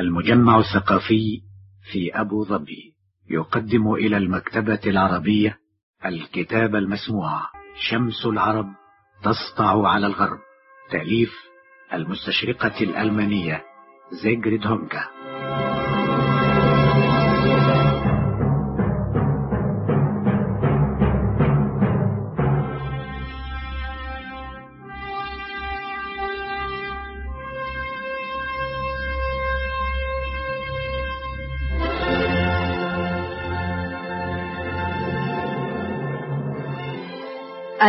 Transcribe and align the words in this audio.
المجمع 0.00 0.58
الثقافي 0.58 1.40
في 1.92 2.20
أبو 2.20 2.44
ظبي 2.44 2.94
يقدم 3.30 3.92
إلى 3.94 4.16
المكتبة 4.16 4.80
العربية 4.86 5.58
الكتاب 6.06 6.74
المسموع 6.74 7.40
شمس 7.90 8.26
العرب 8.26 8.66
تسطع 9.22 9.88
على 9.88 10.06
الغرب 10.06 10.38
تأليف 10.90 11.32
المستشرقة 11.92 12.80
الألمانية 12.84 13.62
زيجريد 14.22 14.66
هونكا 14.66 15.04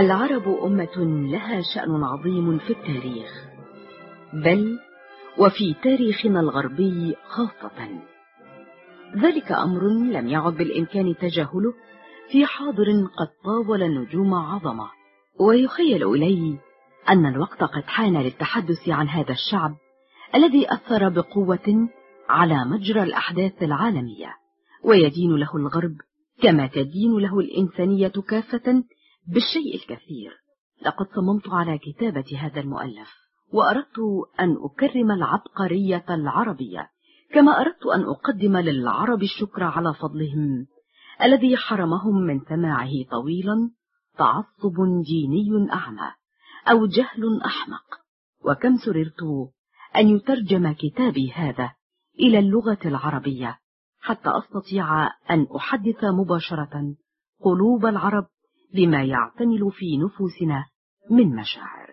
العرب 0.02 0.48
أمة 0.64 0.98
لها 1.32 1.62
شأن 1.76 2.04
عظيم 2.04 2.58
في 2.58 2.70
التاريخ. 2.70 3.46
بل 4.34 4.80
وفي 5.38 5.76
تاريخنا 5.84 6.40
الغربي 6.40 7.16
خاصة. 7.24 8.02
ذلك 9.16 9.52
أمر 9.52 9.82
لم 9.88 10.28
يعد 10.28 10.54
بالإمكان 10.54 11.16
تجاهله 11.16 11.74
في 12.32 12.46
حاضر 12.46 12.86
قد 13.20 13.28
طاول 13.44 13.84
النجوم 13.84 14.34
عظمة. 14.34 14.90
ويخيل 15.40 16.04
إلي 16.14 16.58
أن 17.10 17.26
الوقت 17.26 17.64
قد 17.64 17.84
حان 17.84 18.18
للتحدث 18.18 18.90
عن 18.90 19.08
هذا 19.08 19.32
الشعب 19.32 19.76
الذي 20.36 20.74
أثر 20.74 21.10
بقوة 21.10 21.90
على 22.30 22.66
مجرى 22.66 23.04
الأحداث 23.04 23.64
العالمية. 23.64 24.36
ويدين 24.84 25.36
له 25.36 25.56
الغرب 25.56 25.96
كما 26.44 26.68
تدين 26.68 27.18
له 27.20 27.40
الإنسانية 27.40 28.14
كافة 28.28 28.84
بالشيء 29.28 29.76
الكثير. 29.76 30.42
لقد 30.86 31.06
صممت 31.16 31.50
على 31.50 31.78
كتابة 31.78 32.26
هذا 32.38 32.60
المؤلف 32.60 33.10
وأردت 33.54 34.00
أن 34.40 34.58
أكرم 34.64 35.12
العبقرية 35.12 36.06
العربية 36.10 36.90
كما 37.34 37.62
أردت 37.62 37.86
أن 37.96 38.04
أقدم 38.04 38.58
للعرب 38.58 39.24
الشكر 39.24 39.64
على 39.64 39.94
فضلهم 39.94 40.68
الذي 41.24 41.58
حرمهم 41.58 42.16
من 42.16 42.40
سماعه 42.40 42.92
طويلا 43.12 43.72
تعصب 44.18 44.76
ديني 45.06 45.74
أعمى 45.74 46.12
أو 46.68 46.86
جهل 46.86 47.42
أحمق. 47.46 48.02
وكم 48.46 48.78
سررت 48.86 49.52
أن 49.96 50.08
يترجم 50.08 50.72
كتابي 50.74 51.32
هذا 51.32 51.72
إلى 52.20 52.40
اللغة 52.40 52.80
العربية 52.86 53.60
حتى 54.00 54.30
أستطيع 54.30 55.08
أن 55.08 55.48
أحدث 55.56 56.04
مباشرة 56.04 56.96
قلوب 57.44 57.86
العرب 57.86 58.26
بما 58.74 59.04
يعتمل 59.04 59.72
في 59.72 59.98
نفوسنا 59.98 60.66
من 61.12 61.36
مشاعر. 61.36 61.92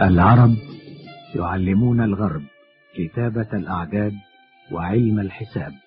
العرب 0.00 0.54
يعلمون 1.34 2.00
الغرب 2.00 2.42
كتابة 2.94 3.48
الأعداد 3.52 4.12
وعلم 4.72 5.20
الحساب. 5.20 5.83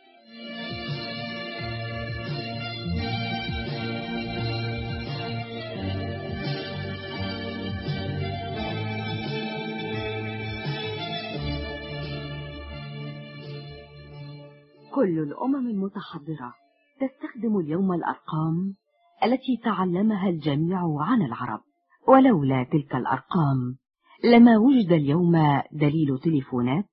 كل 14.98 15.20
الأمم 15.20 15.68
المتحضرة 15.68 16.54
تستخدم 17.02 17.60
اليوم 17.60 17.94
الأرقام 17.94 18.76
التي 19.24 19.58
تعلمها 19.64 20.30
الجميع 20.30 20.98
عن 21.00 21.22
العرب. 21.22 21.60
ولولا 22.08 22.64
تلك 22.64 22.96
الأرقام 22.96 23.78
لما 24.24 24.58
وجد 24.58 24.92
اليوم 24.92 25.62
دليل 25.72 26.20
تليفونات 26.24 26.86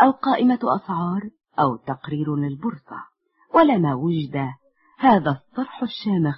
أو 0.00 0.10
قائمة 0.10 0.58
أسعار 0.64 1.30
أو 1.58 1.76
تقرير 1.76 2.36
للبورصة. 2.36 2.96
ولما 3.54 3.94
وجد 3.94 4.48
هذا 4.98 5.30
الصرح 5.30 5.82
الشامخ 5.82 6.36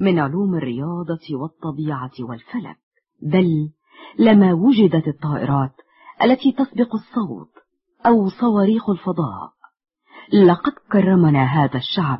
من 0.00 0.18
علوم 0.18 0.54
الرياضة 0.54 1.36
والطبيعة 1.40 2.12
والفلك. 2.20 2.78
بل 3.22 3.70
لما 4.18 4.52
وجدت 4.52 5.08
الطائرات 5.08 5.74
التي 6.22 6.52
تسبق 6.52 6.94
الصوت 6.94 7.52
أو 8.06 8.28
صواريخ 8.28 8.90
الفضاء 8.90 9.54
لقد 10.32 10.72
كرمنا 10.92 11.44
هذا 11.44 11.76
الشعب 11.76 12.18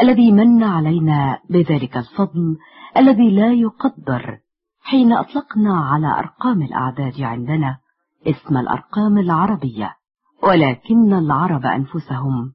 الذي 0.00 0.32
من 0.32 0.64
علينا 0.64 1.38
بذلك 1.50 1.96
الفضل 1.96 2.56
الذي 2.96 3.30
لا 3.30 3.52
يقدر 3.52 4.38
حين 4.82 5.12
أطلقنا 5.12 5.78
على 5.80 6.06
أرقام 6.06 6.62
الأعداد 6.62 7.20
عندنا 7.20 7.78
اسم 8.26 8.56
الأرقام 8.56 9.18
العربية 9.18 9.94
ولكن 10.42 11.12
العرب 11.12 11.66
أنفسهم 11.66 12.52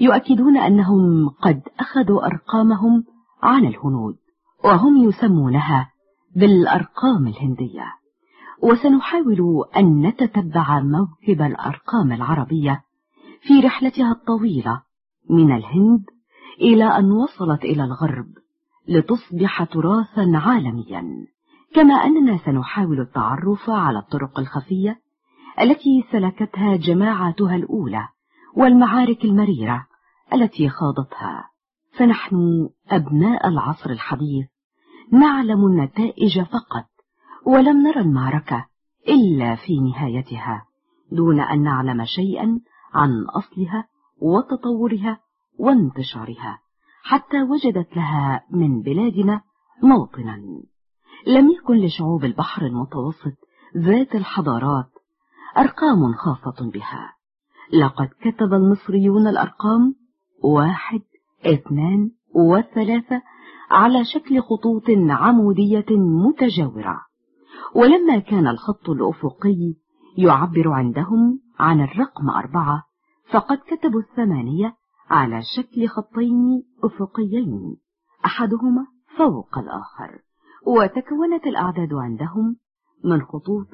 يؤكدون 0.00 0.56
أنهم 0.56 1.28
قد 1.28 1.62
أخذوا 1.80 2.26
أرقامهم 2.26 3.04
عن 3.42 3.64
الهنود 3.64 4.14
وهم 4.64 4.96
يسمونها 4.96 5.90
بالأرقام 6.36 7.26
الهندية. 7.26 7.84
وسنحاول 8.62 9.64
أن 9.76 10.06
نتتبع 10.06 10.80
موكب 10.80 11.42
الأرقام 11.42 12.12
العربية 12.12 12.83
في 13.46 13.60
رحلتها 13.60 14.12
الطويلة 14.12 14.82
من 15.30 15.52
الهند 15.52 16.04
إلى 16.60 16.84
أن 16.84 17.12
وصلت 17.12 17.64
إلى 17.64 17.84
الغرب 17.84 18.26
لتصبح 18.88 19.64
تراثا 19.64 20.32
عالميا 20.34 21.26
كما 21.74 21.94
أننا 21.94 22.38
سنحاول 22.38 23.00
التعرف 23.00 23.70
على 23.70 23.98
الطرق 23.98 24.38
الخفية 24.38 25.00
التي 25.60 26.04
سلكتها 26.12 26.76
جماعتها 26.76 27.56
الأولى 27.56 28.08
والمعارك 28.56 29.24
المريرة 29.24 29.86
التي 30.32 30.68
خاضتها. 30.68 31.50
فنحن 31.98 32.68
أبناء 32.90 33.48
العصر 33.48 33.90
الحديث 33.90 34.46
نعلم 35.12 35.66
النتائج 35.66 36.40
فقط 36.40 36.86
ولم 37.46 37.82
نرى 37.82 38.00
المعركة 38.00 38.66
إلا 39.08 39.54
في 39.54 39.80
نهايتها 39.80 40.64
دون 41.12 41.40
أن 41.40 41.62
نعلم 41.62 42.04
شيئا 42.04 42.60
عن 42.94 43.24
أصلها 43.24 43.88
وتطورها 44.20 45.18
وانتشارها 45.58 46.58
حتى 47.02 47.42
وجدت 47.42 47.96
لها 47.96 48.44
من 48.50 48.82
بلادنا 48.82 49.40
موطنا. 49.82 50.36
لم 51.26 51.50
يكن 51.50 51.74
لشعوب 51.74 52.24
البحر 52.24 52.66
المتوسط 52.66 53.36
ذات 53.76 54.14
الحضارات 54.14 54.90
أرقام 55.58 56.12
خاصة 56.12 56.70
بها. 56.70 57.12
لقد 57.72 58.08
كتب 58.20 58.54
المصريون 58.54 59.26
الأرقام 59.26 59.94
واحد 60.44 61.00
اثنان 61.46 62.10
وثلاثة 62.34 63.22
على 63.70 64.04
شكل 64.04 64.40
خطوط 64.40 64.84
عمودية 65.10 65.86
متجاورة. 65.90 67.00
ولما 67.74 68.18
كان 68.18 68.46
الخط 68.46 68.90
الأفقي 68.90 69.74
يعبر 70.18 70.68
عندهم 70.68 71.43
عن 71.58 71.80
الرقم 71.80 72.30
أربعة 72.30 72.82
فقد 73.32 73.58
كتبوا 73.58 74.00
الثمانية 74.00 74.74
على 75.10 75.40
شكل 75.56 75.88
خطين 75.88 76.62
أفقيين 76.84 77.76
أحدهما 78.24 78.86
فوق 79.18 79.58
الآخر 79.58 80.18
وتكونت 80.66 81.46
الأعداد 81.46 81.92
عندهم 81.92 82.56
من 83.04 83.22
خطوط 83.22 83.70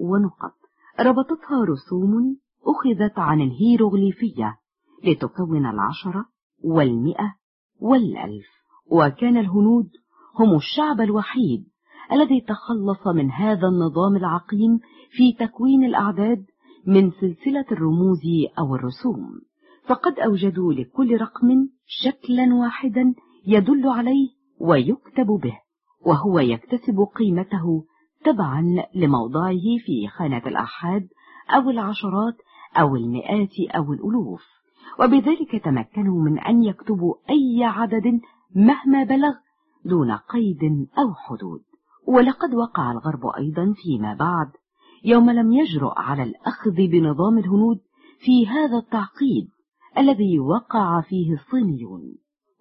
ونقط. 0.00 0.54
ربطتها 1.00 1.64
رسوم 1.64 2.36
أخذت 2.66 3.18
عن 3.18 3.40
الهيروغليفية 3.40 4.58
لتكون 5.04 5.66
العشرة 5.66 6.24
والمئة 6.64 7.34
والألف. 7.80 8.46
وكان 8.90 9.36
الهنود 9.36 9.90
هم 10.38 10.56
الشعب 10.56 11.00
الوحيد 11.00 11.64
الذي 12.12 12.40
تخلص 12.40 13.06
من 13.06 13.30
هذا 13.30 13.68
النظام 13.68 14.16
العقيم 14.16 14.78
في 15.10 15.32
تكوين 15.46 15.84
الأعداد 15.84 16.44
من 16.86 17.10
سلسلة 17.10 17.64
الرموز 17.72 18.22
أو 18.58 18.74
الرسوم. 18.74 19.40
فقد 19.86 20.18
أوجدوا 20.18 20.72
لكل 20.72 21.20
رقم 21.20 21.68
شكلا 21.86 22.54
واحدا 22.54 23.14
يدل 23.46 23.88
عليه 23.88 24.28
ويكتب 24.60 25.26
به 25.26 25.58
وهو 26.06 26.38
يكتسب 26.38 27.00
قيمته 27.14 27.84
تبعا 28.24 28.62
لموضعه 28.94 29.78
في 29.84 30.08
خانة 30.08 30.42
الأحاد 30.46 31.08
أو 31.50 31.70
العشرات 31.70 32.36
أو 32.76 32.96
المئات 32.96 33.60
أو 33.76 33.92
الألوف. 33.92 34.42
وبذلك 35.00 35.64
تمكنوا 35.64 36.22
من 36.22 36.38
أن 36.38 36.62
يكتبوا 36.62 37.14
أي 37.30 37.64
عدد 37.64 38.20
مهما 38.54 39.04
بلغ 39.04 39.34
دون 39.84 40.12
قيد 40.12 40.88
أو 40.98 41.14
حدود. 41.14 41.60
ولقد 42.06 42.54
وقع 42.54 42.90
الغرب 42.90 43.26
أيضا 43.38 43.74
فيما 43.76 44.14
بعد 44.14 44.48
يوم 45.04 45.30
لم 45.30 45.52
يجرؤ 45.52 45.92
على 45.96 46.22
الأخذ 46.22 46.74
بنظام 46.74 47.38
الهنود 47.38 47.80
في 48.18 48.46
هذا 48.46 48.78
التعقيد 48.78 49.48
الذي 49.98 50.38
وقع 50.38 51.00
فيه 51.00 51.32
الصينيون 51.32 52.14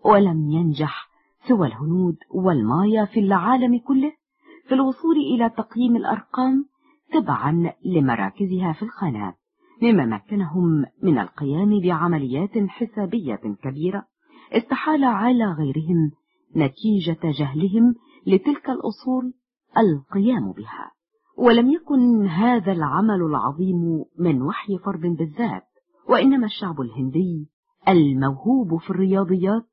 ولم 0.05 0.49
ينجح 0.49 1.09
سوى 1.47 1.67
الهنود 1.67 2.17
والمايا 2.31 3.05
في 3.05 3.19
العالم 3.19 3.79
كله 3.79 4.11
في 4.67 4.75
الوصول 4.75 5.15
إلى 5.17 5.49
تقييم 5.49 5.95
الأرقام 5.95 6.65
تبعا 7.13 7.73
لمراكزها 7.85 8.73
في 8.73 8.83
الخانات 8.83 9.35
مما 9.81 10.05
مكنهم 10.05 10.85
من 11.03 11.19
القيام 11.19 11.79
بعمليات 11.79 12.57
حسابية 12.67 13.41
كبيرة 13.63 14.05
استحال 14.51 15.03
على 15.03 15.45
غيرهم 15.45 16.11
نتيجة 16.55 17.19
جهلهم 17.23 17.95
لتلك 18.27 18.69
الأصول 18.69 19.33
القيام 19.77 20.51
بها. 20.51 20.91
ولم 21.39 21.71
يكن 21.71 22.27
هذا 22.27 22.71
العمل 22.71 23.21
العظيم 23.21 24.05
من 24.17 24.41
وحي 24.41 24.77
فرد 24.77 25.01
بالذات 25.01 25.67
وإنما 26.09 26.45
الشعب 26.45 26.81
الهندي 26.81 27.49
الموهوب 27.87 28.77
في 28.77 28.89
الرياضيات 28.89 29.63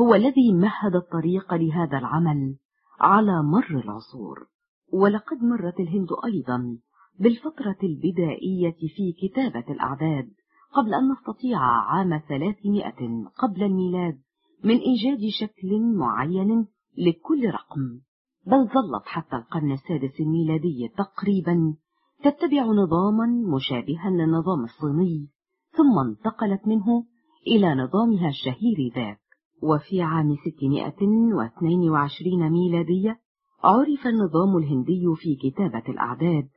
هو 0.00 0.14
الذي 0.14 0.52
مهد 0.52 0.94
الطريق 0.94 1.54
لهذا 1.54 1.98
العمل 1.98 2.56
على 3.00 3.42
مر 3.42 3.80
العصور. 3.84 4.46
ولقد 4.92 5.36
مرت 5.42 5.80
الهند 5.80 6.08
أيضا 6.24 6.78
بالفترة 7.20 7.76
البدائية 7.82 8.76
في 8.96 9.12
كتابة 9.22 9.64
الأعداد 9.72 10.28
قبل 10.72 10.94
أن 10.94 11.12
نستطيع 11.12 11.58
عام 11.60 12.20
ثلاثمائة 12.28 13.24
قبل 13.38 13.62
الميلاد 13.62 14.18
من 14.64 14.76
إيجاد 14.76 15.28
شكل 15.40 15.80
معين 15.96 16.66
لكل 16.98 17.50
رقم. 17.50 18.00
بل 18.46 18.64
ظلت 18.64 19.02
حتى 19.04 19.36
القرن 19.36 19.72
السادس 19.72 20.20
الميلادي 20.20 20.88
تقريبا 20.98 21.74
تتبع 22.22 22.64
نظاما 22.64 23.26
مشابها 23.56 24.10
للنظام 24.10 24.64
الصيني 24.64 25.28
ثم 25.70 25.98
انتقلت 26.08 26.66
منه 26.66 27.04
إلى 27.46 27.74
نظامها 27.74 28.28
الشهير 28.28 28.92
ذاك. 28.94 29.20
وفي 29.62 30.02
عام 30.02 30.36
622 30.36 32.50
ميلادية 32.50 33.20
عرف 33.64 34.06
النظام 34.06 34.56
الهندي 34.56 35.04
في 35.16 35.36
كتابة 35.36 35.82
الأعداد 35.88 36.48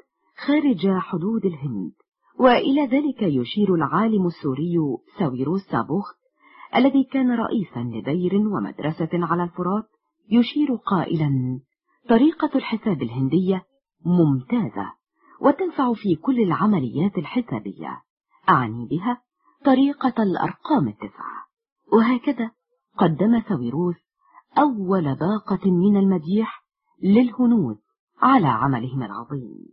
خارج 0.48 0.88
حدود 0.88 1.46
الهند 1.46 1.92
وإلى 2.40 2.86
ذلك 2.86 3.22
يشير 3.22 3.76
العالم 3.76 4.28
السوري 4.28 4.76
ساويروس 5.20 5.62
سابوخت 5.62 6.16
الذي 6.76 7.04
كان 7.04 7.32
رئيسا 7.32 7.80
لدير 7.80 8.36
ومدرسة 8.36 9.10
على 9.14 9.44
الفرات 9.44 9.86
يشير 10.32 10.76
قائلا 10.76 11.60
طريقة 12.10 12.50
الحساب 12.56 13.02
الهندية 13.02 13.66
ممتازة 14.06 14.94
وتنفع 15.42 15.94
في 15.94 16.16
كل 16.16 16.40
العمليات 16.40 17.18
الحسابية. 17.18 18.02
أعني 18.50 18.86
بها 18.86 19.22
طريقة 19.66 20.24
الأرقام 20.24 20.88
التسعة. 20.88 21.46
وهكذا 21.94 22.52
قدم 22.98 23.42
ساويروس 23.50 23.96
أول 24.58 25.16
باقة 25.16 25.72
من 25.72 25.98
المديح 25.98 26.64
للهنود 27.04 27.78
على 28.22 28.48
عملهم 28.48 29.04
العظيم. 29.04 29.66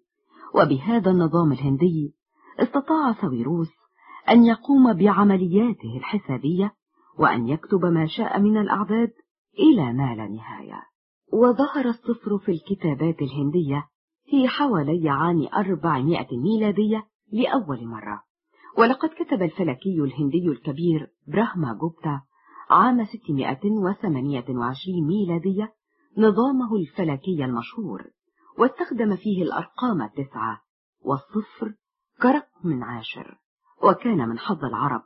وبهذا 0.54 1.10
النظام 1.10 1.52
الهندي 1.52 2.14
استطاع 2.58 3.12
ساويروس 3.12 3.70
أن 4.30 4.44
يقوم 4.44 4.92
بعملياته 4.92 5.96
الحسابية 5.96 6.72
وأن 7.18 7.48
يكتب 7.48 7.84
ما 7.84 8.06
شاء 8.06 8.40
من 8.40 8.56
الأعداد 8.56 9.12
إلى 9.58 9.92
ما 9.92 10.14
لا 10.14 10.28
نهاية. 10.28 10.95
وظهر 11.32 11.88
الصفر 11.88 12.38
في 12.38 12.52
الكتابات 12.52 13.22
الهندية 13.22 13.84
في 14.24 14.48
حوالي 14.48 15.10
عام 15.10 15.48
400 15.56 16.26
ميلادية 16.32 17.06
لأول 17.32 17.86
مرة. 17.86 18.22
ولقد 18.78 19.08
كتب 19.08 19.42
الفلكي 19.42 20.00
الهندي 20.00 20.48
الكبير 20.48 21.10
براهما 21.28 21.74
جوبتا 21.80 22.20
عام 22.70 23.04
628 23.04 25.06
ميلادية 25.06 25.72
نظامه 26.18 26.76
الفلكي 26.76 27.44
المشهور 27.44 28.04
واستخدم 28.58 29.16
فيه 29.16 29.42
الأرقام 29.42 30.02
التسعة 30.02 30.60
والصفر 31.04 31.74
كرقم 32.22 32.84
عاشر 32.84 33.38
وكان 33.82 34.28
من 34.28 34.38
حظ 34.38 34.64
العرب 34.64 35.02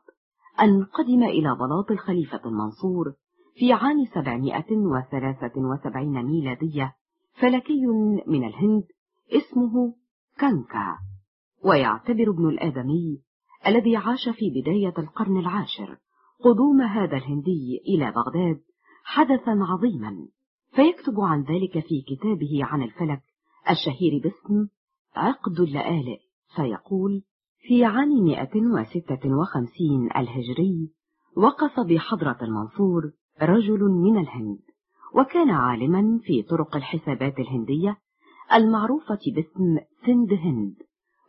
أن 0.61 0.85
قدم 0.85 1.23
إلى 1.23 1.55
بلاط 1.55 1.91
الخليفة 1.91 2.41
المنصور 2.47 3.15
في 3.61 3.73
عام 3.73 4.05
773 4.15 6.23
ميلادية 6.23 6.95
فلكي 7.41 7.87
من 8.27 8.45
الهند 8.45 8.85
اسمه 9.33 9.95
كانكا 10.39 10.99
ويعتبر 11.65 12.31
ابن 12.31 12.49
الآدمي 12.49 13.23
الذي 13.67 13.97
عاش 13.97 14.29
في 14.29 14.61
بداية 14.61 14.95
القرن 14.99 15.37
العاشر 15.37 15.97
قدوم 16.45 16.81
هذا 16.81 17.17
الهندي 17.17 17.81
إلى 17.89 18.13
بغداد 18.13 18.61
حدثا 19.05 19.51
عظيما. 19.51 20.29
فيكتب 20.71 21.21
عن 21.21 21.43
ذلك 21.43 21.87
في 21.87 22.03
كتابه 22.03 22.59
عن 22.63 22.83
الفلك 22.83 23.23
الشهير 23.71 24.21
باسم 24.23 24.69
عقد 25.17 25.61
اللآلئ 25.61 26.19
فيقول 26.57 27.23
في 27.59 27.85
عام 27.85 28.25
156 28.25 30.11
الهجري 30.17 30.91
وقف 31.37 31.81
بحضرة 31.81 32.39
المنصور 32.43 33.20
رجل 33.43 33.81
من 33.81 34.19
الهند 34.19 34.59
وكان 35.15 35.51
عالما 35.51 36.21
في 36.23 36.43
طرق 36.43 36.77
الحسابات 36.77 37.39
الهندية 37.39 37.97
المعروفة 38.55 39.19
باسم 39.35 39.79
سند 40.07 40.33
هند 40.33 40.75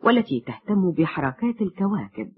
والتي 0.04 0.40
تهتم 0.40 0.90
بحركات 0.90 1.62
الكواكب 1.62 2.32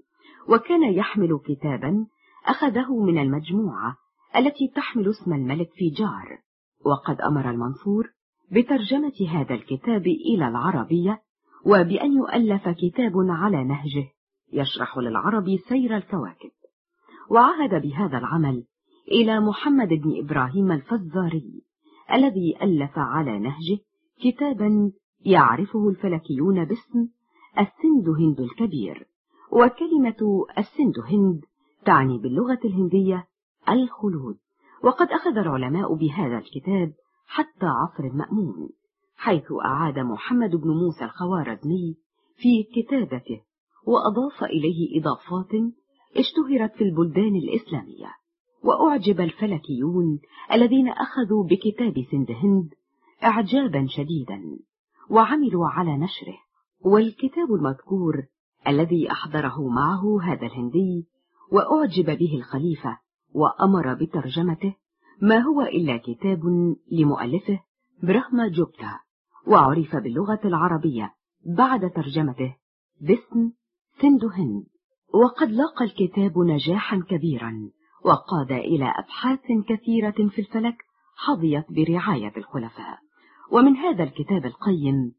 وكان 0.49 0.93
يحمل 0.93 1.39
كتابا 1.45 2.05
أخذه 2.45 3.03
من 3.03 3.17
المجموعة 3.17 3.95
التي 4.35 4.67
تحمل 4.75 5.09
اسم 5.09 5.33
الملك 5.33 5.69
في 5.73 5.89
جار. 5.89 6.39
وقد 6.85 7.21
أمر 7.21 7.49
المنصور 7.49 8.09
بترجمة 8.51 9.13
هذا 9.29 9.55
الكتاب 9.55 10.07
إلى 10.07 10.47
العربية 10.47 11.21
وبأن 11.65 12.13
يؤلف 12.13 12.69
كتاب 12.69 13.13
على 13.15 13.63
نهجه 13.63 14.07
يشرح 14.53 14.97
للعرب 14.97 15.45
سير 15.69 15.97
الكواكب. 15.97 16.51
وعهد 17.29 17.81
بهذا 17.81 18.17
العمل 18.17 18.63
إلى 19.11 19.39
محمد 19.39 19.89
بن 19.89 20.19
إبراهيم 20.19 20.71
الفزاري 20.71 21.61
الذي 22.13 22.57
ألف 22.61 22.91
على 22.97 23.39
نهجه 23.39 23.79
كتابا 24.21 24.91
يعرفه 25.25 25.89
الفلكيون 25.89 26.65
باسم 26.65 27.07
السند 27.59 28.09
هند 28.19 28.39
الكبير 28.39 29.07
وكلمة 29.51 30.45
السند 30.57 30.99
هند 30.99 31.41
تعني 31.85 32.17
باللغة 32.17 32.59
الهندية 32.65 33.27
الخلود. 33.69 34.37
وقد 34.83 35.07
أخذ 35.07 35.37
العلماء 35.37 35.95
بهذا 35.95 36.37
الكتاب 36.37 36.93
حتى 37.25 37.65
عصر 37.65 38.03
المأمون 38.03 38.69
حيث 39.15 39.45
أعاد 39.65 39.99
محمد 39.99 40.55
بن 40.55 40.69
موسى 40.69 41.05
الخوارزمي 41.05 41.95
في 42.37 42.63
كتابته 42.63 43.41
وأضاف 43.87 44.43
إليه 44.43 45.01
إضافات 45.01 45.51
اشتهرت 46.17 46.75
في 46.75 46.83
البلدان 46.83 47.35
الإسلامية. 47.35 48.11
وأعجب 48.65 49.21
الفلكيون 49.21 50.19
الذين 50.51 50.87
أخذوا 50.89 51.43
بكتاب 51.43 52.05
سند 52.11 52.31
هند 52.31 52.73
إعجابا 53.23 53.85
شديدا 53.89 54.41
وعملوا 55.09 55.67
على 55.67 55.97
نشره. 55.97 56.37
والكتاب 56.81 57.53
المذكور 57.53 58.23
الذي 58.67 59.11
أحضره 59.11 59.67
معه 59.67 60.21
هذا 60.23 60.45
الهندي 60.45 61.07
وأعجب 61.51 62.05
به 62.05 62.35
الخليفة 62.37 62.97
وأمر 63.33 63.93
بترجمته 63.93 64.75
ما 65.21 65.39
هو 65.39 65.61
إلا 65.61 65.97
كتاب 65.97 66.41
لمؤلفه 66.91 67.59
برهما 68.03 68.47
جوبتا 68.47 68.99
وعرف 69.47 69.95
باللغة 69.95 70.39
العربية 70.45 71.13
بعد 71.45 71.91
ترجمته 71.91 72.55
باسم 73.01 73.51
سند 74.01 74.25
هند. 74.25 74.65
وقد 75.13 75.49
لاقى 75.49 75.85
الكتاب 75.85 76.39
نجاحا 76.39 77.03
كبيرا. 77.09 77.69
وقاد 78.05 78.51
إلى 78.51 78.85
أبحاث 78.85 79.39
كثيرة 79.69 80.29
في 80.29 80.41
الفلك 80.41 80.75
حظيت 81.17 81.65
برعاية 81.69 82.33
الخلفاء. 82.37 82.99
ومن 83.51 83.77
هذا 83.77 84.03
الكتاب 84.03 84.45
القيم 84.45 85.11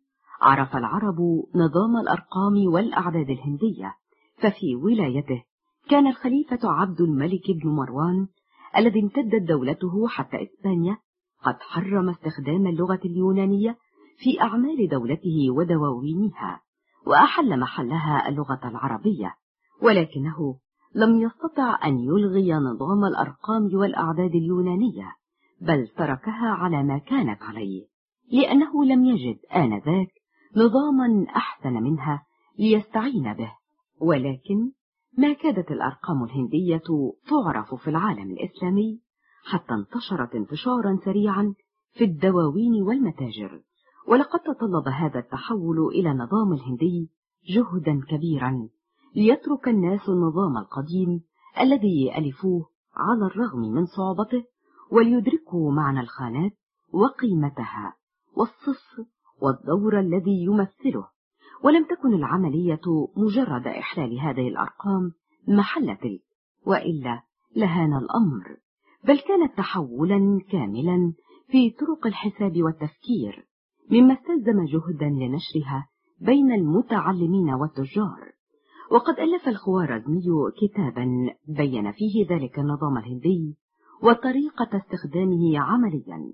عرف 0.43 0.76
العرب 0.76 1.16
نظام 1.55 1.97
الأرقام 2.02 2.73
والأعداد 2.75 3.31
الهندية 3.31 3.95
ففي 4.38 4.76
ولايته 4.76 5.43
كان 5.88 6.07
الخليفة 6.07 6.59
عبد 6.64 7.00
الملك 7.00 7.50
بن 7.62 7.71
مروان 7.71 8.28
الذي 8.76 9.00
امتدت 9.00 9.43
دولته 9.49 10.09
حتى 10.09 10.37
إسبانيا 10.43 10.97
قد 11.43 11.57
حرم 11.61 12.09
استخدام 12.09 12.66
اللغة 12.66 13.00
اليونانية 13.05 13.76
في 14.19 14.40
أعمال 14.40 14.88
دولته 14.88 15.50
ودواوينها 15.50 16.61
وأحل 17.07 17.61
محلها 17.61 18.28
اللغة 18.28 18.61
العربية 18.64 19.35
ولكنه 19.83 20.59
لم 20.96 21.20
يستطع 21.20 21.78
أن 21.84 21.98
يلغي 21.98 22.52
نظام 22.52 23.04
الأرقام 23.04 23.70
والأعداد 23.72 24.34
اليونانية 24.34 25.12
بل 25.60 25.88
تركها 25.88 26.48
على 26.48 26.82
ما 26.82 26.98
كانت 26.98 27.42
عليه 27.42 27.86
لأنه 28.32 28.84
لم 28.84 29.04
يجد 29.04 29.38
آنذاك 29.56 30.08
نظاما 30.56 31.26
أحسن 31.36 31.72
منها 31.72 32.22
ليستعين 32.58 33.34
به. 33.34 33.52
ولكن 34.00 34.72
ما 35.18 35.32
كادت 35.32 35.70
الأرقام 35.70 36.24
الهندية 36.24 36.82
تعرف 37.30 37.74
في 37.74 37.90
العالم 37.90 38.30
الإسلامي 38.30 39.00
حتى 39.44 39.74
انتشرت 39.74 40.34
انتشارا 40.34 40.98
سريعا 41.04 41.54
في 41.92 42.04
الدواوين 42.04 42.82
والمتاجر. 42.82 43.60
ولقد 44.08 44.40
تطلب 44.40 44.88
هذا 44.88 45.18
التحول 45.18 45.88
إلى 45.88 46.10
النظام 46.10 46.52
الهندي 46.52 47.10
جهدا 47.48 48.00
كبيرا. 48.08 48.68
ليترك 49.16 49.68
الناس 49.68 50.08
النظام 50.08 50.56
القديم 50.56 51.20
الذي 51.61 52.18
ألفوه 52.18 52.66
على 52.96 53.26
الرغم 53.26 53.61
من 53.61 53.87
صعوبته 53.87 54.44
وليدركوا 54.90 55.73
معنى 55.73 56.00
الخانات 56.00 56.52
وقيمتها 56.92 57.96
والصف 58.37 59.06
والدور 59.42 60.00
الذي 60.00 60.44
يمثله. 60.44 61.08
ولم 61.64 61.85
تكن 61.85 62.14
العملية 62.14 62.80
مجرد 63.16 63.66
إحلال 63.66 64.20
هذه 64.20 64.49
الأرقام 64.49 65.12
محل 65.49 65.96
تلك 65.96 66.23
وإلا 66.66 67.23
لهان 67.56 67.94
الأمر. 67.96 68.56
بل 69.04 69.18
كانت 69.18 69.56
تحولا 69.56 70.40
كاملا 70.50 71.12
في 71.49 71.70
طرق 71.70 72.06
الحساب 72.06 72.62
والتفكير 72.62 73.49
مما 73.90 74.14
استلزم 74.14 74.64
جهدا 74.64 75.06
لنشرها 75.06 75.88
بين 76.20 76.52
المتعلمين 76.52 77.50
والتجار. 77.50 78.36
وقد 78.90 79.21
ألف 79.21 79.49
الخوارزمي 79.49 80.25
كتابا 80.61 81.07
بين 81.49 81.93
فيه 81.93 82.26
ذلك 82.31 82.59
النظام 82.59 82.99
الهندي 82.99 83.57
وطريقة 84.02 84.69
استخدامه 84.76 85.59
عمليا 85.59 86.33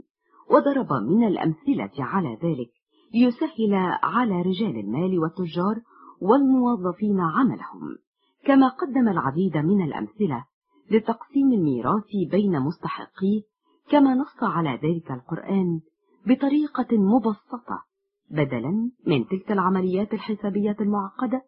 وضرب 0.50 0.92
من 0.92 1.26
الأمثلة 1.26 1.90
على 1.98 2.38
ذلك 2.42 2.70
ليسهل 3.14 3.74
على 4.02 4.42
رجال 4.42 4.78
المال 4.78 5.18
والتجار 5.18 5.80
والموظفين 6.20 7.20
عملهم. 7.20 7.96
كما 8.44 8.68
قدم 8.68 9.08
العديد 9.08 9.56
من 9.56 9.84
الأمثلة 9.84 10.44
لتقسيم 10.90 11.52
الميراث 11.52 12.10
بين 12.30 12.60
مستحقيه 12.60 13.42
كما 13.90 14.14
نص 14.14 14.42
على 14.42 14.70
ذلك 14.70 15.10
القرآن 15.10 15.80
بطريقة 16.26 16.98
مبسطة 16.98 17.84
بدلا 18.30 18.90
من 19.06 19.26
تلك 19.26 19.52
العمليات 19.52 20.14
الحسابية 20.14 20.76
المعقدة 20.80 21.42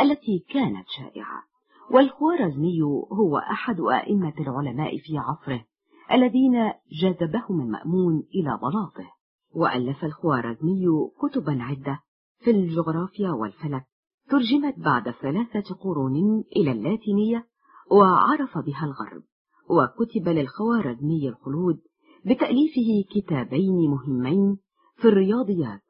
التي 0.00 0.44
كانت 0.48 0.84
شائعة. 0.88 1.42
والخوارزمي 1.90 2.82
هو 3.12 3.38
أحد 3.38 3.80
أئمة 3.80 4.34
العلماء 4.40 4.98
في 4.98 5.18
عصره 5.18 5.64
الذين 6.12 6.72
جذبهم 7.02 7.60
المأمون 7.60 8.22
إلى 8.34 8.58
بلاطه 8.62 9.10
وألف 9.54 10.04
الخوارزمي 10.04 10.84
كتبا 11.22 11.58
عدة 11.60 12.00
في 12.38 12.50
الجغرافيا 12.50 13.30
والفلك 13.30 13.84
ترجمت 14.30 14.78
بعد 14.78 15.10
ثلاثة 15.10 15.74
قرون 15.74 16.44
إلى 16.56 16.72
اللاتينية 16.72 17.46
وعرف 17.90 18.58
بها 18.58 18.84
الغرب. 18.84 19.22
وكتب 19.70 20.28
للخوارزمي 20.28 21.28
الخلود 21.28 21.80
بتأليفه 22.24 23.04
كتابين 23.14 23.90
مهمين 23.90 24.56
في 24.96 25.08
الرياضيات. 25.08 25.82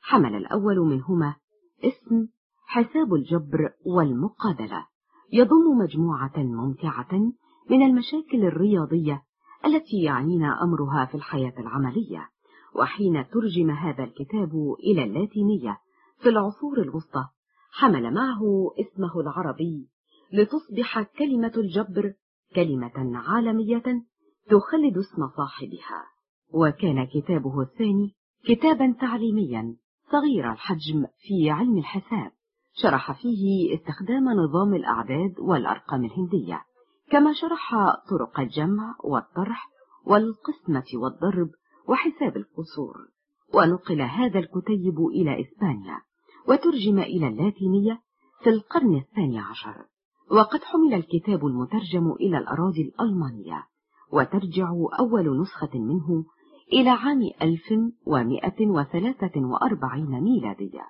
حمل 0.00 0.34
الأول 0.34 0.78
منهما 0.78 1.34
اسم 1.84 2.26
حساب 2.72 3.14
الجبر 3.14 3.70
والمقابلة. 3.86 4.86
يضم 5.32 5.78
مجموعة 5.78 6.32
ممتعة 6.36 7.32
من 7.70 7.82
المشاكل 7.82 8.44
الرياضية 8.44 9.22
التي 9.66 10.02
يعنينا 10.02 10.62
أمرها 10.62 11.04
في 11.04 11.14
الحياة 11.14 11.54
العملية. 11.58 12.28
وحين 12.74 13.28
ترجم 13.28 13.70
هذا 13.70 14.04
الكتاب 14.04 14.76
إلى 14.78 15.04
اللاتينية 15.04 15.78
في 16.18 16.28
العصور 16.28 16.82
الوسطى 16.82 17.24
حمل 17.72 18.14
معه 18.14 18.70
اسمه 18.80 19.20
العربي 19.20 19.88
لتصبح 20.32 21.02
كلمة 21.02 21.52
الجبر 21.56 22.12
كلمة 22.54 23.18
عالمية 23.28 24.02
تخلد 24.46 24.98
اسم 24.98 25.28
صاحبها. 25.36 26.04
وكان 26.54 27.06
كتابه 27.06 27.62
الثاني 27.62 28.14
كتابا 28.44 28.94
تعليميا 29.00 29.76
صغير 30.12 30.52
الحجم 30.52 31.06
في 31.18 31.50
علم 31.50 31.78
الحساب. 31.78 32.32
شرح 32.74 33.12
فيه 33.12 33.74
استخدام 33.74 34.28
نظام 34.28 34.74
الأعداد 34.74 35.34
والأرقام 35.38 36.04
الهندية 36.04 36.62
كما 37.10 37.32
شرح 37.32 37.74
طرق 38.10 38.40
الجمع 38.40 38.94
والطرح 39.04 39.68
والقسمة 40.06 40.84
والضرب 40.94 41.50
وحساب 41.88 42.36
القصور. 42.36 42.96
ونقل 43.54 44.02
هذا 44.02 44.38
الكتيب 44.38 45.00
إلى 45.00 45.40
إسبانيا 45.40 45.98
وترجم 46.48 46.98
إلى 46.98 47.28
اللاتينية 47.28 48.00
في 48.42 48.50
القرن 48.50 48.96
الثاني 48.96 49.38
عشر. 49.38 49.84
وقد 50.30 50.60
حمل 50.64 50.94
الكتاب 50.94 51.46
المترجم 51.46 52.12
إلى 52.12 52.38
الأراضي 52.38 52.82
الألمانية 52.82 53.66
وترجع 54.12 54.68
أول 54.98 55.40
نسخة 55.40 55.78
منه 55.78 56.24
إلى 56.72 56.90
عام 56.90 57.20
1143 57.42 60.20
ميلادية. 60.20 60.86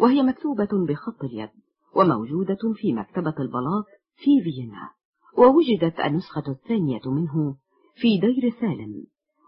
وهي 0.00 0.22
مكتوبة 0.22 0.68
بخط 0.88 1.24
اليد 1.24 1.50
وموجودة 1.96 2.72
في 2.74 2.92
مكتبة 2.92 3.34
البلاط 3.38 3.84
في 4.16 4.42
فيينا 4.42 4.90
ووجدت 5.38 6.00
النسخة 6.00 6.44
الثانية 6.48 7.00
منه 7.06 7.56
في 7.94 8.18
دير 8.18 8.54
سالم 8.60 9.04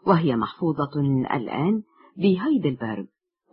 وهي 0.07 0.37
محفوظة 0.37 1.01
الآن 1.35 1.83
بهايدلبرغ 2.17 3.05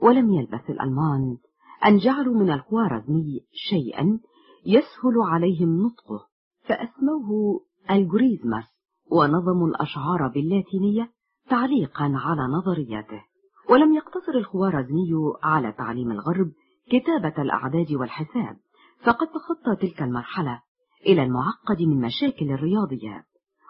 ولم 0.01 0.33
يلبث 0.33 0.69
الألمان. 0.69 1.37
أن 1.85 1.97
جعلوا 1.97 2.35
من 2.35 2.51
الخوارزمي 2.51 3.41
شيئا 3.51 4.19
يسهل 4.65 5.21
عليهم 5.21 5.81
نطقه 5.81 6.27
فأسموه 6.63 7.59
الجوريزماس 7.91 8.63
ونظموا 9.11 9.67
الأشعار 9.67 10.27
باللاتينية 10.27 11.11
تعليقا 11.49 12.03
على 12.03 12.41
نظرياته. 12.41 13.21
ولم 13.69 13.93
يقتصر 13.93 14.33
الخوارزمي 14.35 15.09
على 15.43 15.71
تعليم 15.71 16.11
الغرب 16.11 16.51
كتابة 16.89 17.41
الأعداد 17.41 17.91
والحساب. 17.91 18.57
فقد 19.03 19.27
تخطى 19.27 19.75
تلك 19.87 20.01
المرحلة 20.01 20.61
إلى 21.05 21.23
المعقد 21.23 21.81
من 21.81 22.01
مشاكل 22.01 22.51
الرياضيات 22.51 23.25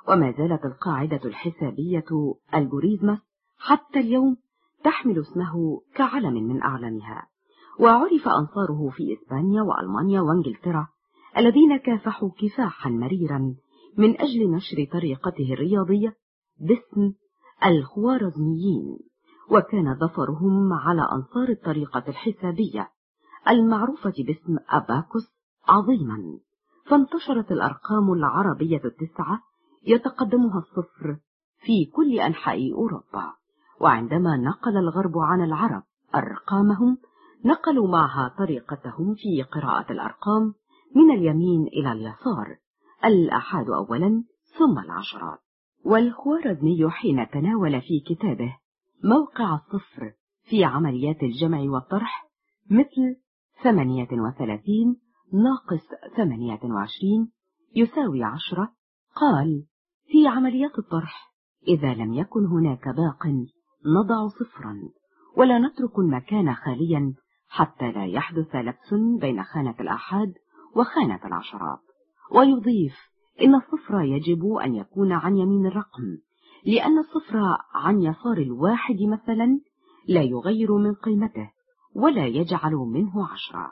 وما 0.07 0.31
زالت 0.31 0.65
القاعدة 0.65 1.19
الحسابية 1.25 2.05
الجوريزمس 2.53 3.19
حتى 3.57 3.99
اليوم 3.99 4.37
تحمل 4.83 5.19
اسمه 5.19 5.81
كعلم 5.95 6.33
من 6.33 6.61
أعلامها 6.61 7.27
وعرف 7.79 8.27
أنصاره 8.27 8.89
في 8.89 9.13
إسبانيا 9.13 9.61
وألمانيا 9.61 10.21
وإنجلترا 10.21 10.87
الذين 11.37 11.77
كافحوا 11.77 12.29
كفاحا 12.39 12.89
مريرا 12.89 13.55
من 13.97 14.21
أجل 14.21 14.51
نشر 14.51 14.87
طريقته 14.91 15.53
الرياضية 15.53 16.15
باسم 16.59 17.13
الخوارزميين. 17.65 18.99
وكان 19.49 19.95
ظفرهم 19.95 20.73
على 20.73 21.01
أنصار 21.01 21.49
الطريقة 21.49 22.03
الحسابية. 22.07 22.89
المعروفة 23.49 24.13
باسم 24.17 24.57
أباكوس 24.69 25.27
عظيما. 25.67 26.39
فانتشرت 26.85 27.51
الأرقام 27.51 28.13
العربية 28.13 28.81
التسعة 28.85 29.39
يتقدمها 29.87 30.57
الصفر 30.57 31.17
في 31.59 31.85
كل 31.85 32.19
أنحاء 32.19 32.73
أوروبا. 32.73 33.33
وعندما 33.81 34.37
نقل 34.37 34.77
الغرب 34.77 35.17
عن 35.17 35.41
العرب 35.41 35.83
أرقامهم 36.15 36.97
نقلوا 37.45 37.87
معها 37.87 38.35
طريقتهم 38.37 39.15
في 39.15 39.43
قراءة 39.43 39.91
الأرقام 39.91 40.53
من 40.95 41.11
اليمين 41.11 41.67
إلى 41.67 41.91
اليسار 41.91 42.57
الأحاد 43.05 43.69
أولا 43.69 44.23
ثم 44.57 44.79
العشرات 44.79 45.39
والخوارزمي 45.85 46.89
حين 46.89 47.29
تناول 47.29 47.81
في 47.81 47.99
كتابه 47.99 48.57
موقع 49.03 49.55
الصفر 49.55 50.13
في 50.43 50.63
عمليات 50.63 51.23
الجمع 51.23 51.59
والطرح 51.59 52.29
مثل 52.69 53.15
ثمانية 53.63 54.07
وثلاثين 54.11 54.95
ناقص 55.33 56.15
ثمانية 56.15 56.59
وعشرين 56.63 57.31
يساوي 57.75 58.23
عشرة. 58.23 58.73
قال 59.15 59.65
في 60.07 60.27
عمليات 60.27 60.79
الطرح 60.79 61.33
إذا 61.67 61.93
لم 61.93 62.13
يكن 62.13 62.45
هناك 62.45 62.87
باق 62.87 63.27
نضع 63.85 64.27
صفرا 64.27 64.79
ولا 65.37 65.59
نترك 65.59 65.99
المكان 65.99 66.53
خاليا 66.53 67.13
حتى 67.47 67.91
لا 67.91 68.05
يحدث 68.05 68.55
لبس 68.55 68.93
بين 69.19 69.43
خانة 69.43 69.75
الآحاد 69.79 70.33
وخانة 70.75 71.19
العشرات. 71.25 71.79
ويضيف 72.31 72.95
إن 73.41 73.55
الصفر 73.55 74.01
يجب 74.01 74.53
أن 74.53 74.75
يكون 74.75 75.11
عن 75.11 75.37
يمين 75.37 75.65
الرقم 75.65 76.17
لأن 76.65 76.99
الصفر 76.99 77.57
عن 77.73 78.01
يسار 78.01 78.37
الواحد 78.37 78.97
مثلا 79.01 79.59
لا 80.07 80.21
يغير 80.21 80.77
من 80.77 80.93
قيمته 80.93 81.51
ولا 81.95 82.27
يجعل 82.27 82.73
منه 82.73 83.27
عشرة. 83.27 83.71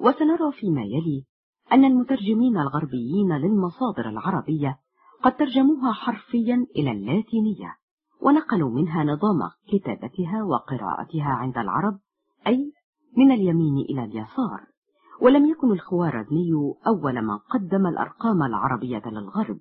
وسنرى 0.00 0.52
فيما 0.52 0.82
يلي 0.82 1.24
أن 1.72 1.84
المترجمين 1.84 2.58
الغربيين 2.58 3.32
للمصادر 3.32 4.08
العربية 4.08 4.78
قد 5.22 5.36
ترجموها 5.36 5.92
حرفيا 5.92 6.66
إلى 6.76 6.90
اللاتينية 6.90 7.76
ونقلوا 8.22 8.70
منها 8.70 9.04
نظام 9.04 9.50
كتابتها 9.68 10.42
وقراءتها 10.42 11.28
عند 11.28 11.58
العرب 11.58 11.98
أي 12.46 12.72
من 13.16 13.32
اليمين 13.32 13.78
إلى 13.78 14.04
اليسار. 14.04 14.66
ولم 15.20 15.46
يكن 15.46 15.72
الخوارزمي 15.72 16.52
أول 16.86 17.22
من 17.22 17.38
قدم 17.38 17.86
الأرقام 17.86 18.42
العربية 18.42 19.02
للغرب. 19.06 19.58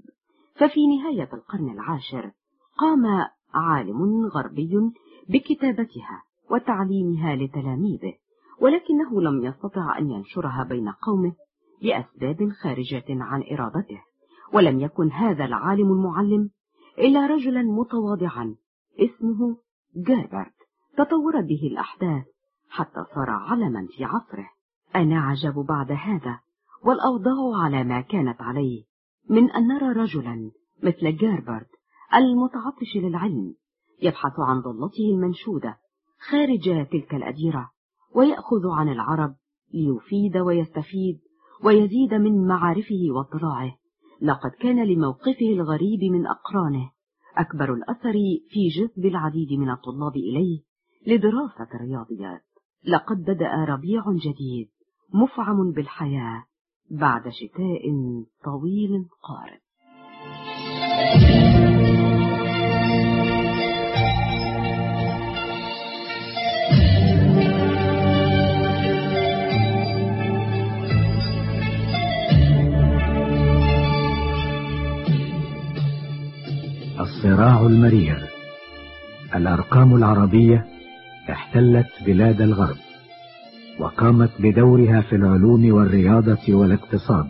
ففي 0.55 0.87
نهاية 0.87 1.29
القرن 1.33 1.69
العاشر 1.69 2.31
قام 2.77 3.05
عالم 3.53 4.25
غربي 4.25 4.91
بكتابتها 5.29 6.23
وتعليمها 6.51 7.35
لتلاميذه 7.35 8.13
ولكنه 8.61 9.21
لم 9.21 9.45
يستطع 9.45 9.97
أن 9.97 10.11
ينشرها 10.11 10.63
بين 10.69 10.89
قومه 10.89 11.33
لأسباب 11.81 12.49
خارجة 12.49 13.05
عن 13.09 13.43
إرادته 13.51 14.01
ولم 14.53 14.79
يكن 14.79 15.11
هذا 15.11 15.45
العالم 15.45 15.91
المعلم 15.91 16.49
إلا 16.99 17.27
رجلا 17.27 17.61
متواضعا 17.61 18.55
اسمه 18.99 19.57
جابرت 19.95 20.55
تطورت 20.97 21.43
به 21.45 21.67
الأحداث 21.71 22.25
حتى 22.69 23.03
صار 23.15 23.29
علما 23.29 23.87
في 23.97 24.05
عصره. 24.05 24.49
أنا 24.95 25.21
عجب 25.21 25.53
بعد 25.53 25.91
هذا 25.91 26.39
والأوضاع 26.85 27.63
على 27.63 27.83
ما 27.83 28.01
كانت 28.01 28.41
عليه 28.41 28.83
من 29.29 29.51
أن 29.51 29.67
نرى 29.67 29.91
رجلا 29.91 30.51
مثل 30.83 31.17
جاربرت 31.17 31.69
المتعطش 32.15 32.95
للعلم 32.95 33.55
يبحث 34.01 34.39
عن 34.39 34.59
ضلته 34.59 35.09
المنشودة 35.13 35.77
خارج 36.31 36.87
تلك 36.91 37.15
الأديرة 37.15 37.71
ويأخذ 38.15 38.67
عن 38.67 38.89
العرب 38.89 39.35
ليفيد 39.73 40.37
ويستفيد 40.37 41.19
ويزيد 41.63 42.13
من 42.13 42.47
معارفه 42.47 43.05
واطلاعه 43.09 43.75
لقد 44.21 44.51
كان 44.51 44.87
لموقفه 44.87 45.49
الغريب 45.49 46.03
من 46.11 46.27
أقرانه. 46.27 46.91
أكبر 47.37 47.73
الأثر 47.73 48.13
في 48.49 48.67
جذب 48.67 49.05
العديد 49.05 49.53
من 49.53 49.69
الطلاب 49.69 50.15
إليه 50.15 50.61
لدراسة 51.07 51.67
الرياضيات. 51.75 52.41
لقد 52.87 53.17
بدأ 53.17 53.65
ربيع 53.65 54.03
جديد 54.11 54.69
مفعم 55.13 55.71
بالحياة 55.71 56.43
بعد 56.91 57.29
شتاء 57.29 57.93
طويل 58.43 59.05
قارب. 59.23 59.64
الصراع 77.25 77.61
المرير 77.61 78.17
الأرقام 79.35 79.95
العربية 79.95 80.65
احتلت 81.29 81.87
بلاد 82.05 82.41
الغرب 82.41 82.75
وقامت 83.79 84.29
بدورها 84.39 85.01
في 85.01 85.15
العلوم 85.15 85.73
والرياضة 85.73 86.55
والاقتصاد 86.55 87.27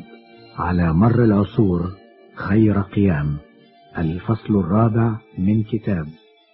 على 0.58 0.94
مر 0.94 1.24
العصور 1.24 1.92
خير 2.36 2.82
قيام. 2.82 3.38
الفصل 3.98 4.60
الرابع 4.60 5.16
من 5.38 5.64
كتاب 5.64 6.08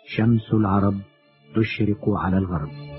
شمس 0.07 0.53
العرب 0.53 0.95
تشرق 1.55 2.09
على 2.09 2.37
الغرب. 2.37 2.90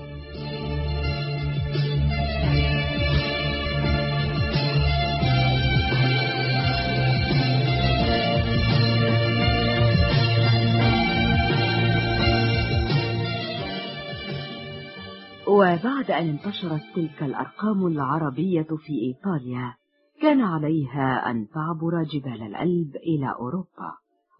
وبعد 15.53 16.11
أن 16.11 16.29
انتشرت 16.29 16.81
تلك 16.95 17.23
الأرقام 17.23 17.87
العربية 17.87 18.67
في 18.85 18.93
إيطاليا 19.01 19.75
كان 20.21 20.41
عليها 20.41 21.31
أن 21.31 21.47
تعبر 21.47 22.03
جبال 22.03 22.43
الألب 22.43 22.95
إلى 22.95 23.35
أوروبا 23.39 23.91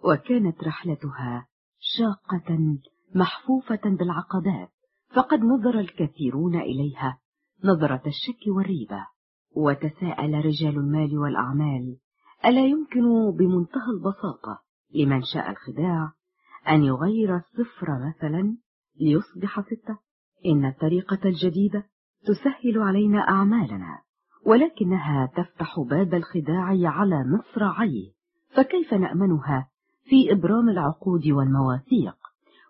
وكانت 0.03 0.63
رحلتها 0.63 1.47
شاقة 1.79 2.77
محفوفة 3.15 3.81
بالعقبات 3.85 4.69
فقد 5.15 5.39
نظر 5.39 5.79
الكثيرون 5.79 6.55
إليها 6.55 7.19
نظرة 7.63 8.01
الشك 8.07 8.47
والريبة 8.47 9.07
وتساءل 9.55 10.45
رجال 10.45 10.77
المال 10.77 11.17
والأعمال 11.17 11.97
ألا 12.45 12.65
يمكن 12.65 13.31
بمنتهى 13.31 13.91
البساطة 13.93 14.59
لمن 14.95 15.21
شاء 15.33 15.49
الخداع 15.51 16.11
أن 16.69 16.83
يغير 16.83 17.35
الصفر 17.35 17.87
مثلا 18.07 18.57
ليصبح 18.99 19.61
ستة؟ 19.61 20.02
إن 20.45 20.65
الطريقة 20.65 21.19
الجديدة 21.25 21.83
تسهل 22.25 22.81
علينا 22.81 23.19
أعمالنا 23.29 23.99
ولكنها 24.45 25.25
تفتح 25.35 25.79
باب 25.79 26.13
الخداع 26.13 26.77
على 26.89 27.23
مصراعيه 27.23 28.11
فكيف 28.55 28.93
نأمنها 28.93 29.67
في 30.03 30.31
إبرام 30.31 30.69
العقود 30.69 31.27
والمواثيق؟ 31.27 32.15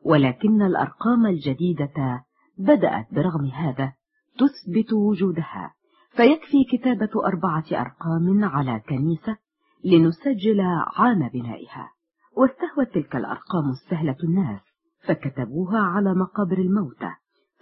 ولكن 0.05 0.61
الأرقام 0.61 1.25
الجديدة 1.25 2.23
بدأت 2.57 3.13
برغم 3.13 3.45
هذا 3.45 3.93
تثبت 4.37 4.93
وجودها 4.93 5.73
فيكفي 6.11 6.63
كتابة 6.71 7.25
أربعة 7.25 7.65
أرقام 7.71 8.43
على 8.43 8.81
كنيسة 8.89 9.37
لنسجل 9.85 10.61
عام 10.97 11.29
بنائها. 11.29 11.91
واستهوت 12.37 12.93
تلك 12.93 13.15
الأرقام 13.15 13.69
السهلة 13.69 14.17
الناس 14.23 14.61
فكتبوها 15.07 15.79
على 15.79 16.13
مقابر 16.13 16.57
الموتى. 16.57 17.11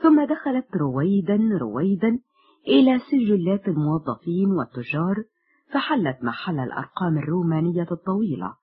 ثم 0.04 0.26
دخلت 0.26 0.76
رويدا 0.76 1.40
رويدا 1.62 2.20
إلى 2.68 3.00
سجلات 3.00 3.68
الموظفين 3.68 4.52
والتجار 4.52 5.24
فحلت 5.74 6.24
محل 6.24 6.60
الأرقام 6.60 7.18
الرومانية 7.18 7.88
الطويلة 7.92 8.54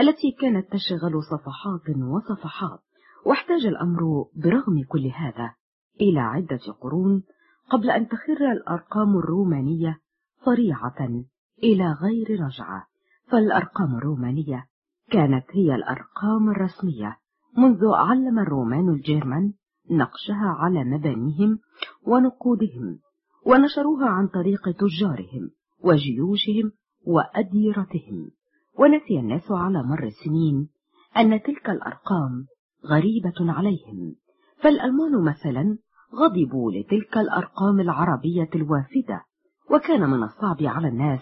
التي 0.00 0.30
كانت 0.40 0.72
تشغل 0.72 1.22
صفحات 1.22 1.96
وصفحات 1.96 2.80
واحتاج 3.26 3.66
الأمر 3.66 4.24
برغم 4.36 4.82
كل 4.88 5.06
هذا 5.06 5.54
إلى 6.00 6.20
عدة 6.20 6.60
قرون 6.80 7.22
قبل 7.70 7.90
أن 7.90 8.08
تخر 8.08 8.52
الأرقام 8.52 9.16
الرومانية 9.16 9.98
صريعة 10.44 11.24
إلى 11.62 11.92
غير 11.92 12.40
رجعة. 12.44 12.86
فالأرقام 13.28 13.96
الرومانية 13.96 14.66
كانت 15.10 15.44
هي 15.50 15.74
الأرقام 15.74 16.50
الرسمية 16.50 17.16
منذ 17.58 17.86
علم 17.86 18.38
الرومان 18.38 18.88
الجيرمان 18.88 19.52
نقشها 19.90 20.56
على 20.58 20.84
مبانيهم 20.84 21.58
ونقودهم 22.06 22.98
ونشروها 23.46 24.06
عن 24.06 24.26
طريق 24.26 24.70
تجارهم 24.70 25.50
وجيوشهم 25.84 26.72
وأديرتهم. 27.06 28.30
ونسي 28.78 29.20
الناس 29.20 29.50
على 29.50 29.82
مر 29.82 30.04
السنين 30.04 30.68
أن 31.16 31.42
تلك 31.42 31.70
الأرقام 31.70 32.46
غريبة 32.86 33.52
عليهم. 33.52 34.14
فالألمان 34.58 35.24
مثلا 35.24 35.78
غضبوا 36.14 36.72
لتلك 36.72 37.18
الأرقام 37.18 37.80
العربية 37.80 38.50
الوافدة 38.54 39.22
وكان 39.70 40.10
من 40.10 40.22
الصعب 40.22 40.62
على 40.62 40.88
الناس 40.88 41.20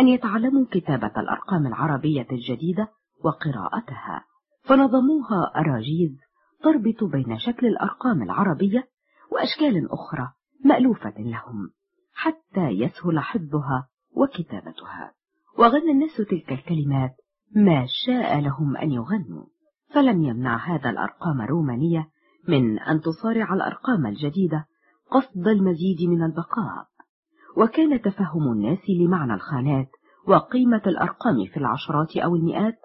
أن 0.00 0.08
يتعلموا 0.08 0.66
كتابة 0.70 1.12
الأرقام 1.16 1.66
العربية 1.66 2.26
الجديدة 2.32 2.88
وقراءتها. 3.24 4.24
فنظموها 4.64 5.52
أراجيز 5.56 6.23
تربط 6.64 7.04
بين 7.04 7.38
شكل 7.38 7.66
الأرقام 7.66 8.22
العربية 8.22 8.88
وأشكال 9.32 9.88
أخرى 9.92 10.28
مألوفة 10.64 11.14
لهم 11.18 11.70
حتى 12.14 12.68
يسهل 12.68 13.20
حفظها 13.20 13.88
وكتابتها. 14.16 15.12
وغنى 15.58 15.90
الناس 15.92 16.16
تلك 16.16 16.52
الكلمات 16.52 17.10
ما 17.56 17.86
شاء 18.06 18.40
لهم 18.40 18.76
أن 18.76 18.90
يغنوا. 18.90 19.44
فلم 19.94 20.22
يمنع 20.22 20.56
هذا 20.56 20.90
الأرقام 20.90 21.40
الرومانية 21.40 22.08
من 22.48 22.78
أن 22.78 23.00
تصارع 23.00 23.54
الأرقام 23.54 24.06
الجديدة 24.06 24.66
قصد 25.10 25.48
المزيد 25.48 26.08
من 26.08 26.22
البقاء. 26.22 26.86
وكان 27.56 28.00
تفهم 28.02 28.52
الناس 28.52 28.90
لمعنى 29.00 29.34
الخانات 29.34 29.88
وقيمة 30.28 30.82
الأرقام 30.86 31.44
في 31.52 31.56
العشرات 31.56 32.16
أو 32.16 32.36
المئات 32.36 32.78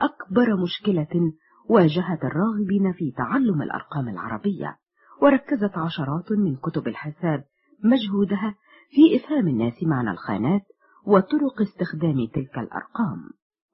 أكبر 0.00 0.56
مشكلة 0.62 1.32
واجهت 1.68 2.24
الراغبين 2.24 2.92
في 2.92 3.10
تعلم 3.10 3.62
الأرقام 3.62 4.08
العربية 4.08 4.76
وركزت 5.22 5.78
عشرات 5.78 6.32
من 6.32 6.56
كتب 6.56 6.88
الحساب 6.88 7.44
مجهودها 7.84 8.54
في 8.90 9.16
إفهام 9.16 9.48
الناس 9.48 9.82
معنى 9.82 10.10
الخانات 10.10 10.62
وطرق 11.06 11.60
استخدام 11.60 12.26
تلك 12.34 12.58
الأرقام 12.58 13.30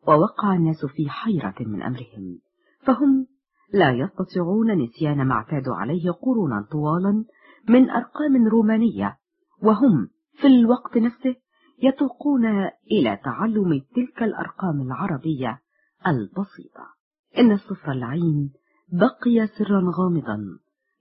ووقع 0.09 0.55
الناس 0.55 0.85
في 0.87 1.11
حيرة 1.11 1.55
من 1.61 1.83
أمرهم. 1.83 2.39
فهم 2.83 3.27
لا 3.73 3.91
يستطيعون 3.93 4.83
نسيان 4.83 5.27
ما 5.27 5.35
اعتادوا 5.35 5.75
عليه 5.75 6.11
قرونا 6.11 6.67
طوالا 6.71 7.25
من 7.69 7.91
أرقام 7.91 8.49
رومانية 8.49 9.17
وهم 9.63 10.09
في 10.41 10.47
الوقت 10.47 10.97
نفسه 10.97 11.35
يتوقون 11.83 12.47
إلى 12.93 13.21
تعلم 13.25 13.81
تلك 13.95 14.23
الأرقام 14.23 14.81
العربية 14.81 15.61
البسيطة. 16.07 16.98
إن 17.39 17.53
الصفر 17.53 17.93
العين 17.93 18.53
بقي 18.93 19.47
سرا 19.47 19.93
غامضا 19.99 20.39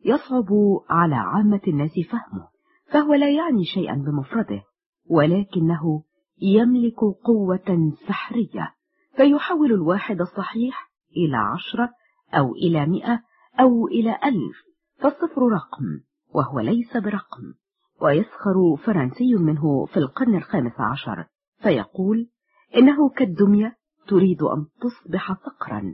يصعب 0.06 0.48
على 0.90 1.16
عامة 1.16 1.62
الناس 1.68 1.92
فهمه 2.12 2.48
فهو 2.92 3.14
لا 3.14 3.30
يعني 3.30 3.66
شيئا 3.66 3.96
بمفرده 3.96 4.62
ولكنه 5.10 6.04
يملك 6.42 7.00
قوة 7.26 7.94
سحرية 8.08 8.74
فيحول 9.16 9.74
الواحد 9.74 10.22
الصحيح 10.22 10.92
إلى 11.18 11.38
عشرة 11.38 11.90
أو 12.34 12.56
إلى 12.56 12.86
مئة 12.86 13.22
أو 13.60 13.88
إلى 13.88 14.12
ألف 14.24 14.58
فالصفر 15.00 15.42
رقم 15.42 15.86
وهو 16.34 16.60
ليس 16.60 16.98
برقم 16.98 17.54
ويسخر 18.02 18.76
فرنسي 18.86 19.36
منه 19.36 19.86
في 19.86 19.98
القرن 19.98 20.36
الخامس 20.36 20.80
عشر 20.80 21.26
فيقول 21.62 22.30
إنه 22.76 23.10
كالدمية 23.10 23.78
تريد 24.08 24.42
أن 24.42 24.66
تصبح 24.82 25.34
صقرا. 25.34 25.94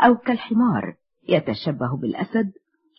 أو 0.00 0.16
كالحمار 0.16 0.94
يتشبه 1.28 1.96
بالأسد 1.96 2.52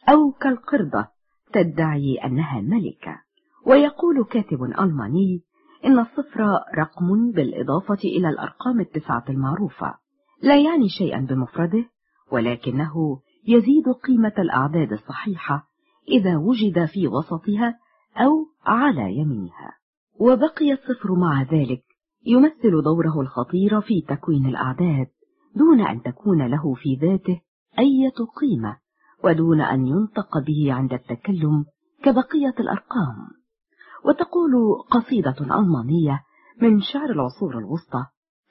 أو 0.10 0.32
كالقردة 0.32 1.08
تدعي 1.54 2.16
أنها 2.16 2.62
ملكة. 2.62 3.22
ويقول 3.66 4.26
كاتب 4.26 4.64
ألماني 4.64 5.42
إن 5.86 6.00
الصفر 6.00 6.40
رقم 6.78 7.32
بالإضافة 7.32 8.00
إلى 8.06 8.30
الأرقام 8.30 8.80
التسعة 8.80 9.24
المعروفة. 9.30 9.96
لا 10.42 10.58
يعني 10.58 10.90
شيئا 10.90 11.20
بمفرده 11.20 11.86
ولكنه 12.32 13.22
يزيد 13.48 13.90
قيمة 14.04 14.34
الأعداد 14.40 14.92
الصحيحة 14.92 15.68
إذا 16.10 16.38
وجد 16.38 16.86
في 16.86 17.08
وسطها 17.08 17.80
أو 18.18 18.46
على 18.66 19.18
يمينها. 19.18 19.74
وبقي 20.20 20.72
الصفر 20.72 21.16
مع 21.16 21.42
ذلك 21.44 21.84
يمثل 22.26 22.82
دوره 22.84 23.22
الخطير 23.22 23.82
في 23.82 24.02
تكوين 24.02 24.46
الأعداد. 24.46 25.08
دون 25.56 25.82
أن 25.82 26.02
تكون 26.02 26.48
له 26.48 26.74
في 26.74 26.96
ذاته 26.96 27.42
أية 27.80 28.26
قيمة 28.42 28.78
ودون 29.24 29.62
أن 29.62 29.88
ينطق 29.88 30.38
به 30.38 30.74
عند 30.74 30.94
التكلم 30.94 31.66
كبقية 32.04 32.56
الأرقام. 32.60 33.28
وتقول 34.06 34.52
قصيدة 34.92 35.36
ألمانية 35.42 36.24
من 36.62 36.82
شعر 36.82 37.10
العصور 37.10 37.58
الوسطى 37.58 38.06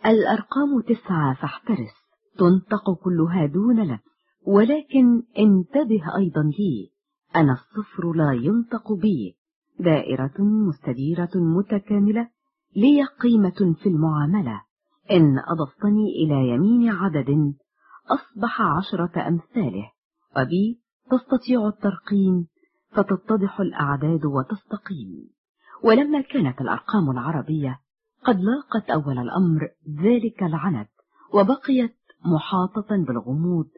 الأرقام 0.07 0.81
تسعة 0.81 1.35
فاحترس 1.35 1.95
تنطق 2.39 2.95
كلها 3.05 3.47
دون 3.47 3.81
لبس 3.81 4.11
ولكن 4.47 5.23
انتبه 5.39 6.17
أيضا 6.17 6.43
لي 6.43 6.91
أنا 7.37 7.53
الصفر 7.53 8.13
لا 8.13 8.33
ينطق 8.33 8.93
بي 8.93 9.37
دائرة 9.81 10.35
مستديرة 10.39 11.31
متكاملة 11.35 12.29
لي 12.77 13.05
قيمة 13.05 13.75
في 13.83 13.89
المعاملة. 13.89 14.63
إن 15.11 15.39
أضفتني 15.39 16.11
إلى 16.25 16.49
يمين 16.49 16.89
عدد 16.89 17.55
أصبح 18.11 18.63
عشرة 18.63 19.29
أمثاله 19.29 19.91
وبي 20.37 20.81
تستطيع 21.11 21.69
الترقيم 21.69 22.47
فتتضح 22.91 23.61
الأعداد 23.61 24.25
وتستقيم. 24.25 25.31
ولما 25.85 26.21
كانت 26.21 26.61
الأرقام 26.61 27.11
العربية 27.11 27.81
قد 28.25 28.41
لاقت 28.41 28.91
أول 28.91 29.19
الأمر 29.19 29.69
ذلك 30.03 30.43
العنت 30.43 30.91
وبقيت 31.35 31.97
محاطة 32.25 33.05
بالغموض 33.07 33.69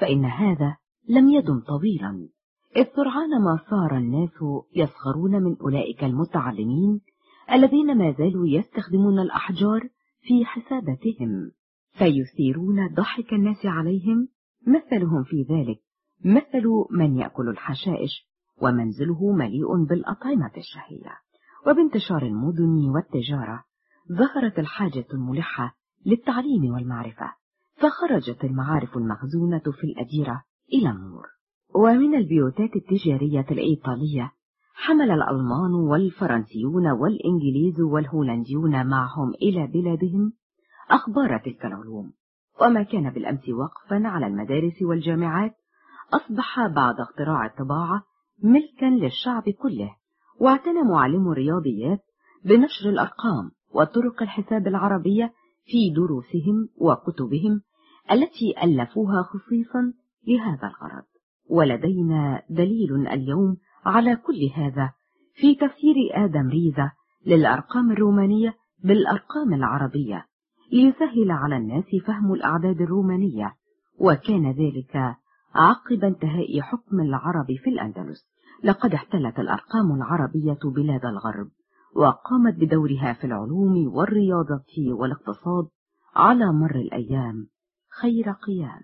فإن 0.00 0.24
هذا 0.24 0.76
لم 1.08 1.28
يدم 1.28 1.60
طويلا. 1.60 2.28
إذ 2.76 2.84
سرعان 2.96 3.42
ما 3.44 3.58
صار 3.70 3.96
الناس 3.96 4.44
يسخرون 4.76 5.42
من 5.42 5.56
أولئك 5.60 6.04
المتعلمين 6.04 7.00
الذين 7.52 7.98
ما 7.98 8.12
زالوا 8.18 8.46
يستخدمون 8.48 9.18
الأحجار 9.18 9.88
في 10.24 10.44
حساباتهم. 10.44 11.50
فيثيرون 11.92 12.94
ضحك 12.94 13.32
الناس 13.32 13.66
عليهم 13.66 14.28
مثلهم 14.66 15.22
في 15.24 15.42
ذلك 15.42 15.78
مثل 16.24 16.64
من 16.90 17.16
يأكل 17.16 17.48
الحشائش 17.48 18.28
ومنزله 18.62 19.32
مليء 19.32 19.84
بالأطعمة 19.84 20.50
الشهية. 20.56 21.18
وبانتشار 21.66 22.22
المدن 22.22 22.90
والتجارة 22.94 23.64
ظهرت 24.12 24.58
الحاجة 24.58 25.06
الملحة 25.14 25.76
للتعليم 26.06 26.74
والمعرفة 26.74 27.32
فخرجت 27.74 28.44
المعارف 28.44 28.96
المخزونة 28.96 29.62
في 29.80 29.84
الأديرة 29.84 30.42
إلى 30.72 30.90
النور. 30.90 31.26
ومن 31.74 32.14
البيوتات 32.14 32.76
التجارية 32.76 33.46
الإيطالية 33.50 34.32
حمل 34.74 35.10
الألمان 35.10 35.74
والفرنسيون 35.74 36.86
والإنجليز 36.90 37.80
والهولنديون 37.80 38.86
معهم 38.86 39.30
إلى 39.42 39.66
بلادهم 39.66 40.32
أخبار 40.90 41.38
تلك 41.38 41.64
العلوم. 41.64 42.12
وما 42.60 42.82
كان 42.82 43.10
بالأمس 43.10 43.48
وقفا 43.48 44.08
على 44.08 44.26
المدارس 44.26 44.82
والجامعات 44.82 45.54
أصبح 46.14 46.66
بعد 46.66 47.00
اختراع 47.00 47.46
الطباعة 47.46 48.02
ملكا 48.42 48.86
للشعب 48.86 49.42
كله. 49.42 49.96
واعتنى 50.40 50.82
معلم 50.82 51.32
الرياضيات 51.32 52.00
بنشر 52.44 52.88
الأرقام 52.88 53.50
وطرق 53.74 54.22
الحساب 54.22 54.66
العربية 54.66 55.32
في 55.64 55.90
دروسهم 55.90 56.68
وكتبهم 56.76 57.60
التي 58.12 58.54
ألفوها 58.62 59.22
خصيصا 59.22 59.92
لهذا 60.26 60.68
الغرض. 60.68 61.04
ولدينا 61.50 62.42
دليل 62.50 63.06
اليوم 63.08 63.56
على 63.86 64.16
كل 64.16 64.50
هذا 64.54 64.92
في 65.34 65.54
تفسير 65.54 65.94
آدم 66.14 66.48
ريزا 66.48 66.90
للأرقام 67.26 67.90
الرومانية 67.90 68.54
بالأرقام 68.84 69.54
العربية 69.54 70.26
ليسهل 70.72 71.30
على 71.30 71.56
الناس 71.56 71.84
فهم 72.06 72.32
الأعداد 72.32 72.80
الرومانية 72.80 73.54
وكان 74.00 74.50
ذلك 74.50 75.16
عقب 75.54 76.04
انتهاء 76.04 76.60
حكم 76.60 77.00
العرب 77.00 77.46
في 77.46 77.70
الأندلس. 77.70 78.26
لقد 78.64 78.94
احتلت 78.94 79.38
الأرقام 79.38 79.92
العربية 79.96 80.58
بلاد 80.64 81.04
الغرب 81.04 81.48
وقامت 81.96 82.54
بدورها 82.54 83.12
في 83.12 83.24
العلوم 83.24 83.94
والرياضة 83.94 84.64
والاقتصاد 84.92 85.68
على 86.16 86.52
مر 86.52 86.76
الأيام 86.76 87.46
خير 88.00 88.30
قيام. 88.30 88.82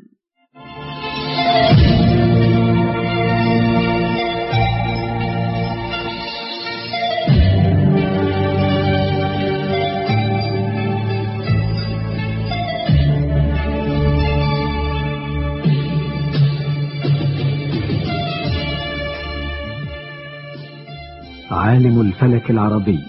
عالم 21.50 22.00
الفلك 22.00 22.50
العربي 22.50 23.00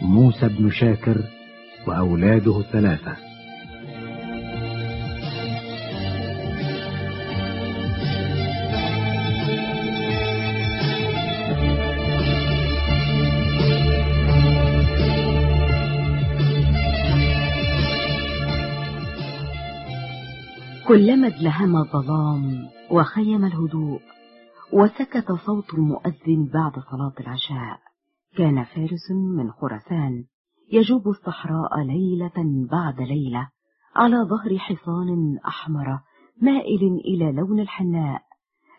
موسى 0.00 0.48
بن 0.48 0.70
شاكر 0.70 1.16
وأولاده 1.86 2.60
الثلاثة. 2.60 3.16
كلما 20.86 21.26
ادلهم 21.26 21.76
الظلام 21.76 22.68
وخيم 22.90 23.44
الهدوء 23.44 24.00
وسكت 24.72 25.32
صوت 25.32 25.74
المؤذن 25.74 26.50
بعد 26.54 26.72
صلاة 26.72 27.14
العشاء. 27.20 27.80
كان 28.36 28.64
فارس 28.64 29.10
من 29.36 29.50
خراسان 29.50 30.24
يجوب 30.72 31.08
الصحراء 31.08 31.80
ليلة 31.80 32.66
بعد 32.70 33.00
ليلة 33.00 33.48
على 33.96 34.16
ظهر 34.16 34.58
حصان 34.58 35.38
أحمر 35.46 36.00
مائل 36.42 36.82
إلى 37.04 37.32
لون 37.32 37.60
الحناء 37.60 38.22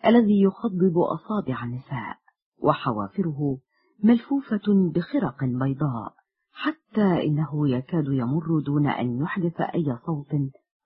الذي 0.06 0.42
يخضب 0.42 0.98
أصابع 0.98 1.64
النساء 1.64 2.16
وحوافره 2.62 3.58
ملفوفة 4.04 4.92
بخرق 4.94 5.44
بيضاء 5.44 6.14
حتى 6.52 7.26
إنه 7.26 7.68
يكاد 7.68 8.04
يمر 8.08 8.60
دون 8.66 8.86
أن 8.86 9.22
يحدث 9.22 9.60
أي 9.60 9.96
صوت 10.06 10.32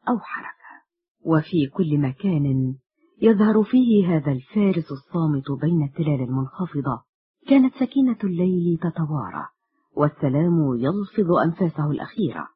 أو 0.08 0.18
حركة. 0.18 0.58
وفي 1.24 1.66
كل 1.66 1.98
مكان 1.98 2.74
يظهر 3.22 3.62
فيه 3.62 4.16
هذا 4.16 4.32
الفارس 4.32 4.92
الصامت 4.92 5.60
بين 5.60 5.82
التلال 5.82 6.20
المنخفضة. 6.28 7.02
كانت 7.48 7.74
سكينة 7.74 8.16
الليل 8.24 8.78
تتوارى 8.78 9.48
والسلام 9.96 10.74
يلفظ 10.76 11.32
أنفاسه 11.32 11.90
الأخيرة 11.90 12.48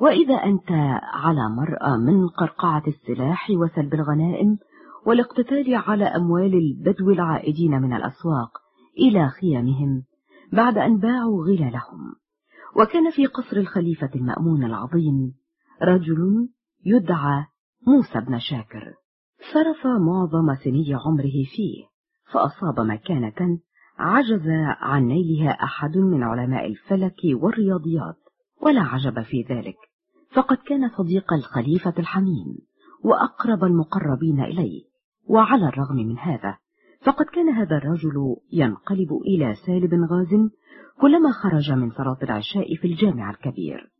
وإذا 0.00 0.34
أنت 0.34 0.70
على 1.12 1.48
مرأى 1.48 1.98
من 1.98 2.28
قرقعة 2.28 2.82
السلاح 2.86 3.50
وسلب 3.50 3.94
الغنائم 3.94 4.58
والاقتتال 5.06 5.74
على 5.74 6.04
أموال 6.04 6.54
البدو 6.54 7.10
العائدين 7.10 7.82
من 7.82 7.92
الأسواق 7.92 8.50
إلى 8.98 9.28
خيامهم 9.28 10.02
بعد 10.52 10.78
أن 10.78 10.98
باعوا 10.98 11.44
غلالهم. 11.44 12.14
وكان 12.76 13.10
في 13.10 13.26
قصر 13.26 13.56
الخليفة 13.56 14.10
المأمون 14.14 14.64
العظيم 14.64 15.32
رجل 15.82 16.48
يدعى 16.84 17.44
موسى 17.86 18.20
بن 18.26 18.38
شاكر. 18.38 18.94
صرف 19.54 19.86
معظم 19.86 20.54
سني 20.54 20.94
عمره 20.94 21.44
فيه 21.54 21.84
فأصاب 22.32 22.80
مكانة 22.80 23.58
عجز 23.98 24.48
عن 24.80 25.06
نيلها 25.06 25.50
أحد 25.50 25.98
من 25.98 26.22
علماء 26.22 26.66
الفلك 26.66 27.20
والرياضيات 27.34 28.16
ولا 28.62 28.80
عجب 28.80 29.22
في 29.22 29.42
ذلك. 29.42 29.76
فقد 30.32 30.56
كان 30.56 30.88
صديق 30.88 31.32
الخليفة 31.32 31.94
الحميم 31.98 32.58
وأقرب 33.04 33.64
المقربين 33.64 34.40
إليه 34.40 34.82
وعلى 35.28 35.68
الرغم 35.68 35.96
من 35.96 36.18
هذا 36.18 36.56
فقد 37.02 37.24
كان 37.24 37.48
هذا 37.48 37.76
الرجل 37.76 38.36
ينقلب 38.52 39.12
إلى 39.12 39.54
سالب 39.66 39.94
غاز 39.94 40.50
كلما 41.00 41.32
خرج 41.32 41.72
من 41.72 41.90
صلاة 41.90 42.18
العشاء 42.22 42.76
في 42.76 42.86
الجامع 42.86 43.30
الكبير. 43.30 43.90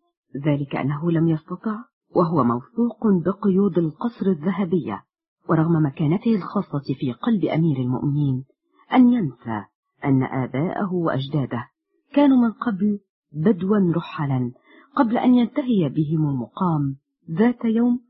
ذلك 0.47 0.77
أنه 0.77 1.11
لم 1.11 1.29
يستطع 1.29 1.77
وهو 2.17 2.45
موثوق 2.45 3.07
بقيود 3.25 3.79
القصر 3.79 4.27
الذهبية. 4.27 5.03
ورغم 5.49 5.87
مكانته 5.87 6.35
الخاصة 6.35 6.95
في 7.01 7.13
قلب 7.13 7.45
أمير 7.45 7.77
المؤمنين 7.77 8.45
أن 8.95 9.13
ينسى 9.13 9.65
أن 10.05 10.23
آباءه 10.23 10.95
وأجداده 10.95 11.69
كانوا 12.13 12.37
من 12.37 12.53
قبل 12.53 12.99
بدوا 13.33 13.93
رحلا 13.97 14.53
قبل 14.97 15.19
أن 15.19 15.35
ينتهي 15.35 15.89
بهم 15.89 16.29
المقام 16.29 16.97
ذات 17.31 17.65
يوم 17.65 18.01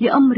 لأمر 0.00 0.36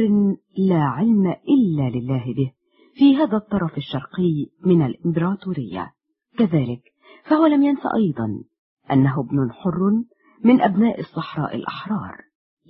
لا 0.59 0.83
علم 0.83 1.27
إلا 1.27 1.91
لله 1.99 2.35
به 2.37 2.53
في 2.95 3.17
هذا 3.17 3.37
الطرف 3.37 3.77
الشرقي 3.77 4.47
من 4.67 4.83
الإمبراطورية. 4.83 5.93
كذلك 6.39 6.83
فهو 7.25 7.47
لم 7.47 7.63
ينس 7.63 7.87
أيضا 7.95 8.45
أنه 8.93 9.21
ابن 9.21 9.53
حر 9.53 10.03
من 10.45 10.61
أبناء 10.61 11.01
الصحراء 11.01 11.57
الأحرار 11.57 12.17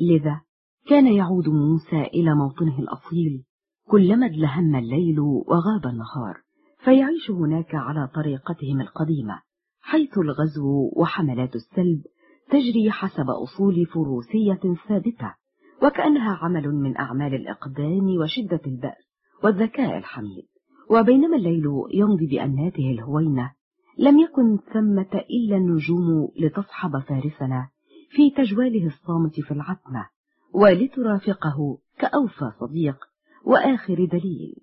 لذا 0.00 0.40
كان 0.86 1.06
يعود 1.06 1.48
موسى 1.48 2.02
إلى 2.02 2.34
موطنه 2.34 2.78
الأصيل 2.78 3.44
كلما 3.92 4.26
ازدهم 4.26 4.76
الليل 4.76 5.20
وغاب 5.20 5.86
النهار 5.86 6.40
فيعيش 6.84 7.30
هناك 7.30 7.74
على 7.74 8.08
طريقتهم 8.14 8.80
القديمة 8.80 9.42
حيث 9.80 10.18
الغزو 10.18 10.90
وحملات 10.96 11.54
السلب 11.54 12.02
تجري 12.50 12.90
حسب 12.90 13.30
أصول 13.30 13.86
فروسية 13.86 14.60
ثابتة 14.88 15.34
وكأنها 15.82 16.38
عمل 16.42 16.68
من 16.68 16.96
أعمال 16.96 17.34
الإقدام 17.34 18.06
وشدة 18.22 18.60
البأس 18.66 19.04
والذكاء 19.44 19.98
الحميد. 19.98 20.48
وبينما 20.90 21.36
الليل 21.36 21.64
يمضي 21.94 22.26
بأناته 22.26 22.90
الهوينة 22.90 23.52
لم 23.98 24.18
يكن 24.18 24.58
ثمة 24.74 25.22
إلا 25.30 25.56
النجوم 25.56 26.28
لتصحب 26.40 26.98
فارسنا 26.98 27.68
في 28.10 28.30
تجواله 28.30 28.86
الصامت 28.86 29.40
في 29.40 29.50
العتمة 29.50 30.08
ولترافقه 30.54 31.78
كأوفى 31.98 32.50
صديق 32.60 33.11
وآخر 33.44 34.04
دليل 34.04 34.54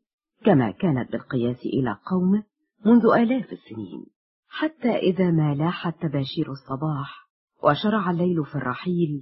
كما 0.45 0.71
كانت 0.71 1.11
بالقياس 1.11 1.65
إلى 1.65 1.97
قومه 2.11 2.43
منذ 2.85 3.05
آلاف 3.05 3.53
السنين 3.53 4.05
حتى 4.47 4.89
إذا 4.89 5.31
ما 5.31 5.55
لاحت 5.55 6.01
تباشير 6.01 6.51
الصباح 6.51 7.29
وشرع 7.63 8.11
الليل 8.11 8.45
في 8.45 8.55
الرحيل 8.55 9.21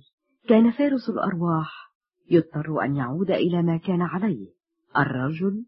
كان 0.49 0.71
فارس 0.71 1.09
الأرواح 1.09 1.91
يضطر 2.29 2.83
أن 2.85 2.95
يعود 2.95 3.31
إلى 3.31 3.63
ما 3.63 3.77
كان 3.77 4.01
عليه 4.01 4.47
الرجل 4.97 5.65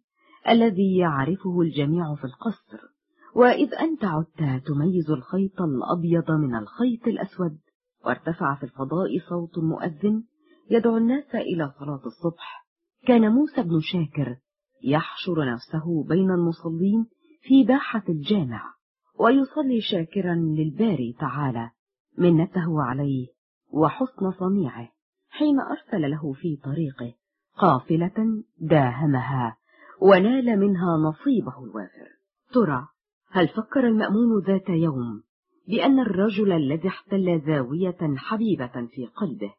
الذي 0.50 0.98
يعرفه 0.98 1.62
الجميع 1.62 2.16
في 2.16 2.24
القصر 2.24 2.90
وإذ 3.36 3.74
أنت 3.74 4.06
عدت 4.06 4.68
تميز 4.68 5.12
الخيط 5.12 5.62
الأبيض 5.62 6.32
من 6.32 6.56
الخيط 6.56 7.08
الأسود 7.08 7.60
وارتفع 8.06 8.56
في 8.56 8.64
الفضاء 8.64 9.20
صوت 9.30 9.58
مؤذن 9.58 10.24
يدعو 10.70 10.98
الناس 10.98 11.36
إلى 11.36 11.72
صلاة 11.80 12.02
الصبح. 12.06 12.69
كان 13.08 13.32
موسى 13.32 13.64
بن 13.64 13.80
شاكر 13.82 14.38
يحشر 14.84 15.54
نفسه 15.54 16.04
بين 16.04 16.32
المصلين 16.32 17.06
في 17.42 17.64
باحة 17.64 18.04
الجامع 18.10 18.74
ويصلي 19.20 19.82
شاكرا 19.82 20.36
للباري 20.36 21.16
تعالى 21.20 21.72
منته 22.18 22.84
عليه 22.84 23.28
وحسن 23.74 24.32
صنيعه 24.40 24.90
حين 25.30 25.60
أرسل 25.60 26.12
له 26.12 26.34
في 26.34 26.56
طريقه 26.56 27.14
قافلة 27.58 28.44
داهمها 28.58 29.58
ونال 30.02 30.60
منها 30.60 30.98
نصيبه 30.98 31.64
الوافر. 31.64 32.10
ترى 32.54 32.88
هل 33.32 33.48
فكر 33.48 33.88
المأمون 33.88 34.44
ذات 34.48 34.70
يوم 34.70 35.24
بأن 35.68 36.00
الرجل 36.00 36.52
الذي 36.52 36.88
احتل 36.88 37.42
زاوية 37.46 38.16
حبيبة 38.18 38.88
في 38.92 39.06
قلبه؟ 39.06 39.54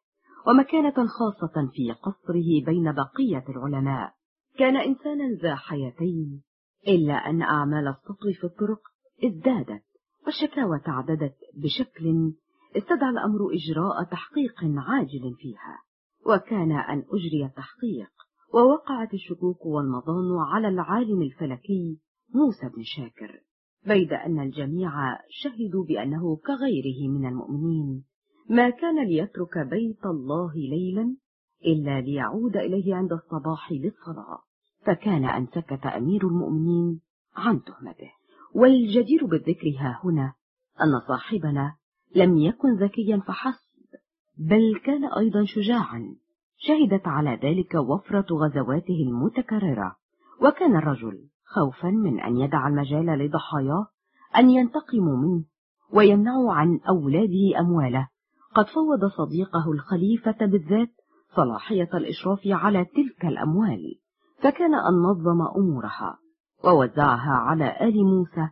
ومكانة 0.47 1.07
خاصة 1.07 1.71
في 1.73 1.93
قصره 1.93 2.65
بين 2.67 2.93
بقية 2.93 3.45
العلماء. 3.49 4.13
كان 4.59 4.77
إنسانا 4.77 5.29
ذا 5.43 5.55
حياتين 5.55 6.43
إلا 6.89 7.15
أن 7.15 7.43
أعمال 7.43 7.89
السطو 7.89 8.33
في 8.41 8.45
الطرق 8.45 8.81
ازدادت 9.25 9.83
والشكاوى 10.27 10.79
تعددت 10.79 11.37
بشكل 11.57 12.33
استدعى 12.77 13.11
الأمر 13.11 13.39
إجراء 13.53 14.05
تحقيق 14.11 14.55
عاجل 14.63 15.35
فيها. 15.39 15.79
وكان 16.27 16.73
أن 16.73 16.99
أجري 16.99 17.45
التحقيق 17.47 18.11
ووقعت 18.55 19.15
الشكوك 19.15 19.67
والمظان 19.67 20.39
على 20.39 20.69
العالم 20.69 21.23
الفلكي 21.23 21.99
موسى 22.35 22.77
بن 22.77 22.83
شاكر. 22.83 23.41
بيد 23.87 24.13
أن 24.13 24.41
الجميع 24.41 24.91
شهدوا 25.29 25.85
بأنه 25.85 26.37
كغيره 26.37 27.11
من 27.11 27.29
المؤمنين 27.29 28.05
ما 28.51 28.71
كان 28.71 29.07
ليترك 29.07 29.59
بيت 29.59 30.07
الله 30.07 30.53
ليلا 30.55 31.17
إلا 31.67 32.01
ليعود 32.01 32.57
إليه 32.57 32.95
عند 32.95 33.13
الصباح 33.13 33.73
للصلاة. 33.73 34.39
فكان 34.87 35.25
أن 35.25 35.47
سكت 35.47 35.87
أمير 35.87 36.27
المؤمنين 36.27 37.01
عن 37.37 37.63
تهمته. 37.63 38.11
والجدير 38.55 39.27
بالذكر 39.27 39.77
ها 39.79 40.01
هنا 40.05 40.33
أن 40.83 41.01
صاحبنا 41.09 41.75
لم 42.17 42.39
يكن 42.39 42.75
ذكيا 42.75 43.23
فحسب 43.27 43.87
بل 44.39 44.81
كان 44.85 45.05
أيضا 45.05 45.45
شجاعا. 45.45 46.17
شهدت 46.57 47.09
على 47.09 47.39
ذلك 47.43 47.75
وفرة 47.75 48.27
غزواته 48.33 49.03
المتكررة. 49.09 49.97
وكان 50.43 50.77
الرجل 50.77 51.29
خوفا 51.45 51.89
من 51.89 52.21
أن 52.21 52.37
يدع 52.37 52.69
المجال 52.69 53.07
لضحاياه 53.07 53.87
أن 54.37 54.51
ينتقموا 54.51 55.17
منه 55.17 55.45
ويمنعوا 55.93 56.53
عن 56.53 56.81
أولاده 56.89 57.61
أمواله. 57.61 58.09
قد 58.55 58.67
فوض 58.67 59.05
صديقه 59.05 59.73
الخليفة 59.73 60.47
بالذات 60.47 60.91
صلاحية 61.37 61.89
الإشراف 61.95 62.41
على 62.47 62.85
تلك 62.85 63.25
الأموال 63.25 63.99
فكان 64.43 64.75
أن 64.75 64.95
نظم 64.95 65.43
أمورها 65.57 66.19
ووزعها 66.65 67.33
على 67.33 67.77
آل 67.81 68.05
موسى 68.05 68.49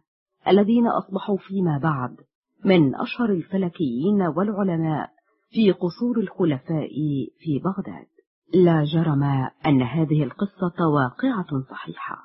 الذين 0.48 0.86
أصبحوا 0.86 1.36
فيما 1.36 1.78
بعد 1.78 2.16
من 2.64 2.94
أشهر 2.94 3.30
الفلكيين 3.30 4.22
والعلماء 4.22 5.10
في 5.50 5.72
قصور 5.72 6.18
الخلفاء 6.18 6.90
في 7.38 7.58
بغداد. 7.64 8.06
لا 8.54 8.84
جرم 8.84 9.22
أن 9.66 9.82
هذه 9.82 10.22
القصة 10.24 10.88
واقعة 10.94 11.62
صحيحة 11.70 12.16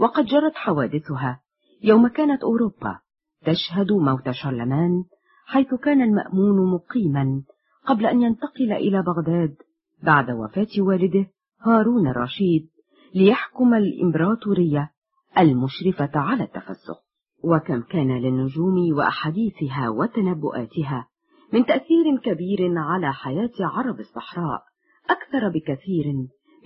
وقد 0.00 0.24
جرت 0.24 0.54
حوادثها. 0.54 1.40
يوم 1.82 2.08
كانت 2.08 2.42
أوروبا 2.42 2.98
تشهد 3.44 3.92
موت 3.92 4.30
شارلمان 4.30 5.04
حيث 5.48 5.74
كان 5.74 6.02
المأمون 6.02 6.74
مقيما 6.74 7.42
قبل 7.86 8.06
أن 8.06 8.22
ينتقل 8.22 8.72
إلى 8.72 9.02
بغداد 9.02 9.56
بعد 10.02 10.30
وفاة 10.30 10.68
والده 10.78 11.26
هارون 11.62 12.08
الرشيد 12.08 12.68
ليحكم 13.14 13.74
الإمبراطورية 13.74 14.90
المشرفة 15.38 16.10
على 16.14 16.44
التفسق 16.44 16.98
وكم 17.44 17.82
كان 17.82 18.18
للنجوم 18.18 18.74
وأحاديثها 18.96 19.88
وتنبؤاتها 19.88 21.08
من 21.52 21.66
تأثير 21.66 22.18
كبير 22.24 22.78
على 22.78 23.12
حياة 23.12 23.52
عرب 23.60 24.00
الصحراء 24.00 24.62
أكثر 25.10 25.48
بكثير 25.48 26.14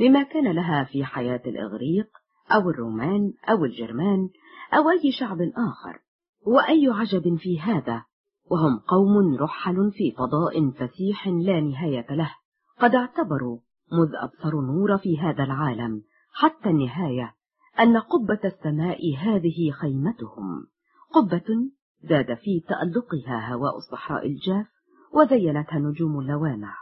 مما 0.01 0.23
كان 0.23 0.53
لها 0.53 0.85
في 0.85 1.05
حياة 1.05 1.43
الإغريق 1.47 2.09
أو 2.51 2.71
الرومان 2.71 3.33
أو 3.51 3.65
الجرمان 3.65 4.29
أو 4.75 4.91
أي 4.91 5.13
شعب 5.13 5.39
آخر. 5.41 5.99
وأي 6.47 6.89
عجب 6.89 7.37
في 7.37 7.61
هذا؟ 7.61 8.05
وهم 8.53 8.79
قوم 8.79 9.37
رحل 9.37 9.91
في 9.93 10.11
فضاء 10.11 10.71
فسيح 10.71 11.29
لا 11.29 11.61
نهاية 11.61 12.07
له. 12.11 12.35
قد 12.81 12.95
اعتبروا 12.95 13.59
مذ 13.93 14.11
أبصروا 14.15 14.63
النور 14.63 14.99
في 14.99 15.19
هذا 15.19 15.45
العالم 15.45 16.03
حتى 16.35 16.71
النهاية 16.71 17.35
أن 17.81 17.97
قبة 17.97 18.41
السماء 18.45 19.17
هذه 19.17 19.71
خيمتهم. 19.71 20.67
قبة 21.15 21.71
زاد 22.03 22.35
في 22.35 22.61
تألقها 22.61 23.53
هواء 23.55 23.77
الصحراء 23.77 24.27
الجاف 24.27 24.67
وزينتها 25.15 25.79
نجوم 25.79 26.21
اللوامع 26.21 26.75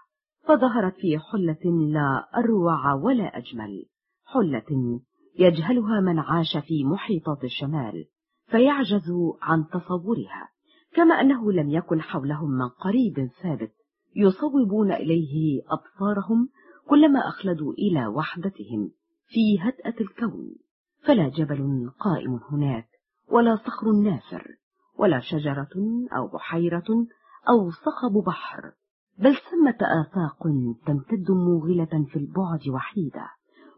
فظهرت 0.49 0.95
في 0.95 1.19
حلة 1.19 1.71
لا 1.93 2.29
أروع 2.37 2.95
ولا 2.95 3.39
أجمل. 3.39 3.85
حلة 4.25 5.01
يجهلها 5.39 6.01
من 6.01 6.19
عاش 6.19 6.57
في 6.57 6.85
محيطات 6.85 7.45
الشمال 7.45 8.05
فيعجز 8.47 9.13
عن 9.43 9.67
تصورها. 9.69 10.49
كما 10.95 11.15
أنه 11.15 11.53
لم 11.53 11.71
يكن 11.71 12.03
حولهم 12.03 12.51
من 12.51 12.69
قريب 12.69 13.31
ثابت 13.43 13.73
يصوبون 14.17 14.93
إليه 14.93 15.63
أبصارهم 15.69 16.49
كلما 16.89 17.29
أخلدوا 17.29 17.73
إلى 17.73 18.07
وحدتهم 18.07 18.91
في 19.27 19.61
هدأة 19.61 20.01
الكون. 20.01 20.55
فلا 21.03 21.29
جبل 21.29 21.91
قائم 21.99 22.41
هناك 22.51 22.89
ولا 23.29 23.57
صخر 23.57 23.93
نافر 23.93 24.57
ولا 24.99 25.21
شجرة 25.21 25.71
أو 26.17 26.29
بحيرة 26.29 27.07
أو 27.49 27.71
صخب 27.71 28.25
بحر 28.27 28.73
بل 29.19 29.37
ثمة 29.37 29.79
آفاق 29.81 30.43
تمتد 30.87 31.31
موغلة 31.31 32.07
في 32.13 32.17
البعد 32.17 32.69
وحيدة 32.69 33.31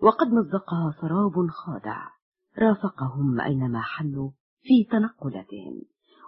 وقد 0.02 0.26
مزقها 0.26 0.94
سراب 1.00 1.48
خادع 1.50 2.08
رافقهم 2.58 3.40
أينما 3.40 3.80
حلوا 3.80 4.30
في 4.62 4.84
تنقلاتهم. 4.90 5.82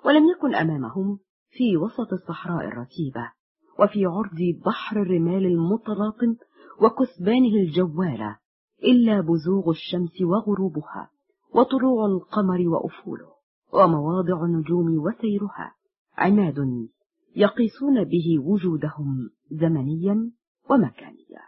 ولم 0.04 0.28
يكن 0.28 0.54
أمامهم 0.54 1.18
في 1.50 1.76
وسط 1.76 2.12
الصحراء 2.12 2.68
الرتيبة 2.68 3.32
وفي 3.80 4.04
عرض 4.06 4.38
بحر 4.66 5.02
الرمال 5.02 5.46
المتلاطم 5.46 6.36
وكثبانه 6.82 7.54
الجوالة 7.54 8.38
إلا 8.84 9.20
بزوغ 9.20 9.70
الشمس 9.70 10.22
وغروبها 10.22 11.10
وطلوع 11.54 12.06
القمر 12.06 12.68
وأفوله 12.68 13.28
ومواضع 13.72 14.44
النجوم 14.44 14.98
وسيرها 14.98 15.74
عماد 16.18 16.88
يقيسون 17.36 18.04
به 18.04 18.38
وجودهم 18.38 19.30
زمنيا 19.50 20.30
ومكانيا. 20.70 21.40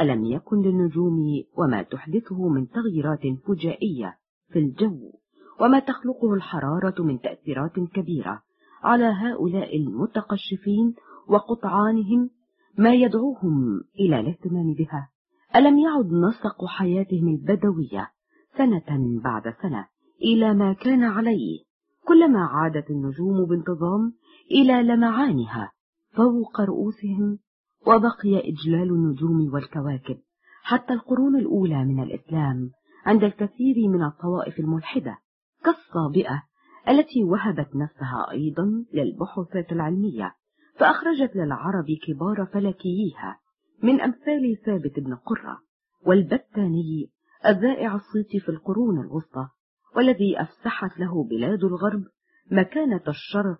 ألم 0.00 0.24
يكن 0.24 0.62
للنجوم 0.62 1.44
وما 1.58 1.82
تحدثه 1.82 2.48
من 2.48 2.68
تغييرات 2.68 3.20
فجائية 3.46 4.18
في 4.48 4.58
الجو؟ 4.58 5.12
وما 5.60 5.78
تخلقه 5.78 6.34
الحرارة 6.34 7.02
من 7.02 7.20
تأثيرات 7.20 7.80
كبيرة. 7.94 8.42
على 8.82 9.04
هؤلاء 9.04 9.76
المتقشفين 9.76 10.94
وقطعانهم 11.28 12.30
ما 12.78 12.94
يدعوهم 12.94 13.80
إلى 14.00 14.20
الاهتمام 14.20 14.74
بها. 14.74 15.08
ألم 15.56 15.78
يعد 15.78 16.12
نسق 16.12 16.64
حياتهم 16.64 17.28
البدوية 17.28 18.10
سنة 18.58 19.20
بعد 19.24 19.54
سنة 19.62 19.86
إلى 20.22 20.54
ما 20.54 20.72
كان 20.72 21.04
عليه؟ 21.04 21.60
كلما 22.08 22.40
عادت 22.40 22.90
النجوم 22.90 23.44
بانتظام 23.44 24.12
إلى 24.50 24.82
لمعانها 24.82 25.72
فوق 26.12 26.60
رؤوسهم 26.60 27.38
وبقي 27.86 28.50
إجلال 28.50 28.90
النجوم 28.90 29.54
والكواكب. 29.54 30.18
حتى 30.62 30.92
القرون 30.92 31.36
الأولى 31.36 31.84
من 31.84 32.02
الإسلام 32.02 32.70
عند 33.06 33.24
الكثير 33.24 33.88
من 33.88 34.04
الطوائف 34.04 34.58
الملحدة 34.58 35.18
كالصابئة 35.64 36.42
التي 36.88 37.24
وهبت 37.24 37.76
نفسها 37.76 38.30
أيضا 38.30 38.84
للبحوثات 38.92 39.72
العلمية 39.72 40.34
فأخرجت 40.76 41.36
للعرب 41.36 41.86
كبار 42.06 42.46
فلكييها 42.46 43.38
من 43.82 44.00
أمثال 44.00 44.56
ثابت 44.66 45.00
بن 45.00 45.14
قرة 45.14 45.58
والبتاني 46.06 47.10
الذائع 47.46 47.94
الصيت 47.94 48.42
في 48.44 48.48
القرون 48.48 49.00
الوسطى 49.00 49.48
والذي 49.96 50.40
أفسحت 50.40 50.98
له 50.98 51.24
بلاد 51.24 51.64
الغرب 51.64 52.04
مكانة 52.50 53.02
الشرف 53.08 53.58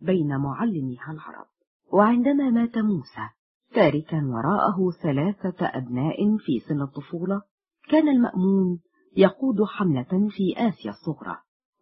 بين 0.00 0.36
معلميها 0.36 1.12
العرب. 1.12 1.46
وعندما 1.92 2.50
مات 2.50 2.78
موسى 2.78 3.28
تاركا 3.74 4.22
وراءه 4.26 4.90
ثلاثة 5.02 5.66
أبناء 5.66 6.36
في 6.36 6.58
سن 6.68 6.82
الطفولة 6.82 7.42
كان 7.88 8.08
المأمون 8.08 8.80
يقود 9.16 9.62
حملة 9.62 10.28
في 10.30 10.54
آسيا 10.56 10.90
الصغرى. 10.90 11.36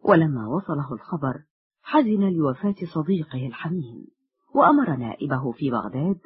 ولما 0.05 0.47
وصله 0.47 0.93
الخبر 0.93 1.35
حزن 1.83 2.21
لوفاة 2.21 2.75
صديقه 2.95 3.47
الحميم 3.47 4.07
وأمر 4.55 4.97
نائبه 4.97 5.53
في 5.53 5.71
بغداد 5.71 6.19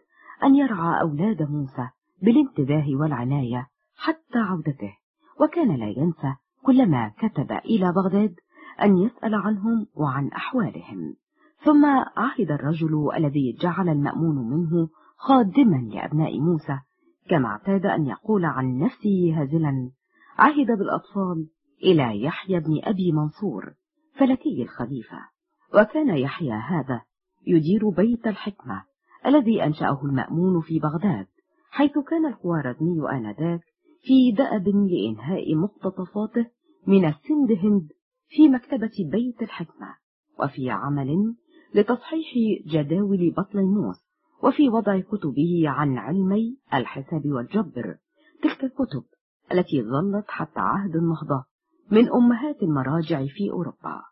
أن 0.43 0.55
يرعى 0.55 1.01
أولاد 1.01 1.43
موسى 1.43 1.88
بالانتباه 2.23 2.87
والعناية 3.01 3.69
حتى 3.97 4.38
عودته. 4.38 4.97
وكان 5.40 5.77
لا 5.77 5.87
ينسى 5.87 6.35
كلما 6.62 7.12
كتب 7.19 7.53
إلى 7.53 7.93
بغداد 7.93 8.35
أن 8.83 8.99
يسأل 8.99 9.35
عنهم 9.35 9.87
وعن 9.95 10.29
أحوالهم. 10.29 11.14
ثم 11.64 11.87
عهد 12.17 12.51
الرجل 12.51 13.09
الذي 13.17 13.57
جعل 13.61 13.88
المأمون 13.88 14.51
منه 14.51 14.88
خادما 15.17 15.77
لأبناء 15.77 16.40
موسى 16.40 16.79
كما 17.29 17.49
اعتاد 17.49 17.87
أن 17.87 18.07
يقول 18.07 18.45
عن 18.45 18.79
نفسه 18.79 19.35
هازلا 19.40 19.90
عهد 20.38 20.66
بالأطفال 20.66 21.49
إلى 21.83 22.23
يحيى 22.23 22.61
بن 22.61 22.81
أبي 22.85 23.12
منصور 23.12 23.75
فلكي 24.14 24.62
الخليفة. 24.62 25.18
وكان 25.75 26.16
يحيى 26.16 26.53
هذا 26.53 27.03
يدير 27.47 27.88
بيت 27.88 28.27
الحكمة 28.27 28.83
الذي 29.27 29.64
أنشأه 29.64 30.05
المأمون 30.05 30.61
في 30.61 30.79
بغداد 30.79 31.27
حيث 31.70 31.99
كان 31.99 32.27
الخوارزمي 32.27 33.11
آنذاك 33.11 33.61
في 34.03 34.33
دأب 34.33 34.68
لإنهاء 34.68 35.55
مقتطفاته 35.55 36.47
من 36.87 37.05
السند 37.05 37.53
هند 37.53 37.88
في 38.29 38.49
مكتبة 38.49 38.92
بيت 39.12 39.42
الحكمة 39.42 39.94
وفي 40.40 40.70
عمل 40.70 41.35
لتصحيح 41.75 42.27
جداول 42.66 43.35
بطليموس 43.37 44.05
وفي 44.42 44.68
وضع 44.68 45.01
كتبه 45.01 45.62
عن 45.66 45.99
علمي 45.99 46.59
الحساب 46.75 47.27
والجبر 47.27 47.97
تلك 48.42 48.64
الكتب 48.64 49.05
التي 49.53 49.83
ظلت 49.83 50.25
حتى 50.29 50.61
عهد 50.61 50.97
النهضة 50.97 51.45
من 51.91 52.13
أمهات 52.13 52.63
المراجع 52.63 53.27
في 53.27 53.51
أوروبا. 53.51 54.03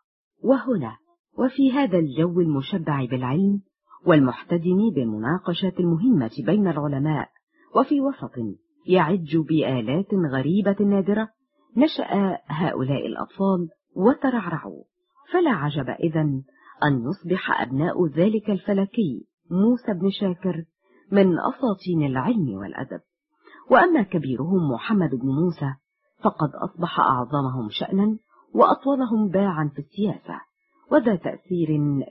وهنا 0.43 0.97
وفي 1.37 1.71
هذا 1.71 1.97
الجو 1.97 2.39
المشبع 2.39 3.05
بالعلم 3.05 3.61
والمحتدم 4.05 4.89
بالمناقشات 4.95 5.79
المهمة 5.79 6.31
بين 6.45 6.67
العلماء 6.67 7.29
وفي 7.75 8.01
وسط 8.01 8.31
يعج 8.87 9.37
بآلات 9.37 10.13
غريبة 10.13 10.75
نادرة 10.79 11.29
نشأ 11.77 12.37
هؤلاء 12.47 13.07
الأطفال 13.07 13.69
وترعرعوا. 13.95 14.83
فلا 15.33 15.51
عجب 15.51 15.89
إذن 15.89 16.43
أن 16.83 17.03
يصبح 17.03 17.61
أبناء 17.61 18.07
ذلك 18.07 18.49
الفلكي 18.49 19.27
موسى 19.51 19.93
بن 19.93 20.09
شاكر 20.09 20.63
من 21.11 21.39
أساطين 21.39 22.05
العلم 22.05 22.49
والأدب. 22.49 23.01
وأما 23.71 24.03
كبيرهم 24.03 24.71
محمد 24.71 25.09
بن 25.09 25.27
موسى 25.27 25.73
فقد 26.23 26.49
أصبح 26.49 26.99
أعظمهم 26.99 27.69
شأنا 27.69 28.17
وأطولهم 28.53 29.29
باعا 29.29 29.71
في 29.75 29.79
السياسة 29.79 30.41
وذا 30.91 31.15
تأثير 31.15 31.67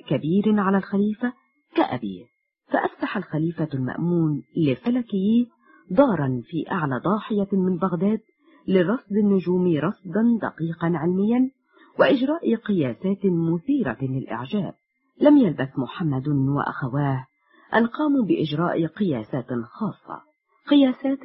كبير 0.08 0.60
على 0.60 0.76
الخليفة 0.76 1.32
كأبيه. 1.74 2.24
فأفتح 2.68 3.16
الخليفة 3.16 3.68
المأمون 3.74 4.42
لفلكيه 4.56 5.46
دارا 5.90 6.42
في 6.44 6.70
أعلى 6.70 7.00
ضاحية 7.04 7.48
من 7.52 7.76
بغداد 7.76 8.20
لرصد 8.68 9.12
النجوم 9.12 9.76
رصدا 9.76 10.38
دقيقا 10.42 10.92
علميا 10.94 11.50
وإجراء 11.98 12.54
قياسات 12.54 13.24
مثيرة 13.24 13.98
للإعجاب. 14.02 14.74
لم 15.20 15.36
يلبث 15.36 15.78
محمد 15.78 16.28
وأخواه 16.28 17.26
أن 17.74 17.86
قاموا 17.86 18.24
بإجراء 18.24 18.86
قياسات 18.86 19.46
خاصة. 19.64 20.31
قياسات 20.72 21.22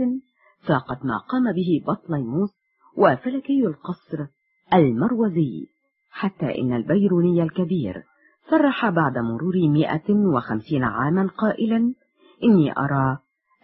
فاقت 0.61 1.05
ما 1.05 1.17
قام 1.17 1.53
به 1.53 1.83
بطليموس 1.87 2.49
وفلكي 2.97 3.65
القصر 3.65 4.25
المروزي 4.73 5.67
حتى 6.09 6.61
إن 6.61 6.73
البيروني 6.73 7.43
الكبير 7.43 8.03
صرح 8.51 8.89
بعد 8.89 9.17
مرور 9.17 9.55
مئة 9.69 10.13
وخمسين 10.13 10.83
عاما 10.83 11.27
قائلا 11.37 11.93
إني 12.43 12.71
أرى 12.77 13.17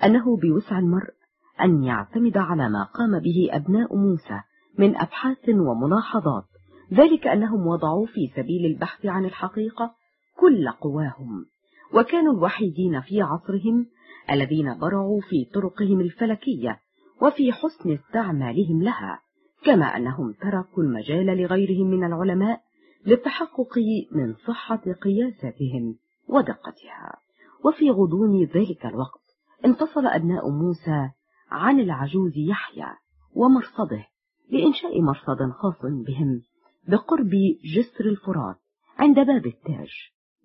أنه 0.03 0.37
بوسع 0.37 0.79
المرء 0.79 1.13
أن 1.61 1.83
يعتمد 1.83 2.37
على 2.37 2.69
ما 2.69 2.83
قام 2.83 3.19
به 3.19 3.49
أبناء 3.51 3.95
موسى 3.95 4.41
من 4.77 4.97
أبحاث 4.97 5.49
وملاحظات 5.49 6.45
ذلك 6.93 7.27
أنهم 7.27 7.67
وضعوا 7.67 8.05
في 8.05 8.31
سبيل 8.35 8.65
البحث 8.65 9.05
عن 9.05 9.25
الحقيقة 9.25 9.95
كل 10.37 10.69
قواهم 10.69 11.45
وكانوا 11.93 12.33
الوحيدين 12.33 13.01
في 13.01 13.21
عصرهم 13.21 13.85
الذين 14.31 14.79
برعوا 14.79 15.21
في 15.21 15.45
طرقهم 15.53 15.99
الفلكية 15.99 16.79
وفي 17.21 17.51
حسن 17.51 17.91
استعمالهم 17.91 18.83
لها 18.83 19.19
كما 19.63 19.85
أنهم 19.85 20.33
تركوا 20.33 20.83
المجال 20.83 21.25
لغيرهم 21.25 21.87
من 21.87 22.03
العلماء 22.03 22.61
للتحقق 23.05 23.77
من 24.11 24.33
صحة 24.33 24.81
قياساتهم 25.01 25.95
ودقتها. 26.27 27.17
وفي 27.65 27.89
غضون 27.89 28.43
ذلك 28.43 28.85
الوقت 28.85 29.23
انفصل 29.65 30.07
أبناء 30.07 30.49
موسى 30.49 31.09
عن 31.51 31.79
العجوز 31.79 32.31
يحيى 32.35 32.87
ومرصده 33.35 34.05
لإنشاء 34.51 35.01
مرصد 35.01 35.51
خاص 35.51 35.81
بهم 35.81 36.41
بقرب 36.87 37.31
جسر 37.75 38.05
الفرات 38.05 38.55
عند 38.97 39.15
باب 39.15 39.45
التاج. 39.45 39.89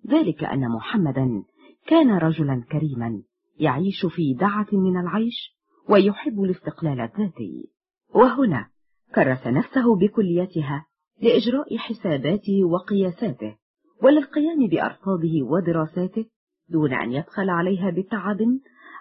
ذلك 0.07 0.43
أن 0.43 0.69
محمدا 0.69 1.43
كان 1.87 2.11
رجلا 2.11 2.63
كريما 2.71 3.21
يعيش 3.59 4.05
في 4.05 4.33
دعة 4.33 4.67
من 4.71 4.99
العيش 4.99 5.55
ويحب 5.89 6.43
الاستقلال 6.43 7.01
الذاتي. 7.01 7.69
وهنا 8.15 8.67
كرس 9.15 9.47
نفسه 9.47 9.95
بكليتها 9.95 10.85
لإجراء 11.21 11.77
حساباته 11.77 12.63
وقياساته 12.63 13.55
وللقيام 14.03 14.67
بأرصاده 14.67 15.43
ودراساته 15.43 16.25
دون 16.69 16.93
أن 16.93 17.13
يبخل 17.13 17.49
عليها 17.49 17.89
بتعب 17.89 18.37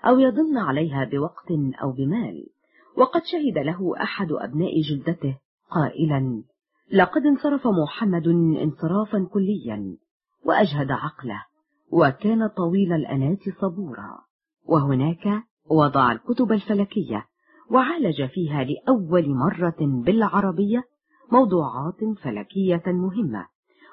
أو 0.06 0.18
يضن 0.18 0.56
عليها 0.56 1.04
بوقت 1.04 1.50
أو 1.82 1.92
بمال. 1.92 2.46
وقد 2.96 3.22
شهد 3.24 3.58
له 3.66 4.02
أحد 4.02 4.32
أبناء 4.32 4.80
جلدته 4.80 5.38
قائلا 5.70 6.42
لقد 6.92 7.22
انصرف 7.26 7.66
محمد 7.66 8.28
انصرافا 8.62 9.28
كليا 9.32 9.96
وأجهد 10.44 10.90
عقله 10.90 11.44
وكان 11.92 12.48
طويل 12.48 12.92
الأنات 12.92 13.48
صبورا. 13.60 14.27
وهناك 14.68 15.42
وضع 15.70 16.12
الكتب 16.12 16.52
الفلكية 16.52 17.26
وعالج 17.70 18.26
فيها 18.26 18.64
لأول 18.64 19.28
مرة 19.28 19.76
بالعربية 19.80 20.82
موضوعات 21.32 22.18
فلكية 22.22 22.82
مهمة 22.86 23.46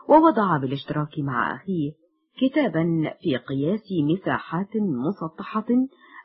ووضع 0.09 0.57
بالاشتراك 0.57 1.19
مع 1.19 1.55
أخيه 1.55 1.91
كتابا 2.37 3.13
في 3.21 3.37
قياس 3.37 3.83
مساحات 4.09 4.77
مسطحة 4.77 5.65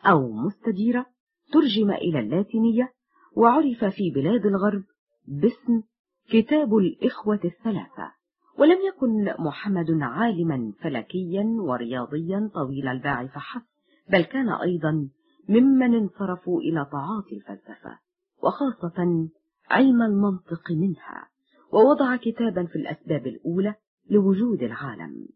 أو 0.06 0.32
مستديرة 0.32 1.06
ترجم 1.52 1.90
إلى 1.90 2.20
اللاتينية 2.20 2.92
وعرف 3.36 3.84
في 3.84 4.10
بلاد 4.10 4.46
الغرب 4.46 4.82
باسم 5.28 5.82
كتاب 6.30 6.76
الإخوة 6.76 7.40
الثلاثة. 7.44 8.12
ولم 8.58 8.78
يكن 8.88 9.34
محمد 9.38 9.86
عالما 10.02 10.72
فلكيا 10.80 11.44
ورياضيا 11.60 12.50
طويل 12.54 12.88
الباع 12.88 13.26
فحسب 13.26 13.69
بل 14.12 14.24
كان 14.24 14.48
أيضا 14.48 15.08
ممن 15.48 15.94
انصرفوا 15.94 16.60
إلى 16.60 16.86
تعاطي 16.92 17.36
الفلسفة 17.36 17.98
وخاصة 18.42 19.28
علم 19.70 20.02
المنطق 20.02 20.70
منها 20.70 21.28
ووضع 21.72 22.16
كتابا 22.16 22.64
في 22.66 22.76
الأسباب 22.76 23.26
الأولى 23.26 23.74
لوجود 24.10 24.62
العالم 24.62 25.28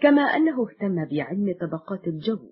كما 0.00 0.22
أنه 0.22 0.66
اهتم 0.68 1.04
بعلم 1.04 1.54
طبقات 1.60 2.06
الجو 2.06 2.48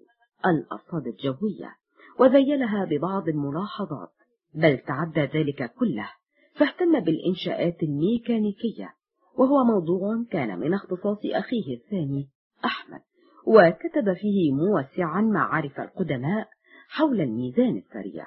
الأرصاد 0.46 1.06
الجوية 1.06 1.76
وذيلها 2.18 2.84
ببعض 2.84 3.28
الملاحظات 3.28 4.12
بل 4.54 4.78
تعدى 4.78 5.20
ذلك 5.20 5.74
كله 5.74 6.10
فاهتم 6.54 7.00
بالإنشاءات 7.00 7.82
الميكانيكية 7.82 8.94
وهو 9.38 9.64
موضوع 9.64 10.24
كان 10.30 10.58
من 10.58 10.74
اختصاص 10.74 11.18
أخيه 11.24 11.76
الثاني 11.76 12.28
أحمد. 12.64 13.00
وكتب 13.46 14.12
فيه 14.12 14.52
موسعا 14.52 15.20
معارف 15.20 15.80
القدماء 15.80 16.48
حول 16.88 17.20
الميزان 17.20 17.76
السريع. 17.76 18.26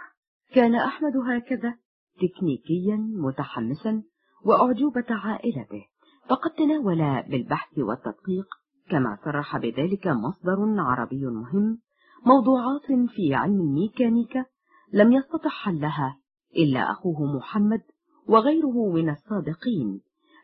كان 0.53 0.75
أحمد 0.75 1.17
هكذا 1.17 1.75
تكنيكيا 2.15 2.95
متحمسا 2.97 4.03
وأعجوبة 4.45 5.05
عائلته 5.09 5.85
فقد 6.29 6.51
تناول 6.51 7.23
بالبحث 7.29 7.77
والتدقيق 7.77 8.47
كما 8.89 9.17
صرح 9.25 9.57
بذلك 9.57 10.07
مصدر 10.07 10.81
عربي 10.81 11.25
مهم 11.25 11.79
موضوعات 12.25 13.09
في 13.15 13.33
علم 13.33 13.61
الميكانيكا 13.61 14.45
لم 14.93 15.13
يستطع 15.13 15.49
حلها 15.49 16.17
إلا 16.57 16.91
أخوه 16.91 17.37
محمد 17.37 17.81
وغيره 18.27 18.91
من 18.93 19.09
السابقين 19.09 20.01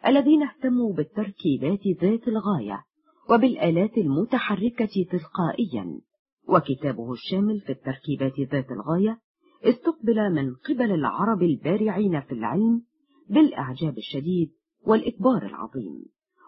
الذين 0.07 0.43
اهتموا 0.43 0.93
بالتركيبات 0.93 1.80
ذات 2.01 2.28
الغاية. 2.28 2.84
وبالآلات 3.30 3.97
المتحركة 3.97 5.05
تلقائيا. 5.11 5.99
وكتابه 6.47 7.11
الشامل 7.11 7.59
في 7.61 7.71
التركيبات 7.71 8.39
ذات 8.39 8.71
الغاية 8.71 9.19
استقبل 9.63 10.34
من 10.34 10.55
قبل 10.55 10.91
العرب 10.91 11.43
البارعين 11.43 12.21
في 12.21 12.32
العلم 12.32 12.82
بالإعجاب 13.30 13.97
الشديد 13.97 14.51
والإكبار 14.86 15.45
العظيم. 15.45 16.05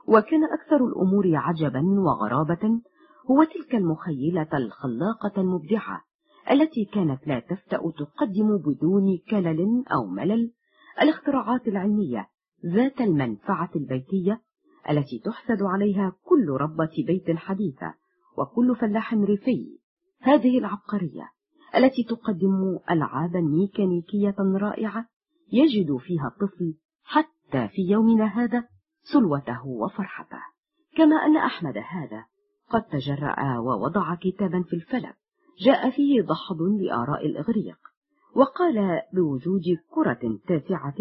وكان 0.07 0.43
أكثر 0.43 0.86
الأمور 0.86 1.36
عجبا 1.36 1.82
وغرابة 1.99 2.82
هو 3.32 3.43
تلك 3.43 3.75
المخيلة 3.75 4.49
الخلاقة 4.53 5.41
المبدعة 5.41 6.01
التي 6.51 6.86
كانت 6.86 7.27
لا 7.27 7.39
تفتأ 7.39 7.91
تقدم 7.97 8.57
بدون 8.57 9.17
كلل 9.29 9.84
أو 9.93 10.07
ملل 10.07 10.51
الاختراعات 11.01 11.67
العلمية 11.67 12.27
ذات 12.65 13.01
المنفعة 13.01 13.69
البيتية 13.75 14.41
التي 14.89 15.19
تحسد 15.19 15.63
عليها 15.63 16.13
كل 16.23 16.49
ربة 16.49 17.03
بيت 17.07 17.38
حديثة 17.38 17.93
وكل 18.38 18.75
فلاح 18.75 19.13
ريفي 19.13 19.79
هذه 20.21 20.57
العبقرية 20.57 21.29
التي 21.75 22.03
تقدم 22.03 22.79
ألعابا 22.91 23.39
ميكانيكية 23.41 24.36
رائعة 24.39 25.05
يجد 25.51 25.97
فيها 25.97 26.27
الطفل 26.27 26.73
حتى 27.03 27.67
في 27.67 27.82
يومنا 27.82 28.25
هذا 28.25 28.63
سلوته 29.03 29.67
وفرحته. 29.67 30.41
كما 30.97 31.15
أن 31.15 31.38
أحمد 31.38 31.77
هذا 31.77 32.25
قد 32.69 32.84
تجرأ 32.84 33.57
ووضع 33.57 34.15
كتابا 34.15 34.63
في 34.63 34.75
الفلك 34.75 35.15
جاء 35.59 35.89
فيه 35.89 36.21
دحض 36.21 36.61
لآراء 36.61 37.25
الإغريق 37.25 37.77
وقال 38.36 39.01
بوجود 39.13 39.63
كرة 39.89 40.39
تاسعة 40.47 40.95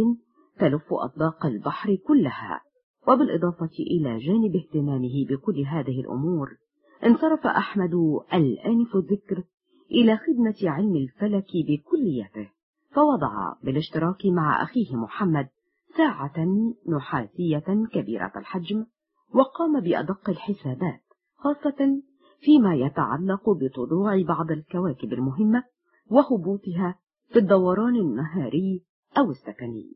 تلف 0.59 0.93
أطباق 0.93 1.47
البحر 1.47 1.97
كلها. 2.07 2.61
وبالإضافة 3.09 3.70
إلى 3.80 4.18
جانب 4.18 4.57
اهتمامه 4.57 5.26
بكل 5.28 5.61
هذه 5.61 6.01
الأمور 6.01 6.57
انصرف 7.05 7.46
أحمد 7.46 7.94
الآنف 8.34 8.96
الذكر 8.96 9.42
إلى 9.90 10.16
خدمة 10.16 10.70
علم 10.70 10.96
الفلك 10.96 11.51
بكليته 11.55 12.51
فوضع 12.90 13.55
بالاشتراك 13.62 14.26
مع 14.26 14.62
أخيه 14.62 14.96
محمد 14.96 15.48
ساعة 15.96 16.46
نحاسية 16.88 17.86
كبيرة 17.92 18.32
الحجم 18.36 18.86
وقام 19.34 19.80
بأدق 19.80 20.30
الحسابات 20.30 21.01
خاصة 21.36 22.03
فيما 22.40 22.74
يتعلق 22.74 23.51
بطلوع 23.51 24.22
بعض 24.22 24.51
الكواكب 24.51 25.12
المهمة 25.12 25.64
وهبوطها 26.11 26.98
في 27.28 27.38
الدوران 27.38 27.96
النهاري 27.96 28.84
أو 29.18 29.30
السكني. 29.30 29.92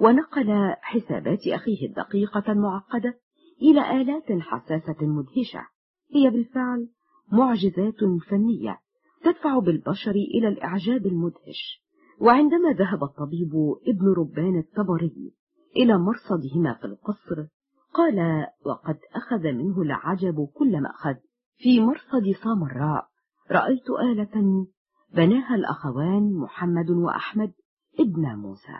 ونقل 0.00 0.74
حسابات 0.80 1.46
أخيه 1.46 1.86
الدقيقة 1.86 2.52
المعقدة 2.52 3.18
إلى 3.62 4.00
آلات 4.00 4.42
حساسة 4.42 4.96
مدهشة. 5.06 5.66
هي 6.14 6.30
بالفعل 6.30 6.88
معجزات 7.32 8.04
فنية 8.30 8.78
تدفع 9.24 9.58
بالبشر 9.58 10.10
إلى 10.10 10.48
الإعجاب 10.48 11.06
المدهش. 11.06 11.82
وعندما 12.20 12.72
ذهب 12.72 13.04
الطبيب 13.04 13.52
ابن 13.88 14.14
ربان 14.18 14.58
الطبري 14.58 15.32
إلى 15.76 15.98
مرصدهما 15.98 16.74
في 16.74 16.84
القصر 16.84 17.46
قال 17.94 18.46
وقد 18.66 18.98
أخذ 19.14 19.52
منه 19.52 19.82
العجب 19.82 20.48
كل 20.54 20.80
مأخذ 20.80 21.14
في 21.56 21.80
مرصد 21.80 22.32
سامراء 22.44 23.08
رأيت 23.50 23.90
آلة 23.90 24.66
بناها 25.14 25.54
الأخوان 25.54 26.32
محمد 26.32 26.90
وأحمد 26.90 27.52
ابن 28.00 28.34
موسى. 28.36 28.78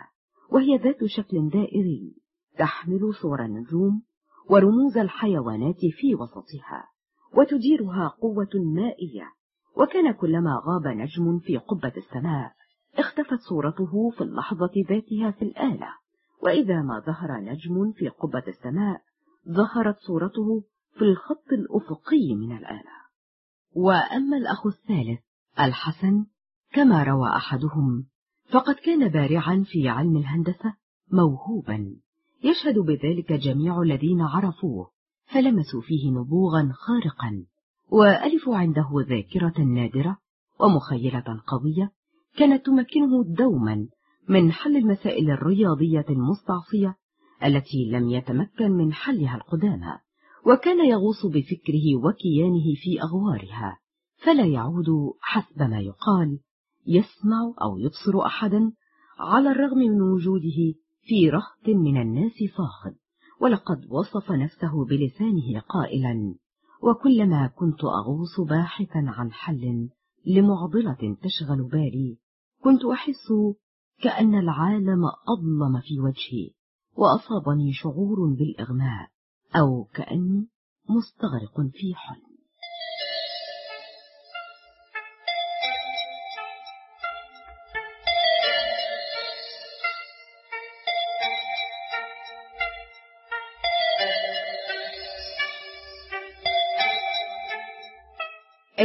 وهي 0.51 0.77
ذات 0.77 1.05
شكل 1.05 1.49
دائري 1.49 2.15
تحمل 2.57 3.13
صور 3.21 3.45
النجوم 3.45 4.01
ورموز 4.49 4.97
الحيوانات 4.97 5.79
في 5.79 6.15
وسطها 6.15 6.87
وتديرها 7.37 8.07
قوة 8.07 8.49
مائية. 8.75 9.33
وكان 9.77 10.11
كلما 10.11 10.61
غاب 10.65 10.87
نجم 10.87 11.39
في 11.39 11.57
قبة 11.57 11.93
السماء 11.97 12.51
اختفت 12.97 13.39
صورته 13.49 14.09
في 14.09 14.21
اللحظة 14.21 14.71
ذاتها 14.89 15.31
في 15.31 15.41
الآلة. 15.41 15.87
وإذا 16.43 16.81
ما 16.81 16.99
ظهر 16.99 17.39
نجم 17.39 17.91
في 17.91 18.09
قبة 18.09 18.43
السماء 18.47 19.01
ظهرت 19.49 19.97
صورته 19.97 20.63
في 20.93 21.01
الخط 21.01 21.47
الأفقي 21.51 22.35
من 22.35 22.57
الآلة. 22.57 22.99
وأما 23.75 24.37
الأخ 24.37 24.67
الثالث 24.67 25.19
الحسن 25.59 26.25
كما 26.73 27.03
روى 27.03 27.29
أحدهم 27.29 28.05
فقد 28.51 28.75
كان 28.75 29.07
بارعا 29.07 29.63
في 29.67 29.89
علم 29.89 30.17
الهندسة 30.17 30.73
موهوبا. 31.11 31.95
يشهد 32.43 32.79
بذلك 32.79 33.33
جميع 33.33 33.81
الذين 33.81 34.21
عرفوه 34.21 34.89
فلمسوا 35.25 35.81
فيه 35.81 36.11
نبوغا 36.11 36.69
خارقا 36.73 37.45
وألفوا 37.91 38.57
عنده 38.57 38.89
ذاكرة 39.09 39.63
نادرة 39.63 40.17
ومخيلة 40.59 41.41
قوية 41.47 41.91
كانت 42.37 42.65
تمكنه 42.65 43.23
دوما 43.23 43.87
من 44.29 44.51
حل 44.51 44.77
المسائل 44.77 45.31
الرياضية 45.31 46.05
المستعصية 46.09 46.95
التي 47.43 47.89
لم 47.91 48.09
يتمكن 48.09 48.71
من 48.71 48.93
حلها 48.93 49.35
القدامى 49.35 49.97
وكان 50.45 50.89
يغوص 50.89 51.25
بفكره 51.25 51.95
وكيانه 52.03 52.75
في 52.75 53.01
أغوارها 53.01 53.79
فلا 54.17 54.45
يعود 54.45 54.87
حسب 55.21 55.61
ما 55.61 55.79
يقال 55.79 56.39
يسمع 56.89 57.53
أو 57.61 57.77
يبصر 57.77 58.25
أحدا 58.25 58.71
على 59.19 59.51
الرغم 59.51 59.77
من 59.77 60.01
وجوده 60.01 60.75
في 61.01 61.29
رهط 61.29 61.67
من 61.67 62.01
الناس 62.01 62.33
صاخب 62.57 62.95
ولقد 63.41 63.85
وصف 63.89 64.31
نفسه 64.31 64.85
بلسانه 64.85 65.59
قائلا 65.59 66.35
وكلما 66.83 67.47
كنت 67.47 67.83
أغوص 67.83 68.39
باحثا 68.49 69.03
عن 69.07 69.31
حل 69.31 69.89
لمعضلة 70.25 71.17
تشغل 71.21 71.63
بالي 71.63 72.17
كنت 72.63 72.85
أحس 72.85 73.27
كأن 74.01 74.35
العالم 74.35 75.05
أظلم 75.05 75.81
في 75.81 75.99
وجهي 75.99 76.49
وأصابني 76.95 77.73
شعور 77.73 78.35
بالإغماء 78.37 79.09
أو 79.55 79.83
كأني 79.83 80.47
مستغرق 80.89 81.71
في 81.73 81.95
حلم. 81.95 82.28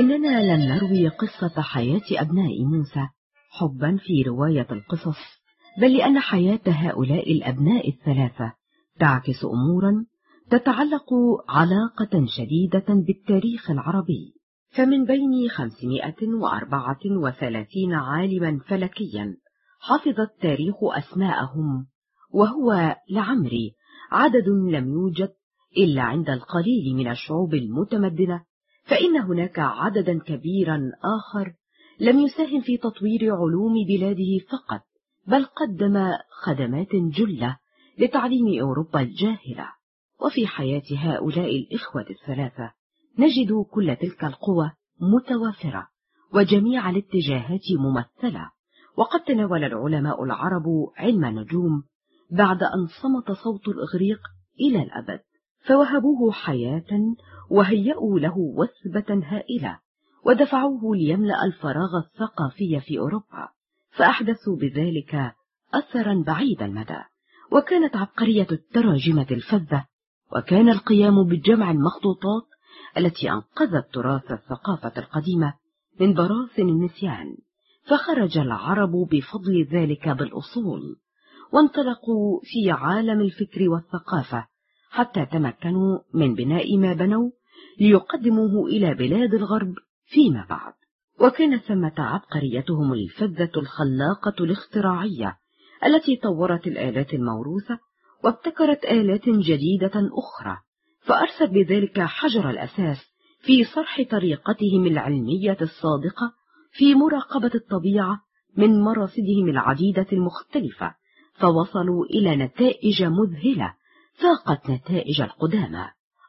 إننا 0.04 0.54
لم 0.54 0.60
نروي 0.60 1.08
قصة 1.08 1.62
حياة 1.62 2.02
أبناء 2.12 2.64
موسى 2.64 3.08
حبا 3.50 3.96
في 3.96 4.22
رواية 4.22 4.66
القصص 4.70 5.18
بل 5.80 5.96
لأن 5.96 6.18
حياة 6.18 6.60
هؤلاء 6.66 7.32
الأبناء 7.32 7.88
الثلاثة 7.88 8.52
تعكس 9.00 9.44
أمورا 9.44 10.04
تتعلق 10.50 11.08
علاقة 11.48 12.26
شديدة 12.26 12.84
بالتاريخ 12.88 13.70
العربي. 13.70 14.34
فمن 14.70 15.04
بين 15.04 15.48
خمسمائة 15.48 16.28
وأربعة 16.42 17.00
وثلاثين 17.06 17.92
عالما 17.92 18.60
فلكيا 18.68 19.36
حفظ 19.80 20.20
التاريخ 20.20 20.74
أسماءهم 20.82 21.86
وهو 22.30 22.96
لعمري 23.10 23.72
عدد 24.12 24.48
لم 24.48 24.88
يوجد 24.88 25.32
إلا 25.76 26.02
عند 26.02 26.30
القليل 26.30 26.94
من 26.96 27.10
الشعوب 27.10 27.54
المتمدنة 27.54 28.44
فإن 28.84 29.16
هناك 29.16 29.58
عددا 29.58 30.18
كبيرا 30.18 30.90
آخر 31.18 31.52
لم 32.00 32.18
يساهم 32.18 32.60
في 32.60 32.76
تطوير 32.76 33.34
علوم 33.34 33.74
بلاده 33.88 34.38
فقط 34.50 34.80
بل 35.26 35.44
قدم 35.44 36.12
خدمات 36.42 36.94
جلة 36.94 37.58
لتعليم 37.98 38.60
أوروبا 38.60 39.00
الجاهلة. 39.00 39.68
وفي 40.20 40.46
حياة 40.46 40.82
هؤلاء 40.96 41.56
الإخوة 41.56 42.06
الثلاثة 42.10 42.72
نجد 43.18 43.64
كل 43.70 43.96
تلك 43.96 44.24
القوى 44.24 44.70
متوافرة 45.00 45.88
وجميع 46.34 46.90
الاتجاهات 46.90 47.62
ممثلة. 47.78 48.50
وقد 48.96 49.20
تناول 49.20 49.64
العلماء 49.64 50.24
العرب 50.24 50.64
علم 50.96 51.24
النجوم 51.24 51.82
بعد 52.30 52.62
أن 52.62 52.86
صمت 53.02 53.36
صوت 53.44 53.68
الإغريق 53.68 54.20
إلى 54.60 54.82
الأبد. 54.82 55.20
فوهبوه 55.66 56.32
حياة 56.32 57.14
وهيأوا 57.50 58.18
له 58.18 58.38
وثبة 58.38 59.26
هائلة 59.26 59.78
ودفعوه 60.26 60.96
ليملأ 60.96 61.44
الفراغ 61.44 61.96
الثقافي 62.04 62.80
في 62.80 62.98
أوروبا 62.98 63.48
فأحدثوا 63.90 64.56
بذلك 64.56 65.34
أثرا 65.74 66.24
بعيد 66.26 66.62
المدى. 66.62 67.00
وكانت 67.52 67.96
عبقرية 67.96 68.46
التراجمة 68.52 69.26
الفذة 69.30 69.86
وكان 70.36 70.68
القيام 70.68 71.24
بجمع 71.24 71.70
المخطوطات 71.70 72.46
التي 72.96 73.30
أنقذت 73.30 73.94
تراث 73.94 74.32
الثقافة 74.32 74.92
القديمة 74.98 75.54
من 76.00 76.14
براثن 76.14 76.68
النسيان. 76.68 77.36
فخرج 77.86 78.38
العرب 78.38 78.90
بفضل 78.90 79.64
ذلك 79.72 80.08
بالأصول 80.08 80.96
وانطلقوا 81.52 82.40
في 82.42 82.70
عالم 82.70 83.20
الفكر 83.20 83.68
والثقافة 83.68 84.46
حتى 84.94 85.26
تمكنوا 85.26 85.98
من 86.14 86.34
بناء 86.34 86.76
ما 86.76 86.92
بنوا 86.92 87.30
ليقدموه 87.80 88.66
إلى 88.66 88.94
بلاد 88.94 89.34
الغرب 89.34 89.74
فيما 90.06 90.46
بعد. 90.50 90.72
وكان 91.20 91.58
ثمة 91.58 91.94
عبقريتهم 91.98 92.92
الفذة 92.92 93.50
الخلاقة 93.56 94.44
الاختراعية 94.44 95.36
التي 95.86 96.16
طورت 96.16 96.66
الآلات 96.66 97.14
الموروثة 97.14 97.78
وابتكرت 98.24 98.84
آلات 98.84 99.28
جديدة 99.28 99.92
أخرى 99.94 100.56
فأرست 101.00 101.52
بذلك 101.52 102.00
حجر 102.00 102.50
الأساس 102.50 102.98
في 103.40 103.64
صرح 103.64 104.02
طريقتهم 104.10 104.86
العلمية 104.86 105.56
الصادقة 105.62 106.32
في 106.72 106.94
مراقبة 106.94 107.50
الطبيعة 107.54 108.20
من 108.56 108.80
مراصدهم 108.80 109.48
العديدة 109.48 110.06
المختلفة 110.12 110.94
فوصلوا 111.34 112.04
إلى 112.04 112.36
نتائج 112.36 113.02
مذهلة 113.02 113.74
فاقت 114.14 114.70
نتائج 114.70 115.20
القدامى. 115.20 115.84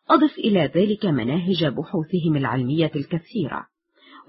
أضف 0.10 0.38
إلى 0.38 0.72
ذلك 0.76 1.06
مناهج 1.06 1.66
بحوثهم 1.66 2.36
العلمية 2.36 2.92
الكثيرة. 2.96 3.68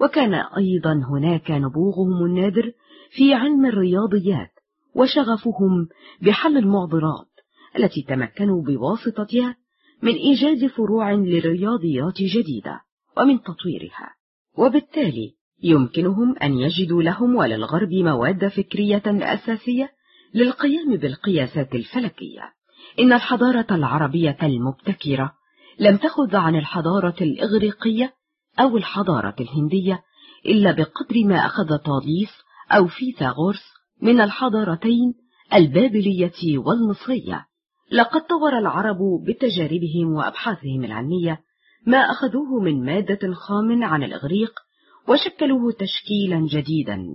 وكان 0.01 0.33
أيضا 0.33 0.93
هناك 0.93 1.51
نبوغهم 1.51 2.25
النادر 2.25 2.71
في 3.11 3.33
علم 3.33 3.65
الرياضيات 3.65 4.51
وشغفهم 4.95 5.87
بحل 6.21 6.57
المعضلات 6.57 7.27
التي 7.75 8.01
تمكنوا 8.01 8.63
بواسطتها 8.63 9.55
من 10.01 10.13
إيجاد 10.13 10.67
فروع 10.67 11.11
للرياضيات 11.13 12.21
جديدة 12.21 12.81
ومن 13.17 13.41
تطويرها. 13.41 14.15
وبالتالي 14.57 15.33
يمكنهم 15.63 16.37
أن 16.37 16.53
يجدوا 16.53 17.03
لهم 17.03 17.35
وللغرب 17.35 17.93
مواد 17.93 18.47
فكرية 18.47 19.03
أساسية 19.05 19.91
للقيام 20.33 20.95
بالقياسات 20.95 21.75
الفلكية. 21.75 22.56
إن 22.99 23.13
الحضارة 23.13 23.67
العربية 23.71 24.37
المبتكرة 24.43 25.33
لم 25.79 25.97
تخذ 25.97 26.35
عن 26.35 26.55
الحضارة 26.55 27.15
الإغريقية 27.21 28.13
أو 28.59 28.77
الحضارة 28.77 29.35
الهندية 29.39 30.03
إلا 30.45 30.71
بقدر 30.71 31.25
ما 31.25 31.45
أخذ 31.45 31.77
طاليس 31.77 32.29
أو 32.71 32.87
فيثاغورس 32.87 33.63
من 34.01 34.21
الحضارتين 34.21 35.13
البابلية 35.53 36.57
والمصرية 36.57 37.45
لقد 37.91 38.21
طور 38.21 38.57
العرب 38.57 38.97
بتجاربهم 39.27 40.13
وأبحاثهم 40.13 40.83
العلمية 40.83 41.39
ما 41.87 41.97
أخذوه 41.97 42.61
من 42.61 42.85
مادة 42.85 43.33
خام 43.33 43.83
عن 43.83 44.03
الإغريق 44.03 44.51
وشكلوه 45.07 45.71
تشكيلا 45.71 46.47
جديدا. 46.51 47.05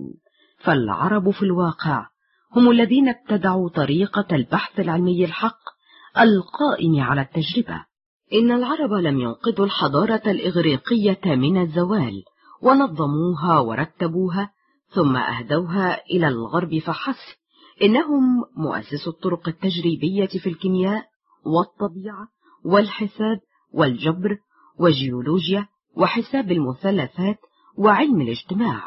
فالعرب 0.59 1.29
في 1.29 1.41
الواقع 1.41 2.07
هم 2.55 2.71
الذين 2.71 3.09
ابتدعوا 3.09 3.69
طريقة 3.69 4.27
البحث 4.31 4.79
العلمي 4.79 5.25
الحق 5.25 5.72
القائم 6.19 6.99
على 6.99 7.21
التجربة. 7.21 7.85
إن 8.33 8.51
العرب 8.51 8.93
لم 8.93 9.19
ينقذوا 9.19 9.65
الحضارة 9.65 10.21
الإغريقية 10.25 11.21
من 11.25 11.61
الزوال 11.61 12.23
ونظموها 12.61 13.59
ورتبوها 13.59 14.49
ثم 14.89 15.15
أهدوها 15.17 16.01
إلى 16.05 16.27
الغرب 16.27 16.77
فحسب. 16.77 17.37
إنهم 17.81 18.43
مؤسسو 18.57 19.09
الطرق 19.09 19.47
التجريبية 19.47 20.27
في 20.43 20.49
الكيمياء 20.49 21.05
والطبيعة 21.45 22.27
والحساب 22.65 23.39
والجبر 23.73 24.37
والجيولوجيا 24.79 25.67
وحساب 25.97 26.51
المثلثات 26.51 27.39
وعلم 27.77 28.21
الاجتماع. 28.21 28.83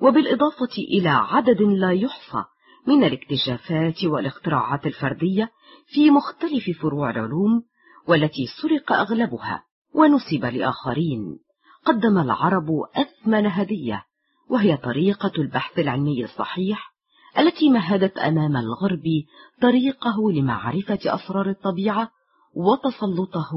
وبالإضافة 0.00 0.74
إلى 0.78 1.08
عدد 1.08 1.62
لا 1.62 1.92
يحصى 1.92 2.44
من 2.86 3.04
الاكتشافات 3.04 4.04
والاختراعات 4.04 4.86
الفردية 4.86 5.50
في 5.86 6.10
مختلف 6.10 6.80
فروع 6.80 7.10
العلوم 7.10 7.62
والتي 8.08 8.46
سرق 8.62 8.92
أغلبها 8.92 9.62
ونسب 9.94 10.44
لآخرين. 10.44 11.38
قدم 11.84 12.18
العرب 12.18 12.68
أثمن 12.96 13.46
هدية 13.46 14.04
وهي 14.50 14.76
طريقة 14.76 15.32
البحث 15.38 15.78
العلمي 15.78 16.24
الصحيح 16.24 16.94
التي 17.38 17.70
مهدت 17.70 18.18
أمام 18.18 18.56
الغرب 18.56 19.04
طريقه 19.62 20.32
لمعرفة 20.32 20.98
أسرار 21.04 21.50
الطبيعة 21.50 22.10
وتسلطه 22.54 23.50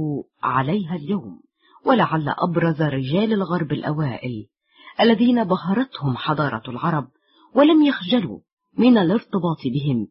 عليها 0.44 0.96
اليوم. 0.96 1.42
ولعل 1.86 2.34
أبرز 2.38 2.82
رجال 2.82 3.34
الغرب 3.34 3.72
الأوائل 3.72 4.46
الذين 5.00 5.44
بهرتهم 5.44 6.18
حضارة 6.18 6.64
العرب 6.70 7.08
ولم 7.56 7.84
يخجلوا 7.84 8.40
من 8.78 8.98
الارتباط 8.98 9.58
بهم 9.66 10.08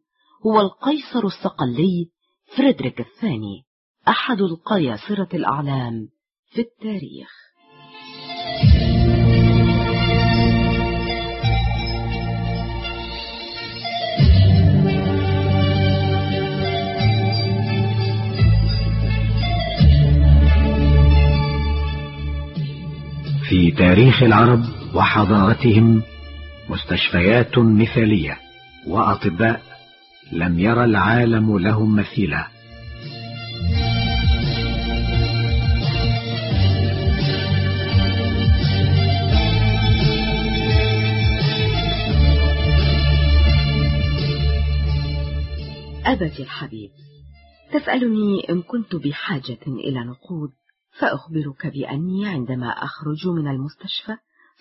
هو 0.47 0.61
القيصر 0.61 1.25
الصقلي 1.25 2.11
فريدريك 2.57 3.01
الثاني 3.01 3.63
أحد 4.09 4.41
القياصرة 4.41 5.29
الأعلام 5.35 6.09
في 6.53 6.61
التاريخ. 6.61 7.31
في 23.49 23.71
تاريخ 23.71 24.23
العرب 24.23 24.61
وحضارتهم 24.95 26.03
مستشفيات 26.69 27.59
مثالية 27.59 28.39
وأطباء 28.87 29.63
لم 30.33 30.59
يرى 30.59 30.85
العالم 30.85 31.59
لهم 31.59 31.97
مثيلا. 31.97 32.47
أبتي 46.07 46.43
الحبيب 46.43 46.91
تسألني 47.73 48.51
إن 48.51 48.63
كنت 48.63 48.97
بحاجة 48.97 49.59
إلى 49.67 50.01
نقود 50.05 50.51
فأخبرك 50.99 51.67
بأني 51.67 52.27
عندما 52.29 52.69
أخرج 52.69 53.29
من 53.29 53.49
المستشفى 53.49 54.17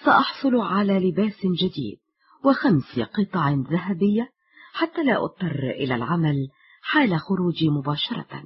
سأحصل 0.06 0.56
على 0.56 1.10
لباس 1.10 1.40
جديد 1.62 1.98
وخمس 2.44 3.00
قطع 3.00 3.50
ذهبية 3.50 4.35
حتى 4.76 5.04
لا 5.04 5.24
أضطر 5.24 5.70
إلى 5.70 5.96
العمل 5.96 6.48
حال 6.82 7.20
خروجي 7.20 7.70
مباشرة. 7.70 8.44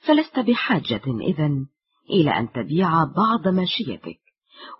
فلست 0.00 0.38
بحاجة 0.38 1.02
إذن 1.06 1.66
إلى 2.10 2.30
أن 2.30 2.52
تبيع 2.52 3.04
بعض 3.04 3.48
ماشيتك 3.48 4.20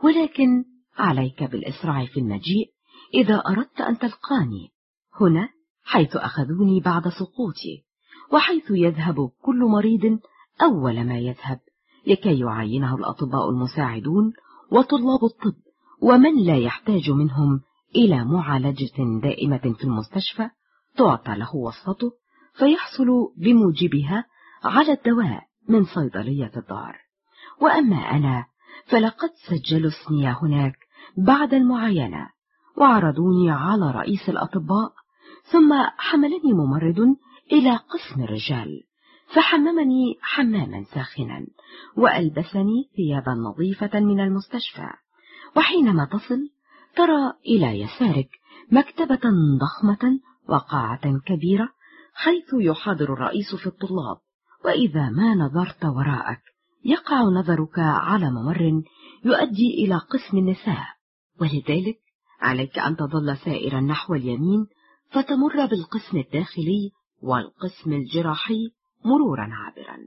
ولكن 0.05 0.65
عليك 0.99 1.43
بالإسراع 1.43 2.07
في 2.07 2.21
المجيء 2.21 2.71
إذا 3.15 3.35
أردت 3.35 3.81
أن 3.81 3.99
تلقاني 3.99 4.69
هنا 5.21 5.49
حيث 5.85 6.17
أخذوني 6.17 6.81
بعد 6.81 7.09
سقوطي 7.09 7.85
وحيث 8.33 8.65
يذهب 8.71 9.31
كل 9.43 9.59
مريض 9.59 10.19
أول 10.63 11.05
ما 11.05 11.19
يذهب 11.19 11.61
لكي 12.07 12.39
يعينه 12.39 12.95
الأطباء 12.95 13.51
المساعدون 13.51 14.33
وطلاب 14.73 15.25
الطب 15.25 15.57
ومن 16.03 16.45
لا 16.45 16.59
يحتاج 16.59 17.11
منهم 17.11 17.61
إلى 17.97 18.25
معالجة 18.25 19.21
دائمة 19.23 19.75
في 19.79 19.85
المستشفى. 19.85 20.51
تعطى 20.97 21.35
له 21.35 21.57
وصفته 21.57 22.13
فيحصل 22.55 23.07
بموجبها 23.37 24.25
على 24.65 24.93
الدواء 24.93 25.43
من 25.69 25.85
صيدلية 25.85 26.53
الدار. 26.57 26.97
وأما 27.61 27.97
أنا 27.97 28.45
فلقد 28.87 29.31
سجلوا 29.49 29.91
اسمي 29.91 30.29
هناك 30.29 30.79
بعد 31.17 31.55
المعاينة 31.55 32.29
وعرضوني 32.77 33.51
على 33.51 33.91
رئيس 33.91 34.29
الأطباء 34.29 34.93
ثم 35.53 35.75
حملني 35.99 36.53
ممرض 36.53 37.17
إلى 37.53 37.77
قسم 37.77 38.23
الرجال 38.23 38.83
فحممني 39.35 40.19
حماما 40.21 40.85
ساخنا 40.95 41.47
وألبسني 41.97 42.91
ثيابا 42.97 43.33
نظيفة 43.33 44.01
من 44.01 44.21
المستشفى 44.21 44.89
وحينما 45.57 46.05
تصل 46.05 46.51
ترى 46.97 47.33
إلى 47.47 47.81
يسارك 47.81 48.29
مكتبة 48.73 49.31
ضخمة 49.61 50.21
وقاعة 50.51 51.19
كبيرة 51.27 51.69
حيث 52.15 52.55
يحاضر 52.55 53.13
الرئيس 53.13 53.55
في 53.55 53.67
الطلاب 53.67 54.17
وإذا 54.65 55.11
ما 55.11 55.35
نظرت 55.35 55.85
وراءك 55.85 56.43
يقع 56.85 57.23
نظرك 57.23 57.79
على 57.79 58.31
ممر 58.31 58.83
يؤدي 59.25 59.85
إلى 59.85 59.95
قسم 59.95 60.39
النساء 60.39 60.87
ولذلك 61.41 61.99
عليك 62.41 62.79
أن 62.79 62.97
تظل 62.97 63.37
سائرا 63.37 63.81
نحو 63.81 64.15
اليمين 64.15 64.67
فتمر 65.11 65.67
بالقسم 65.67 66.19
الداخلي 66.19 66.91
والقسم 67.23 67.93
الجراحي 67.93 68.71
مرورا 69.05 69.49
عابرا. 69.53 69.99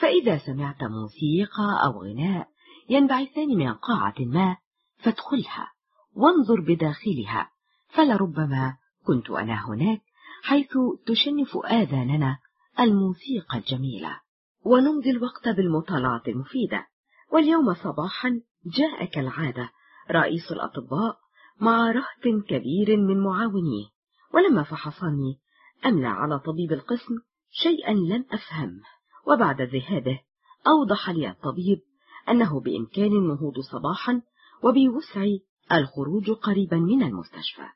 فإذا 0.00 0.38
سمعت 0.38 0.82
موسيقى 0.82 1.84
أو 1.84 2.02
غناء 2.02 2.48
ينبعثان 2.88 3.48
من 3.48 3.72
قاعة 3.72 4.14
ما 4.18 4.56
فادخلها 4.98 5.72
وانظر 6.16 6.60
بداخلها 6.60 7.50
فلربما 7.88 8.76
كنت 9.06 9.30
أنا 9.30 9.68
هناك 9.68 10.00
حيث 10.42 10.70
تشنف 11.06 11.56
آذاننا 11.56 12.38
الموسيقى 12.80 13.58
الجميلة. 13.58 14.20
ونمضي 14.64 15.10
الوقت 15.10 15.48
بالمطالعة 15.48 16.22
المفيدة. 16.28 16.86
واليوم 17.32 17.74
صباحا 17.74 18.40
جاء 18.66 19.04
كالعادة 19.04 19.70
رئيس 20.10 20.52
الأطباء 20.52 21.16
مع 21.60 21.90
رهط 21.90 22.44
كبير 22.48 22.96
من 22.96 23.20
معاونيه. 23.20 23.86
ولما 24.34 24.62
فحصني 24.62 25.40
أملى 25.86 26.06
على 26.06 26.38
طبيب 26.38 26.72
القسم 26.72 27.14
شيئا 27.50 27.92
لم 27.92 28.24
أفهمه 28.30 28.82
وبعد 29.26 29.62
ذهابه 29.62 30.20
أوضح 30.66 31.10
لي 31.10 31.30
الطبيب 31.30 31.80
أنه 32.28 32.60
بإمكان 32.60 33.12
النهوض 33.12 33.60
صباحا 33.72 34.22
وبوسعي 34.62 35.40
الخروج 35.72 36.30
قريبا 36.30 36.76
من 36.76 37.02
المستشفى. 37.02 37.66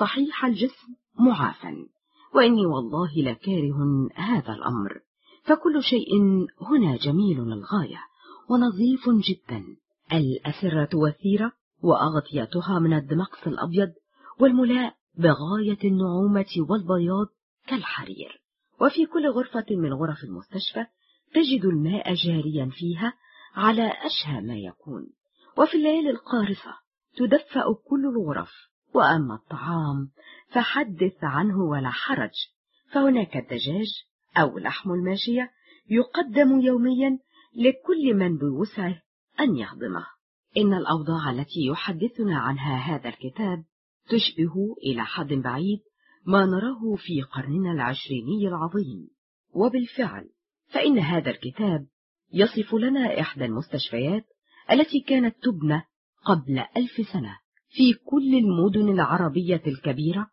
صحيح 0.00 0.44
الجسم 0.44 0.94
معافى. 1.18 1.86
وإني 2.34 2.66
والله 2.66 3.10
لكاره 3.16 4.08
هذا 4.14 4.52
الأمر. 4.52 5.00
فكل 5.44 5.82
شيء 5.82 6.22
هنا 6.60 6.96
جميل 6.96 7.38
للغاية 7.38 8.00
ونظيف 8.50 9.08
جدا. 9.28 9.64
الأسرة 10.12 10.88
وثيرة 10.94 11.52
وأغطيتها 11.82 12.78
من 12.78 12.92
الدمقس 12.92 13.46
الأبيض 13.46 13.92
والملاء 14.40 14.94
بغاية 15.18 15.78
النعومة 15.84 16.54
والبياض 16.68 17.26
كالحرير. 17.66 18.42
وفي 18.80 19.06
كل 19.06 19.28
غرفة 19.28 19.66
من 19.70 19.92
غرف 19.92 20.24
المستشفى 20.24 20.86
تجد 21.34 21.64
الماء 21.64 22.14
جاريا 22.14 22.70
فيها 22.72 23.12
على 23.54 23.88
أشهى 23.88 24.40
ما 24.40 24.56
يكون. 24.56 25.06
وفي 25.58 25.74
الليالي 25.74 26.10
القارصة 26.10 26.74
تدفأ 27.16 27.64
كل 27.88 28.06
الغرف 28.06 28.50
وأما 28.94 29.34
الطعام 29.34 30.10
فحدث 30.48 31.24
عنه 31.24 31.58
ولا 31.58 31.90
حرج. 31.90 32.32
فهناك 32.92 33.36
الدجاج 33.36 33.86
أو 34.38 34.58
لحم 34.58 34.90
الماشية 34.90 35.50
يقدم 35.90 36.60
يوميا 36.60 37.18
لكل 37.56 38.14
من 38.14 38.38
بوسعه 38.38 39.02
أن 39.40 39.56
يهضمه. 39.56 40.06
إن 40.56 40.74
الأوضاع 40.74 41.30
التي 41.30 41.66
يحدثنا 41.66 42.38
عنها 42.38 42.76
هذا 42.76 43.08
الكتاب 43.08 43.64
تشبه 44.08 44.76
إلى 44.82 45.04
حد 45.04 45.32
بعيد 45.32 45.80
ما 46.26 46.44
نراه 46.44 46.96
في 46.96 47.22
قرننا 47.22 47.72
العشريني 47.72 48.48
العظيم. 48.48 49.08
وبالفعل 49.54 50.30
فإن 50.72 50.98
هذا 50.98 51.30
الكتاب 51.30 51.86
يصف 52.32 52.74
لنا 52.74 53.20
إحدى 53.20 53.44
المستشفيات 53.44 54.24
التي 54.70 55.00
كانت 55.00 55.36
تبنى 55.42 55.82
قبل 56.24 56.58
ألف 56.76 57.08
سنة. 57.12 57.43
في 57.74 57.94
كل 57.94 58.34
المدن 58.34 58.88
العربية 58.88 59.62
الكبيرة 59.66 60.26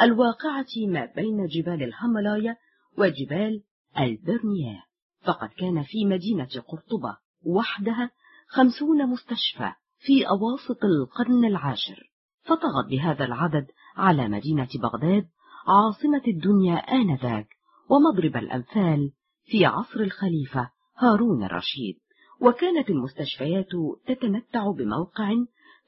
الواقعة 0.00 0.66
ما 0.88 1.06
بين 1.16 1.46
جبال 1.46 1.82
الهملايا 1.82 2.56
وجبال 2.98 3.62
البرنيا. 3.98 4.82
فقد 5.22 5.48
كان 5.48 5.82
في 5.82 6.04
مدينة 6.04 6.48
قرطبة 6.68 7.16
وحدها 7.46 8.10
خمسون 8.48 9.06
مستشفى 9.06 9.72
في 9.98 10.28
أواسط 10.28 10.84
القرن 10.84 11.44
العاشر. 11.44 12.10
فطغت 12.42 12.90
بهذا 12.90 13.24
العدد 13.24 13.66
على 13.96 14.28
مدينة 14.28 14.68
بغداد 14.74 15.28
عاصمة 15.66 16.22
الدنيا 16.28 16.76
آنذاك 16.76 17.48
ومضرب 17.90 18.36
الأمثال 18.36 19.12
في 19.44 19.66
عصر 19.66 20.00
الخليفة 20.00 20.70
هارون 20.96 21.44
الرشيد. 21.44 21.98
وكانت 22.40 22.90
المستشفيات 22.90 23.68
تتمتع 24.06 24.70
بموقع 24.70 25.34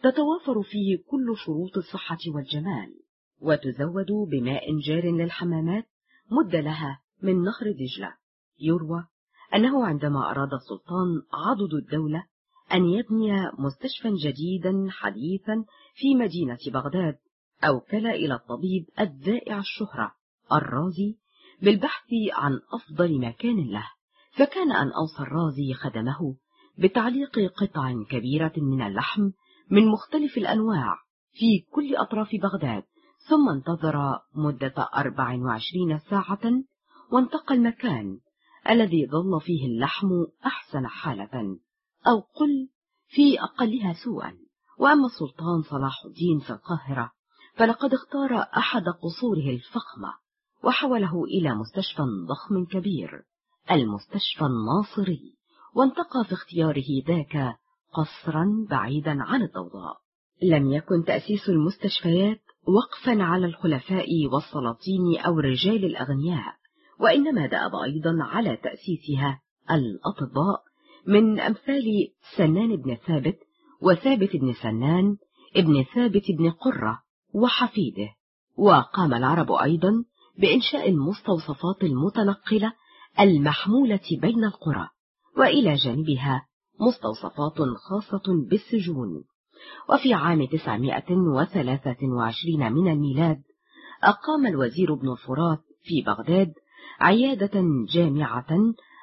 تتوافر 0.02 0.62
فيه 0.62 0.98
كل 1.06 1.34
شروط 1.44 1.76
الصحة 1.76 2.18
والجمال 2.34 2.94
وتزود 3.40 4.28
بماء 4.30 4.78
جار 4.78 5.10
للحمامات 5.10 5.86
مد 6.30 6.56
لها 6.56 7.00
من 7.22 7.42
نهر 7.42 7.72
دجلة. 7.72 8.14
يروى 8.60 9.06
أنه 9.54 9.86
عندما 9.86 10.30
أراد 10.30 10.54
السلطان 10.54 11.22
عضد 11.32 11.74
الدولة 11.74 12.24
أن 12.72 12.84
يبني 12.84 13.32
مستشفى 13.58 14.10
جديدا 14.24 14.86
حديثا 14.90 15.64
في 15.94 16.14
مدينة 16.14 16.58
بغداد 16.72 17.18
أوكل 17.64 18.06
إلى 18.06 18.34
الطبيب 18.34 18.86
الذائع 19.00 19.58
الشهرة 19.58 20.12
الرازي 20.52 21.18
بالبحث 21.62 22.08
عن 22.32 22.60
أفضل 22.72 23.18
مكان 23.18 23.70
له 23.70 23.86
فكان 24.32 24.72
أن 24.72 24.92
أوصى 24.92 25.22
الرازي 25.22 25.74
خدمه 25.74 26.36
بتعليق 26.78 27.38
قطع 27.56 27.92
كبيرة 28.10 28.52
من 28.56 28.82
اللحم 28.82 29.30
من 29.70 29.88
مختلف 29.88 30.36
الأنواع 30.38 30.96
في 31.32 31.64
كل 31.72 31.96
أطراف 31.96 32.28
بغداد 32.42 32.82
ثم 33.28 33.48
انتظر 33.48 34.18
مدة 34.34 34.88
أربع 34.96 35.38
وعشرين 35.38 35.98
ساعة 36.10 36.40
وانتقى 37.12 37.54
المكان 37.54 38.18
الذي 38.70 39.06
ظل 39.06 39.40
فيه 39.40 39.66
اللحم 39.66 40.08
أحسن 40.46 40.86
حالة 40.86 41.58
أو 42.06 42.20
قل 42.20 42.68
في 43.08 43.40
أقلها 43.40 43.92
سوءا. 44.04 44.36
وأما 44.78 45.06
السلطان 45.06 45.62
صلاح 45.62 46.04
الدين 46.04 46.38
في 46.38 46.50
القاهرة 46.50 47.12
فلقد 47.54 47.94
اختار 47.94 48.46
أحد 48.56 48.84
قصوره 49.02 49.50
الفخمة 49.50 50.14
وحوله 50.64 51.24
إلى 51.24 51.54
مستشفى 51.54 52.02
ضخم 52.28 52.64
كبير 52.64 53.22
المستشفى 53.70 54.44
الناصري 54.44 55.36
وانتقى 55.74 56.24
في 56.28 56.32
اختياره 56.32 56.84
ذاك 57.08 57.58
قصرا 57.92 58.66
بعيدا 58.70 59.16
عن 59.22 59.42
الضوضاء. 59.42 59.96
لم 60.42 60.72
يكن 60.72 61.04
تأسيس 61.04 61.48
المستشفيات 61.48 62.40
وقفا 62.68 63.22
على 63.22 63.46
الخلفاء 63.46 64.26
والسلاطين 64.32 65.20
أو 65.26 65.38
الرجال 65.38 65.84
الأغنياء 65.84 66.54
وإنما 67.00 67.46
دأب 67.46 67.74
أيضا 67.84 68.16
على 68.20 68.56
تأسيسها 68.56 69.40
الأطباء 69.70 70.62
من 71.06 71.40
أمثال 71.40 71.84
سنان 72.36 72.76
بن 72.76 72.96
ثابت 73.06 73.38
وثابت 73.82 74.36
بن 74.36 74.52
سنان 74.52 75.16
ابن 75.56 75.84
ثابت 75.94 76.30
بن 76.38 76.50
قرة 76.50 76.98
وحفيده. 77.34 78.08
وقام 78.56 79.14
العرب 79.14 79.52
أيضا 79.52 80.04
بإنشاء 80.38 80.88
المستوصفات 80.88 81.82
المتنقلة 81.82 82.72
المحمولة 83.20 84.00
بين 84.20 84.44
القرى 84.44 84.88
وإلى 85.36 85.74
جانبها 85.74 86.46
مستوصفات 86.80 87.58
خاصة 87.88 88.22
بالسجون. 88.50 89.24
وفي 89.88 90.14
عام 90.14 90.44
923 90.44 92.72
من 92.72 92.92
الميلاد 92.92 93.42
أقام 94.04 94.46
الوزير 94.46 94.94
ابن 94.94 95.12
الفرات 95.12 95.60
في 95.82 96.02
بغداد 96.02 96.52
عيادة 97.00 97.62
جامعة 97.94 98.46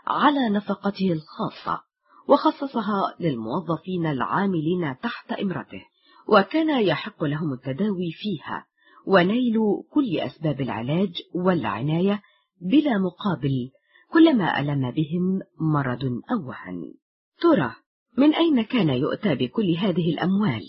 على 0.07 0.49
نفقته 0.49 1.11
الخاصة 1.11 1.81
وخصصها 2.27 3.15
للموظفين 3.19 4.05
العاملين 4.05 4.95
تحت 5.03 5.31
إمرته 5.31 5.81
وكان 6.27 6.83
يحق 6.83 7.23
لهم 7.23 7.53
التداوي 7.53 8.11
فيها 8.11 8.65
ونيل 9.05 9.57
كل 9.91 10.19
أسباب 10.19 10.61
العلاج 10.61 11.13
والعناية 11.35 12.21
بلا 12.61 12.97
مقابل 12.97 13.69
كلما 14.13 14.59
ألم 14.59 14.91
بهم 14.91 15.41
مرض 15.59 16.03
أو 16.31 16.47
وهن 16.47 16.93
ترى 17.41 17.75
من 18.17 18.35
أين 18.35 18.61
كان 18.61 18.89
يؤتى 18.89 19.35
بكل 19.35 19.75
هذه 19.75 20.13
الأموال؟ 20.13 20.63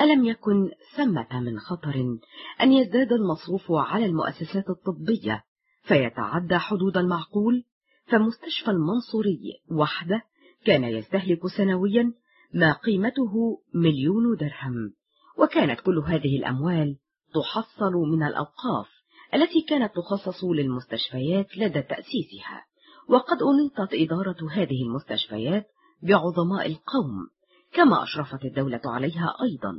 ألم 0.00 0.24
يكن 0.24 0.70
ثمة 0.96 1.40
من 1.40 1.58
خطر 1.58 2.18
أن 2.60 2.72
يزداد 2.72 3.12
المصروف 3.12 3.72
على 3.72 4.06
المؤسسات 4.06 4.64
الطبية 4.70 5.44
فيتعدى 5.82 6.58
حدود 6.58 6.96
المعقول؟ 6.96 7.64
فمستشفى 8.06 8.70
المنصوري 8.70 9.38
وحده 9.70 10.22
كان 10.64 10.84
يستهلك 10.84 11.46
سنويا 11.56 12.12
ما 12.54 12.72
قيمته 12.72 13.62
مليون 13.74 14.36
درهم. 14.36 14.92
وكانت 15.38 15.80
كل 15.80 15.98
هذه 15.98 16.38
الأموال 16.38 16.96
تحصل 17.34 17.92
من 17.92 18.22
الأوقاف 18.22 18.88
التي 19.34 19.60
كانت 19.68 19.92
تخصص 19.96 20.44
للمستشفيات 20.44 21.58
لدى 21.58 21.82
تأسيسها. 21.82 22.64
وقد 23.08 23.36
أنطت 23.42 23.94
إدارة 23.94 24.36
هذه 24.52 24.82
المستشفيات 24.82 25.66
بعظماء 26.02 26.66
القوم 26.66 27.28
كما 27.72 28.02
أشرفت 28.02 28.44
الدولة 28.44 28.80
عليها 28.84 29.34
أيضا. 29.42 29.74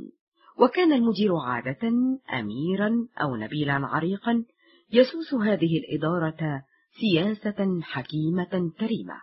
وكان 0.58 0.92
المدير 0.92 1.36
عادة 1.36 1.88
أميرا 2.32 3.06
أو 3.22 3.36
نبيلا 3.36 3.72
عريقا 3.72 4.44
يسوس 4.92 5.34
هذه 5.34 5.78
الإدارة 5.78 6.62
سياسة 7.00 7.80
حكيمة 7.82 8.72
كريمة. 8.80 9.14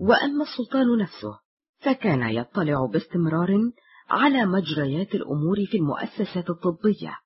وأما 0.00 0.44
السلطان 0.44 0.98
نفسه 0.98 1.38
فكان 1.78 2.22
يطلع 2.22 2.86
باستمرار 2.86 3.70
على 4.10 4.46
مجريات 4.46 5.14
الأمور 5.14 5.56
في 5.66 5.76
المؤسسات 5.76 6.50
الطبية 6.50 7.18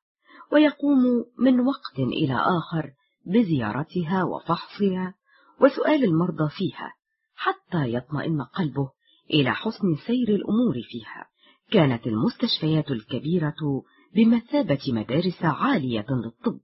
ويقوم 0.53 0.99
من 1.39 1.61
وقت 1.61 1.99
إلى 1.99 2.35
آخر 2.35 2.93
بزيارتها 3.27 4.25
وفحصها 4.25 5.15
وسؤال 5.61 6.05
المرضى 6.05 6.49
فيها 6.51 6.93
حتى 7.35 7.93
يطمئن 7.93 8.43
قلبه. 8.43 8.91
إلى 9.31 9.55
حسن 9.55 9.97
سير 10.07 10.29
الأمور 10.29 10.75
فيها. 10.91 11.27
كانت 11.71 12.07
المستشفيات 12.07 12.91
الكبيرة 12.91 13.83
بمثابة 14.15 14.81
مدارس 14.89 15.45
عالية 15.45 16.07
للطب 16.11 16.61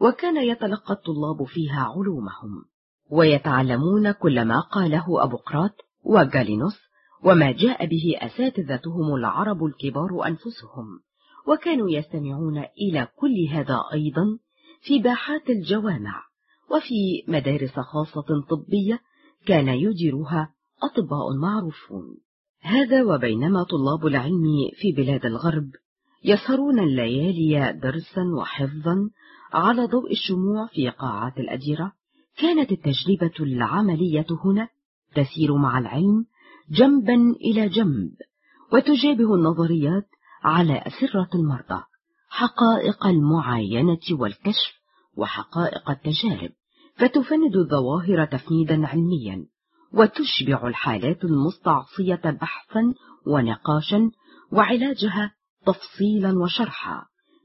وكان 0.00 0.36
يتلقى 0.36 0.94
الطلاب 0.94 1.44
فيها 1.46 1.80
علومهم 1.96 2.64
ويتعلمون 3.10 4.12
كل 4.12 4.44
ما 4.44 4.60
قاله 4.60 5.24
أبوقراط 5.24 5.74
وجالينوس 6.04 6.78
وما 7.24 7.52
جاء 7.52 7.86
به 7.86 8.14
أساتذتهم 8.18 9.14
العرب 9.14 9.64
الكبار 9.64 10.26
أنفسهم. 10.26 11.00
وكانوا 11.48 11.90
يستمعون 11.90 12.58
إلى 12.58 13.08
كل 13.16 13.48
هذا 13.50 13.80
أيضا 13.92 14.24
في 14.82 14.98
باحات 14.98 15.50
الجوامع 15.50 16.22
وفي 16.70 17.24
مدارس 17.28 17.80
خاصة 17.80 18.44
طبية 18.50 19.00
كان 19.46 19.68
يديرها 19.68 20.54
أطباء 20.82 21.36
معروفون. 21.42 22.16
هذا 22.62 23.02
وبينما 23.02 23.62
طلاب 23.62 24.06
العلم 24.06 24.44
في 24.80 24.92
بلاد 24.92 25.26
الغرب 25.26 25.70
يسهرون 26.24 26.78
الليالي 26.78 27.80
درسا 27.82 28.22
وحفظا 28.38 29.10
على 29.52 29.86
ضوء 29.86 30.12
الشموع 30.12 30.66
في 30.66 30.90
قاعات 30.90 31.38
الأديرة 31.38 31.92
كانت 32.36 32.72
التجربة 32.72 33.34
العملية 33.40 34.26
هنا 34.44 34.68
تسير 35.14 35.56
مع 35.56 35.78
العلم 35.78 36.26
جنبا 36.70 37.14
إلى 37.40 37.68
جنب 37.68 38.10
وتجابه 38.72 39.34
النظريات 39.34 40.08
على 40.42 40.82
أسرة 40.86 41.28
المرضى 41.34 41.82
حقائق 42.28 43.06
المعاينة 43.06 44.00
والكشف 44.10 44.82
وحقائق 45.16 45.90
التجارب 45.90 46.50
فتفند 46.96 47.56
الظواهر 47.56 48.24
تفنيدا 48.24 48.86
علميا. 48.86 49.46
وتشبع 49.94 50.68
الحالات 50.68 51.24
المستعصية 51.24 52.20
بحثا 52.40 52.94
ونقاشا 53.26 54.10
وعلاجها 54.52 55.34
تفصيلا 55.66 56.38
وشرحا 56.38 57.02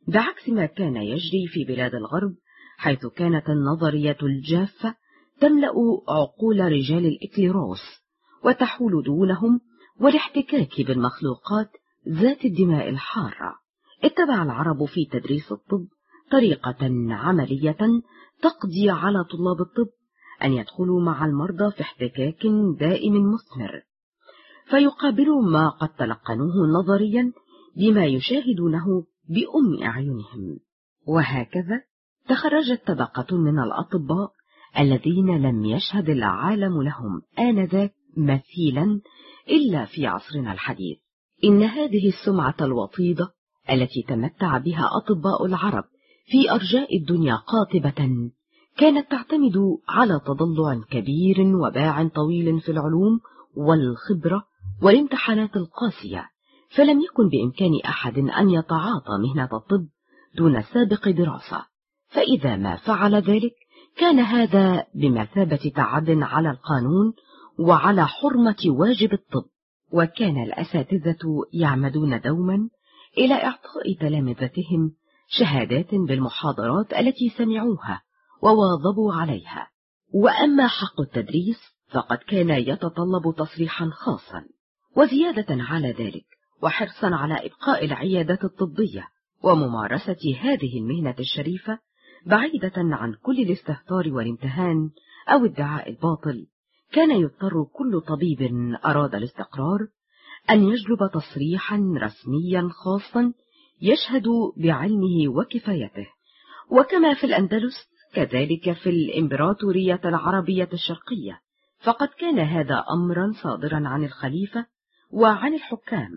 بعكس 0.07 0.49
ما 0.49 0.65
كان 0.65 0.95
يجري 0.95 1.47
في 1.47 1.63
بلاد 1.63 1.95
الغرب 1.95 2.35
حيث 2.77 3.05
كانت 3.05 3.49
النظرية 3.49 4.17
الجافة 4.23 4.95
تملأ 5.39 5.73
عقول 6.09 6.59
رجال 6.59 7.05
الإكليروس 7.05 7.81
وتحول 8.43 9.03
دونهم 9.03 9.59
والاحتكاك 9.99 10.81
بالمخلوقات 10.81 11.69
ذات 12.09 12.45
الدماء 12.45 12.89
الحارة. 12.89 13.55
اتبع 14.03 14.43
العرب 14.43 14.85
في 14.85 15.05
تدريس 15.05 15.51
الطب 15.51 15.85
طريقة 16.31 16.77
عملية 17.11 17.77
تقضي 18.41 18.89
على 18.89 19.23
طلاب 19.23 19.61
الطب 19.61 19.89
أن 20.43 20.53
يدخلوا 20.53 21.01
مع 21.01 21.25
المرضى 21.25 21.71
في 21.71 21.81
احتكاك 21.81 22.45
دائم 22.79 23.13
مثمر. 23.13 23.81
فيقابلوا 24.69 25.41
ما 25.41 25.69
قد 25.69 25.89
تلقنوه 25.89 26.67
نظريا 26.79 27.33
بما 27.77 28.05
يشاهدونه 28.05 28.85
بأم 29.29 29.83
أعينهم. 29.83 30.59
وهكذا 31.07 31.81
تخرجت 32.29 32.87
طبقة 32.87 33.37
من 33.37 33.59
الأطباء 33.59 34.31
الذين 34.79 35.41
لم 35.41 35.65
يشهد 35.65 36.09
العالم 36.09 36.81
لهم 36.83 37.21
آنذاك 37.39 37.93
مثيلا 38.17 39.01
إلا 39.49 39.85
في 39.85 40.07
عصرنا 40.07 40.53
الحديث. 40.53 40.97
إن 41.43 41.63
هذه 41.63 42.07
السمعة 42.07 42.55
الوطيدة 42.61 43.27
التي 43.71 44.03
تمتع 44.07 44.57
بها 44.57 44.89
أطباء 44.97 45.45
العرب 45.45 45.83
في 46.25 46.51
أرجاء 46.51 46.97
الدنيا 46.97 47.35
قاطبة 47.35 48.29
كانت 48.77 49.11
تعتمد 49.11 49.57
على 49.89 50.19
تضلع 50.25 50.81
كبير 50.89 51.55
وباع 51.55 52.07
طويل 52.07 52.61
في 52.61 52.71
العلوم 52.71 53.19
والخبرة 53.55 54.43
والامتحانات 54.81 55.55
القاسية 55.55 56.29
فلم 56.75 57.01
يكن 57.01 57.29
بإمكان 57.29 57.71
أحد 57.85 58.17
أن 58.17 58.49
يتعاطى 58.49 59.17
مهنة 59.19 59.49
الطب 59.53 59.87
دون 60.35 60.61
سابق 60.61 61.09
دراسة. 61.09 61.65
فإذا 62.07 62.55
ما 62.55 62.75
فعل 62.75 63.15
ذلك 63.15 63.53
كان 63.97 64.19
هذا 64.19 64.85
بمثابة 64.95 65.71
تعد 65.75 66.09
على 66.09 66.49
القانون 66.49 67.13
وعلى 67.59 68.07
حرمة 68.07 68.63
واجب 68.67 69.13
الطب. 69.13 69.45
وكان 69.91 70.43
الأساتذة 70.43 71.43
يعمدون 71.53 72.21
دوما 72.21 72.69
إلى 73.17 73.33
إعطاء 73.33 73.93
تلامذتهم 73.99 74.91
شهادات 75.27 75.95
بالمحاضرات 75.95 76.93
التي 76.93 77.29
سمعوها. 77.37 78.06
وواظبوا 78.41 79.13
عليها. 79.13 79.67
وأما 80.13 80.67
حق 80.67 81.01
التدريس 81.01 81.57
فقد 81.91 82.17
كان 82.17 82.49
يتطلب 82.49 83.35
تصريحا 83.37 83.89
خاصا 83.89 84.45
وزيادة 84.97 85.45
على 85.49 85.91
ذلك 85.91 86.25
وحرصا 86.63 87.15
على 87.15 87.45
إبقاء 87.45 87.85
العيادات 87.85 88.43
الطبية 88.43 89.07
وممارسة 89.43 90.35
هذه 90.41 90.79
المهنة 90.79 91.15
الشريفة 91.19 91.79
بعيدة 92.25 92.73
عن 92.75 93.13
كل 93.13 93.39
الاستهتار 93.39 94.13
والامتهان 94.13 94.89
أو 95.29 95.45
ادعاء 95.45 95.89
الباطل 95.89 96.45
كان 96.91 97.11
يضطر 97.11 97.63
كل 97.73 98.01
طبيب 98.01 98.41
أراد 98.85 99.15
الاستقرار 99.15 99.79
أن 100.49 100.63
يجلب 100.63 101.11
تصريحا 101.13 101.75
رسميا 101.75 102.69
خاصا 102.71 103.33
يشهد 103.81 104.27
بعلمه 104.57 105.27
وكفايته. 105.27 106.07
وكما 106.71 107.13
في 107.13 107.23
الأندلس 107.23 107.73
كذلك 108.17 108.73
في 108.73 108.89
الإمبراطورية 108.89 110.01
العربية 110.05 110.69
الشرقية 110.73 111.39
فقد 111.79 112.07
كان 112.07 112.39
هذا 112.39 112.85
أمرا 112.91 113.33
صادرا 113.43 113.87
عن 113.87 114.03
الخليفة 114.03 114.65
وعن 115.11 115.53
الحكام 115.53 116.11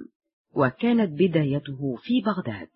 وكانت 0.55 1.11
بدايته 1.13 1.97
في 2.03 2.21
بغداد. 2.21 2.69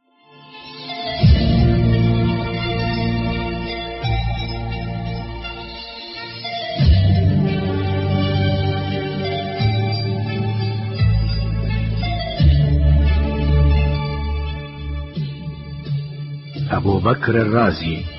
أبو 16.70 16.98
بكر 16.98 17.42
الرازي 17.42 18.13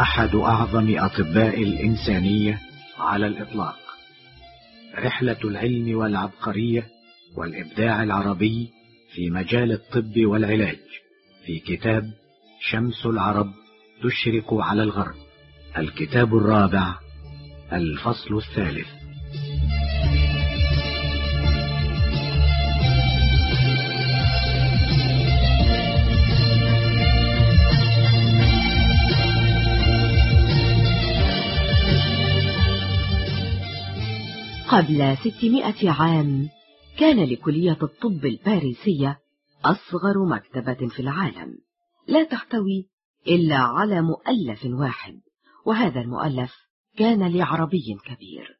أحد 0.00 0.34
أعظم 0.34 0.98
أطباء 0.98 1.62
الإنسانية 1.62 2.60
على 2.98 3.26
الإطلاق. 3.26 3.76
رحلة 4.98 5.36
العلم 5.44 5.98
والعبقرية 5.98 6.86
والإبداع 7.36 8.02
العربي 8.02 8.70
في 9.14 9.30
مجال 9.30 9.72
الطب 9.72 10.12
والعلاج. 10.16 10.78
في 11.46 11.58
كتاب 11.58 12.02
شمس 12.60 13.06
العرب 13.06 13.50
تشرق 14.02 14.54
على 14.54 14.82
الغرب. 14.82 15.14
الكتاب 15.78 16.36
الرابع 16.36 16.94
الفصل 17.72 18.36
الثالث. 18.36 18.99
قبل 34.70 35.16
ستمائة 35.16 35.90
عام 35.90 36.48
كان 36.98 37.24
لكلية 37.24 37.78
الطب 37.82 38.24
الباريسية 38.24 39.18
أصغر 39.64 40.26
مكتبة 40.26 40.88
في 40.88 41.00
العالم. 41.00 41.58
لا 42.08 42.24
تحتوي 42.24 42.88
إلا 43.28 43.56
على 43.56 44.02
مؤلف 44.02 44.64
واحد 44.64 45.20
وهذا 45.66 46.00
المؤلف 46.00 46.54
كان 46.96 47.36
لعربي 47.36 47.98
كبير. 48.04 48.58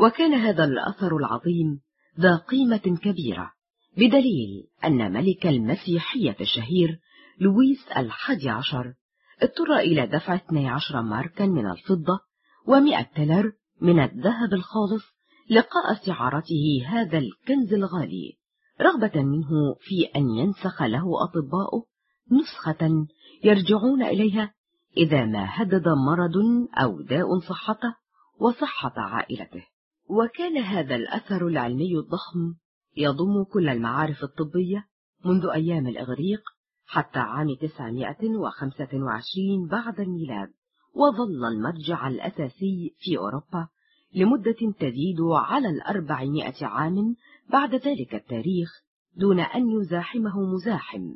وكان 0.00 0.34
هذا 0.34 0.64
الأثر 0.64 1.16
العظيم 1.16 1.80
ذا 2.20 2.36
قيمة 2.36 2.98
كبيرة 3.02 3.52
بدليل 3.96 4.64
أن 4.84 5.12
ملك 5.12 5.46
المسيحية 5.46 6.36
الشهير 6.40 7.00
لويس 7.40 7.88
الحادي 7.96 8.48
عشر 8.48 8.94
اضطر 9.42 9.76
إلى 9.76 10.06
دفع 10.06 10.34
12 10.34 11.02
ماركا 11.02 11.46
من 11.46 11.70
الفضة 11.70 12.20
ومئة 12.66 13.02
تلر 13.02 13.52
من 13.80 14.00
الذهب 14.00 14.52
الخالص 14.52 15.17
لقاء 15.50 15.92
استعارته 15.92 16.84
هذا 16.86 17.18
الكنز 17.18 17.72
الغالي 17.72 18.38
رغبة 18.80 19.22
منه 19.22 19.74
في 19.80 20.04
أن 20.16 20.30
ينسخ 20.30 20.82
له 20.82 21.24
أطباؤه 21.24 21.86
نسخة 22.32 23.06
يرجعون 23.44 24.02
إليها 24.02 24.54
إذا 24.96 25.24
ما 25.24 25.46
هدد 25.48 25.88
مرض 25.88 26.36
أو 26.82 27.00
داء 27.00 27.38
صحته 27.38 27.94
وصحة 28.40 28.92
عائلته. 28.96 29.64
وكان 30.10 30.56
هذا 30.56 30.94
الأثر 30.94 31.46
العلمي 31.46 31.98
الضخم 31.98 32.54
يضم 32.96 33.44
كل 33.44 33.68
المعارف 33.68 34.24
الطبية 34.24 34.84
منذ 35.24 35.46
أيام 35.46 35.86
الإغريق 35.86 36.40
حتى 36.86 37.18
عام 37.18 37.54
925 37.54 39.68
بعد 39.70 40.00
الميلاد 40.00 40.48
وظل 40.94 41.44
المرجع 41.44 42.08
الأساسي 42.08 42.94
في 42.98 43.18
أوروبا 43.18 43.68
لمدة 44.14 44.56
تزيد 44.78 45.20
على 45.20 45.68
الأربعمائة 45.68 46.66
عام 46.66 47.16
بعد 47.50 47.74
ذلك 47.74 48.14
التاريخ 48.14 48.82
دون 49.16 49.40
أن 49.40 49.70
يزاحمه 49.70 50.40
مزاحم 50.54 51.14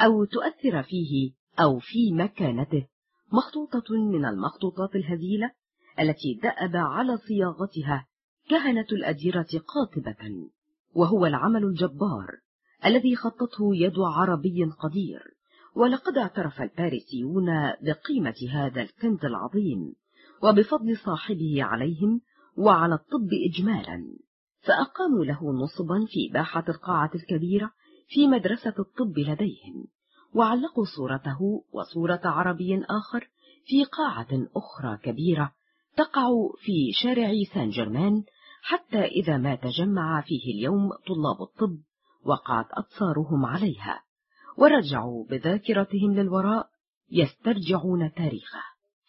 أو 0.00 0.24
تؤثر 0.24 0.82
فيه 0.82 1.32
أو 1.60 1.78
في 1.78 2.12
مكانته 2.12 2.86
مخطوطة 3.32 3.94
من 4.12 4.24
المخطوطات 4.24 4.96
الهزيلة 4.96 5.50
التي 6.00 6.34
دأب 6.42 6.76
على 6.76 7.16
صياغتها 7.16 8.06
كهنة 8.48 8.86
الأديرة 8.92 9.48
قاطبة 9.66 10.48
وهو 10.94 11.26
العمل 11.26 11.64
الجبار 11.64 12.28
الذي 12.86 13.16
خطته 13.16 13.76
يد 13.76 13.98
عربي 13.98 14.64
قدير 14.64 15.22
ولقد 15.74 16.18
اعترف 16.18 16.62
الباريسيون 16.62 17.46
بقيمة 17.82 18.34
هذا 18.50 18.82
الكنز 18.82 19.24
العظيم. 19.24 19.94
وبفضل 20.42 20.96
صاحبه 20.96 21.64
عليهم 21.64 22.20
وعلى 22.56 22.94
الطب 22.94 23.28
إجمالا 23.50 24.04
فأقاموا 24.60 25.24
له 25.24 25.52
نصبا 25.52 26.06
في 26.08 26.30
باحة 26.32 26.64
القاعة 26.68 27.10
الكبيرة 27.14 27.70
في 28.08 28.26
مدرسة 28.26 28.74
الطب 28.78 29.18
لديهم 29.18 29.86
وعلقوا 30.34 30.84
صورته 30.96 31.64
وصورة 31.72 32.20
عربي 32.24 32.84
آخر 32.84 33.30
في 33.66 33.84
قاعة 33.84 34.46
أخرى 34.56 34.96
كبيرة 34.96 35.52
تقع 35.96 36.28
في 36.58 36.92
شارع 36.92 37.32
سان 37.54 37.70
جرمان 37.70 38.24
حتى 38.62 39.04
إذا 39.04 39.38
ما 39.38 39.54
تجمع 39.54 40.20
فيه 40.20 40.54
اليوم 40.54 40.90
طلاب 40.90 41.42
الطب 41.42 41.78
وقعت 42.24 42.66
أبصارهم 42.70 43.46
عليها 43.46 44.02
ورجعوا 44.58 45.24
بذاكرتهم 45.26 46.14
للوراء 46.14 46.68
يسترجعون 47.10 48.12
تاريخه 48.12 48.62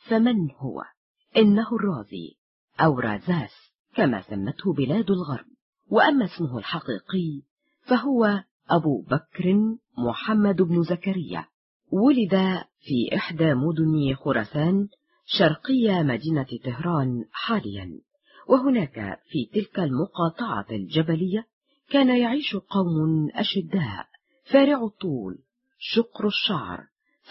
فمن 0.08 0.52
هو؟ 0.52 0.84
إنه 1.38 1.68
الرازي 1.76 2.36
أو 2.80 3.00
رازاس 3.00 3.52
كما 3.96 4.22
سمته 4.22 4.74
بلاد 4.74 5.12
الغرب. 5.12 5.46
وأما 5.92 6.26
اسمه 6.26 6.58
الحقيقي 6.58 7.42
فهو 7.82 8.44
أبو 8.70 9.02
بكر 9.02 9.56
محمد 9.98 10.62
بن 10.62 10.84
زكريا. 10.84 11.46
ولد 11.92 12.64
في 12.80 13.16
إحدى 13.16 13.54
مدن 13.54 14.16
خراسان 14.16 14.88
شرقية 15.26 16.04
مدينة 16.04 16.48
طهران 16.66 17.26
حاليا. 17.32 18.00
وهناك 18.48 19.20
في 19.30 19.46
تلك 19.54 19.80
المقاطعة 19.80 20.66
الجبلية 20.72 21.46
كان 21.90 22.18
يعيش 22.18 22.56
قوم 22.56 23.30
أشداء 23.36 24.08
فارع 24.52 24.84
الطول 24.84 25.38
شقر 25.80 26.28
الشعر 26.28 26.84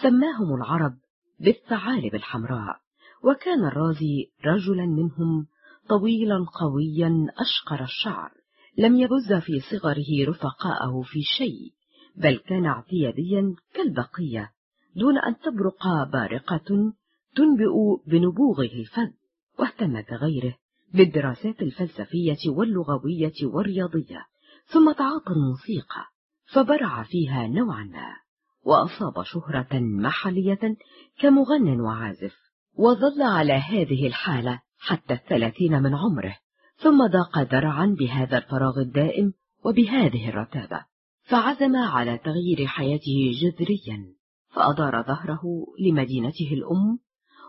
سماهم 0.02 0.54
العرب 0.54 0.98
بالثعالب 1.40 2.14
الحمراء. 2.14 2.81
وكان 3.24 3.64
الرازي 3.64 4.30
رجلا 4.44 4.86
منهم 4.86 5.46
طويلا 5.88 6.46
قويا 6.60 7.26
أشقر 7.38 7.84
الشعر 7.84 8.30
لم 8.78 8.96
يبز 8.96 9.32
في 9.32 9.60
صغره 9.60 10.30
رفقاءه 10.30 11.02
في 11.04 11.22
شيء 11.22 11.72
بل 12.16 12.36
كان 12.36 12.66
اعتياديا 12.66 13.54
كالبقية 13.74 14.50
دون 14.96 15.18
أن 15.18 15.36
تبرق 15.38 16.10
بارقة 16.12 16.92
تنبئ 17.36 17.74
بنبوغه 18.06 18.62
الفذ 18.62 19.10
واهتم 19.58 20.00
كغيره 20.00 20.54
بالدراسات 20.94 21.62
الفلسفية 21.62 22.50
واللغوية 22.50 23.32
والرياضية 23.44 24.26
ثم 24.66 24.92
تعاطى 24.92 25.30
الموسيقى 25.30 26.04
فبرع 26.52 27.02
فيها 27.02 27.46
نوعا 27.46 27.84
ما 27.84 28.16
وأصاب 28.64 29.22
شهرة 29.22 29.78
محلية 29.80 30.76
كمغن 31.20 31.80
وعازف 31.80 32.41
وظل 32.74 33.22
على 33.22 33.52
هذه 33.52 34.06
الحالة 34.06 34.60
حتى 34.78 35.14
الثلاثين 35.14 35.82
من 35.82 35.94
عمره 35.94 36.36
ثم 36.76 37.06
ضاق 37.06 37.42
درعا 37.42 37.96
بهذا 37.98 38.38
الفراغ 38.38 38.78
الدائم 38.78 39.32
وبهذه 39.64 40.28
الرتابة 40.28 40.84
فعزم 41.22 41.76
على 41.76 42.18
تغيير 42.18 42.66
حياته 42.66 43.32
جذريا 43.40 44.14
فأدار 44.50 45.02
ظهره 45.02 45.42
لمدينته 45.80 46.50
الأم 46.52 46.98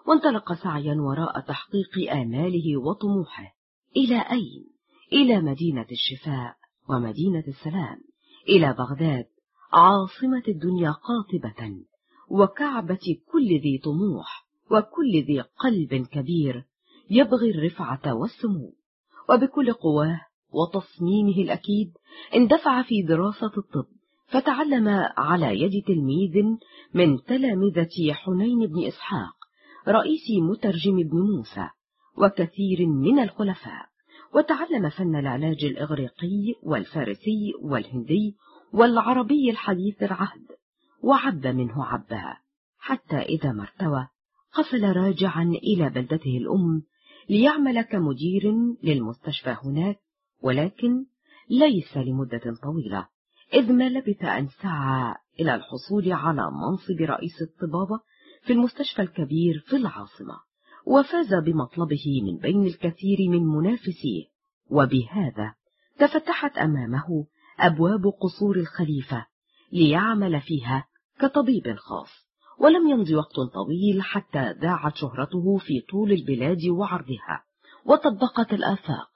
وانطلق 0.07 0.53
سعيا 0.53 0.95
وراء 0.95 1.39
تحقيق 1.39 2.11
آماله 2.11 2.77
وطموحه 2.77 3.53
إلى 3.97 4.21
أين؟ 4.31 4.73
إلى 5.13 5.41
مدينة 5.41 5.85
الشفاء 5.91 6.55
ومدينة 6.89 7.43
السلام 7.47 8.01
إلى 8.49 8.73
بغداد 8.73 9.25
عاصمة 9.73 10.43
الدنيا 10.47 10.91
قاطبة 10.91 11.85
وكعبة 12.29 13.17
كل 13.31 13.47
ذي 13.47 13.81
طموح 13.83 14.42
وكل 14.71 15.23
ذي 15.27 15.41
قلب 15.41 16.07
كبير 16.07 16.65
يبغي 17.09 17.51
الرفعة 17.51 18.13
والسمو. 18.13 18.73
وبكل 19.29 19.73
قواه 19.73 20.21
وتصميمه 20.51 21.37
الأكيد 21.37 21.91
اندفع 22.35 22.81
في 22.81 23.01
دراسة 23.01 23.51
الطب 23.57 23.85
فتعلم 24.27 24.87
على 25.17 25.61
يد 25.61 25.83
تلميذ 25.85 26.43
من 26.93 27.23
تلامذة 27.23 28.13
حنين 28.13 28.67
بن 28.67 28.87
إسحاق 28.87 29.35
رئيس 29.87 30.29
مترجم 30.49 30.95
بن 30.95 31.17
موسى 31.17 31.69
وكثير 32.17 32.85
من 32.85 33.19
الخلفاء. 33.19 33.93
وتعلم 34.35 34.89
فن 34.89 35.15
العلاج 35.15 35.65
الإغريقي 35.65 36.53
والفارسي 36.63 37.53
والهندي 37.61 38.35
والعربي 38.73 39.49
الحديث 39.49 40.03
العهد 40.03 40.47
وعب 41.03 41.47
منه 41.47 41.85
عبا 41.85 42.37
حتى 42.79 43.17
إذا 43.17 43.51
ما 43.51 43.63
ارتوى 43.63 44.07
قفل 44.53 44.83
راجعا 44.83 45.43
إلى 45.43 45.89
بلدته 45.89 46.37
الأم 46.37 46.83
ليعمل 47.29 47.81
كمدير 47.81 48.53
للمستشفى 48.83 49.55
هناك 49.63 49.99
ولكن 50.41 51.05
ليس 51.49 51.97
لمدة 51.97 52.55
طويلة 52.63 53.07
إذ 53.53 53.73
ما 53.73 53.89
لبث 53.89 54.23
أن 54.23 54.47
سعى 54.47 55.15
إلى 55.39 55.55
الحصول 55.55 56.11
على 56.11 56.51
منصب 56.51 57.01
رئيس 57.01 57.41
الطبابة 57.41 57.99
في 58.41 58.53
المستشفى 58.53 59.01
الكبير 59.01 59.63
في 59.67 59.75
العاصمة 59.75 60.35
وفاز 60.85 61.33
بمطلبه 61.33 62.21
من 62.23 62.37
بين 62.37 62.65
الكثير 62.65 63.17
من 63.29 63.47
منافسيه 63.47 64.25
وبهذا 64.69 65.53
تفتحت 65.99 66.57
أمامه 66.57 67.25
أبواب 67.59 68.07
قصور 68.21 68.55
الخليفة 68.55 69.25
ليعمل 69.71 70.41
فيها 70.41 70.87
كطبيب 71.19 71.75
خاص. 71.75 72.22
ولم 72.59 72.89
يمض 72.89 73.09
وقت 73.09 73.35
طويل 73.53 74.01
حتى 74.01 74.51
ذاعت 74.61 74.95
شهرته 74.95 75.57
في 75.57 75.81
طول 75.89 76.11
البلاد 76.11 76.65
وعرضها 76.67 77.43
وطبقت 77.85 78.53
الآفاق. 78.53 79.09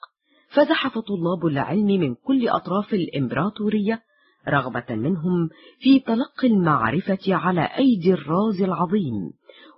فزحف 0.50 0.98
طلاب 0.98 1.46
العلم 1.46 1.86
من 1.86 2.16
كل 2.16 2.48
أطراف 2.48 2.94
الإمبراطورية 2.94 4.02
رغبة 4.48 4.96
منهم 4.96 5.50
في 5.80 6.00
تلقي 6.00 6.48
المعرفة 6.48 7.36
على 7.36 7.62
أيدي 7.62 8.14
الراز 8.14 8.62
العظيم 8.62 9.32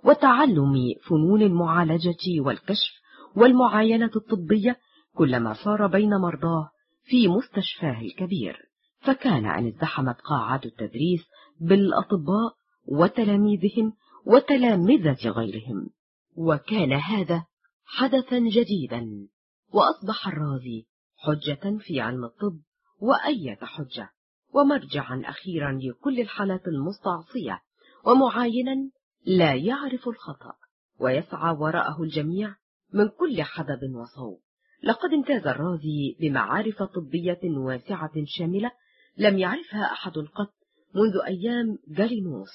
وتعلم 0.04 0.74
فنون 1.08 1.42
المعالجة 1.42 2.40
والكشف 2.40 3.00
والمعاينة 3.36 4.10
الطبية 4.16 4.76
كلما 5.14 5.54
صار 5.64 5.86
بين 5.86 6.10
مرضاه 6.10 6.68
في 7.04 7.28
مستشفاه 7.28 8.00
الكبير. 8.00 8.56
فكان 9.00 9.46
أن 9.46 9.66
ازدحمت 9.66 10.16
قاعات 10.20 10.66
التدريس 10.66 11.20
بالأطباء 11.60 12.59
وتلاميذهم 12.90 13.92
وتلامذة 14.26 15.28
غيرهم. 15.28 15.90
وكان 16.36 16.92
هذا 16.92 17.44
حدثا 17.84 18.38
جديدا 18.38 19.28
وأصبح 19.72 20.28
الرازي 20.28 20.86
حجة 21.16 21.78
في 21.78 22.00
علم 22.00 22.24
الطب 22.24 22.60
وأية 23.00 23.58
حجة. 23.62 24.10
ومرجعا 24.54 25.22
أخيرا 25.24 25.78
لكل 25.82 26.20
الحالات 26.20 26.68
المستعصية 26.68 27.60
ومعاينا 28.06 28.90
لا 29.26 29.54
يعرف 29.54 30.08
الخطأ 30.08 30.54
ويسعى 31.00 31.56
وراءه 31.56 32.02
الجميع 32.02 32.54
من 32.92 33.08
كل 33.08 33.42
حدب 33.42 33.94
وصوب. 33.94 34.40
لقد 34.82 35.12
امتاز 35.12 35.46
الرازي 35.46 36.16
بمعارف 36.20 36.82
طبية 36.82 37.40
واسعة 37.44 38.12
شاملة 38.24 38.70
لم 39.16 39.38
يعرفها 39.38 39.84
أحد 39.92 40.12
قط 40.12 40.54
منذ 40.94 41.20
أيام 41.26 41.78
جالينوس 41.88 42.50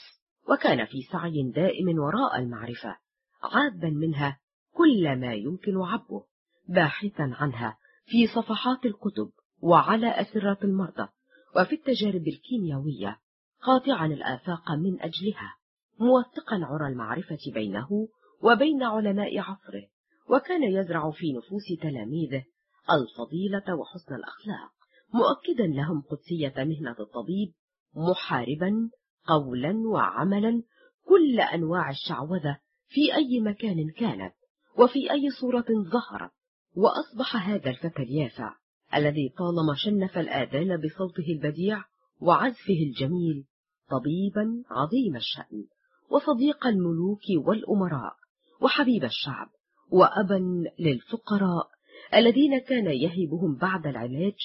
وكان 0.50 0.86
في 0.86 1.02
سعي 1.12 1.52
دائم 1.56 2.00
وراء 2.00 2.39
المعرفة 2.39 2.98
عابا 3.43 3.89
منها 3.89 4.39
كل 4.74 5.20
ما 5.20 5.34
يمكن 5.34 5.82
عبه 5.82 6.26
باحثا 6.68 7.32
عنها 7.34 7.78
في 8.06 8.28
صفحات 8.28 8.86
الكتب 8.86 9.32
وعلى 9.62 10.22
أسرة 10.22 10.58
المرضى 10.64 11.08
وفي 11.56 11.76
التجارب 11.76 12.28
الكيميائية 12.28 13.20
قاطعا 13.62 14.06
الآفاق 14.06 14.72
من 14.72 15.02
أجلها 15.02 15.56
موثقا 16.00 16.66
عرى 16.66 16.88
المعرفة 16.88 17.38
بينه 17.54 18.08
وبين 18.43 18.84
علماء 18.84 19.39
عصره 19.39 19.88
وكان 20.30 20.64
يزرع 20.64 21.12
في 21.12 21.34
نفوس 21.34 21.64
تلاميذه 21.82 22.43
الفضيلة 22.91 23.76
وحسن 23.76 24.16
الأخلاق 24.16 24.72
مؤكدا 25.14 25.68
لهم 25.68 26.02
قدسية 26.02 26.54
مهنة 26.58 26.96
الطبيب 27.00 27.54
محاربا 27.96 28.89
قولا 29.28 29.88
وعملا 29.88 30.63
كل 31.05 31.39
أنواع 31.39 31.89
الشعوذة 31.89 32.57
في 32.88 33.15
أي 33.15 33.39
مكان 33.39 33.89
كانت 33.97 34.34
وفي 34.78 35.11
أي 35.11 35.30
صورة 35.41 35.65
ظهرت 35.69 36.32
وأصبح 36.76 37.49
هذا 37.49 37.69
الفتى 37.69 38.03
اليافع 38.03 38.55
الذي 38.95 39.34
طالما 39.38 39.76
شنف 39.76 40.17
الآذان 40.17 40.82
بصوته 40.82 41.26
البديع 41.30 41.84
وعزفه 42.21 42.80
الجميل 42.88 43.45
طبيبا 43.89 44.63
عظيم 44.69 45.15
الشأن 45.15 45.65
وصديق 46.09 46.67
الملوك 46.67 47.21
والأمراء 47.45 48.13
وحبيب 48.61 49.03
الشعب 49.03 49.47
وأبا 49.91 50.63
للفقراء 50.80 51.67
الذين 52.13 52.59
كان 52.59 52.86
يهبهم 52.86 53.55
بعد 53.55 53.88
العلاج 53.88 54.36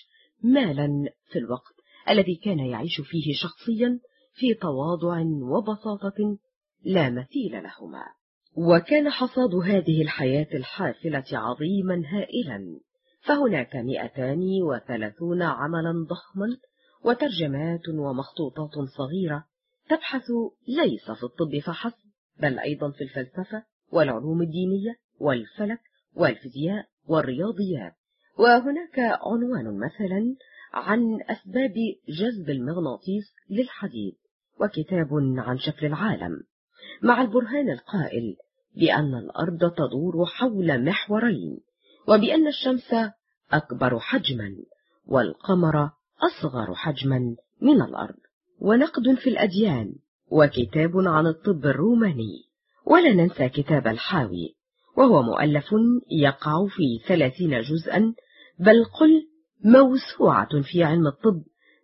مالا 0.42 0.88
في 1.32 1.38
الوقت 1.38 1.74
الذي 2.08 2.34
كان 2.34 2.58
يعيش 2.58 3.00
فيه 3.00 3.34
شخصيا 3.34 4.00
في 4.40 4.54
تواضع 4.54 5.22
وبساطة 5.42 6.38
لا 6.84 7.10
مثيل 7.10 7.52
لهما. 7.52 8.04
وكان 8.56 9.10
حصاد 9.10 9.54
هذه 9.54 10.02
الحياة 10.02 10.46
الحافلة 10.54 11.24
عظيما 11.32 12.02
هائلا. 12.06 12.80
فهناك 13.20 13.76
مئتان 13.76 14.62
وثلاثون 14.62 15.42
عملا 15.42 16.06
ضخما 16.08 16.56
وترجمات 17.04 17.88
ومخطوطات 17.88 18.70
صغيرة 18.96 19.44
تبحث 19.88 20.24
ليس 20.68 21.10
في 21.10 21.22
الطب 21.22 21.58
فحسب 21.58 22.10
بل 22.42 22.58
أيضا 22.58 22.90
في 22.90 23.04
الفلسفة 23.04 23.64
والعلوم 23.92 24.42
الدينية 24.42 24.96
والفلك 25.18 25.80
والفيزياء 26.14 26.86
والرياضيات. 27.06 27.94
وهناك 28.38 28.98
عنوان 28.98 29.78
مثلا 29.78 30.36
عن 30.72 31.00
أسباب 31.28 31.74
جذب 32.08 32.50
المغناطيس 32.50 33.34
للحديد. 33.50 34.19
وكتاب 34.60 35.08
عن 35.38 35.58
شكل 35.58 35.86
العالم 35.86 36.40
مع 37.02 37.22
البرهان 37.22 37.70
القائل 37.70 38.36
بأن 38.76 39.14
الأرض 39.14 39.72
تدور 39.72 40.26
حول 40.26 40.84
محورين 40.84 41.60
وبأن 42.08 42.46
الشمس 42.46 42.94
أكبر 43.52 43.98
حجما 43.98 44.56
والقمر 45.06 45.90
أصغر 46.22 46.74
حجما 46.74 47.36
من 47.62 47.82
الأرض. 47.82 48.16
ونقد 48.58 49.14
في 49.22 49.30
الأديان 49.30 49.94
وكتاب 50.30 50.92
عن 50.96 51.26
الطب 51.26 51.66
الروماني. 51.66 52.50
ولا 52.86 53.14
ننسى 53.14 53.48
كتاب 53.48 53.86
الحاوي 53.86 54.56
وهو 54.96 55.22
مؤلف 55.22 55.64
يقع 56.10 56.66
في 56.66 57.00
ثلاثين 57.08 57.60
جزءا 57.60 58.14
بل 58.58 58.84
قل 58.84 59.28
موسوعة 59.64 60.62
في 60.62 60.84
علم 60.84 61.06
الطب 61.06 61.42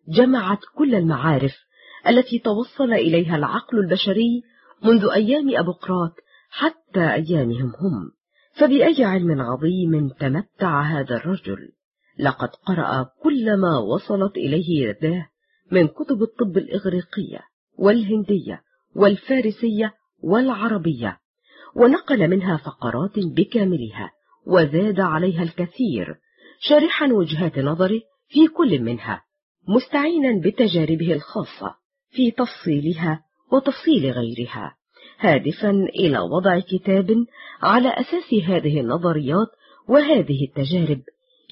جمعت 0.09 0.59
كل 0.75 0.95
المعارف 0.95 1.66
التي 2.09 2.39
توصل 2.39 2.93
إليها 2.93 3.37
العقل 3.37 3.79
البشري 3.79 4.43
منذ 4.83 5.09
أيام 5.15 5.57
أبقراط 5.57 6.13
حتى 6.51 7.13
أيامهم 7.13 7.73
هم. 7.81 8.11
فبأي 8.57 9.05
علم 9.05 9.41
عظيم 9.41 10.09
تمتع 10.09 10.83
هذا 10.83 11.17
الرجل؟ 11.17 11.73
لقد 12.19 12.49
قرأ 12.49 13.11
كل 13.23 13.57
ما 13.57 13.79
وصلت 13.79 14.37
إليه 14.37 14.89
يداه 14.89 15.27
من 15.73 15.87
كتب 15.87 16.23
الطب 16.23 16.57
الإغريقية 16.57 17.41
والهندية 17.79 18.63
والفارسية 18.97 19.95
والعربية 20.23 21.19
ونقل 21.77 22.29
منها 22.29 22.57
فقرات 22.57 23.19
بكاملها 23.19 24.11
وزاد 24.47 25.01
عليها 25.01 25.43
الكثير 25.43 26.17
شارحا 26.61 27.13
وجهات 27.13 27.59
نظره 27.59 28.01
في 28.29 28.49
كل 28.49 28.83
منها 28.83 29.23
مستعينا 29.69 30.41
بتجاربه 30.45 31.13
الخاصة. 31.13 31.75
في 32.17 32.31
تفصيلها 32.31 33.21
وتفصيل 33.53 34.11
غيرها. 34.11 34.77
هادفا 35.19 35.71
إلى 35.71 36.19
وضع 36.19 36.59
كتاب 36.59 37.11
على 37.63 37.89
أساس 37.89 38.35
هذه 38.45 38.81
النظريات 38.81 39.49
وهذه 39.89 40.45
التجارب 40.45 41.03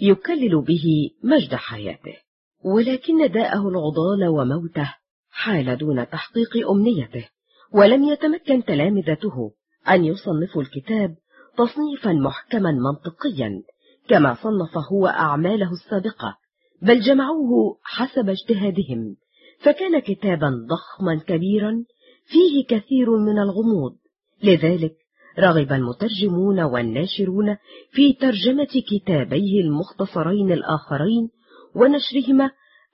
يكلل 0.03 0.65
به 0.65 1.11
مجد 1.25 1.55
حياته. 1.55 2.17
ولكن 2.65 3.27
داءه 3.33 3.69
العضال 3.69 4.29
وموته 4.29 4.95
حال 5.31 5.79
دون 5.79 6.09
تحقيق 6.09 6.71
أمنيته 6.71 7.29
ولم 7.73 8.05
يتمكن 8.05 8.65
تلامذته 8.65 9.53
أن 9.89 10.05
يصنفوا 10.05 10.62
الكتاب 10.62 11.15
تصنيفا 11.57 12.12
محكما 12.12 12.71
منطقيا 12.73 13.62
كما 14.09 14.35
صنف 14.35 14.79
هو 14.93 15.07
أعماله 15.07 15.73
السابقة 15.73 16.37
بل 16.83 17.01
جمعوه 17.01 17.79
حسب 17.83 18.29
اجتهادهم 18.29 19.17
فكان 19.65 19.99
كتابا 19.99 20.67
ضخما 20.69 21.21
كبيرا 21.27 21.85
فيه 22.27 22.67
كثير 22.69 23.11
من 23.17 23.39
الغموض. 23.39 23.97
لذلك 24.43 24.95
رغب 25.39 25.73
المترجمون 25.73 26.61
والناشرون 26.61 27.57
في 27.91 28.12
ترجمة 28.12 28.83
كتابيه 28.91 29.61
المختصرين 29.61 30.53
الآخرين 30.53 31.29
ونشرهما 31.75 32.51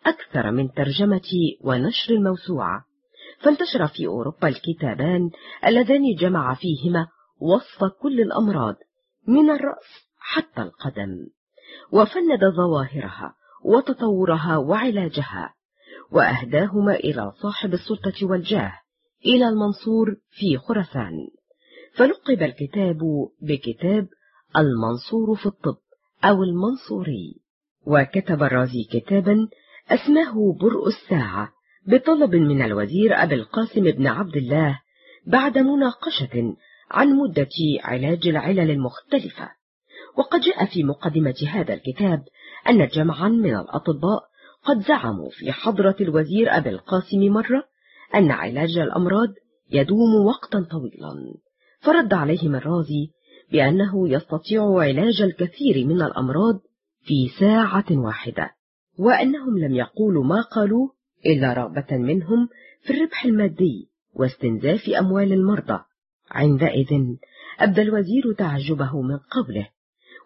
أكثر 0.06 0.50
من 0.50 0.72
ترجمة 0.72 1.30
ونشر 1.64 2.14
الموسوعة. 2.14 2.84
فانتشر 3.40 3.86
في 3.86 4.06
أوروبا 4.06 4.48
الكتابان 4.48 5.30
اللذان 5.66 6.14
جمع 6.20 6.54
فيهما 6.54 7.06
وصف 7.40 7.84
كل 8.02 8.20
الأمراض 8.20 8.74
من 9.28 9.50
الرأس 9.50 10.08
حتى 10.18 10.62
القدم 10.62 11.26
وفند 11.92 12.40
ظواهرها 12.56 13.34
وتطورها 13.64 14.56
وعلاجها. 14.56 15.54
وأهداهما 16.12 16.94
إلى 16.94 17.32
صاحب 17.42 17.74
السلطة 17.74 18.26
والجاه 18.26 18.72
إلى 19.26 19.48
المنصور 19.48 20.16
في 20.30 20.58
خراسان. 20.58 21.12
فلقب 21.94 22.42
الكتاب 22.42 22.98
بكتاب 23.42 24.08
المنصور 24.56 25.36
في 25.36 25.46
الطب 25.46 25.76
أو 26.24 26.42
المنصوري 26.42 27.40
وكتب 27.86 28.42
الرازي 28.42 28.84
كتابا 28.92 29.48
أسماه 29.90 30.56
برء 30.60 30.88
الساعة 30.88 31.52
بطلب 31.86 32.34
من 32.34 32.62
الوزير 32.62 33.22
أبي 33.22 33.34
القاسم 33.34 33.82
بن 33.82 34.06
عبد 34.06 34.36
الله 34.36 34.80
بعد 35.26 35.58
مناقشة 35.58 36.56
عن 36.90 37.08
مدة 37.08 37.48
علاج 37.84 38.28
العلل 38.28 38.70
المختلفة. 38.70 39.48
وقد 40.18 40.40
جاء 40.40 40.66
في 40.66 40.84
مقدمة 40.84 41.34
هذا 41.48 41.74
الكتاب 41.74 42.24
أن 42.68 42.88
جمعا 42.88 43.28
من 43.28 43.56
الأطباء 43.56 44.29
قد 44.64 44.80
زعموا 44.80 45.30
في 45.30 45.52
حضرة 45.52 45.96
الوزير 46.00 46.56
أبي 46.56 46.68
القاسم 46.68 47.18
مرة 47.18 47.64
أن 48.14 48.30
علاج 48.30 48.78
الأمراض 48.78 49.28
يدوم 49.70 50.26
وقتا 50.26 50.66
طويلا. 50.70 51.34
فرد 51.80 52.14
عليهم 52.14 52.54
الرازي 52.54 53.10
بأنه 53.52 54.08
يستطيع 54.08 54.78
علاج 54.78 55.22
الكثير 55.22 55.86
من 55.86 56.02
الأمراض 56.02 56.60
في 57.02 57.28
ساعة 57.40 57.84
واحدة 57.90 58.50
وأنهم 58.98 59.58
لم 59.58 59.74
يقولوا 59.74 60.24
ما 60.24 60.42
قالوه 60.42 60.92
إلا 61.26 61.52
رغبة 61.52 61.96
منهم 61.96 62.48
في 62.82 62.92
الربح 62.92 63.24
المادي 63.24 63.90
واستنزاف 64.14 64.88
أموال 64.88 65.32
المرضى. 65.32 65.78
عندئذ 66.30 67.16
أبدى 67.58 67.82
الوزير 67.82 68.32
تعجبه 68.38 69.02
من 69.02 69.16
قوله 69.16 69.68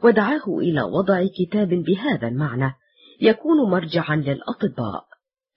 ودعاه 0.03 0.59
إلى 0.59 0.83
وضع 0.83 1.25
كتاب 1.39 1.69
بهذا 1.69 2.29
المعنى 2.29 2.73
يكون 3.21 3.71
مرجعا 3.71 4.17
للأطباء. 4.17 5.05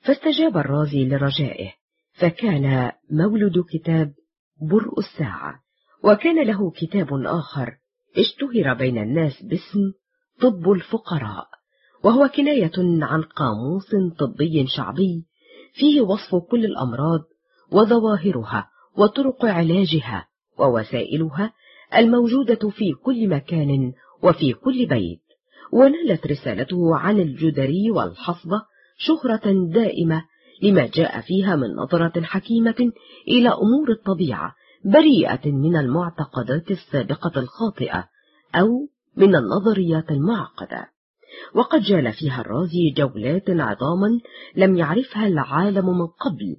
فاستجاب 0.02 0.58
الرازي 0.58 1.06
لرجائه 1.06 1.72
فكان 2.14 2.92
مولد 3.12 3.64
كتاب 3.70 4.14
برء 4.62 5.00
الساعة 5.00 5.60
وكان 6.04 6.48
له 6.48 6.72
كتاب 6.72 7.08
آخر 7.26 7.78
اشتهر 8.18 8.74
بين 8.74 8.98
الناس 8.98 9.44
باسم 9.44 9.80
طب 10.42 10.72
الفقراء 10.72 11.48
وهو 12.04 12.28
كناية 12.28 12.72
عن 13.02 13.22
قاموس 13.22 13.96
طبي 14.20 14.68
شعبي 14.68 15.26
فيه 15.74 16.02
وصف 16.02 16.36
كل 16.36 16.66
الأمراض 16.66 17.22
وظواهرها 17.72 18.70
وطرق 18.98 19.46
علاجها 19.46 20.28
ووسائلها 20.60 21.54
الموجودة 21.96 22.70
في 22.70 22.94
كل 23.04 23.30
مكان 23.30 23.94
وفي 24.24 24.54
كل 24.54 24.86
بيت. 24.86 25.27
ونالت 25.74 26.28
رسالته 26.28 26.96
عن 26.96 27.20
الجدري 27.20 27.92
والحصبة 27.92 28.62
شهرة 28.98 29.72
دائمة 29.74 30.24
لما 30.64 30.88
جاء 30.88 31.22
فيها 31.22 31.56
من 31.56 31.76
نظرة 31.76 32.22
حكيمة 32.22 32.92
إلى 33.28 33.50
أمور 33.50 33.92
الطبيعة 33.92 34.56
بريئة 34.86 35.52
من 35.52 35.76
المعتقدات 35.76 36.72
السابقة 36.72 37.40
الخاطئة 37.40 38.08
أو 38.56 38.68
من 39.18 39.36
النظريات 39.36 40.12
المعقدة. 40.12 40.88
وقد 41.56 41.82
جال 41.82 42.14
فيها 42.14 42.42
الرازي 42.42 42.90
جولات 42.98 43.50
عظاما 43.50 44.20
لم 44.56 44.78
يعرفها 44.78 45.28
العالم 45.28 45.86
من 45.86 46.08
قبل 46.08 46.56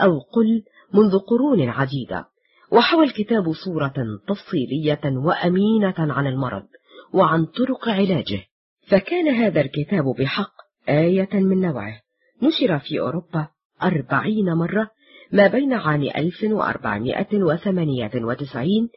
أو 0.00 0.18
قل 0.18 0.62
منذ 0.94 1.18
قرون 1.18 1.68
عديدة 1.68 2.24
وحوى 2.72 3.04
الكتاب 3.04 3.52
صورة 3.52 3.94
تفصيلية 4.28 5.00
وأمينة 5.04 5.94
عن 5.98 6.26
المرض. 6.26 6.66
وعن 7.12 7.44
طرق 7.44 7.88
علاجه. 7.88 8.44
فكان 8.88 9.28
هذا 9.28 9.60
الكتاب 9.60 10.04
بحق 10.04 10.52
آية 10.88 11.28
من 11.32 11.60
نوعه. 11.60 12.00
نشر 12.42 12.78
في 12.78 13.00
أوروبا 13.00 13.48
أربعين 13.82 14.52
مرة 14.52 14.90
ما 15.32 15.46
بين 15.46 15.72
عام 15.72 16.02
1498 16.02 18.88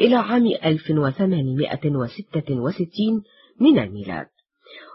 إلى 0.00 0.14
عام 0.14 0.46
1866 0.46 3.22
من 3.60 3.78
الميلاد. 3.78 4.26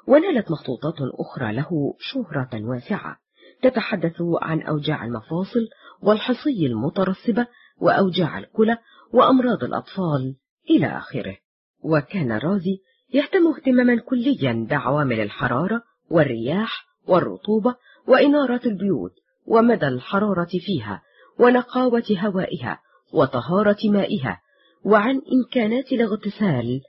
ونالت 0.07 0.51
مخطوطات 0.51 0.95
أخرى 1.19 1.53
له 1.53 1.95
شهرة 1.99 2.49
واسعة. 2.53 3.17
تتحدث 3.61 4.21
عن 4.41 4.61
أوجاع 4.61 5.05
المفاصل 5.05 5.67
والحصي 6.01 6.65
المترسبة 6.65 7.47
وأوجاع 7.78 8.39
الكلى 8.39 8.78
وأمراض 9.13 9.63
الأطفال 9.63 10.36
إلى 10.69 10.88
آخره. 10.88 11.38
وكان 11.86 12.31
رازي 12.31 12.77
يهتم 13.13 13.47
اهتماما 13.47 14.01
كليا 14.01 14.67
بعوامل 14.69 15.19
الحرارة 15.19 15.81
والرياح 16.09 16.86
والرطوبة 17.07 17.75
وإنارة 18.07 18.61
البيوت 18.65 19.11
ومدى 19.47 19.88
الحرارة 19.88 20.49
فيها 20.65 21.01
ونقاوة 21.39 22.03
هوائها 22.11 22.79
وطهارة 23.13 23.77
مائها 23.86 24.41
وعن 24.86 25.21
إمكانات 25.33 25.91
الاغتسال 25.91 26.81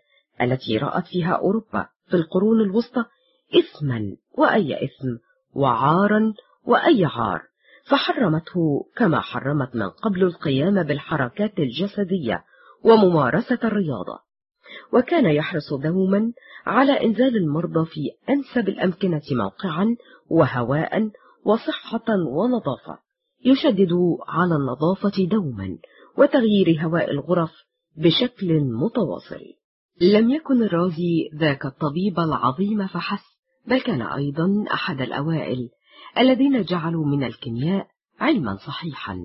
التي 0.42 0.78
رأت 0.78 1.07
فيها 1.07 1.32
أوروبا 1.32 1.88
في 2.09 2.16
القرون 2.16 2.61
الوسطى 2.61 3.05
إثما 3.59 4.16
وأي 4.38 4.84
إثم 4.84 5.16
وعارا 5.55 6.34
وأي 6.64 7.05
عار 7.05 7.42
فحرمته 7.90 8.86
كما 8.97 9.20
حرمت 9.20 9.76
من 9.76 9.88
قبل 9.88 10.22
القيام 10.22 10.82
بالحركات 10.82 11.59
الجسدية 11.59 12.44
وممارسة 12.84 13.59
الرياضة. 13.64 14.26
وكان 14.93 15.24
يحرص 15.24 15.74
دوما 15.83 16.33
على 16.66 17.05
إنزال 17.05 17.37
المرضى 17.37 17.87
في 17.87 18.01
أنسب 18.31 18.68
الأمكنة 18.68 19.22
موقعا 19.33 19.97
وهواء 20.31 21.11
وصحة 21.45 22.05
ونظافة. 22.09 22.99
يشدد 23.45 23.93
على 24.29 24.55
النظافة 24.55 25.24
دوما 25.31 25.79
وتغيير 26.18 26.81
هواء 26.83 27.11
الغرف 27.11 27.53
بشكل 27.97 28.61
متواصل. 28.61 29.45
لم 30.01 30.31
يكن 30.31 30.62
الرازي 30.62 31.31
ذاك 31.35 31.66
الطبيب 31.66 32.20
العظيم 32.20 32.87
فحسب 32.87 33.37
بل 33.66 33.81
كان 33.81 34.03
أيضا 34.03 34.64
أحد 34.74 35.01
الأوائل 35.01 35.68
الذين 36.18 36.62
جعلوا 36.62 37.07
من 37.07 37.24
الكيمياء 37.24 37.87
علما 38.20 38.57
صحيحا. 38.57 39.18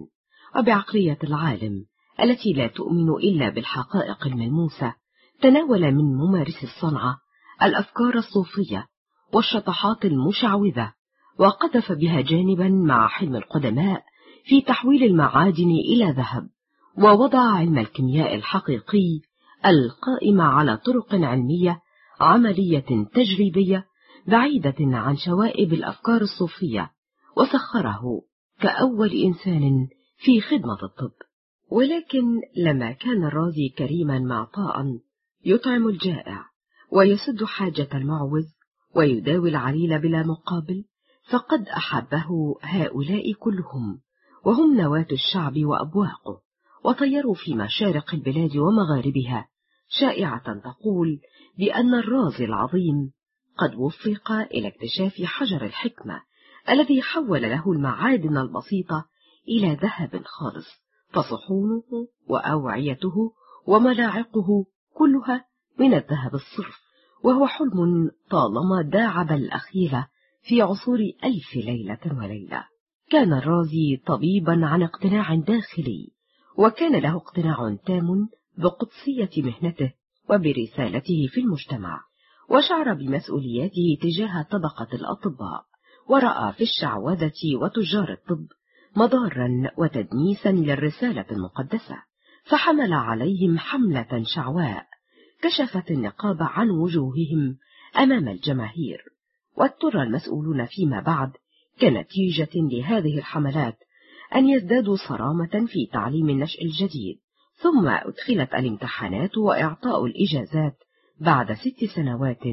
وبعقلية 0.56 1.18
العالم 1.24 1.86
التي 2.24 2.54
لا 2.54 2.68
تؤمن 2.68 3.10
إلا 3.10 3.49
بالحقائق 3.49 4.28
الملموسة 4.28 4.95
تناول 5.42 5.92
من 5.92 6.16
ممارس 6.16 6.64
الصنعة 6.64 7.18
الأفكار 7.64 8.16
الصوفية 8.16 8.86
والشطحات 9.34 10.06
المشعوذة 10.06 10.94
وقذف 11.39 11.92
بها 11.92 12.22
جانبا 12.22 12.70
مع 12.70 13.08
حلم 13.08 13.36
القدماء 13.36 14.04
في 14.46 14.62
تحويل 14.62 15.04
المعادن 15.04 15.72
إلى 15.72 16.12
ذهب 16.12 16.48
ووضع 16.98 17.39
علم 17.39 17.78
الكيمياء 17.78 18.36
الحقيقي 18.36 19.20
القائم 19.66 20.42
على 20.42 20.78
طرق 20.78 21.16
علمية 21.16 21.80
عملية 22.20 23.06
تجريبية 23.14 23.86
بعيدة 24.28 24.76
عن 24.80 25.16
شوائب 25.18 25.74
الأفكار 25.74 26.22
الصوفية 26.22 26.92
وسخره 27.38 28.02
كأول 28.60 29.12
إنسان 29.12 29.88
في 30.18 30.42
خدمة 30.42 30.84
الطب. 30.84 31.14
ولكن 31.72 32.24
لما 32.58 32.92
كان 32.92 33.24
الرازي 33.24 33.70
كريما 33.78 34.20
معطاء 34.20 34.84
يطعم 35.46 35.88
الجائع 35.88 36.46
ويسد 36.92 37.44
حاجة 37.44 37.89
المعوز 37.94 38.56
ويداوي 38.96 39.50
العليل 39.50 40.00
بلا 40.00 40.24
مقابل 40.24 40.86
فقد 41.32 41.68
أحبه 41.68 42.56
هؤلاء 42.62 43.34
كلهم 43.34 44.02
وهم 44.46 44.78
نواة 44.78 45.08
الشعب 45.12 45.54
وأبواقه 45.58 46.42
وطيروا 46.86 47.36
في 47.36 47.56
مشارق 47.56 48.14
البلاد 48.14 48.58
ومغاربها 48.58 49.48
شائعة 50.00 50.60
تقول 50.60 51.20
بأن 51.57 51.95
الرازي 51.95 52.45
العظيم 52.45 53.11
قد 53.57 53.76
وفق 53.76 54.32
إلى 54.32 54.68
اكتشاف 54.68 55.22
حجر 55.24 55.65
الحكمة 55.65 56.22
الذي 56.70 57.02
حول 57.02 57.41
له 57.41 57.72
المعادن 57.72 58.38
البسيطة 58.38 59.06
إلى 59.48 59.74
ذهب 59.74 60.22
خالص 60.26 60.68
فصحونه 61.10 62.07
وأوعيته 62.28 63.34
وملاعقه 63.68 64.65
كلها 64.93 65.45
من 65.80 65.93
الذهب 65.93 66.35
الصرف 66.35 66.81
وهو 67.23 67.47
حلم 67.47 68.11
طالما 68.30 68.81
داعب 68.81 69.31
الأخيلة 69.31 70.07
في 70.41 70.61
عصور 70.61 70.99
ألف 71.23 71.55
ليلة 71.55 71.99
وليلة. 72.18 72.65
كان 73.09 73.34
الرازي 73.34 74.01
طبيبا 74.05 74.65
عن 74.65 74.84
اقتناع 74.84 75.35
داخلي 75.35 76.07
وكان 76.57 77.01
له 77.01 77.15
اقتناع 77.15 77.77
تام 77.85 78.30
بقدسية 78.57 79.43
مهنته 79.43 79.93
وبرسالته 80.30 81.27
في 81.31 81.39
المجتمع 81.39 82.01
وشعر 82.49 82.93
بمسؤولياته 82.93 83.97
تجاه 84.01 84.41
طبقة 84.51 84.88
الأطباء 84.93 85.65
ورأى 86.09 86.53
في 86.53 86.63
الشعوذة 86.63 87.55
وتجار 87.61 88.11
الطب 88.11 88.45
مضارا 88.95 89.72
وتدنيسا 89.77 90.49
للرسالة 90.49 91.26
المقدسة. 91.31 92.03
فحمل 92.52 92.94
عليهم 92.94 93.57
حملة 93.60 94.23
شعواء 94.36 94.86
كشفت 95.41 95.91
النقاب 95.91 96.38
عن 96.40 96.69
وجوههم 96.69 97.57
أمام 97.98 98.28
الجماهير 98.28 99.03
واضطر 99.57 100.02
المسؤولون 100.02 100.65
فيما 100.65 101.02
بعد 101.02 101.32
كنتيجة 101.82 102.49
لهذه 102.56 103.18
الحملات 103.18 103.78
أن 104.36 104.49
يزدادوا 104.49 104.95
صرامة 105.10 105.65
في 105.68 105.86
تعليم 105.94 106.30
النشء 106.30 106.65
الجديد 106.65 107.19
ثم 107.56 107.88
أدخلت 107.88 108.53
الامتحانات 108.53 109.38
وإعطاء 109.38 110.06
الإجازات 110.06 110.78
بعد 111.19 111.53
ست 111.53 111.95
سنوات 111.95 112.45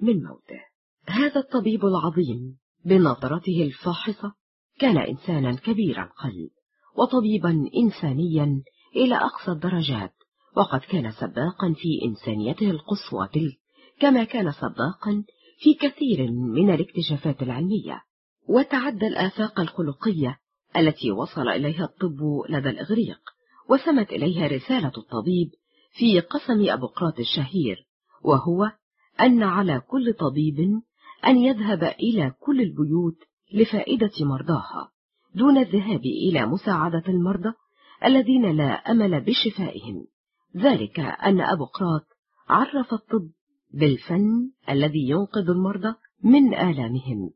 من 0.00 0.22
موته. 0.22 0.60
هذا 1.08 1.40
الطبيب 1.40 1.84
العظيم 1.86 2.56
بنظرته 2.84 3.62
الفاحصة 3.62 4.32
كان 4.78 4.98
إنسانا 4.98 5.54
كبير 5.54 6.02
القلب 6.02 6.50
وطبيبا 6.96 7.70
إنسانيا 7.76 8.62
إلى 8.96 9.16
أقصى 9.16 9.50
الدرجات 9.50 10.12
وقد 10.56 10.80
كان 10.80 11.10
سباقا 11.10 11.74
في 11.76 12.04
إنسانيته 12.04 12.70
القصوى 12.70 13.28
تلك 13.28 13.58
كما 14.00 14.24
كان 14.24 14.52
سباقا 14.52 15.24
في 15.58 15.74
كثير 15.74 16.32
من 16.32 16.70
الاكتشافات 16.70 17.42
العلمية. 17.42 18.02
وتعدى 18.48 19.06
الآفاق 19.06 19.60
الخلقية 19.60 20.38
التي 20.76 21.10
وصل 21.10 21.48
إليها 21.48 21.84
الطب 21.84 22.20
لدى 22.48 22.68
الإغريق 22.68 23.18
وسمت 23.68 24.10
إليها 24.10 24.46
رسالة 24.46 24.92
الطبيب 24.98 25.50
في 25.92 26.20
قسم 26.20 26.70
أبقراط 26.70 27.18
الشهير 27.18 27.86
وهو 28.24 28.70
أن 29.20 29.42
على 29.42 29.80
كل 29.80 30.12
طبيب 30.12 30.80
أن 31.26 31.38
يذهب 31.38 31.82
إلى 31.82 32.32
كل 32.40 32.60
البيوت 32.60 33.16
لفائدة 33.52 34.10
مرضاها 34.20 34.90
دون 35.34 35.58
الذهاب 35.58 36.00
إلى 36.00 36.46
مساعدة 36.46 37.02
المرضى 37.08 37.52
الذين 38.04 38.56
لا 38.56 38.72
أمل 38.72 39.20
بشفائهم. 39.20 40.06
ذلك 40.56 41.00
أن 41.00 41.40
أبقراط 41.40 42.06
عرف 42.48 42.92
الطب 42.92 43.28
بالفن 43.74 44.50
الذي 44.70 45.08
ينقذ 45.08 45.50
المرضى 45.50 45.94
من 46.24 46.54
آلامهم 46.54 47.30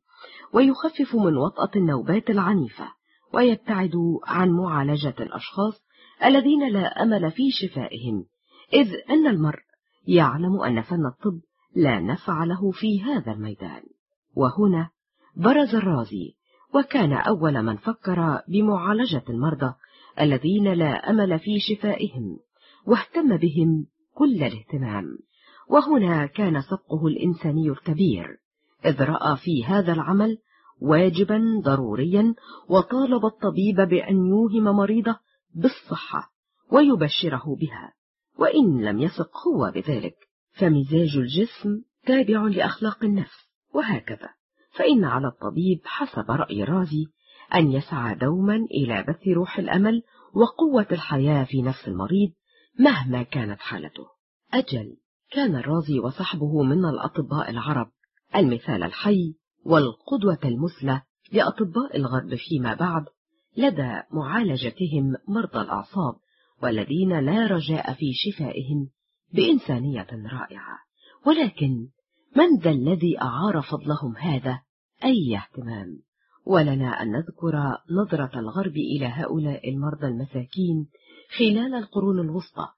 ويخفف 0.53 1.15
من 1.15 1.37
وطأة 1.37 1.71
النوبات 1.77 2.31
العنيفة 2.31 2.89
ويبتعد 3.35 3.93
عن 4.27 4.51
معالجة 4.51 5.15
الأشخاص 5.21 5.83
الذين 6.25 6.73
لا 6.73 7.03
أمل 7.03 7.31
في 7.31 7.51
شفائهم 7.51 8.25
إذ 8.73 8.89
أن 9.11 9.27
المرء 9.27 9.63
يعلم 10.07 10.61
أن 10.61 10.83
فن 10.83 11.07
الطب 11.07 11.41
لا 11.77 12.01
نفع 12.01 12.45
له 12.45 12.71
في 12.71 13.03
هذا 13.03 13.33
الميدان. 13.33 13.83
وهنا 14.37 14.91
برز 15.37 15.75
الرازي 15.75 16.35
وكان 16.75 17.13
أول 17.13 17.63
من 17.63 17.77
فكر 17.77 18.43
بمعالجة 18.49 19.25
المرضى 19.29 19.75
الذين 20.21 20.73
لا 20.73 21.11
أمل 21.11 21.39
في 21.39 21.61
شفائهم 21.61 22.39
واهتم 22.87 23.37
بهم 23.37 23.87
كل 24.15 24.35
الاهتمام. 24.35 25.19
وهنا 25.69 26.27
كان 26.27 26.63
سبقه 26.63 27.07
الإنساني 27.07 27.71
الكبير 27.71 28.27
إذ 28.85 29.03
رأى 29.03 29.37
في 29.37 29.65
هذا 29.65 29.93
العمل 29.93 30.39
واجبا 30.81 31.61
ضروريا 31.65 32.35
وطالب 32.69 33.27
الطبيب 33.27 33.77
بأن 33.77 34.27
يوهم 34.27 34.65
مريضه 34.65 35.17
بالصحة 35.55 36.33
ويبشره 36.73 37.57
بها. 37.61 37.93
وإن 38.39 38.85
لم 38.85 38.99
يثق 38.99 39.49
هو 39.49 39.73
بذلك 39.75 40.17
فمزاج 40.53 41.17
الجسم 41.17 41.83
تابع 42.07 42.43
لأخلاق 42.43 43.05
النفس 43.05 43.51
وهكذا. 43.75 44.29
فإن 44.79 45.05
على 45.05 45.29
الطبيب 45.29 45.81
حسب 45.85 46.31
رأي 46.31 46.65
رازي 46.65 47.07
أن 47.55 47.73
يسعى 47.73 48.15
دوما 48.15 48.55
إلى 48.55 49.05
بث 49.09 49.29
روح 49.29 49.59
الأمل 49.59 50.03
وقوة 50.35 50.87
الحياة 50.93 51.45
في 51.45 51.63
نفس 51.63 51.89
المريض 51.89 52.31
مهما 52.79 53.23
كانت 53.23 53.61
حالته. 53.61 54.07
أجل 54.53 54.97
كان 55.33 55.57
الرازي 55.57 55.99
وصحبه 55.99 56.63
من 56.63 56.85
الأطباء 56.85 57.51
العرب 57.51 57.91
المثال 58.37 58.83
الحي 58.83 59.35
والقدوة 59.65 60.39
المثلى 60.45 61.03
لأطباء 61.33 61.97
الغرب 61.97 62.35
فيما 62.35 62.75
بعد 62.75 63.05
لدى 63.57 64.03
معالجتهم 64.13 65.17
مرضى 65.29 65.61
الأعصاب 65.61 66.15
والذين 66.63 67.21
لا 67.21 67.47
رجاء 67.47 67.95
في 67.95 68.13
شفائهم 68.15 68.89
بإنسانية 69.35 70.07
رائعة. 70.33 70.79
ولكن 71.27 71.89
من 72.37 72.59
ذا 72.63 72.71
الذي 72.71 73.21
أعار 73.21 73.63
فضلهم 73.63 74.17
هذا 74.17 74.61
أي 75.05 75.37
اهتمام؟ 75.37 76.10
ولنا 76.47 77.03
أن 77.03 77.13
نذكر 77.13 77.79
نظرة 77.91 78.39
الغرب 78.39 78.77
إلى 78.77 79.07
هؤلاء 79.07 79.71
المرضى 79.71 80.07
المساكين 80.07 80.89
خلال 81.39 81.75
القرون 81.75 82.21
الوسطى 82.21 82.69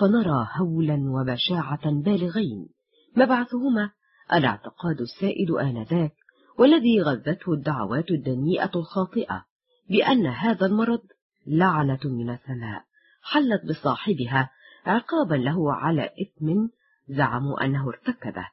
فنرى 0.00 0.48
هولا 0.56 1.10
وبشاعة 1.10 1.90
بالغين. 1.90 2.68
مبعثهما 3.16 3.90
الاعتقاد 4.32 5.00
السائد 5.00 5.50
آنذاك 5.50 6.12
والذي 6.58 7.02
غذته 7.02 7.52
الدعوات 7.52 8.10
الدنيئة 8.10 8.70
الخاطئة 8.76 9.44
بأن 9.90 10.26
هذا 10.26 10.66
المرض 10.66 11.02
لعنة 11.46 12.00
من 12.04 12.30
السماء. 12.30 12.84
حلت 13.22 13.62
بصاحبها 13.68 14.50
عقابا 14.86 15.34
له 15.34 15.72
على 15.72 16.04
إثم 16.04 16.68
زعموا 17.08 17.64
أنه 17.64 17.88
ارتكبه 17.88 18.48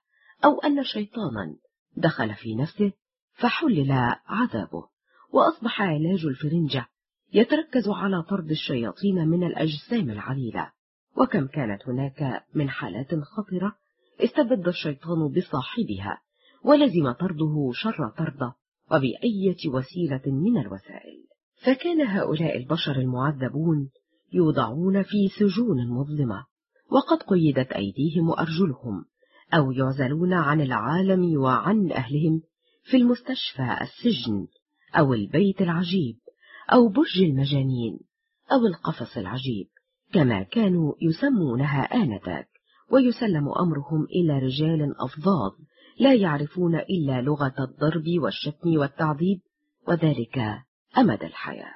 أو 0.45 0.59
أن 0.59 0.83
شيطانا 0.83 1.55
دخل 1.97 2.35
في 2.35 2.55
نفسه 2.55 2.91
فحلل 3.41 3.91
عذابه 4.27 4.83
وأصبح 5.33 5.81
علاج 5.81 6.25
الفرنجة 6.25 6.85
يتركز 7.33 7.89
على 7.89 8.23
طرد 8.23 8.51
الشياطين 8.51 9.27
من 9.27 9.43
الأجسام 9.43 10.09
العليلة. 10.09 10.71
وكم 11.17 11.47
كانت 11.47 11.87
هناك 11.87 12.43
من 12.55 12.69
حالات 12.69 13.15
خطرة 13.15 13.75
استبد 14.23 14.67
الشيطان 14.67 15.31
بصاحبها 15.31 16.21
ولزم 16.63 17.11
طرده 17.11 17.71
شر 17.73 18.09
طرده 18.17 18.53
وبأية 18.91 19.69
وسيلة 19.73 20.21
من 20.25 20.57
الوسائل. 20.61 21.29
فكان 21.65 22.01
هؤلاء 22.01 22.57
البشر 22.57 22.95
المعذبون 22.95 23.89
يوضعون 24.33 25.03
في 25.03 25.27
سجون 25.39 25.89
مظلمة 25.89 26.45
وقد 26.91 27.23
قيدت 27.23 27.71
أيديهم 27.71 28.29
وأرجلهم 28.29 29.05
أو 29.53 29.71
يعزلون 29.71 30.33
عن 30.33 30.61
العالم 30.61 31.41
وعن 31.41 31.91
أهلهم 31.91 32.41
في 32.91 32.97
المستشفى 32.97 33.77
السجن 33.81 34.47
أو 34.95 35.13
البيت 35.13 35.61
العجيب 35.61 36.17
أو 36.73 36.87
برج 36.87 37.21
المجانين 37.21 37.99
أو 38.51 38.65
القفص 38.67 39.17
العجيب 39.17 39.67
كما 40.13 40.43
كانوا 40.43 40.93
يسمونها 41.01 41.81
آنذاك 41.81 42.49
ويسلم 42.91 43.49
أمرهم 43.59 44.03
إلى 44.03 44.39
رجال 44.39 44.95
أفضاض 44.99 45.51
لا 45.99 46.13
يعرفون 46.13 46.75
إلا 46.75 47.21
لغة 47.21 47.53
الضرب 47.59 48.05
والشتم 48.23 48.77
والتعذيب 48.77 49.39
وذلك 49.87 50.39
أمد 50.97 51.23
الحياة. 51.23 51.73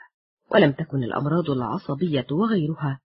ولم 0.52 0.72
تكن 0.72 1.04
الأمراض 1.04 1.50
العصبية 1.50 2.28
وغيرها 2.32 3.00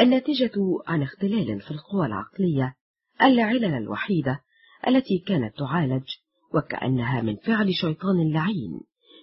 الناتجة 0.00 0.52
عن 0.86 1.02
اختلال 1.02 1.60
في 1.60 1.70
القوى 1.70 2.06
العقلية 2.06 2.74
العلل 3.22 3.74
الوحيدة 3.74 4.40
التي 4.88 5.18
كانت 5.18 5.58
تعالج 5.58 6.08
وكأنها 6.54 7.20
من 7.20 7.36
فعل 7.36 7.74
شيطان 7.74 8.32
لعين 8.32 8.80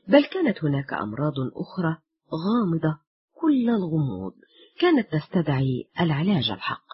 بل 0.07 0.25
كانت 0.25 0.63
هناك 0.63 0.93
أمراض 0.93 1.33
أخرى 1.55 1.97
غامضة 2.33 2.99
كل 3.41 3.69
الغموض 3.69 4.33
كانت 4.79 5.07
تستدعي 5.11 5.89
العلاج 5.99 6.49
الحق 6.51 6.85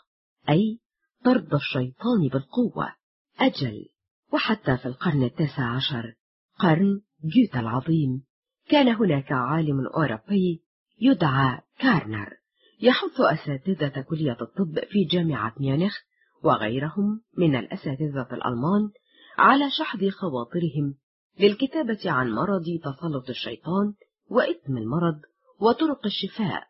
أي 0.50 0.80
طرد 1.26 1.54
الشيطان 1.54 2.28
بالقوة 2.32 2.94
أجل. 3.40 3.86
وحتى 4.34 4.78
في 4.78 4.86
القرن 4.86 5.24
التاسع 5.24 5.76
عشر 5.76 6.16
قرن 6.60 7.02
جوتا 7.24 7.60
العظيم 7.60 8.24
كان 8.70 8.88
هناك 8.88 9.32
عالم 9.32 9.88
أوروبي 9.88 10.64
يدعى 11.02 11.60
كارنر 11.80 12.34
يحث 12.82 13.22
أساتذة 13.22 14.02
كلية 14.02 14.38
الطب 14.42 14.80
في 14.90 15.04
جامعة 15.04 15.54
ميونخ 15.60 15.94
وغيرهم 16.44 17.22
من 17.38 17.56
الأساتذة 17.56 18.28
الألمان 18.32 18.90
على 19.38 19.72
شحذ 19.72 20.10
خواطرهم 20.10 20.96
للكتابة 21.40 22.12
عن 22.12 22.32
مرض 22.32 22.66
تسلط 22.84 23.30
الشيطان 23.30 23.94
وإثم 24.30 24.78
المرض 24.78 25.22
وطرق 25.60 26.06
الشفاء 26.06 26.64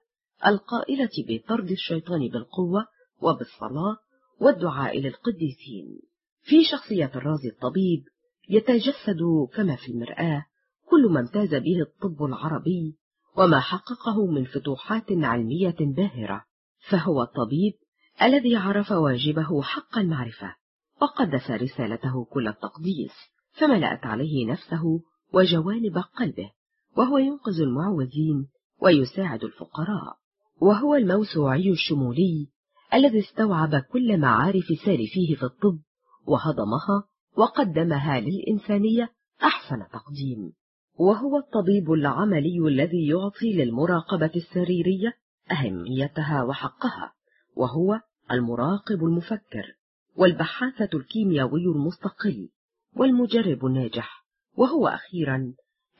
القائلة 0.46 1.10
بطرد 1.30 1.72
الشيطان 1.72 2.20
بالقوة 2.30 2.88
وبالصلاة 3.22 3.98
والدعاء 4.40 5.00
للقديسين 5.00 6.02
في 6.42 6.64
شخصية 6.72 7.12
الرازي 7.16 7.50
الطبيب 7.50 8.04
يتجسد 8.50 9.20
كما 9.54 9.76
في 9.76 9.92
المرآة 9.92 10.46
كل 10.90 11.10
ما 11.12 11.20
امتاز 11.20 11.56
به 11.56 11.82
الطب 11.82 12.24
العربي 12.24 12.98
وما 13.38 13.60
حققه 13.60 14.26
من 14.26 14.44
فتوحات 14.46 15.06
علمية 15.10 15.76
باهرة 15.80 16.46
فهو 16.90 17.24
الطبيب 17.24 17.74
الذي 18.22 18.56
عرف 18.56 18.92
واجبه 18.92 19.62
حق 19.62 19.98
المعرفة. 19.98 20.56
وقدس 21.02 21.52
رسالته 21.52 22.26
كل 22.26 22.48
التقديس 22.48 23.14
فملأت 23.60 24.06
عليه 24.06 24.52
نفسه 24.52 25.02
وجوانب 25.34 25.98
قلبه 25.98 26.52
وهو 26.98 27.18
ينقذ 27.18 27.62
المعوزين 27.62 28.48
ويساعد 28.82 29.44
الفقراء 29.44 30.18
وهو 30.62 30.96
الموسوعي 30.96 31.72
الشمولي 31.72 32.48
الذي 32.94 33.20
استوعب 33.20 33.76
كل 33.76 34.18
معارف 34.18 34.66
سالفيه 34.86 35.36
في 35.36 35.44
الطب 35.44 35.80
وهضمها 36.28 37.04
وقدمها 37.38 38.20
للإنسانية 38.20 39.10
أحسن 39.44 39.88
تقديم. 39.94 40.54
وهو 41.00 41.38
الطبيب 41.38 41.92
العملي 41.92 42.68
الذي 42.68 43.08
يعطي 43.08 43.54
للمراقبة 43.54 44.32
السريرية 44.36 45.14
أهميتها 45.52 46.44
وحقها 46.44 47.14
وهو 47.56 48.00
المراقب 48.32 49.04
المفكر. 49.04 49.78
والبحاثة 50.16 50.90
الكيميائي 50.94 51.66
المستقل 51.76 52.50
والمجرب 52.96 53.66
الناجح 53.66 54.26
وهو 54.58 54.88
أخيرا 54.88 55.54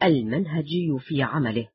المنهجي 0.04 0.98
في 1.00 1.24
عمله 1.24 1.68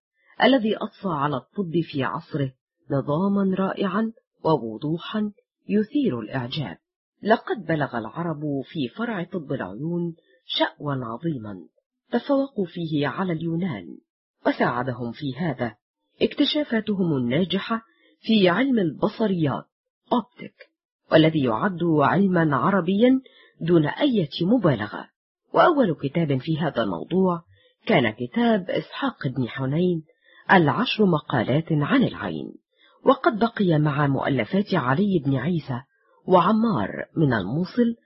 الذي 0.43 0.77
أضفى 0.77 1.09
على 1.09 1.37
الطب 1.37 1.73
في 1.93 2.03
عصره 2.03 2.53
نظاما 2.91 3.55
رائعا 3.59 4.13
ووضوحا 4.45 5.33
يثير 5.69 6.21
الإعجاب. 6.21 6.79
لقد 7.23 7.67
بلغ 7.67 7.99
العرب 7.99 8.41
في 8.65 8.89
فرع 8.89 9.25
طب 9.25 9.53
العيون 9.53 10.17
شأوا 10.47 10.93
عظيما 10.93 11.67
تفوقوا 12.13 12.67
فيه 12.67 13.09
على 13.09 13.33
اليونان 13.33 13.99
وساعدهم 14.47 15.13
في 15.13 15.37
هذا 15.37 15.77
اكتشافاتهم 16.23 17.17
الناجحة 17.17 17.83
في 18.21 18.49
علم 18.49 18.79
البصريات 18.79 19.65
أوبتيك 20.13 20.70
والذي 21.13 21.45
يعد 21.45 21.85
علما 21.85 22.57
عربيا 22.57 23.21
دون 23.61 23.87
أي 23.87 24.29
مبالغة. 24.43 25.09
وأول 25.55 25.97
كتاب 26.03 26.37
في 26.37 26.59
هذا 26.59 26.83
الموضوع 26.83 27.43
كان 27.87 28.11
كتاب 28.11 28.71
إسحاق 28.71 29.29
بن 29.29 29.49
حنين 29.49 30.03
العشر 30.53 31.07
مقالات 31.07 31.73
عن 31.73 32.05
العين. 32.05 32.53
وقد 33.05 33.39
بقي 33.39 33.79
مع 33.79 34.07
مؤلفات 34.07 34.75
علي 34.75 35.23
بن 35.25 35.37
عيسى 35.37 35.81
وعمار 36.27 37.05
من 37.17 37.33
الموصل 37.33 37.97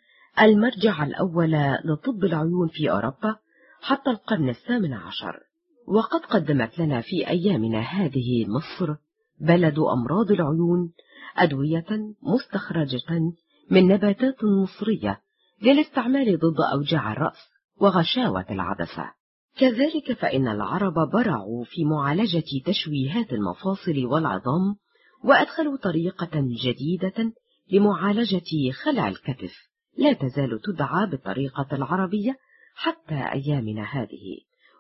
المرجع 0.40 1.04
الأول 1.04 1.52
لطب 1.84 2.24
العيون 2.24 2.68
في 2.68 2.90
أوروبا 2.90 3.36
حتى 3.80 4.10
القرن 4.10 4.48
الثامن 4.48 4.92
عشر. 4.92 5.40
وقد 5.86 6.20
قدمت 6.20 6.78
لنا 6.78 7.00
في 7.00 7.28
أيامنا 7.28 7.80
هذه 7.80 8.46
مصر 8.46 8.94
بلد 9.40 9.78
أمراض 9.78 10.30
العيون 10.30 10.92
أدوية 11.36 11.86
مستخرجة 12.22 13.34
من 13.70 13.86
نباتات 13.86 14.44
مصرية 14.44 15.20
للاستعمال 15.62 16.38
ضد 16.38 16.60
أوجاع 16.72 17.12
الرأس 17.12 17.38
وغشاوة 17.80 18.46
العدسة. 18.50 19.10
كذلك 19.56 20.12
فإن 20.12 20.48
العرب 20.48 21.10
برعوا 21.12 21.64
في 21.64 21.84
معالجة 21.84 22.62
تشويهات 22.66 23.32
المفاصل 23.32 24.06
والعظام 24.06 24.76
وأدخلوا 25.24 25.76
طريقة 25.76 26.30
جديدة 26.64 27.32
لمعالجة 27.72 28.70
خلع 28.82 29.08
الكتف. 29.08 29.52
لا 29.98 30.12
تزال 30.12 30.60
تدعى 30.60 31.06
بالطريقة 31.10 31.68
العربية 31.72 32.36
حتى 32.74 33.14
أيامنا 33.14 33.82
هذه. 33.82 34.38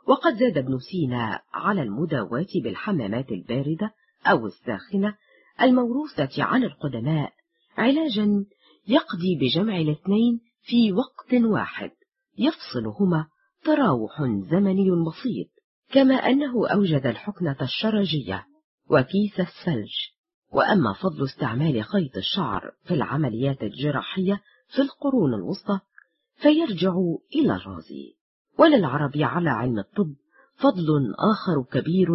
وقد 0.08 0.34
زاد 0.36 0.58
ابن 0.58 0.78
سينا 0.78 1.40
على 1.54 1.82
المداواة 1.82 2.46
بالحمامات 2.64 3.32
الباردة 3.32 3.90
أو 4.26 4.46
الساخنة 4.46 5.14
الموروثة 5.62 6.42
عن 6.44 6.64
القدماء 6.64 7.32
علاجا 7.76 8.44
يقضي 8.88 9.38
بجمع 9.40 9.76
الاثنين 9.76 10.40
في 10.62 10.92
وقت 10.92 11.34
واحد 11.34 11.90
يفصلهما 12.38 13.26
تراوح 13.64 14.22
زمني 14.50 14.90
بسيط 14.90 15.48
كما 15.92 16.14
أنه 16.14 16.68
أوجد 16.68 17.06
الحقنة 17.06 17.56
الشرجية 17.62 18.46
وكيس 18.90 19.40
الثلج. 19.40 19.92
وأما 20.52 20.92
فضل 20.92 21.24
استعمال 21.24 21.84
خيط 21.84 22.16
الشعر 22.16 22.70
في 22.84 22.94
العمليات 22.94 23.62
الجراحية 23.62 24.40
في 24.68 24.82
القرون 24.82 25.34
الوسطى 25.34 25.80
فيرجع 26.34 26.92
إلى 27.34 27.56
الرازي. 27.56 28.14
وللعرب 28.58 29.12
على 29.16 29.50
علم 29.50 29.78
الطب 29.78 30.14
فضل 30.56 31.14
آخر 31.18 31.80
كبير 31.80 32.08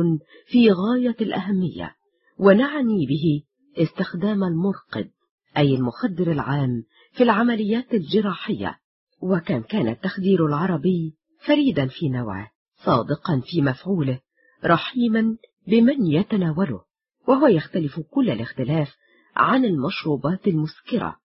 في 0.48 0.72
غاية 0.72 1.16
الأهمية. 1.22 1.96
ونعني 2.40 3.06
به 3.06 3.44
استخدام 3.84 4.44
المرقد 4.44 5.10
أي 5.58 5.76
المخدر 5.76 6.32
العام 6.32 6.84
في 7.12 7.24
العمليات 7.24 7.94
الجراحية 7.94 8.80
وكم 9.22 9.62
كان 9.62 9.88
التخدير 9.88 10.46
العربي 10.46 11.16
فريدا 11.46 11.88
في 11.88 12.10
نوعه 12.10 12.52
صادقا 12.86 13.42
في 13.46 13.62
مفعوله 13.62 14.20
رحيما 14.66 15.38
بمن 15.68 16.06
يتناوله 16.06 16.82
وهو 17.28 17.48
يختلف 17.48 18.00
كل 18.00 18.30
الاختلاف 18.30 18.96
عن 19.36 19.66
المشروبات 19.66 20.48
المسكرة 20.48 21.16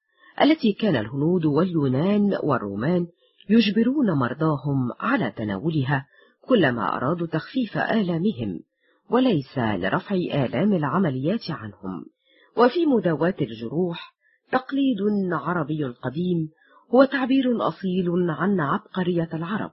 التي 0.43 0.73
كان 0.73 0.97
الهنود 0.97 1.45
واليونان 1.45 2.39
والرومان 2.43 3.07
يجبرون 3.49 4.11
مرضاهم 4.11 4.93
على 5.01 5.31
تناولها 5.31 6.07
كلما 6.41 6.97
أرادوا 6.97 7.27
تخفيف 7.27 7.79
آلامهم. 7.79 8.61
وليس 9.15 9.59
لرفع 9.59 10.15
آلام 10.15 10.73
العمليات 10.73 11.51
عنهم. 11.51 12.05
وفي 12.57 12.87
مداواة 12.87 13.35
الجروح 13.41 14.15
تقليد 14.53 15.33
عربي 15.33 15.85
قديم 15.85 16.49
هو 16.95 17.05
تعبير 17.05 17.69
أصيل 17.69 18.31
عن 18.31 18.61
عبقرية 18.61 19.29
العرب. 19.35 19.71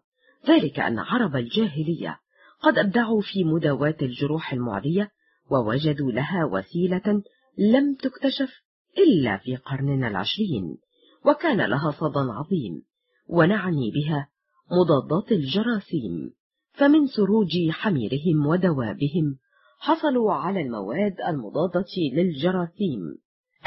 ذلك 0.50 0.80
أن 0.80 1.00
عرب 1.00 1.36
الجاهلية 1.36 2.20
قد 2.62 2.78
أبدعوا 2.78 3.22
في 3.22 3.44
مداواة 3.44 3.98
الجروح 4.02 4.54
المعدية 4.54 5.12
ووجدوا 5.52 6.12
لها 6.12 6.46
وسيلة 6.46 7.24
لم 7.58 7.96
تكتشف 7.96 8.50
إلا 8.98 9.38
في 9.38 9.56
قرننا 9.56 10.08
العشرين. 10.08 10.78
وكان 11.26 11.62
لها 11.70 11.92
صدى 11.92 12.32
عظيم 12.32 12.82
ونعني 13.28 13.92
بها 13.92 14.28
مضادات 14.72 15.32
الجراثيم. 15.32 16.34
فمن 16.74 17.08
سروج 17.08 17.70
حميرهم 17.70 18.48
ودوابهم 18.48 19.38
حصلوا 19.80 20.34
على 20.34 20.62
المواد 20.62 21.16
المضادة 21.28 21.86
للجراثيم 22.14 23.00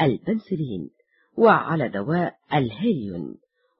البنسلين 0.01 0.89
وعلى 1.37 1.89
دواء 1.89 2.35
الهيليون 2.53 3.35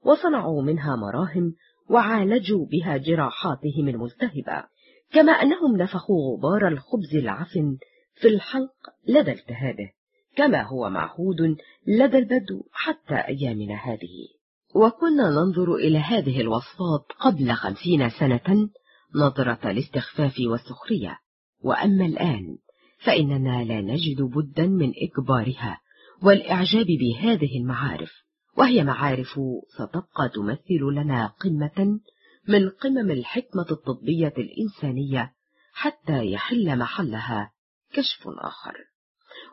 وصنعوا 0.05 0.61
منها 0.61 0.95
مراهم 0.95 1.53
وعالجوا 1.89 2.65
بها 2.65 2.97
جراحاتهم 2.97 3.87
الملتهبة 3.87 4.63
كما 5.11 5.31
أنهم 5.31 5.77
نفخوا 5.77 6.33
غبار 6.33 6.67
الخبز 6.67 7.15
العفن 7.15 7.77
في 8.15 8.27
الحلق 8.27 8.75
لدى 9.07 9.31
التهابه 9.31 9.91
كما 10.35 10.61
هو 10.61 10.89
معهود 10.89 11.57
لدى 11.87 12.17
البدو 12.17 12.63
حتى 12.71 13.15
أيامنا 13.15 13.75
هذه. 13.75 14.27
وكنا 14.75 15.29
ننظر 15.29 15.75
إلى 15.75 15.97
هذه 15.97 16.41
الوصفات 16.41 17.05
قبل 17.19 17.51
خمسين 17.51 18.09
سنة 18.09 18.69
نظرة 19.15 19.71
الاستخفاف 19.71 20.33
والسخرية. 20.39 21.19
وأما 21.63 22.05
الآن 22.05 22.57
فإننا 23.05 23.63
لا 23.63 23.81
نجد 23.81 24.21
بدا 24.21 24.67
من 24.67 24.93
إكبارها 25.03 25.79
والإعجاب 26.23 26.85
بهذه 26.85 27.57
المعارف 27.57 28.11
وهي 28.57 28.83
معارف 28.83 29.39
ستبقى 29.77 30.29
تمثل 30.35 30.83
لنا 30.93 31.27
قمة 31.27 31.99
من 32.47 32.69
قمم 32.69 33.11
الحكمة 33.11 33.65
الطبية 33.71 34.33
الإنسانية 34.37 35.33
حتى 35.73 36.31
يحل 36.31 36.77
محلها 36.77 37.51
كشف 37.93 38.27
آخر. 38.27 38.73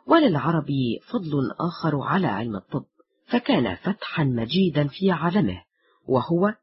وللعرب 0.07 0.67
فضل 1.07 1.51
آخر 1.59 2.01
على 2.01 2.27
علم 2.27 2.55
الطب 2.55 2.85
فكان 3.27 3.75
فتحا 3.75 4.23
مجيدا 4.23 4.87
في 4.87 5.11
عالمه 5.11 5.63
وهو 6.07 6.53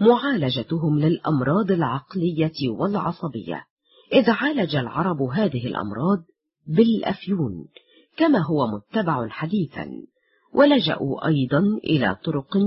معالجتهم 0.00 0.98
للأمراض 0.98 1.70
العقلية 1.70 2.68
والعصبية. 2.68 3.64
إذ 4.12 4.30
عالج 4.30 4.76
العرب 4.76 5.22
هذه 5.22 5.66
الأمراض 5.66 6.24
بالأفيون 6.66 7.66
كما 8.16 8.38
هو 8.38 8.66
متبع 8.66 9.28
حديثا 9.28 9.90
ولجأوا 10.54 11.26
أيضا 11.26 11.58
إلى 11.84 12.16
طرق 12.24 12.58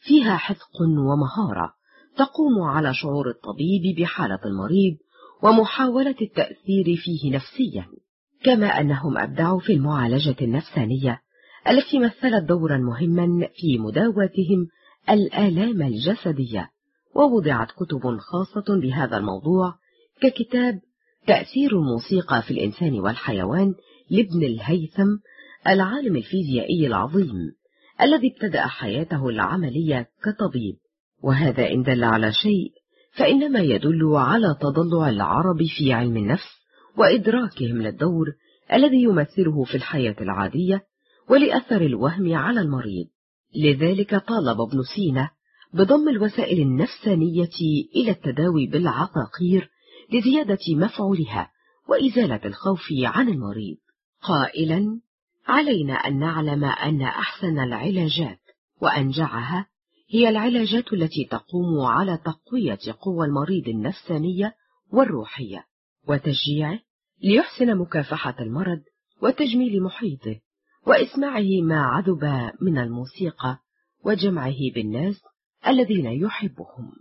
فيها 0.00 0.36
حذق 0.36 0.82
ومهارة 0.82 1.72
تقوم 2.16 2.62
على 2.62 2.94
شعور 2.94 3.30
الطبيب 3.30 3.96
بحالة 3.98 4.40
المريض 4.44 4.96
ومحاولة 5.42 6.16
التأثير 6.22 6.96
فيه 6.96 7.36
نفسيا. 7.36 7.86
كما 8.44 8.66
أنهم 8.66 9.18
أبدعوا 9.18 9.60
في 9.60 9.72
المعالجة 9.72 10.36
النفسانية 10.42 11.20
التي 11.68 11.98
مثلت 11.98 12.44
دورا 12.48 12.78
مهما 12.78 13.48
في 13.54 13.78
مداواتهم 13.78 14.68
الآلام 15.10 15.82
الجسدية. 15.82 16.75
ووضعت 17.16 17.68
كتب 17.70 18.18
خاصة 18.18 18.80
بهذا 18.80 19.16
الموضوع 19.16 19.74
ككتاب 20.20 20.80
تأثير 21.26 21.70
الموسيقى 21.72 22.42
في 22.42 22.50
الإنسان 22.50 23.00
والحيوان 23.00 23.74
لابن 24.10 24.42
الهيثم 24.42 25.16
العالم 25.68 26.16
الفيزيائي 26.16 26.86
العظيم 26.86 27.52
الذي 28.02 28.32
ابتدأ 28.32 28.66
حياته 28.66 29.28
العملية 29.28 30.08
كطبيب. 30.24 30.76
وهذا 31.22 31.72
إن 31.72 31.82
دل 31.82 32.04
على 32.04 32.32
شيء 32.32 32.72
فإنما 33.12 33.60
يدل 33.60 34.14
على 34.14 34.56
تضلع 34.60 35.08
العرب 35.08 35.62
في 35.78 35.92
علم 35.92 36.16
النفس 36.16 36.48
وإدراكهم 36.96 37.82
للدور 37.82 38.26
الذي 38.72 39.02
يمثله 39.02 39.64
في 39.64 39.74
الحياة 39.74 40.16
العادية 40.20 40.82
ولأثر 41.30 41.80
الوهم 41.80 42.34
على 42.34 42.60
المريض. 42.60 43.06
لذلك 43.64 44.16
طالب 44.16 44.60
ابن 44.60 44.82
سينا 44.94 45.30
بضم 45.74 46.08
الوسائل 46.08 46.60
النفسانية 46.62 47.58
إلى 47.96 48.10
التداوي 48.10 48.66
بالعقاقير 48.66 49.70
لزيادة 50.12 50.58
مفعولها 50.68 51.50
وإزالة 51.88 52.40
الخوف 52.44 52.86
عن 53.04 53.28
المريض. 53.28 53.76
قائلا 54.22 55.00
علينا 55.46 55.94
أن 55.94 56.18
نعلم 56.18 56.64
أن 56.64 57.02
أحسن 57.02 57.58
العلاجات 57.58 58.40
وأنجعها 58.82 59.66
هي 60.10 60.28
العلاجات 60.28 60.92
التي 60.92 61.24
تقوم 61.30 61.80
على 61.80 62.18
تقوية 62.24 62.78
قوى 63.00 63.26
المريض 63.26 63.68
النفسانية 63.68 64.54
والروحية 64.92 65.64
وتشجيعه 66.08 66.78
ليحسن 67.22 67.78
مكافحة 67.78 68.34
المرض 68.40 68.80
وتجميل 69.22 69.82
محيطه 69.82 70.40
وإسماعه 70.86 71.62
ما 71.62 71.82
عذب 71.82 72.52
من 72.60 72.78
الموسيقى 72.78 73.58
وجمعه 74.04 74.56
بالناس 74.74 75.22
الذين 75.68 76.06
يحبهم. 76.06 76.92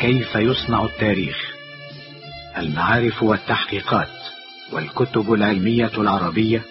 كيف 0.00 0.34
يصنع 0.34 0.84
التاريخ؟ 0.84 1.36
المعارف 2.56 3.22
والتحقيقات 3.22 4.08
والكتب 4.72 5.32
العلمية 5.32 6.00
العربية 6.00 6.62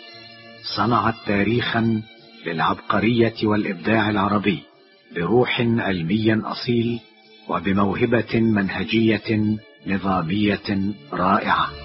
صنعت 0.77 1.15
تاريخا 1.25 2.01
للعبقرية 2.45 3.33
والإبداع 3.43 4.09
العربي 4.09 4.59
بروح 5.15 5.61
علمي 5.61 6.33
أصيل 6.33 6.99
وبموهبة 7.49 8.39
منهجية 8.39 9.57
نظامية 9.87 10.93
رائعة. 11.13 11.84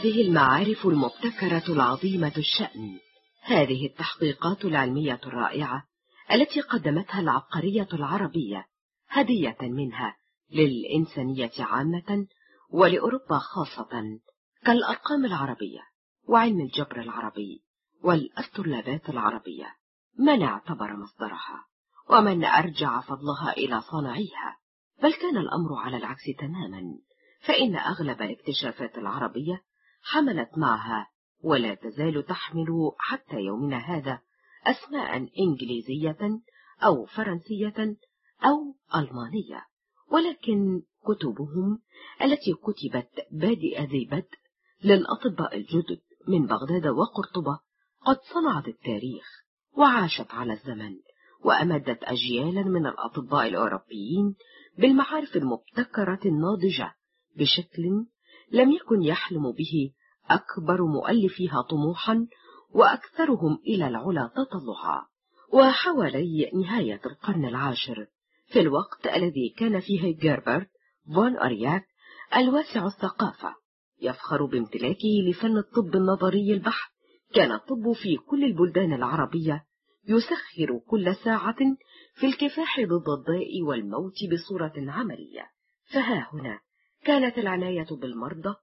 هذه 0.00 0.22
المعارف 0.22 0.86
المبتكرة 0.86 1.72
العظيمة 1.72 2.32
الشأن. 2.36 2.98
هذه 3.42 3.86
التحقيقات 3.86 4.64
العلمية 4.64 5.20
الرائعة 5.26 5.84
التي 6.32 6.60
قدمتها 6.60 7.20
العبقرية 7.20 7.88
العربية 7.92 8.66
هدية 9.08 9.56
منها 9.60 10.16
للإنسانية 10.50 11.50
عامة 11.58 12.26
ولأوروبا 12.70 13.38
خاصة 13.38 14.18
كالأرقام 14.64 15.24
العربية 15.24 15.80
وعلم 16.28 16.60
الجبر 16.60 17.00
العربي 17.00 17.62
والأسترلابات 18.02 19.08
العربية. 19.08 19.74
من 20.18 20.42
اعتبر 20.42 20.96
مصدرها؟ 20.96 21.64
ومن 22.10 22.44
أرجع 22.44 23.00
فضلها 23.00 23.52
إلى 23.56 23.80
صانعيها؟ 23.80 24.56
بل 25.02 25.12
كان 25.12 25.36
الأمر 25.36 25.74
على 25.74 25.96
العكس 25.96 26.24
تماما 26.38 26.82
فإن 27.40 27.76
أغلب 27.76 28.22
الاكتشافات 28.22 28.98
العربية 28.98 29.69
حملت 30.02 30.58
معها 30.58 31.10
ولا 31.42 31.74
تزال 31.74 32.26
تحمل 32.26 32.90
حتى 32.98 33.36
يومنا 33.36 33.76
هذا 33.76 34.20
أسماء 34.66 35.16
إنجليزية 35.16 36.40
أو 36.84 37.06
فرنسية 37.06 37.96
أو 38.44 38.74
ألمانية 38.94 39.64
ولكن 40.10 40.82
كتبهم 41.04 41.78
التي 42.22 42.52
كتبت 42.52 43.10
بادئ 43.32 43.82
ذي 43.84 44.04
بدء 44.04 44.38
للأطباء 44.84 45.56
الجدد 45.56 46.00
من 46.28 46.46
بغداد 46.46 46.86
وقرطبة 46.86 47.60
قد 48.06 48.16
صنعت 48.34 48.68
التاريخ 48.68 49.44
وعاشت 49.76 50.30
على 50.30 50.52
الزمن 50.52 50.96
وأمدت 51.44 52.02
أجيالا 52.02 52.62
من 52.62 52.86
الأطباء 52.86 53.48
الأوروبيين 53.48 54.34
بالمعارف 54.78 55.36
المبتكرة 55.36 56.20
الناضجة 56.26 56.94
بشكل 57.36 58.06
لم 58.52 58.72
يكن 58.72 59.02
يحلم 59.02 59.52
به 59.52 59.90
أكبر 60.30 60.82
مؤلفيها 60.82 61.62
طموحا 61.70 62.26
وأكثرهم 62.70 63.58
إلى 63.66 63.86
العلا 63.88 64.30
تطلعا. 64.36 65.02
وحوالي 65.52 66.50
نهاية 66.54 67.00
القرن 67.06 67.44
العاشر 67.44 68.06
في 68.46 68.60
الوقت 68.60 69.06
الذي 69.06 69.54
كان 69.58 69.80
فيه 69.80 70.16
جيربرت 70.16 70.70
فون 71.14 71.36
أرياك 71.36 71.86
الواسع 72.36 72.86
الثقافة 72.86 73.54
يفخر 74.02 74.44
بامتلاكه 74.44 75.08
لفن 75.28 75.56
الطب 75.56 75.96
النظري 75.96 76.52
البحت. 76.52 76.90
كان 77.34 77.52
الطب 77.52 77.92
في 78.02 78.16
كل 78.16 78.44
البلدان 78.44 78.92
العربية 78.92 79.64
يسخر 80.08 80.80
كل 80.88 81.16
ساعة 81.24 81.56
في 82.14 82.26
الكفاح 82.26 82.80
ضد 82.80 83.08
الضاء 83.18 83.62
والموت 83.62 84.14
بصورة 84.32 84.72
عملية. 84.76 85.50
فها 85.92 86.28
هنا 86.32 86.58
كانت 87.04 87.38
العناية 87.38 87.86
بالمرضى 87.90 88.54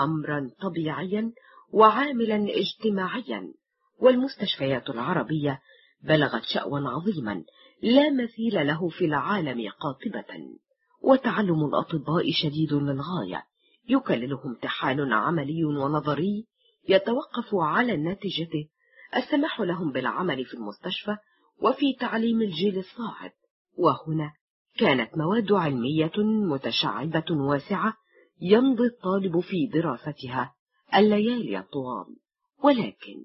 أمرا 0.00 0.50
طبيعيا 0.60 1.32
وعاملا 1.72 2.46
اجتماعيا 2.48 3.52
والمستشفيات 3.98 4.90
العربية 4.90 5.60
بلغت 6.02 6.42
شأوا 6.54 6.78
عظيما 6.78 7.44
لا 7.82 8.10
مثيل 8.10 8.66
له 8.66 8.88
في 8.88 9.04
العالم 9.04 9.70
قاطبة. 9.70 10.58
وتعلم 11.02 11.64
الأطباء 11.64 12.30
شديد 12.32 12.72
للغاية 12.72 13.44
يكلله 13.88 14.46
امتحان 14.46 15.12
عملي 15.12 15.64
ونظري 15.64 16.46
يتوقف 16.88 17.54
على 17.54 17.94
الناتجة 17.94 18.68
السماح 19.16 19.60
لهم 19.60 19.92
بالعمل 19.92 20.44
في 20.44 20.54
المستشفى 20.54 21.16
وفي 21.62 21.92
تعليم 22.00 22.42
الجيل 22.42 22.78
الصاعد. 22.78 23.32
وهنا 23.78 24.32
كانت 24.78 25.18
مواد 25.18 25.52
علمية 25.52 26.12
متشعبة 26.48 27.24
واسعة 27.30 27.94
يمضي 28.40 28.84
الطالب 28.84 29.40
في 29.40 29.66
دراستها 29.66 30.54
الليالي 30.94 31.58
الطوال 31.58 32.16
ولكن 32.64 33.24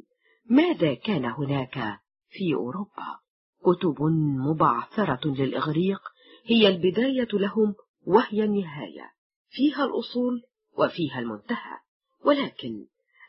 ماذا 0.49 0.93
كان 0.93 1.25
هناك 1.25 1.99
في 2.29 2.53
أوروبا؟ 2.55 3.19
كتب 3.61 4.03
مبعثرة 4.49 5.27
للإغريق 5.27 5.99
هي 6.45 6.67
البداية 6.67 7.27
لهم 7.33 7.75
وهي 8.05 8.43
النهاية. 8.43 9.11
فيها 9.49 9.85
الأصول 9.85 10.41
وفيها 10.77 11.19
المنتهى. 11.19 11.77
ولكن 12.25 12.85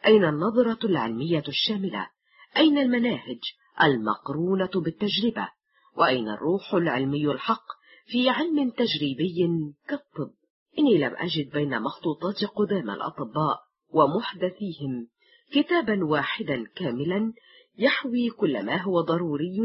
أين 0.07 0.25
النظرة 0.25 0.79
العلمية 0.87 1.45
الشاملة؟ 1.49 2.09
أين 2.57 2.79
المناهج 2.79 3.41
المقرونة 3.83 4.71
بالتجربة؟ 4.75 5.49
وأين 5.97 6.29
الروح 6.29 6.75
العلمي 6.75 7.27
الحق 7.27 7.65
في 8.07 8.29
علم 8.29 8.71
تجريبي 8.71 9.49
كالطب. 9.89 10.31
إني 10.79 10.99
لم 10.99 11.15
أجد 11.17 11.51
بين 11.51 11.83
مخطوطات 11.83 12.45
قدامى 12.45 12.93
الأطباء 12.93 13.61
ومحدثيهم 13.93 15.09
كتابا 15.53 16.05
واحدا 16.05 16.65
كاملا 16.77 17.33
يحوي 17.79 18.31
كل 18.31 18.67
ما 18.67 18.83
هو 18.83 19.01
ضروري 19.01 19.59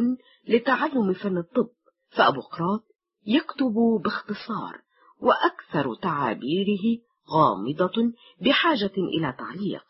لتعلم 0.47 1.14
فن 1.14 1.38
الطب. 1.38 1.69
فأبوقراط 2.09 2.84
يكتب 3.26 3.73
باختصار 4.03 4.81
وأكثر 5.22 5.95
تعابيره 5.95 7.01
غامضة 7.34 8.14
بحاجة 8.41 8.93
إلى 8.97 9.35
تعليق. 9.39 9.85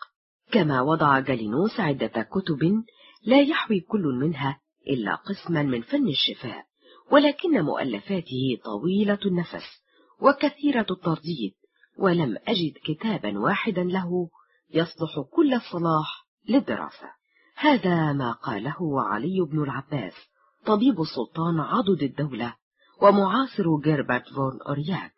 كما 0.52 0.82
وضع 0.82 1.20
جالينوس 1.20 1.80
عدة 1.80 2.08
كتب 2.32 2.84
لا 3.24 3.42
يحوي 3.42 3.80
كل 3.80 4.02
منها 4.02 4.60
إلا 4.88 5.16
قسما 5.16 5.64
من 5.64 5.82
فن 5.82 6.08
الشفاء. 6.08 6.66
ولكن 7.12 7.62
مؤلفاته 7.62 8.58
طويلة 8.64 9.20
النفس 9.26 9.66
وكثيرة 10.22 10.86
الترديد 10.92 11.54
ولم 11.98 12.38
أجد 12.48 12.74
كتابا 12.86 13.40
واحدا 13.40 13.84
له 13.84 14.30
يصلح 14.74 15.20
كل 15.32 15.54
الصلاح 15.54 16.28
للدراسة. 16.50 17.12
هذا 17.56 18.14
ما 18.14 18.32
قاله 18.32 19.02
علي 19.02 19.46
بن 19.52 19.64
العباس 19.64 20.14
طبيب 20.66 21.02
السلطان 21.02 21.60
عضد 21.60 22.04
الدولة 22.04 22.56
ومعاصر 23.02 23.64
جيربرت 23.84 24.30
فون 24.30 24.62
أورياك 24.68 25.14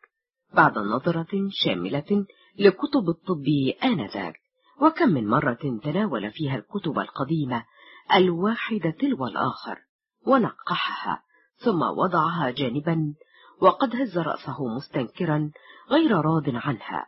بعد 0.53 0.77
نظرة 0.77 1.49
شاملة 1.51 2.25
لكتب 2.59 3.09
الطب 3.09 3.45
آنذاك. 3.83 4.39
وكم 4.81 5.09
من 5.09 5.27
مرة 5.27 5.79
تناول 5.83 6.31
فيها 6.31 6.55
الكتب 6.55 6.99
القديمة 6.99 7.65
الواحدة 8.15 8.89
تلو 8.99 9.27
الآخر 9.27 9.79
ونقحها 10.27 11.23
ثم 11.59 11.81
وضعها 11.81 12.51
جانبا 12.51 13.13
وقد 13.61 13.95
هز 13.95 14.17
رأسه 14.17 14.67
مستنكرا 14.75 15.51
غير 15.89 16.11
راض 16.11 16.43
عنها. 16.47 17.07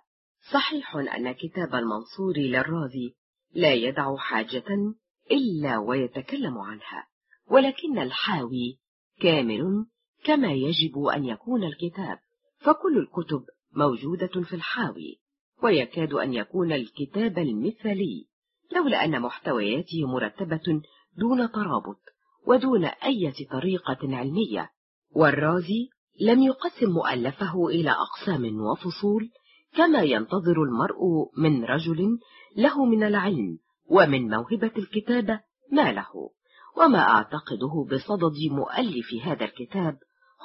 صحيح 0.54 0.96
أن 0.96 1.32
كتاب 1.32 1.76
المنصور 1.76 2.38
للرازي 2.38 3.16
لا 3.54 3.74
يدع 3.74 4.16
حاجة 4.16 4.94
إلا 5.32 5.78
ويتكلم 5.78 6.58
عنها 6.58 7.08
ولكن 7.50 8.00
الحاوي 8.00 8.80
كامل 9.22 9.86
كما 10.24 10.52
يجب 10.52 11.04
أن 11.04 11.26
يكون 11.26 11.64
الكتاب 11.64 12.20
فكل 12.60 12.98
الكتب 12.98 13.46
موجودة 13.76 14.42
في 14.44 14.54
الحاوي 14.56 15.22
ويكاد 15.64 16.14
أن 16.14 16.34
يكون 16.34 16.72
الكتاب 16.72 17.38
المثالي 17.38 18.28
لولا 18.76 19.06
أن 19.06 19.22
محتوياته 19.22 20.08
مرتبة 20.08 20.82
دون 21.18 21.52
ترابط. 21.52 22.02
ودون 22.48 22.86
أي 22.86 23.34
طريقة 23.52 23.98
علمية. 24.04 24.70
والرازي 25.16 25.90
لم 26.22 26.44
يقسم 26.44 26.90
مؤلفه 26.90 27.68
إلى 27.68 27.92
أقسام 27.92 28.62
وفصول 28.62 29.30
كما 29.74 30.02
ينتظر 30.02 30.64
المرء 30.64 31.30
من 31.38 31.64
رجل 31.66 32.20
له 32.58 32.86
من 32.86 33.04
العلم 33.04 33.58
ومن 33.90 34.30
موهبة 34.30 34.72
الكتابة 34.78 35.40
ما 35.72 35.92
له. 35.92 36.30
وما 36.78 37.00
أعتقده 37.00 37.88
بصدد 37.92 38.52
مؤلف 38.52 39.14
هذا 39.24 39.46
الكتاب 39.46 39.98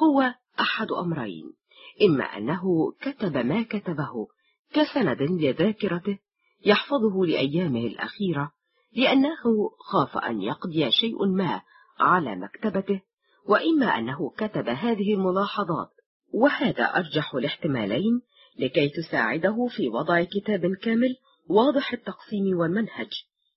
هو 0.03 0.35
أحد 0.61 0.93
أمرين. 0.93 1.53
إما 2.03 2.25
أنه 2.25 2.63
كتب 3.01 3.37
ما 3.37 3.63
كتبه 3.63 4.27
كسند 4.73 5.23
لذاكرته 5.23 6.19
يحفظه 6.65 7.27
لأيامه 7.27 7.81
الأخيرة 7.81 8.53
لأنه 8.97 9.71
خاف 9.79 10.17
أن 10.17 10.43
يقضي 10.43 10.91
شيء 10.91 11.27
ما 11.27 11.63
على 11.99 12.37
مكتبته 12.37 13.03
وإما 13.47 13.87
أنه 13.87 14.31
كتب 14.31 14.69
هذه 14.69 15.15
الملاحظات. 15.15 15.91
وهذا 16.33 16.85
أرجح 16.85 17.35
الاحتمالين 17.35 18.21
لكي 18.59 18.89
تساعده 18.89 19.67
في 19.77 19.89
وضع 19.89 20.23
كتاب 20.23 20.75
كامل 20.75 21.17
واضح 21.49 21.93
التقسيم 21.93 22.59
والمنهج. 22.59 23.11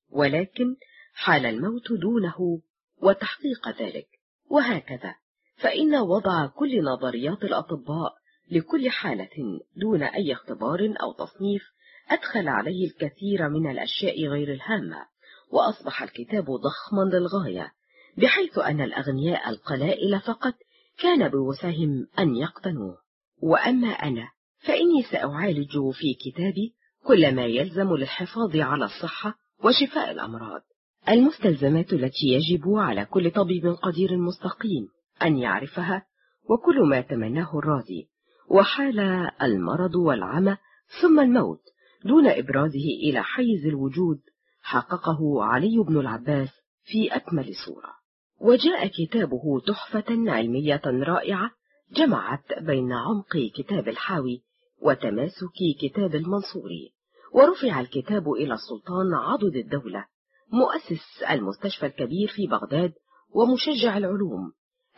ولكن 0.09 0.75
حال 1.13 1.45
الموت 1.45 1.91
دونه 1.91 2.61
وتحقيق 3.01 3.81
ذلك. 3.81 4.07
وهكذا 4.49 5.15
فإن 5.57 5.95
وضع 5.95 6.47
كل 6.47 6.83
نظريات 6.83 7.43
الأطباء 7.43 8.13
لكل 8.51 8.89
حالة 8.89 9.59
دون 9.75 10.03
أي 10.03 10.33
اختبار 10.33 10.93
أو 11.01 11.13
تصنيف 11.13 11.63
أدخل 12.09 12.47
عليه 12.47 12.87
الكثير 12.87 13.49
من 13.49 13.71
الأشياء 13.71 14.27
غير 14.27 14.53
الهامة 14.53 15.05
وأصبح 15.51 16.03
الكتاب 16.03 16.45
ضخما 16.45 17.01
للغاية. 17.13 17.73
بحيث 18.21 18.57
أن 18.57 18.81
الأغنياء 18.81 19.49
القلائل 19.49 20.19
فقط 20.19 20.53
كان 20.99 21.29
بوسعهم 21.29 22.07
أن 22.19 22.35
يقتنوه. 22.35 22.97
وأما 23.41 23.87
أنا 23.87 24.29
فإني 24.59 25.03
سأعالج 25.11 25.71
في 25.93 26.13
كتابي 26.13 26.73
كل 27.03 27.35
ما 27.35 27.45
يلزم 27.45 27.95
للحفاظ 27.95 28.55
على 28.55 28.85
الصحة 28.85 29.35
وشفاء 29.63 30.11
الأمراض. 30.11 30.61
المستلزمات 31.09 31.93
التي 31.93 32.27
يجب 32.27 32.69
على 32.69 33.05
كل 33.05 33.31
طبيب 33.31 33.65
قدير 33.67 34.17
مستقيم 34.17 34.87
أن 35.21 35.37
يعرفها 35.37 36.05
وكل 36.49 36.81
ما 36.89 37.01
تمناه 37.01 37.59
الراضي 37.59 38.09
وحال 38.49 38.99
المرض 39.41 39.95
والعمى 39.95 40.57
ثم 41.01 41.19
الموت 41.19 41.61
دون 42.05 42.27
إبرازه 42.27 42.85
إلى 43.03 43.23
حيز 43.23 43.65
الوجود 43.65 44.19
حققه 44.61 45.43
علي 45.43 45.83
بن 45.87 45.99
العباس 45.99 46.49
في 46.83 47.15
أكمل 47.15 47.55
صورة. 47.65 47.98
وجاء 48.41 48.87
كتابه 48.87 49.59
تحفة 49.67 50.05
علمية 50.09 50.81
رائعة 50.85 51.51
جمعت 51.91 52.59
بين 52.61 52.93
عمق 52.93 53.37
كتاب 53.55 53.87
الحاوي 53.87 54.43
وتماسك 54.81 55.59
كتاب 55.81 56.15
المنصوري 56.15 56.93
ورفع 57.33 57.79
الكتاب 57.79 58.31
إلى 58.31 58.53
السلطان 58.53 59.13
عضد 59.13 59.55
الدولة 59.55 60.05
مؤسس 60.51 61.23
المستشفى 61.29 61.85
الكبير 61.85 62.27
في 62.27 62.47
بغداد 62.47 62.93
ومشجع 63.29 63.97
العلوم 63.97 64.51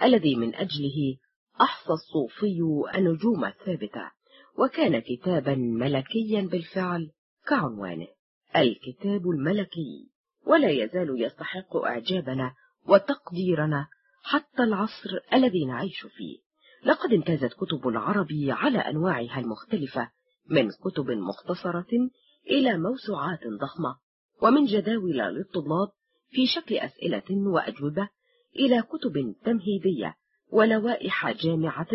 الذي 0.04 0.36
من 0.36 0.56
أجله 0.56 1.18
أحصى 1.62 1.94
الصوفي 1.94 2.60
النجوم 2.96 3.46
الثابتة 3.46 4.12
وكان 4.58 5.00
كتابا 5.00 5.56
ملكيا 5.56 6.42
بالفعل 6.42 7.12
كعنوانه 7.48 8.08
الكتاب 8.56 9.30
الملكي 9.30 10.12
ولا 10.46 10.70
يزال 10.70 11.22
يستحق 11.24 11.76
إعجابنا 11.76 12.54
وتقديرنا 12.88 13.88
حتى 14.24 14.64
العصر 14.64 15.10
الذي 15.34 15.66
نعيش 15.66 16.06
فيه. 16.18 16.38
لقد 16.84 17.14
امتازت 17.14 17.54
كتب 17.54 17.88
العربي 17.88 18.52
على 18.52 18.78
أنواعها 18.80 19.40
المختلفة 19.40 20.10
من 20.50 20.70
كتب 20.70 21.12
مختصرة 21.12 22.10
إلى 22.50 22.78
موسوعات 22.78 23.40
ضخمة 23.62 23.96
ومن 24.42 24.66
جداول 24.66 25.18
للطلاب 25.18 25.90
في 26.30 26.48
شكل 26.48 26.76
أسئلة 26.76 27.48
وأجوبة 27.48 28.10
إلى 28.56 28.82
كتب 28.82 29.36
تمهيدية 29.46 30.16
ولوائح 30.52 31.32
جامعة 31.32 31.88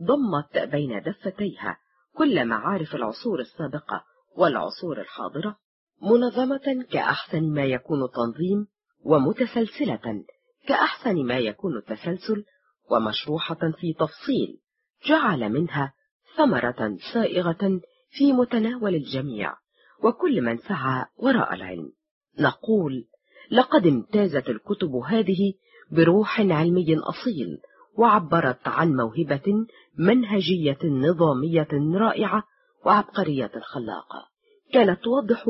ضمت 0.00 0.58
بين 0.58 1.02
دفتيها 1.02 1.78
كل 2.14 2.44
معارف 2.44 2.94
العصور 2.94 3.40
السابقة 3.40 4.04
والعصور 4.36 5.00
الحاضرة 5.00 5.56
منظمة 6.02 6.86
كأحسن 6.90 7.52
ما 7.52 7.64
يكون 7.64 8.00
تنظيم 8.14 8.66
ومتسلسلة 9.04 10.24
كأحسن 10.68 11.26
ما 11.26 11.38
يكون 11.38 11.76
التسلسل 11.76 12.44
ومشروحة 12.90 13.72
في 13.80 13.92
تفصيل 13.92 14.60
جعل 15.06 15.48
منها 15.48 15.92
ثمرة 16.36 16.96
سائغة 17.12 17.80
في 18.10 18.32
متناول 18.32 18.94
الجميع 18.94 19.54
وكل 20.02 20.42
من 20.42 20.58
سعى 20.58 21.04
وراء 21.16 21.54
العلم. 21.54 21.92
نقول 22.38 23.04
لقد 23.50 23.86
امتازت 23.86 24.48
الكتب 24.48 24.94
هذه 24.94 25.54
بروح 25.90 26.40
علمي 26.40 26.96
أصيل 26.98 27.58
وعبرت 27.98 28.68
عن 28.68 28.96
موهبة 28.96 29.66
منهجية 29.98 30.78
نظامية 30.84 31.68
رائعة 31.94 32.42
وعبقرية 32.86 33.52
خلاقة 33.62 34.28
كانت 34.72 35.00
توضح 35.04 35.44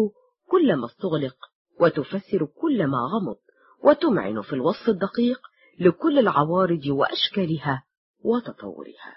كل 0.50 0.74
ما 0.76 0.86
استغلق 0.86 1.36
وتفسر 1.80 2.44
كل 2.60 2.86
ما 2.86 2.98
غمض 2.98 3.36
وتمعن 3.84 4.40
في 4.40 4.52
الوصف 4.52 4.88
الدقيق 4.88 5.40
لكل 5.80 6.18
العوارض 6.18 6.86
وأشكالها 6.86 7.82
وتطورها. 8.24 9.16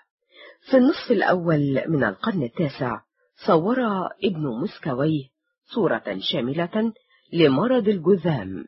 في 0.69 0.77
النصف 0.77 1.11
الأول 1.11 1.83
من 1.87 2.03
القرن 2.03 2.43
التاسع 2.43 3.01
صور 3.47 3.77
ابن 4.23 4.47
مسكويه 4.63 5.23
صورة 5.75 6.17
شاملة 6.31 6.93
لمرض 7.33 7.87
الجذام 7.87 8.65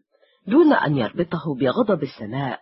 دون 0.47 0.73
أن 0.73 0.97
يربطه 0.97 1.55
بغضب 1.59 2.03
السماء 2.03 2.59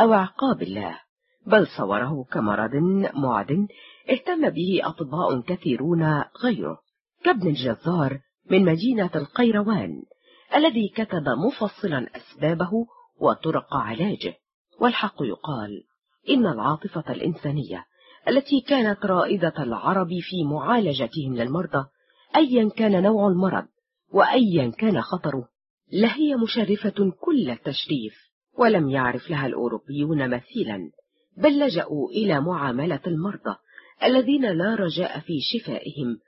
أو 0.00 0.12
عقاب 0.12 0.62
الله 0.62 1.00
بل 1.46 1.66
صوره 1.66 2.24
كمرض 2.32 2.74
معد 3.14 3.68
اهتم 4.10 4.50
به 4.50 4.80
أطباء 4.82 5.40
كثيرون 5.40 6.22
غيره 6.44 6.78
كابن 7.24 7.48
الجزار 7.48 8.20
من 8.50 8.64
مدينة 8.64 9.10
القيروان. 9.14 10.02
الذي 10.56 10.88
كتب 10.88 11.24
مفصلا 11.46 12.06
أسبابه 12.16 12.70
وطرق 13.20 13.74
علاجه. 13.74 14.34
والحق 14.80 15.22
يقال 15.22 15.82
إن 16.28 16.46
العاطفة 16.46 17.04
الإنسانية 17.12 17.84
التي 18.28 18.60
كانت 18.60 19.04
رائدة 19.04 19.54
العرب 19.58 20.08
في 20.08 20.44
معالجتهم 20.44 21.36
للمرضى 21.36 21.88
أيا 22.36 22.68
كان 22.68 23.02
نوع 23.02 23.28
المرض 23.28 23.66
وأيا 24.12 24.70
كان 24.70 25.00
خطره 25.00 25.48
لهي 25.92 26.34
مشرفة 26.36 27.12
كل 27.20 27.50
التشريف 27.50 28.14
ولم 28.58 28.88
يعرف 28.88 29.30
لها 29.30 29.46
الأوروبيون 29.46 30.30
مثيلا 30.30 30.90
بل 31.36 31.58
لجأوا 31.58 32.08
إلى 32.10 32.40
معاملة 32.40 33.00
المرضى 33.06 33.56
الذين 34.02 34.44
لا 34.44 34.74
رجاء 34.74 35.20
في 35.20 35.40
شفائهم 35.40 36.18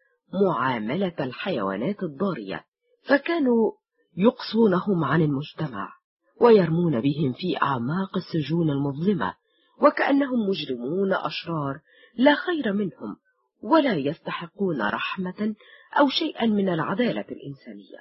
معاملة 0.45 1.15
الحيوانات 1.21 2.03
الضارية 2.03 2.65
فكانوا 3.09 3.73
يقصونهم 4.19 5.05
عن 5.05 5.23
المجتمع 5.23 5.93
ويرمون 6.41 7.01
بهم 7.01 7.33
في 7.33 7.63
أعماق 7.63 8.17
السجون 8.17 8.71
المظلمة 8.71 9.35
وكأنهم 9.83 10.49
مجرمون 10.49 11.13
أشرار 11.13 11.81
لا 12.17 12.35
خير 12.35 12.73
منهم 12.73 13.17
ولا 13.63 13.95
يستحقون 13.95 14.83
رحمة 14.83 15.55
أو 15.99 16.09
شيئا 16.09 16.47
من 16.47 16.69
العدالة 16.69 17.25
الإنسانية. 17.31 17.99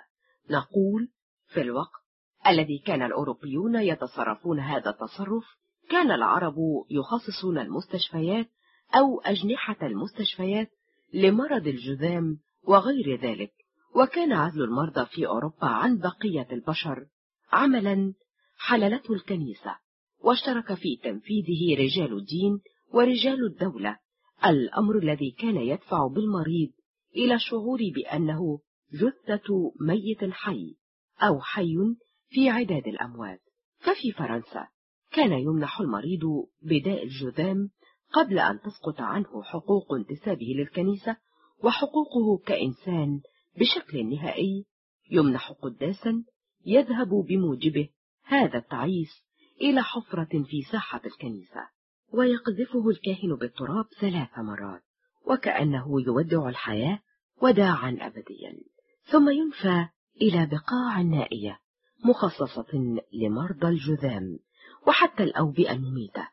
نقول 0.49 1.09
في 1.47 1.61
الوقت 1.61 2.07
الذي 2.47 2.77
كان 2.77 3.01
الأوروبيون 3.01 3.75
يتصرفون 3.75 4.59
هذا 4.59 4.89
التصرف 4.89 5.45
كان 5.89 6.11
العرب 6.11 6.55
يخصصون 6.89 7.57
المستشفيات 7.57 8.47
أو 8.95 9.21
أجنحة 9.21 9.77
المستشفيات 9.87 10.69
لمرض 11.13 11.67
الجذام 11.67 12.37
وغير 12.63 13.21
ذلك. 13.21 13.51
وكان 13.97 14.31
عزل 14.31 14.63
المرضى 14.63 15.05
في 15.05 15.27
أوروبا 15.27 15.67
عن 15.67 15.97
بقية 15.97 16.47
البشر 16.51 17.05
عملا 17.51 18.13
حللته 18.57 19.13
الكنيسة 19.13 19.75
واشترك 20.19 20.73
في 20.73 20.95
تنفيذه 21.03 21.81
رجال 21.81 22.17
الدين 22.17 22.59
ورجال 22.93 23.45
الدولة 23.45 23.97
الأمر 24.45 24.97
الذي 24.97 25.31
كان 25.31 25.57
يدفع 25.57 26.07
بالمريض 26.07 26.69
إلى 27.15 27.35
الشعور 27.35 27.79
بأنه 27.95 28.59
جثة 28.93 29.71
ميت 29.81 30.31
حي 30.31 30.75
أو 31.21 31.41
حي 31.41 31.75
في 32.29 32.49
عداد 32.49 32.87
الأموات. 32.87 33.41
ففي 33.79 34.11
فرنسا 34.11 34.67
كان 35.11 35.31
يمنح 35.31 35.79
المريض 35.79 36.21
بداء 36.61 37.03
الجذام 37.03 37.69
قبل 38.13 38.39
أن 38.39 38.59
تسقط 38.59 39.01
عنه 39.01 39.43
حقوق 39.43 39.93
انتسابه 39.93 40.45
للكنيسة 40.57 41.17
وحقوقه 41.63 42.37
كإنسان 42.45 43.21
بشكل 43.57 44.09
نهائي 44.09 44.65
يمنح 45.11 45.51
قداسا 45.51 46.23
يذهب 46.65 47.09
بموجبه 47.09 47.89
هذا 48.23 48.57
التعيس 48.57 49.09
إلى 49.61 49.83
حفرة 49.83 50.43
في 50.49 50.61
ساحة 50.71 51.01
الكنيسة 51.05 51.69
ويقذفه 52.13 52.89
الكاهن 52.89 53.35
بالتراب 53.35 53.85
ثلاث 54.01 54.37
مرات 54.37 54.83
وكأنه 55.25 56.01
يودع 56.01 56.49
الحياة 56.49 56.99
وداعا 57.41 57.97
أبديا. 58.01 58.57
ثم 59.11 59.29
ينفى 59.29 59.87
إلى 60.21 60.45
بقاع 60.45 61.01
نائية 61.01 61.59
مخصصة 62.05 62.99
لمرضى 63.13 63.67
الجذام 63.67 64.39
وحتى 64.87 65.23
الأوبئة 65.23 65.71
المميتة 65.71 66.27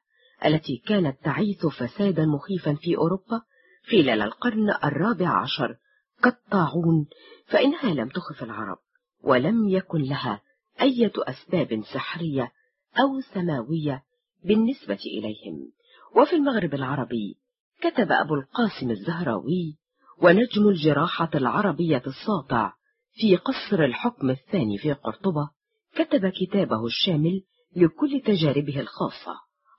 التي 0.44 0.76
كانت 0.86 1.24
تعيث 1.24 1.66
فسادا 1.66 2.26
مخيفا 2.26 2.74
في 2.74 2.96
أوروبا 2.96 3.42
خلال 3.90 4.22
القرن 4.22 4.70
الرابع 4.84 5.42
عشر 5.42 5.76
كالطاعون 6.22 7.06
فإنها 7.46 7.94
لم 7.94 8.08
تخف 8.08 8.42
العرب 8.42 8.78
ولم 9.22 9.68
يكن 9.68 10.02
لها 10.02 10.40
أية 10.80 11.12
أسباب 11.18 11.82
سحرية 11.94 12.52
أو 12.98 13.20
سماوية 13.34 14.02
بالنسبة 14.44 14.98
إليهم. 15.06 15.72
وفي 16.16 16.36
المغرب 16.36 16.74
العربي 16.74 17.36
كتب 17.80 18.12
أبو 18.12 18.34
القاسم 18.34 18.90
الزهراوي 18.90 19.78
ونجم 20.22 20.68
الجراحة 20.68 21.30
العربية 21.34 22.02
الساطع 22.06 22.72
في 23.12 23.36
قصر 23.36 23.84
الحكم 23.84 24.30
الثاني 24.30 24.78
في 24.78 24.92
قرطبة 24.92 25.50
كتب 25.94 26.28
كتابه 26.28 26.86
الشامل 26.86 27.42
لكل 27.76 28.20
تجاربه 28.26 28.80
الخاصة 28.80 29.34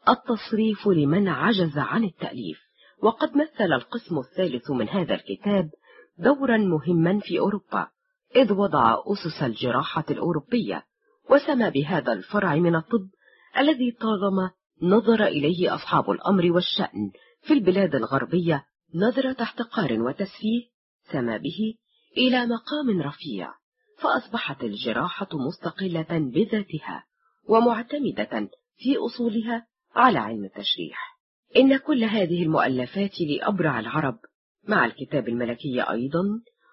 التصريف 0.09 0.87
لمن 0.87 1.27
عجز 1.27 1.77
عن 1.77 2.03
التأليف 2.03 2.59
وقد 3.03 3.29
مثل 3.29 3.73
القسم 3.73 4.17
الثالث 4.17 4.71
من 4.71 4.89
هذا 4.89 5.15
الكتاب 5.15 5.69
دورا 6.17 6.57
مهما 6.57 7.19
في 7.19 7.39
أوروبا 7.39 7.87
إذ 8.35 8.53
وضع 8.53 8.95
أسس 9.07 9.43
الجراحة 9.43 10.05
الأوروبية 10.09 10.83
وسمى 11.29 11.69
بهذا 11.69 12.13
الفرع 12.13 12.55
من 12.55 12.75
الطب 12.75 13.09
الذي 13.57 13.91
طالما 13.91 14.51
نظر 14.81 15.23
إليه 15.25 15.75
أصحاب 15.75 16.11
الأمر 16.11 16.51
والشأن 16.51 17.11
في 17.41 17.53
البلاد 17.53 17.95
الغربية 17.95 18.65
نظرة 18.95 19.35
احتقار 19.41 20.01
وتسفيه 20.01 20.63
سما 21.11 21.37
به 21.37 21.75
إلى 22.17 22.45
مقام 22.45 23.01
رفيع 23.01 23.53
فأصبحت 23.97 24.63
الجراحة 24.63 25.27
مستقلة 25.33 26.19
بذاتها 26.19 27.03
ومعتمدة 27.49 28.49
في 28.77 28.97
أصولها 28.97 29.67
على 29.95 30.19
علم 30.19 30.45
التشريح. 30.45 31.17
إن 31.57 31.77
كل 31.77 32.03
هذه 32.03 32.43
المؤلفات 32.43 33.21
لأبرع 33.21 33.79
العرب 33.79 34.19
مع 34.67 34.85
الكتاب 34.85 35.29
الملكي 35.29 35.81
أيضا 35.81 36.23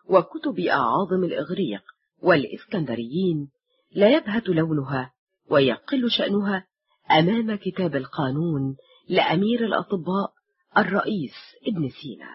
وكتب 0.09 0.60
أعاظم 0.60 1.24
الإغريق 1.24 1.82
والإسكندريين 2.23 3.48
لا 3.94 4.16
يبهت 4.16 4.48
لونها 4.48 5.12
ويقل 5.51 6.10
شأنها 6.10 6.66
أمام 7.10 7.55
كتاب 7.55 7.97
القانون 7.97 8.77
لأمير 9.09 9.64
الأطباء 9.64 10.32
الرئيس 10.78 11.35
ابن 11.66 11.89
سينا. 11.89 12.31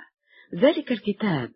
ذلك 0.55 0.91
الكتاب 0.91 1.51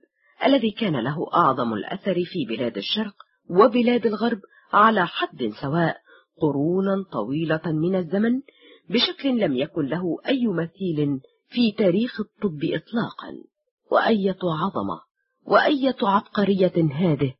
الذي 0.45 0.71
كان 0.71 0.95
له 1.03 1.33
أعظم 1.33 1.73
الأثر 1.73 2.13
في 2.25 2.45
بلاد 2.45 2.77
الشرق 2.77 3.15
وبلاد 3.49 4.05
الغرب 4.05 4.39
على 4.73 5.07
حد 5.07 5.51
سواء 5.61 5.97
قرونا 6.41 7.03
طويلة 7.11 7.61
من 7.65 7.95
الزمن 7.95 8.41
بشكل 8.89 9.39
لم 9.39 9.57
يكن 9.57 9.85
له 9.85 10.17
أي 10.27 10.47
مثيل 10.47 11.19
في 11.47 11.71
تاريخ 11.71 12.19
الطب 12.19 12.59
إطلاقا. 12.63 13.50
وأية 13.91 14.39
عظمة 14.43 15.01
وأية 15.45 15.97
عبقرية 16.01 16.91
هذه 16.93 17.33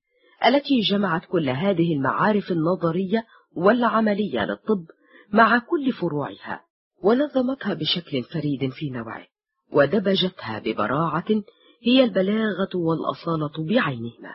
التي 0.45 0.79
جمعت 0.79 1.25
كل 1.25 1.49
هذه 1.49 1.93
المعارف 1.93 2.51
النظرية 2.51 3.25
والعملية 3.55 4.45
للطب 4.45 4.85
مع 5.33 5.59
كل 5.59 5.91
فروعها 5.91 6.61
ونظمتها 7.03 7.73
بشكل 7.73 8.23
فريد 8.23 8.69
في 8.69 8.89
نوعه 8.89 9.25
ودبجتها 9.71 10.59
ببراعة 10.59 11.25
هي 11.83 12.03
البلاغة 12.03 12.69
والأصالة 12.75 13.65
بعينهما. 13.69 14.33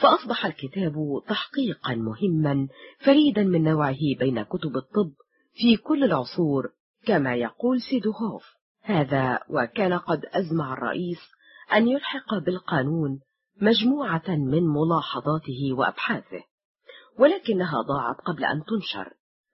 فأصبح 0.00 0.46
الكتاب 0.46 0.94
تحقيقا 1.28 1.94
مهما 1.94 2.68
فريدا 2.98 3.42
من 3.42 3.62
نوعه 3.62 3.98
بين 4.18 4.42
كتب 4.42 4.76
الطب 4.76 5.12
في 5.54 5.76
كل 5.76 6.04
العصور 6.04 6.68
كما 7.06 7.34
يقول 7.34 7.80
سيدوهوف. 7.80 8.44
هذا 8.84 9.40
وكان 9.48 9.92
قد 9.92 10.26
أزمع 10.32 10.72
الرئيس 10.72 11.18
أن 11.72 11.88
يلحق 11.88 12.34
بالقانون 12.46 13.20
مجموعة 13.60 14.28
من 14.28 14.62
ملاحظاته 14.66 15.72
وأبحاثه 15.72 16.44
ولكنها 17.18 17.82
ضاعت 17.82 18.16
قبل 18.16 18.44
أن 18.44 18.64
تنشر 18.64 19.12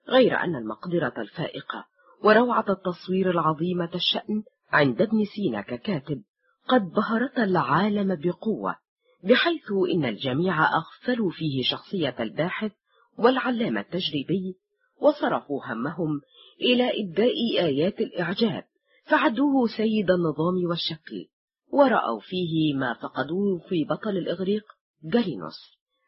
غير 0.09 0.37
أن 0.37 0.55
المقدرة 0.55 1.13
الفائقة 1.17 1.85
وروعة 2.23 2.65
التصوير 2.69 3.31
العظيمة 3.31 3.89
الشأن 3.95 4.43
عند 4.71 5.01
ابن 5.01 5.25
سينا 5.35 5.61
ككاتب 5.61 6.21
قد 6.67 6.91
بهرت 6.91 7.39
العالم 7.39 8.15
بقوة 8.15 8.75
بحيث 9.23 9.71
إن 9.93 10.05
الجميع 10.05 10.75
أغفلوا 10.75 11.31
فيه 11.31 11.63
شخصية 11.63 12.15
الباحث 12.19 12.71
والعلامة 13.17 13.81
التجريبي 13.81 14.55
وصرفوا 15.01 15.65
همهم 15.65 16.21
إلى 16.61 16.91
إبداء 17.03 17.65
آيات 17.65 18.01
الإعجاب. 18.01 18.63
فعدوه 19.11 19.67
سيد 19.77 20.11
النظام 20.11 20.69
والشكل 20.69 21.27
ورأوا 21.71 22.19
فيه 22.19 22.73
ما 22.73 22.93
فقدوه 22.93 23.59
في 23.69 23.83
بطل 23.83 24.17
الإغريق 24.17 24.63
جالينوس. 25.03 25.59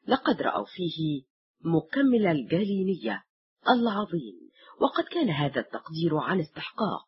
لقد 0.07 0.41
رأوا 0.41 0.65
فيه 0.65 1.23
مكمل 1.61 2.27
الجالينية 2.27 3.23
العظيم 3.69 4.35
وقد 4.81 5.03
كان 5.03 5.29
هذا 5.29 5.59
التقدير 5.59 6.17
عن 6.17 6.39
استحقاق. 6.39 7.07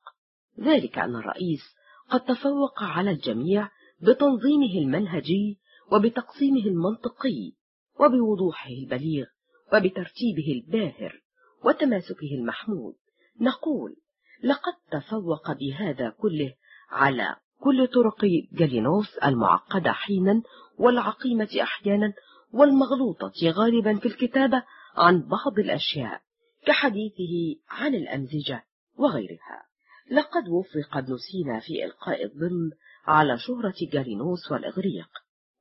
ذلك 0.60 0.98
أن 0.98 1.16
الرئيس 1.16 1.62
قد 2.10 2.26
تفوق 2.26 2.84
على 2.84 3.12
الجميع 3.12 3.70
بتنظيمه 4.02 4.78
المنهجي 4.78 5.60
وبتقسيمه 5.92 6.66
المنطقي 6.66 7.52
وبوضوحه 8.00 8.70
البليغ 8.70 9.26
وبترتيبه 9.74 10.52
الباهر 10.52 11.22
وتماسكه 11.66 12.36
المحمود. 12.40 12.96
نقول 13.42 13.96
لقد 14.44 14.74
تفوق 14.92 15.52
بهذا 15.52 16.10
كله 16.10 16.54
على 16.90 17.36
كل 17.60 17.88
طرق 17.88 18.26
جالينوس 18.54 19.18
المعقدة 19.18 19.92
حينا 19.92 20.42
والعقيمة 20.78 21.50
أحيانا 21.62 22.14
والمغلوطة 22.54 23.50
غالبا 23.50 24.00
في 24.00 24.06
الكتابة 24.06 24.64
عن 24.96 25.22
بعض 25.22 25.60
الأشياء 25.60 26.22
كحديثه 26.66 27.62
عن 27.70 27.96
الأمزجة 27.96 28.64
وغيرها. 28.98 29.66
لقد 30.12 30.50
وفق 30.50 30.98
ابن 30.98 31.18
سينا 31.18 31.60
في 31.60 31.86
إلقاء 31.86 32.24
الظل 32.26 32.72
على 33.06 33.38
شهرة 33.38 33.76
جالينوس 33.92 34.52
والإغريق 34.52 35.10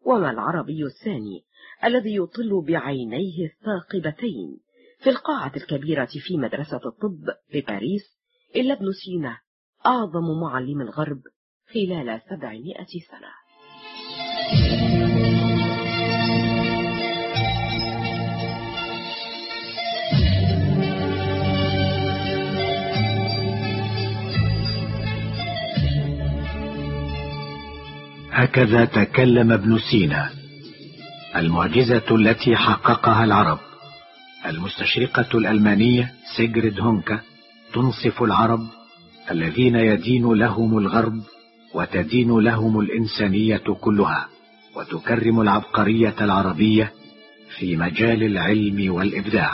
وما 0.04 0.30
العربي 0.30 0.84
الثاني 0.84 1.44
الذي 1.84 2.16
يطل 2.16 2.64
بعينيه 2.66 3.46
الثاقبتين 3.46 4.60
في 4.98 5.10
القاعة 5.10 5.52
الكبيرة 5.56 6.08
في 6.26 6.36
مدرسة 6.36 6.80
الطب 6.86 7.30
بباريس 7.52 8.13
إلا 8.56 8.74
ابن 8.74 8.92
سينا 9.04 9.38
أعظم 9.86 10.40
معلم 10.40 10.80
الغرب 10.80 11.20
خلال 11.74 12.20
سبعمائة 12.30 12.86
سنة. 13.10 13.34
هكذا 28.32 28.84
تكلم 28.84 29.52
ابن 29.52 29.78
سينا 29.90 30.30
المعجزة 31.36 32.16
التي 32.16 32.56
حققها 32.56 33.24
العرب 33.24 33.58
المستشرقة 34.46 35.38
الألمانية 35.38 36.14
سيجريد 36.36 36.80
هونكا. 36.80 37.20
تنصف 37.74 38.22
العرب 38.22 38.60
الذين 39.30 39.74
يدين 39.76 40.32
لهم 40.32 40.78
الغرب 40.78 41.20
وتدين 41.74 42.38
لهم 42.38 42.80
الإنسانية 42.80 43.56
كلها 43.80 44.28
وتكرم 44.76 45.40
العبقرية 45.40 46.14
العربية 46.20 46.92
في 47.58 47.76
مجال 47.76 48.22
العلم 48.22 48.94
والإبداع. 48.94 49.50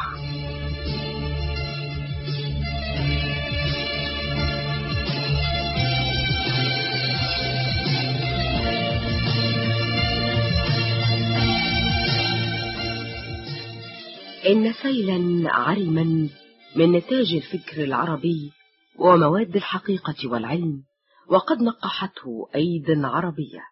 إن 14.46 14.72
سيلا 14.72 15.50
عرما 15.52 16.28
من 16.76 16.92
نتاج 16.92 17.32
الفكر 17.34 17.84
العربي 17.84 18.52
ومواد 18.98 19.56
الحقيقة 19.56 20.14
والعلم 20.24 20.82
وقد 21.28 21.62
نقحته 21.62 22.48
أيد 22.54 23.04
عربية 23.04 23.64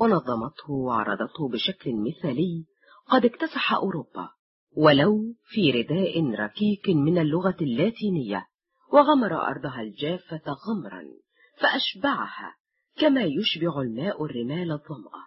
ونظمته 0.00 0.70
وعرضته 0.70 1.48
بشكل 1.48 1.90
مثالي 1.94 2.64
قد 3.08 3.24
اكتسح 3.24 3.72
أوروبا 3.72 4.28
ولو 4.76 5.34
في 5.44 5.70
رداء 5.70 6.30
ركيك 6.30 6.88
من 6.88 7.18
اللغة 7.18 7.56
اللاتينية 7.60 8.46
وغمر 8.92 9.46
أرضها 9.46 9.80
الجافة 9.80 10.42
غمرا 10.68 11.02
فأشبعها 11.60 12.54
كما 12.96 13.22
يشبع 13.22 13.80
الماء 13.80 14.24
الرمال 14.24 14.72
الظمأ. 14.72 15.24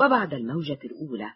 وبعد 0.00 0.34
الموجة 0.34 0.78
الأولى 0.84 1.32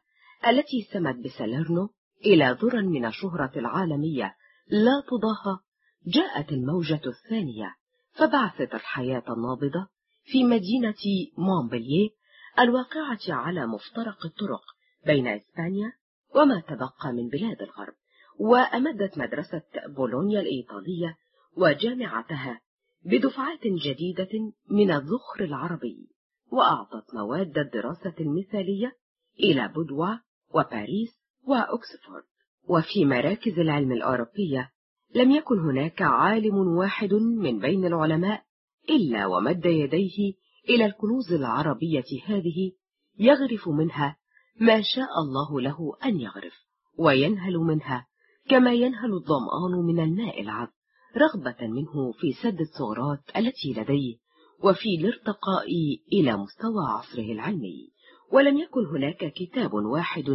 التي 0.49 0.89
سمت 0.93 1.16
بساليرنو 1.25 1.89
إلى 2.27 2.59
ذرى 2.62 2.83
من 2.83 3.07
الشهرة 3.07 3.53
العالمية 3.57 4.35
لا 4.69 5.03
تضاهى. 5.09 5.59
جاءت 6.07 6.53
الموجة 6.53 7.01
الثانية. 7.07 7.74
فبعثت 8.12 8.74
الحياة 8.74 9.24
النابضة 9.28 9.89
في 10.24 10.45
مدينة 10.45 10.95
مونبلييه 11.39 12.11
الواقعة 12.59 13.19
على 13.28 13.66
مفترق 13.66 14.27
الطرق 14.27 14.62
بين 15.07 15.27
إسبانيا 15.27 15.93
وما 16.35 16.61
تبقى 16.61 17.12
من 17.12 17.28
بلاد 17.28 17.62
الغرب. 17.62 17.95
وأمدت 18.39 19.19
مدرسة 19.19 19.62
بولونيا 19.97 20.41
الإيطالية 20.41 21.16
وجامعتها 21.57 22.61
بدفعات 23.05 23.66
جديدة 23.66 24.53
من 24.70 24.91
الذخر 24.91 25.45
العربي 25.45 26.09
وأعطت 26.53 27.15
مواد 27.15 27.59
الدراسة 27.59 28.15
المثالية 28.20 28.93
إلى 29.41 29.69
بودوا 29.69 30.19
وباريس 30.55 31.15
وأكسفورد. 31.43 32.34
وفي 32.69 33.05
مراكز 33.05 33.59
العلم 33.59 33.93
الأوروبية 33.93 34.70
لم 35.15 35.31
يكن 35.31 35.59
هناك 35.59 36.03
عالم 36.03 36.57
واحد 36.57 37.15
من 37.15 37.59
بين 37.59 37.85
العلماء 37.85 38.43
إلا 38.91 39.27
ومد 39.27 39.66
يديه 39.66 40.35
إلى 40.69 40.85
الكنوز 40.86 41.32
العربية 41.32 42.05
هذه 42.27 42.73
يغرف 43.19 43.69
منها 43.69 44.16
ما 44.61 44.82
شاء 44.82 45.09
الله 45.24 45.61
له 45.61 45.93
أن 46.05 46.20
يغرف 46.20 46.55
وينهل 46.99 47.57
منها 47.57 48.07
كما 48.49 48.73
ينهل 48.73 49.12
الظمآن 49.12 49.86
من 49.86 50.01
الماء 50.01 50.41
العذب 50.41 50.70
رغبة 51.16 51.66
منه 51.66 52.12
في 52.12 52.32
سد 52.43 52.61
الثغرات 52.61 53.36
التي 53.36 53.73
لديه 53.73 54.16
وفي 54.65 54.95
الارتقاء 55.01 55.66
إلى 56.12 56.36
مستوى 56.36 56.85
عصره 56.89 57.32
العلمي. 57.32 57.94
ولم 58.32 58.59
يكن 58.59 58.86
هناك 58.86 59.32
كتاب 59.32 59.74
واحد 59.74 60.30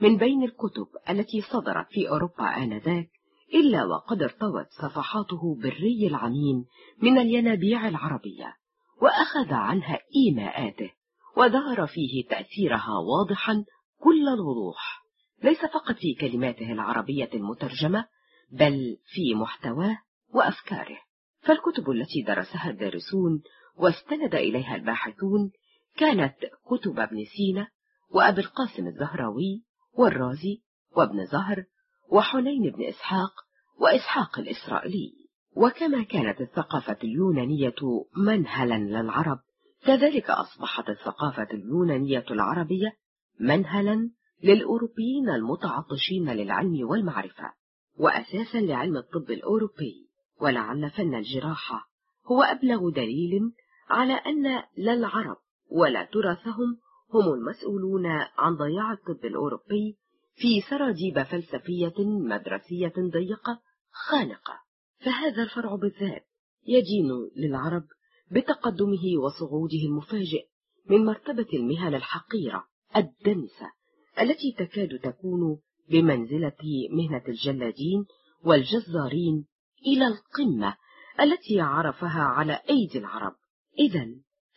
من 0.00 0.16
بين 0.16 0.42
الكتب 0.42 0.86
التي 1.10 1.40
صدرت 1.40 1.86
في 1.90 2.08
أوروبا 2.08 2.44
آنذاك 2.56 3.10
إلا 3.54 3.84
وقد 3.84 4.22
ارتوت 4.22 4.66
صفحاته 4.82 5.56
بالري 5.62 6.06
العميم 6.06 6.64
من 7.02 7.18
الينابيع 7.18 7.88
العربية 7.88 8.54
وأخذ 9.02 9.52
عنها 9.52 9.98
إيماءاته 10.16 10.90
وظهر 11.36 11.86
فيه 11.86 12.26
تأثيرها 12.28 12.98
واضحا 12.98 13.64
كل 14.00 14.28
الوضوح. 14.28 15.02
ليس 15.42 15.58
فقط 15.58 15.96
في 15.96 16.14
كلماته 16.14 16.72
العربية 16.72 17.30
المترجمة 17.34 18.06
بل 18.50 18.96
في 19.06 19.34
محتواه 19.34 19.98
وأفكاره. 20.34 20.98
فالكتب 21.40 21.90
التي 21.90 22.22
درسها 22.22 22.70
الدارسون 22.70 23.42
واستند 23.76 24.34
إليها 24.34 24.74
الباحثون 24.74 25.50
كانت 25.96 26.34
كتب 26.66 27.00
ابن 27.00 27.24
سينا 27.36 27.68
وأبي 28.10 28.40
القاسم 28.40 28.86
الزهراوي 28.86 29.62
والرازي 29.92 30.62
وابن 30.96 31.26
زهر 31.26 31.64
وحنين 32.08 32.70
بن 32.70 32.84
إسحاق 32.84 33.32
وإسحاق 33.80 34.38
الإسرائيلي. 34.38 35.12
وكما 35.56 36.02
كانت 36.02 36.40
الثقافة 36.40 36.96
اليونانية 37.04 37.74
منهلا 38.16 38.78
للعرب 38.78 39.38
كذلك 39.84 40.30
أصبحت 40.30 40.88
الثقافة 40.88 41.48
اليونانية 41.52 42.24
العربية 42.30 42.92
منهلا 43.40 44.10
للأوروبيين 44.42 45.28
المتعطشين 45.28 46.30
للعلم 46.30 46.88
والمعرفة 46.88 47.52
وأساسا 47.98 48.58
لعلم 48.58 48.96
الطب 48.96 49.30
الأوروبي. 49.30 50.12
ولعل 50.42 50.90
فن 50.90 51.14
الجراحة 51.14 51.88
هو 52.26 52.42
أبلغ 52.42 52.90
دليل 52.90 53.52
على 53.90 54.12
أن 54.12 54.42
لا 54.76 54.92
العرب 54.92 55.36
ولا 55.72 56.04
تراثهم 56.04 56.78
هم 57.14 57.34
المسؤولون 57.34 58.06
عن 58.38 58.54
ضياع 58.56 58.92
الطب 58.92 59.24
الأوروبي 59.24 59.96
في 60.34 60.60
سراديب 60.60 61.22
فلسفية 61.22 61.94
مدرسية 61.98 62.92
ضيقة 62.98 63.60
خانقة. 63.90 64.60
فهذا 65.04 65.42
الفرع 65.42 65.74
بالذات 65.74 66.26
يدين 66.66 67.08
للعرب 67.36 67.84
بتقدمه 68.30 69.18
وصعوده 69.24 69.78
المفاجئ 69.84 70.46
من 70.90 71.04
مرتبة 71.04 71.46
المهن 71.54 71.94
الحقيرة 71.94 72.64
الدنسة 72.96 73.72
التي 74.20 74.54
تكاد 74.58 74.98
تكون 74.98 75.58
بمنزلة 75.90 76.88
مهنة 76.90 77.22
الجلادين 77.28 78.04
والجزارين 78.44 79.46
إلى 79.86 80.06
القمة 80.06 80.76
التي 81.20 81.60
عرفها 81.60 82.22
على 82.22 82.60
أيدي 82.70 82.98
العرب. 82.98 83.34
إذا 83.78 84.06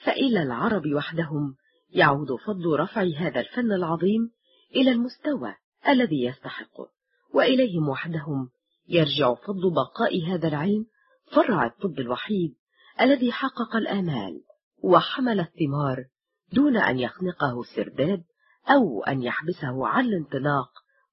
فإلى 0.04 0.44
العرب 0.44 0.84
وحدهم 0.96 1.56
يعود 1.90 2.28
فضل 2.46 2.80
رفع 2.80 3.04
هذا 3.18 3.40
الفن 3.40 3.72
العظيم 3.72 4.32
إلى 4.76 4.92
المستوى 4.92 5.56
الذي 5.88 6.24
يستحقه 6.24 6.90
وإليهم 7.34 7.90
وحدهم 7.90 8.50
يرجع 8.88 9.34
فضل 9.34 9.74
بقاء 9.74 10.24
هذا 10.24 10.48
العلم 10.48 10.86
فرع 11.32 11.66
الطب 11.66 12.00
الوحيد 12.00 12.56
الذي 13.02 13.32
حقق 13.32 13.76
الآمال 13.76 14.42
وحمل 14.84 15.40
الثمار 15.40 16.06
دون 16.54 16.78
أن 16.78 17.00
يخنقه 17.00 17.62
السرداب 17.62 18.24
أو 18.70 19.04
أن 19.04 19.24
يحبسه 19.24 19.88
عن 19.88 20.06
الانطلاق 20.06 20.70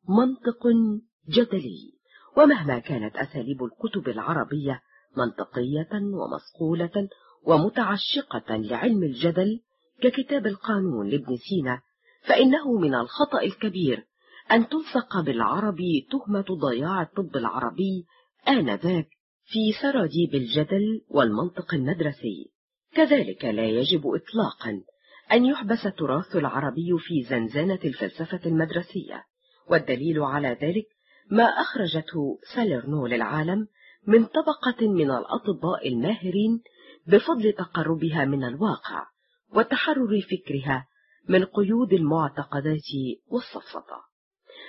منطق 0.09 0.67
جدلي. 1.29 1.93
ومهما 2.37 2.79
كانت 2.79 3.17
أساليب 3.17 3.65
الكتب 3.65 4.09
العربية 4.09 4.83
منطقية 5.17 5.91
ومصقولة 5.93 7.09
ومتعشقة 7.43 8.57
لعلم 8.57 9.03
الجدل 9.03 9.61
ككتاب 10.03 10.47
القانون 10.47 11.09
لابن 11.09 11.37
سينا 11.37 11.81
فإنه 12.23 12.79
من 12.79 12.95
الخطأ 12.95 13.43
الكبير 13.43 14.07
أن 14.51 14.69
تلصق 14.69 15.21
بالعرب 15.21 15.79
تهمة 16.11 16.45
ضياع 16.61 17.03
الطب 17.03 17.37
العربي 17.37 18.05
آنذاك 18.49 19.09
في 19.45 19.73
سراديب 19.83 20.35
الجدل 20.35 21.01
والمنطق 21.09 21.75
المدرسي. 21.75 22.51
كذلك 22.95 23.45
لا 23.45 23.65
يجب 23.65 24.03
إطلاقا 24.07 24.83
أن 25.33 25.45
يحبس 25.45 25.87
التراث 25.87 26.37
العربي 26.37 26.99
في 26.99 27.23
زنزانة 27.23 27.79
الفلسفة 27.85 28.41
المدرسية. 28.47 29.25
والدليل 29.71 30.21
على 30.21 30.49
ذلك 30.63 30.87
ما 31.31 31.45
أخرجته 31.45 32.39
سالرنو 32.55 33.07
للعالم 33.07 33.67
من 34.07 34.25
طبقة 34.25 34.89
من 34.89 35.11
الأطباء 35.11 35.89
الماهرين 35.89 36.63
بفضل 37.07 37.53
تقربها 37.53 38.25
من 38.25 38.45
الواقع 38.45 39.07
وتحرر 39.55 40.21
فكرها 40.21 40.87
من 41.29 41.45
قيود 41.45 41.93
المعتقدات 41.93 42.89
والسفسطة 43.27 44.13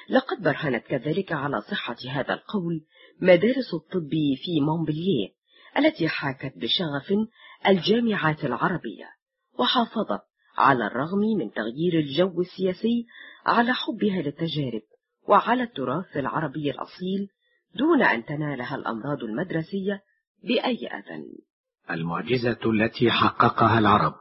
لقد 0.10 0.42
برهنت 0.44 0.84
كذلك 0.84 1.32
على 1.32 1.62
صحة 1.62 1.96
هذا 2.10 2.34
القول 2.34 2.86
مدارس 3.22 3.74
الطب 3.74 4.10
في 4.44 4.62
مونبلييه 4.62 5.30
التي 5.78 6.08
حاكت 6.08 6.54
بشغف 6.58 7.14
الجامعات 7.68 8.46
العربية 8.46 9.10
وحافظت 9.60 10.22
على 10.58 10.88
الرغم 10.88 11.20
من 11.20 11.52
تغيير 11.52 12.00
الجو 12.00 12.42
السياسي 12.42 13.06
على 13.46 13.74
حبها 13.74 14.22
للتجارب 14.22 14.82
وعلى 15.28 15.64
التراث 15.64 16.18
العربي 16.18 16.72
الأصيل 16.72 17.28
دون 17.76 18.04
أن 18.04 18.26
تنالها 18.26 18.76
الأمراض 18.76 19.24
المدرسية 19.24 20.02
بأي 20.44 20.88
أذى 20.88 21.24
المعجزة 21.92 22.60
التي 22.66 23.12
حققها 23.12 23.80
العرب. 23.80 24.14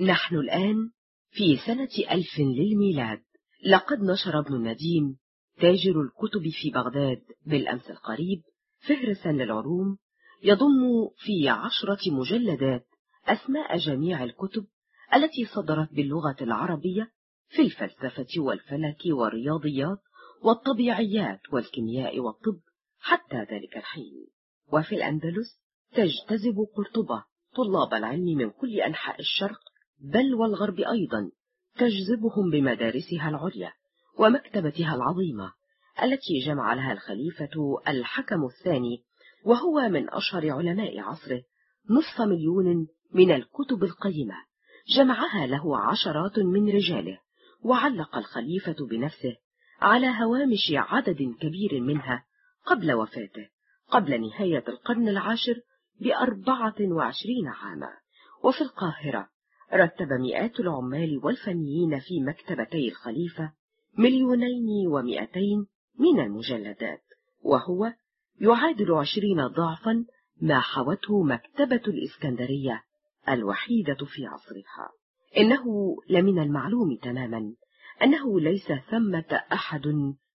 نحن 0.00 0.36
الآن 0.36 0.90
في 1.30 1.56
سنة 1.66 2.10
ألف 2.10 2.38
للميلاد. 2.38 3.22
لقد 3.66 3.98
نشر 4.02 4.38
ابن 4.38 4.54
النديم 4.54 5.16
تاجر 5.60 6.00
الكتب 6.00 6.48
في 6.62 6.70
بغداد 6.70 7.22
بالأمس 7.46 7.90
القريب 7.90 8.42
فهرسا 8.88 9.28
للعلوم 9.28 9.98
يضم 10.42 11.08
في 11.16 11.48
عشرة 11.48 12.12
مجلدات 12.12 12.86
أسماء 13.26 13.76
جميع 13.76 14.24
الكتب 14.24 14.66
التي 15.14 15.44
صدرت 15.44 15.92
باللغة 15.92 16.36
العربية 16.40 17.10
في 17.48 17.62
الفلسفة 17.62 18.40
والفلك 18.40 18.98
والرياضيات 19.06 19.98
والطبيعيات 20.42 21.40
والكيمياء 21.52 22.18
والطب 22.18 22.60
حتى 22.98 23.36
ذلك 23.36 23.76
الحين. 23.76 24.26
وفي 24.72 24.94
الأندلس 24.94 25.67
تجتذب 25.94 26.66
قرطبة 26.76 27.24
طلاب 27.56 27.94
العلم 27.94 28.24
من 28.24 28.50
كل 28.50 28.80
أنحاء 28.80 29.20
الشرق 29.20 29.60
بل 30.00 30.34
والغرب 30.34 30.80
أيضا 30.80 31.30
تجذبهم 31.76 32.50
بمدارسها 32.52 33.28
العليا 33.28 33.72
ومكتبتها 34.18 34.94
العظيمة 34.94 35.52
التي 36.02 36.38
جمع 36.46 36.74
لها 36.74 36.92
الخليفة 36.92 37.80
الحكم 37.88 38.44
الثاني 38.44 39.04
وهو 39.44 39.88
من 39.88 40.10
أشهر 40.10 40.50
علماء 40.50 41.00
عصره 41.00 41.42
نصف 41.90 42.20
مليون 42.20 42.86
من 43.12 43.30
الكتب 43.30 43.84
القيمة. 43.84 44.34
جمعها 44.96 45.46
له 45.46 45.78
عشرات 45.78 46.38
من 46.38 46.68
رجاله 46.68 47.18
وعلق 47.64 48.16
الخليفة 48.16 48.86
بنفسه 48.90 49.36
على 49.80 50.06
هوامش 50.06 50.72
عدد 50.72 51.34
كبير 51.40 51.80
منها 51.80 52.24
قبل 52.66 52.92
وفاته 52.92 53.48
قبل 53.88 54.20
نهاية 54.20 54.64
القرن 54.68 55.08
العاشر 55.08 55.60
بأربعة 56.00 56.74
وعشرين 56.80 57.48
عاما. 57.48 57.90
وفي 58.44 58.60
القاهرة 58.60 59.28
رتب 59.72 60.12
مئات 60.12 60.60
العمال 60.60 61.20
والفنيين 61.22 61.98
في 61.98 62.20
مكتبتي 62.20 62.88
الخليفة 62.88 63.52
مليونين 63.98 64.88
ومئتين 64.88 65.66
من 65.98 66.20
المجلدات 66.20 67.02
وهو 67.42 67.92
يعادل 68.40 68.94
عشرين 68.94 69.46
ضعفا 69.46 70.04
ما 70.40 70.60
حوته 70.60 71.22
مكتبة 71.22 71.82
الإسكندرية 71.88 72.82
الوحيدة 73.28 73.96
في 74.06 74.26
عصرها. 74.26 74.90
إنه 75.36 75.96
لمن 76.08 76.38
المعلوم 76.38 76.96
تماما 77.02 77.54
أنه 78.02 78.40
ليس 78.40 78.72
ثمة 78.90 79.40
أحد 79.52 79.82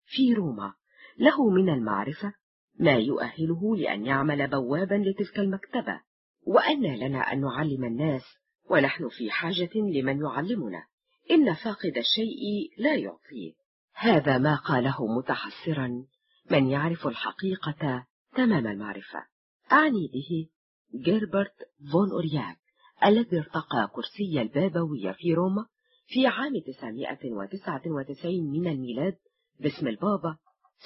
في 0.06 0.34
روما. 0.34 0.74
له 1.18 1.50
من 1.50 1.70
المعرفة 1.70 2.34
ما 2.80 2.92
يؤهله 2.92 3.76
لأن 3.76 4.06
يعمل 4.06 4.48
بوابا 4.48 4.96
لتلك 4.96 5.40
المكتبة 5.40 6.02
وأن 6.48 6.96
لنا 6.96 7.20
أن 7.34 7.42
نعلم 7.42 7.84
الناس 7.84 8.24
ونحن 8.70 9.10
في 9.10 9.32
حاجة 9.32 9.70
لمن 9.76 10.22
يعلمنا. 10.22 10.84
إن 11.32 11.54
فاقد 11.54 11.98
الشيء 11.98 12.72
لا 12.78 12.96
يعطيه. 12.96 13.54
هذا 13.96 14.38
ما 14.38 14.56
قاله 14.56 15.18
متحسرا 15.18 16.06
من 16.52 16.70
يعرف 16.70 17.08
الحقيقة 17.08 18.06
تمام 18.36 18.68
المعرفة. 18.68 19.26
أعني 19.72 20.10
به 20.14 20.50
جيربرت 20.96 21.56
فون 21.92 22.12
أورياك 22.12 22.58
الذي 23.06 23.40
ارتقى 23.40 23.92
كرسي 23.94 24.42
البابوية 24.42 25.12
في 25.12 25.34
روما 25.34 25.66
في 26.08 26.28
عام 26.28 26.54
999 26.60 28.52
من 28.52 28.68
الميلاد 28.68 29.16
باسم 29.60 29.88
البابا 29.88 30.38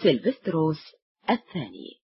سيلفستروس 0.02 0.78
الثاني. 1.30 2.02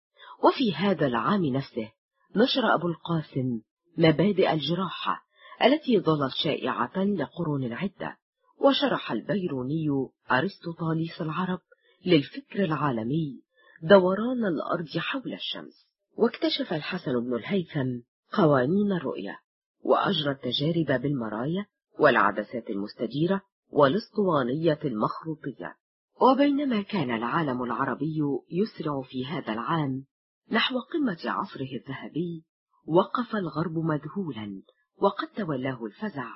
وفي 0.44 0.74
هذا 0.76 1.08
العام 1.08 1.46
نفسه 1.46 1.91
نشر 2.36 2.76
أبو 2.76 2.88
القاسم 2.88 3.62
مبادئ 3.98 4.54
الجراحة 4.54 5.26
التي 5.64 6.00
ظلت 6.00 6.32
شائعة 6.44 6.98
لقرون 6.98 7.74
عدة 7.74 8.18
وشرح 8.62 9.12
البيروني 9.12 9.88
أرسطوطاليس 10.32 11.22
العرب 11.22 11.60
للفكر 12.06 12.64
العالمي 12.64 13.41
دوران 13.82 14.46
الأرض 14.46 14.98
حول 14.98 15.34
الشمس. 15.34 15.88
واكتشف 16.18 16.74
الحسن 16.74 17.20
بن 17.20 17.36
الهيثم 17.36 18.00
قوانين 18.34 18.91
الرؤية 18.91 19.40
وأجرى 19.84 20.32
التجارب 20.32 21.02
بالمرايا 21.02 21.66
والعدسات 22.00 22.70
المستديرة 22.70 23.41
والاسطوانية 23.70 24.80
المخروطية. 24.86 25.76
وبينما 26.22 26.82
كان 26.82 27.12
العالم 27.12 27.64
العربي 27.64 28.20
يسرع 28.52 29.02
في 29.02 29.26
هذا 29.26 29.54
العام 29.54 30.06
نحو 30.52 30.76
قمة 30.80 31.20
عصره 31.26 31.70
الذهبي 31.82 32.44
وقف 32.86 33.36
الغرب 33.36 33.78
مذهولا 33.78 34.62
وقد 34.98 35.28
تولاه 35.28 35.86
الفزع 35.86 36.28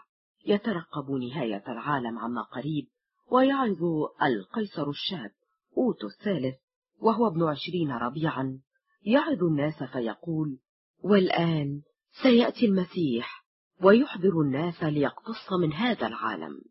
يترقب 0.46 1.12
نهاية 1.12 1.64
العالم 1.68 2.20
عما 2.20 2.42
قريب 2.42 2.88
ويعظ 3.32 3.84
القيصر 4.24 4.90
الشاب 4.90 5.32
أوتو 5.78 6.08
الثالث 6.08 6.56
وهو 7.00 7.28
ابن 7.28 7.44
عشرين 7.44 7.92
ربيعا 7.92 8.60
يعظ 9.06 9.44
الناس 9.44 9.84
فيقول 9.84 10.60
والآن 11.04 11.82
سيأتي 12.24 12.66
المسيح 12.66 13.46
ويحضر 13.82 14.42
الناس 14.42 14.84
ليقتص 14.84 15.54
من 15.62 15.74
هذا 15.74 16.08
العالم. 16.08 16.62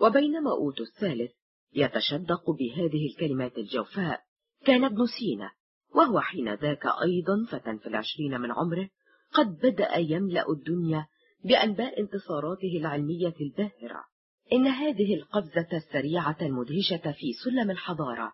وبينما 0.00 0.50
أوتو 0.50 0.82
الثالث 0.82 1.32
يتشدق 1.74 2.50
بهذه 2.50 3.06
الكلمات 3.06 3.58
الجوفاء 3.58 4.20
كان 4.64 4.84
ابن 4.84 5.06
سينا 5.06 5.50
وهو 5.94 6.20
حين 6.20 6.54
ذاك 6.54 6.86
أيضا 6.86 7.46
فتى 7.50 7.78
في 7.78 7.86
العشرين 7.86 8.40
من 8.40 8.52
عمره 8.52 8.88
قد 9.32 9.58
بدأ 9.58 9.96
يملأ 9.96 10.44
الدنيا 10.50 11.06
بأنباء 11.44 12.00
انتصاراته 12.00 12.76
العلمية 12.76 13.34
الباهرة. 13.40 14.04
إن 14.52 14.66
هذه 14.66 15.14
القفزة 15.14 15.68
السريعة 15.72 16.36
المدهشة 16.42 17.12
في 17.12 17.32
سلم 17.44 17.70
الحضارة 17.70 18.32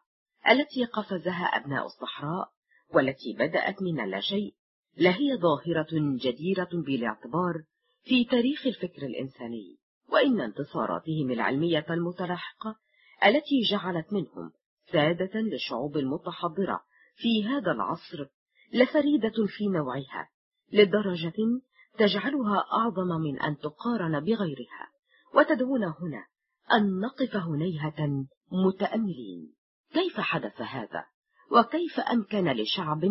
التي 0.51 0.85
قفزها 0.85 1.44
أبناء 1.44 1.86
الصحراء 1.86 2.48
والتي 2.94 3.32
بدأت 3.39 3.82
من 3.82 4.01
اللاشيء 4.01 4.55
لهي 4.97 5.36
ظاهرة 5.36 6.16
جديرة 6.23 6.69
بالاعتبار 6.73 7.55
في 8.02 8.24
تاريخ 8.24 8.66
الفكر 8.66 9.02
الإنساني 9.02 9.78
وإن 10.12 10.40
انتصاراتهم 10.40 11.31
العلمية 11.31 11.86
المتلاحقة 11.90 12.77
التي 13.24 13.61
جعلت 13.70 14.12
منهم 14.12 14.53
سادة 14.93 15.40
للشعوب 15.40 15.97
المتحضرة 15.97 16.81
في 17.16 17.45
هذا 17.45 17.73
العصر 17.73 18.27
لفريدة 18.73 19.47
في 19.47 19.69
نوعها 19.69 20.28
لدرجة 20.73 21.61
تجعلها 21.99 22.65
أعظم 22.73 23.09
من 23.20 23.40
أن 23.40 23.59
تقارن 23.59 24.20
بغيرها 24.20 24.89
وتدعونا 25.35 25.95
هنا 26.01 26.24
أن 26.73 27.01
نقف 27.01 27.36
هنيهة 27.36 28.27
متأملين. 28.66 29.55
كيف 29.93 30.20
حدث 30.20 30.61
هذا؟ 30.61 31.05
وكيف 31.53 32.01
أمكن 32.01 32.53
لشعب 32.53 33.05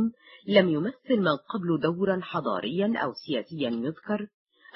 لم 0.47 0.69
يمثل 0.69 1.17
من 1.17 1.35
قبل 1.49 1.79
دورا 1.81 2.19
حضاريا 2.21 2.93
أو 2.97 3.13
سياسيا 3.13 3.69
يذكر 3.69 4.27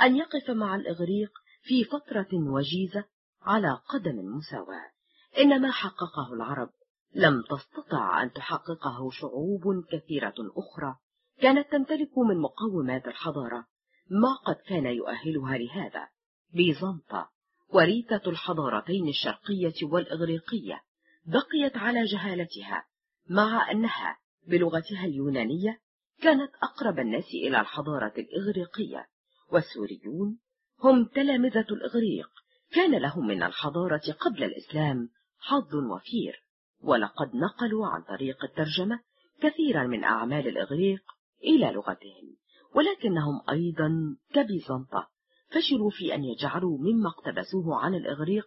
أن 0.01 0.15
يقف 0.15 0.49
مع 0.49 0.75
الإغريق 0.75 1.31
في 1.61 1.83
فترة 1.83 2.29
وجيزة 2.33 3.03
على 3.41 3.79
قدم 3.89 4.19
المساواة 4.19 4.90
إن 5.37 5.61
ما 5.61 5.71
حققه 5.71 6.33
العرب. 6.33 6.69
لم 7.15 7.43
تستطع 7.49 8.23
أن 8.23 8.31
تحققه 8.31 9.09
شعوب 9.11 9.85
كثيرة 9.91 10.33
أخرى 10.39 10.95
كانت 11.41 11.71
تمتلك 11.71 12.17
من 12.17 12.37
مقومات 12.37 13.07
الحضارة 13.07 13.65
ما 14.09 14.35
قد 14.45 14.55
كان 14.55 14.85
يؤهلها 14.85 15.57
لهذا. 15.57 16.07
بيزنطة 16.53 17.29
وريثة 17.69 18.21
الحضارتين 18.27 19.07
الشرقية 19.07 19.73
والإغريقية 19.83 20.81
بقيت 21.25 21.77
على 21.77 22.05
جهالتها 22.05 22.85
مع 23.29 23.71
أنها 23.71 24.17
بلغتها 24.47 25.05
اليونانية 25.05 25.79
كانت 26.21 26.51
أقرب 26.63 26.99
الناس 26.99 27.27
إلى 27.33 27.61
الحضارة 27.61 28.13
الإغريقية 28.17 29.07
والسوريون 29.51 30.39
هم 30.79 31.05
تلامذة 31.05 31.65
الإغريق. 31.71 32.29
كان 32.71 32.91
لهم 32.91 33.27
من 33.27 33.43
الحضارة 33.43 34.01
قبل 34.19 34.43
الإسلام 34.43 35.09
حظ 35.41 35.75
وفير. 35.75 36.43
ولقد 36.81 37.35
نقلوا 37.35 37.87
عن 37.87 38.01
طريق 38.01 38.43
الترجمة 38.43 38.99
كثيرا 39.41 39.83
من 39.83 40.03
أعمال 40.03 40.47
الإغريق 40.47 41.03
إلى 41.43 41.71
لغتهم 41.71 42.35
ولكنهم 42.75 43.41
أيضا 43.49 44.17
كبيزنطة. 44.33 45.07
فشلوا 45.49 45.89
في 45.89 46.15
أن 46.15 46.23
يجعلوا 46.23 46.77
مما 46.77 47.09
اقتبسوه 47.09 47.81
عن 47.81 47.95
الإغريق 47.95 48.45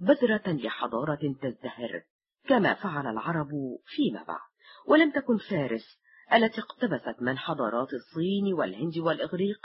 بذرة 0.00 0.52
لحضارة 0.52 1.34
تزدهر 1.42 2.02
كما 2.44 2.74
فعل 2.74 3.06
العرب 3.06 3.50
فيما 3.86 4.22
بعد. 4.22 4.50
ولم 4.86 5.10
تكن 5.10 5.38
فارس 5.38 5.98
التي 6.32 6.60
اقتبست 6.60 7.22
من 7.22 7.38
حضارات 7.38 7.88
الصين 7.94 8.54
والهند 8.54 8.98
والإغريق 8.98 9.58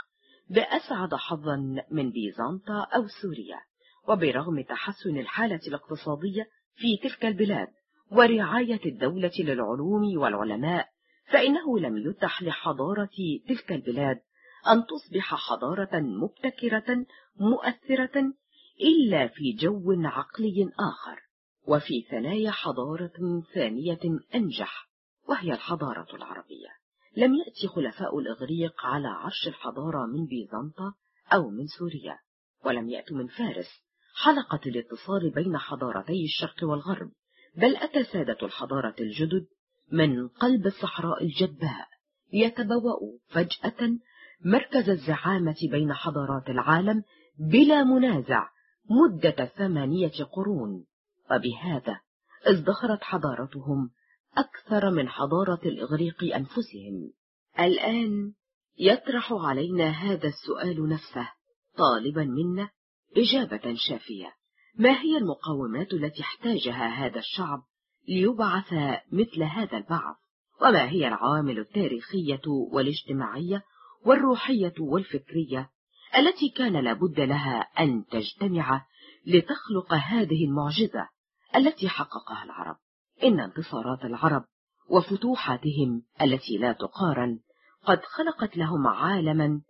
بأسعد 0.50 1.14
حظا 1.14 1.56
من 1.90 2.10
بيزنطة 2.10 2.84
أو 2.94 3.06
سوريا. 3.22 3.60
وبرغم 4.08 4.62
تحسن 4.62 5.16
الحالة 5.16 5.60
الاقتصادية 5.68 6.48
في 6.76 6.96
تلك 6.96 7.24
البلاد 7.24 7.68
ورعاية 8.10 8.80
الدولة 8.86 9.32
للعلوم 9.38 10.18
والعلماء 10.18 10.88
فإنه 11.32 11.78
لم 11.78 11.96
يتح 12.10 12.42
لحضارة 12.42 13.10
تلك 13.48 13.72
البلاد 13.72 14.20
أن 14.68 14.84
تصبح 14.86 15.34
حضارة 15.34 16.00
مبتكرة 16.00 17.06
مؤثرة 17.36 18.32
إلا 18.80 19.28
في 19.28 19.52
جو 19.52 19.92
عقلي 20.04 20.70
آخر 20.78 21.20
وفي 21.66 22.02
ثنايا 22.10 22.50
حضارة 22.50 23.42
ثانية 23.54 24.00
أنجح 24.34 24.88
وهي 25.28 25.52
الحضارة 25.52 26.16
العربية. 26.16 26.68
لم 27.16 27.34
يأتي 27.34 27.66
خلفاء 27.68 28.18
الإغريق 28.18 28.84
على 28.84 29.08
عرش 29.08 29.48
الحضارة 29.48 30.06
من 30.06 30.26
بيزنطة 30.26 30.94
أو 31.32 31.50
من 31.50 31.66
سوريا 31.66 32.18
ولم 32.64 32.88
يأتوا 32.88 33.16
من 33.16 33.26
فارس. 33.26 33.85
حلقة 34.16 34.60
الاتصال 34.66 35.30
بين 35.30 35.58
حضارتي 35.58 36.24
الشرق 36.24 36.64
والغرب. 36.64 37.10
بل 37.56 37.76
أتى 37.76 38.04
سادة 38.04 38.38
الحضارة 38.42 38.94
الجدد 39.00 39.46
من 39.92 40.28
قلب 40.28 40.66
الصحراء 40.66 41.24
الجدباء 41.24 41.88
ليتبوأوا 42.32 43.18
فجأة 43.28 43.98
مركز 44.44 44.88
الزعامة 44.88 45.56
بين 45.70 45.92
حضارات 45.92 46.48
العالم 46.50 47.02
بلا 47.38 47.84
منازع 47.84 48.48
مدة 48.90 49.46
ثمانية 49.46 50.24
قرون. 50.32 50.84
وبهذا 51.30 52.00
ازدهرت 52.46 53.02
حضارتهم 53.02 53.90
أكثر 54.36 54.90
من 54.90 55.08
حضارة 55.08 55.60
الإغريق 55.64 56.34
أنفسهم. 56.34 57.12
الآن 57.60 58.32
يطرح 58.78 59.32
علينا 59.32 59.88
هذا 59.88 60.28
السؤال 60.28 60.88
نفسه 60.88 61.28
طالبا 61.76 62.24
منا 62.24 62.70
إجابة 63.16 63.74
شافية. 63.76 64.32
ما 64.78 65.00
هي 65.00 65.16
المقومات 65.16 65.92
التي 65.92 66.22
احتاجها 66.22 66.86
هذا 66.86 67.18
الشعب 67.18 67.62
ليبعث 68.08 68.72
مثل 69.12 69.42
هذا 69.42 69.76
البعث؟ 69.76 70.16
وما 70.62 70.88
هي 70.88 71.08
العوامل 71.08 71.58
التاريخية 71.58 72.42
والاجتماعية 72.72 73.62
والروحية 74.06 74.74
والفكرية 74.80 75.70
التي 76.16 76.48
كان 76.48 76.84
لابد 76.84 77.20
لها 77.20 77.60
أن 77.60 78.04
تجتمع 78.04 78.86
لتخلق 79.26 79.94
هذه 79.94 80.44
المعجزة 80.44 81.08
التي 81.56 81.88
حققها 81.88 82.44
العرب؟ 82.44 82.76
إن 83.22 83.40
انتصارات 83.40 84.04
العرب 84.04 84.44
وفتوحاتهم 84.90 86.02
التي 86.22 86.58
لا 86.58 86.72
تقارن 86.72 87.38
قد 87.84 88.00
خلقت 88.04 88.56
لهم 88.56 88.86
عالما 88.86 89.60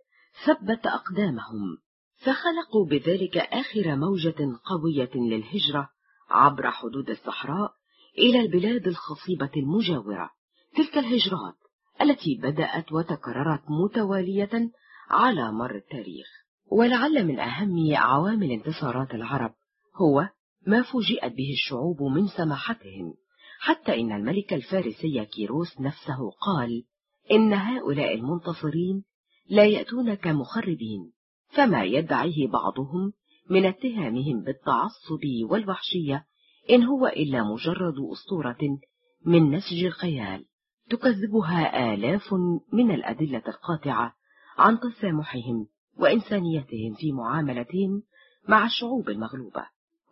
ثبت 0.45 0.87
أقدامهم. 0.87 1.77
فخلقوا 2.17 2.85
بذلك 2.85 3.37
آخر 3.37 3.95
موجة 3.95 4.59
قوية 4.65 5.11
للهجرة 5.15 5.89
عبر 6.29 6.71
حدود 6.71 7.09
الصحراء 7.09 7.71
إلى 8.17 8.39
البلاد 8.39 8.87
الخصيبة 8.87 9.51
المجاورة. 9.57 10.29
تلك 10.75 10.97
الهجرات 10.97 11.55
التي 12.01 12.35
بدأت 12.35 12.91
وتكررت 12.91 13.61
متوالية 13.69 14.71
على 15.09 15.51
مر 15.51 15.75
التاريخ. 15.75 16.27
ولعل 16.71 17.25
من 17.25 17.39
أهم 17.39 17.95
عوامل 17.95 18.51
انتصارات 18.51 19.15
العرب 19.15 19.53
هو 19.95 20.29
ما 20.67 20.81
فوجئت 20.81 21.33
به 21.33 21.53
الشعوب 21.53 22.03
من 22.03 22.27
سماحتهم 22.27 23.13
حتى 23.59 24.01
إن 24.01 24.11
الملك 24.11 24.53
الفارسي 24.53 25.25
كيروس 25.25 25.81
نفسه 25.81 26.31
قال 26.41 26.83
إن 27.31 27.53
هؤلاء 27.53 28.15
المنتصرين 28.15 29.03
لا 29.49 29.65
يأتون 29.65 30.13
كمخربين 30.13 31.11
فما 31.49 31.83
يدعيه 31.83 32.47
بعضهم 32.47 33.13
من 33.49 33.65
اتهامهم 33.65 34.41
بالتعصب 34.41 35.49
والوحشية 35.49 36.25
إن 36.69 36.83
هو 36.83 37.07
إلا 37.07 37.43
مجرد 37.43 37.95
أسطورة 38.11 38.79
من 39.25 39.51
نسج 39.51 39.83
الخيال. 39.83 40.45
تكذبها 40.89 41.93
آلاف 41.93 42.33
من 42.73 42.91
الأدلة 42.91 43.43
القاطعة 43.47 44.13
عن 44.57 44.79
تسامحهم 44.79 45.67
وإنسانيتهم 45.97 46.93
في 46.97 47.11
معاملتهم 47.11 48.03
مع 48.47 48.65
الشعوب 48.65 49.09
المغلوبة. 49.09 49.65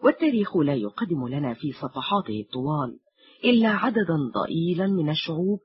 والتاريخ 0.03 0.57
لا 0.57 0.73
يقدم 0.73 1.27
لنا 1.27 1.53
في 1.53 1.71
صفحاته 1.71 2.41
الطوال 2.41 2.99
إلا 3.43 3.69
عددا 3.69 4.17
ضئيلا 4.33 4.87
من 4.87 5.09
الشعوب 5.09 5.59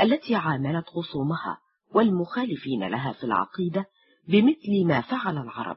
التي 0.00 0.34
عاملت 0.34 0.86
خصومها 0.86 1.58
والمخالفين 1.94 2.88
لها 2.88 3.12
في 3.12 3.24
العقيدة 3.24 3.86
بمثل 4.28 4.84
ما 4.86 5.00
فعل 5.00 5.38
العرب 5.38 5.76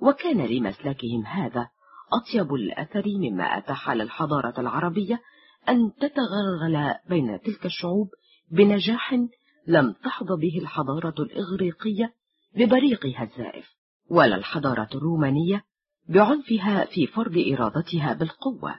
وكان 0.00 0.46
لمسلكهم 0.46 1.26
هذا 1.26 1.68
أطيب 2.12 2.54
الأثر 2.54 3.04
مما 3.06 3.44
أتاح 3.44 3.90
للحضارة 3.90 4.60
العربية 4.60 5.20
أن 5.68 5.92
تتغلغل 6.00 6.94
بين 7.08 7.40
تلك 7.40 7.66
الشعوب 7.66 8.08
بنجاح 8.50 9.14
لم 9.66 9.92
تحظ 9.92 10.26
به 10.40 10.58
الحضارة 10.58 11.14
الإغريقية 11.18 12.12
ببريقها 12.56 13.22
الزائف 13.22 13.66
ولا 14.10 14.36
الحضارة 14.36 14.88
الرومانية 14.94 15.64
بعنفها 16.08 16.84
في 16.84 17.06
فرض 17.06 17.38
إرادتها 17.52 18.12
بالقوة. 18.12 18.74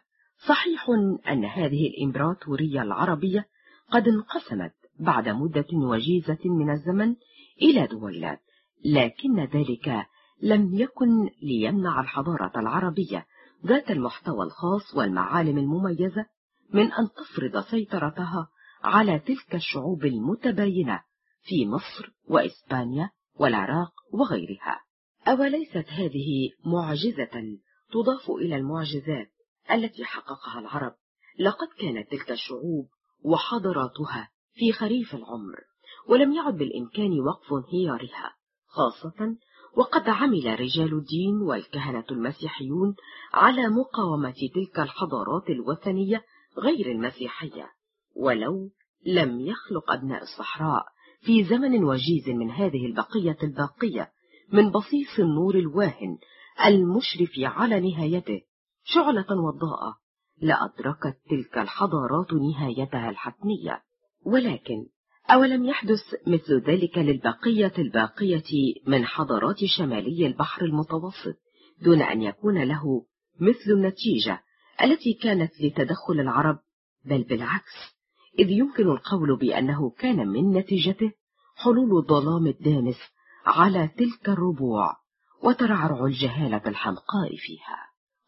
صحيح 0.47 0.85
أن 1.31 1.45
هذه 1.45 1.87
الإمبراطورية 1.87 2.81
العربية 2.81 3.45
قد 3.91 4.07
انقسمت 4.07 4.73
بعد 4.99 5.29
مدة 5.29 5.67
وجيزة 5.73 6.39
من 6.45 6.69
الزمن 6.69 7.15
إلى 7.61 7.87
دولات 7.87 8.41
لكن 8.85 9.39
ذلك 9.39 10.05
لم 10.41 10.75
يكن 10.75 11.29
ليمنع 11.41 12.01
الحضارة 12.01 12.51
العربية 12.59 13.25
ذات 13.65 13.91
المحتوى 13.91 14.45
الخاص 14.45 14.95
والمعالم 14.95 15.57
المميزة 15.57 16.25
من 16.73 16.91
أن 16.91 17.09
تفرض 17.17 17.63
سيطرتها 17.63 18.49
على 18.83 19.19
تلك 19.19 19.55
الشعوب 19.55 20.05
المتباينة 20.05 21.01
في 21.41 21.67
مصر 21.67 22.11
وإسبانيا 22.27 23.09
والعراق 23.35 23.93
وغيرها. 24.13 24.81
أوليست 25.27 25.89
هذه 25.89 26.49
معجزة 26.65 27.57
تضاف 27.91 28.29
إلى 28.29 28.55
المعجزات 28.55 29.31
التي 29.71 30.05
حققها 30.05 30.59
العرب 30.59 30.95
لقد 31.39 31.67
كانت 31.79 32.11
تلك 32.11 32.31
الشعوب 32.31 32.87
وحضاراتها 33.23 34.29
في 34.53 34.71
خريف 34.71 35.15
العمر 35.15 35.59
ولم 36.07 36.33
يعد 36.33 36.53
بالإمكان 36.53 37.19
وقف 37.19 37.53
انهيارها. 37.53 38.34
خاصة 38.75 39.35
وقد 39.77 40.09
عمل 40.09 40.59
رجال 40.59 40.93
الدين 40.93 41.37
والكهنة 41.41 42.05
المسيحيون 42.11 42.95
على 43.33 43.69
مقاومة 43.69 44.33
تلك 44.55 44.79
الحضارات 44.79 45.49
الوثنية 45.49 46.23
غير 46.57 46.91
المسيحية 46.91 47.69
ولو 48.15 48.69
لم 49.05 49.39
يخلق 49.39 49.91
أبناء 49.91 50.21
الصحراء 50.23 50.85
في 51.21 51.43
زمن 51.43 51.83
وجيز 51.83 52.29
من 52.29 52.51
هذه 52.51 52.85
البقية 52.85 53.37
الباقية 53.43 54.11
من 54.53 54.69
بصيص 54.69 55.19
النور 55.19 55.55
الواهن 55.55 56.17
المشرف 56.65 57.31
على 57.37 57.79
نهايته 57.79 58.41
شعلة 58.83 59.25
وضاءة 59.31 59.97
لأدركت 60.41 61.17
تلك 61.29 61.57
الحضارات 61.57 62.33
نهايتها 62.33 63.09
الحتمية 63.09 63.81
ولكن 64.25 64.85
أولم 65.29 65.65
يحدث 65.65 65.99
مثل 66.27 66.61
ذلك 66.67 66.97
للبقية 66.97 67.73
الباقية 67.77 68.73
من 68.87 69.05
حضارات 69.05 69.65
شمالي 69.65 70.27
البحر 70.27 70.65
المتوسط 70.65 71.37
دون 71.81 72.01
أن 72.01 72.21
يكون 72.21 72.63
له 72.63 73.05
مثل 73.39 73.71
النتيجة 73.71 74.43
التي 74.83 75.13
كانت 75.13 75.51
لتدخل 75.61 76.19
العرب 76.19 76.59
بل 77.05 77.23
بالعكس 77.23 77.95
إذ 78.39 78.49
يمكن 78.49 78.83
القول 78.83 79.37
بأنه 79.37 79.89
كان 79.89 80.27
من 80.27 80.53
نتيجته 80.53 81.11
حلول 81.55 81.97
الظلام 81.97 82.47
الدامس 82.47 82.97
على 83.45 83.87
تلك 83.87 84.29
الربوع 84.29 84.95
وترعرع 85.43 86.05
الجهالة 86.05 86.61
الحمقاء 86.67 87.35
فيها. 87.37 87.77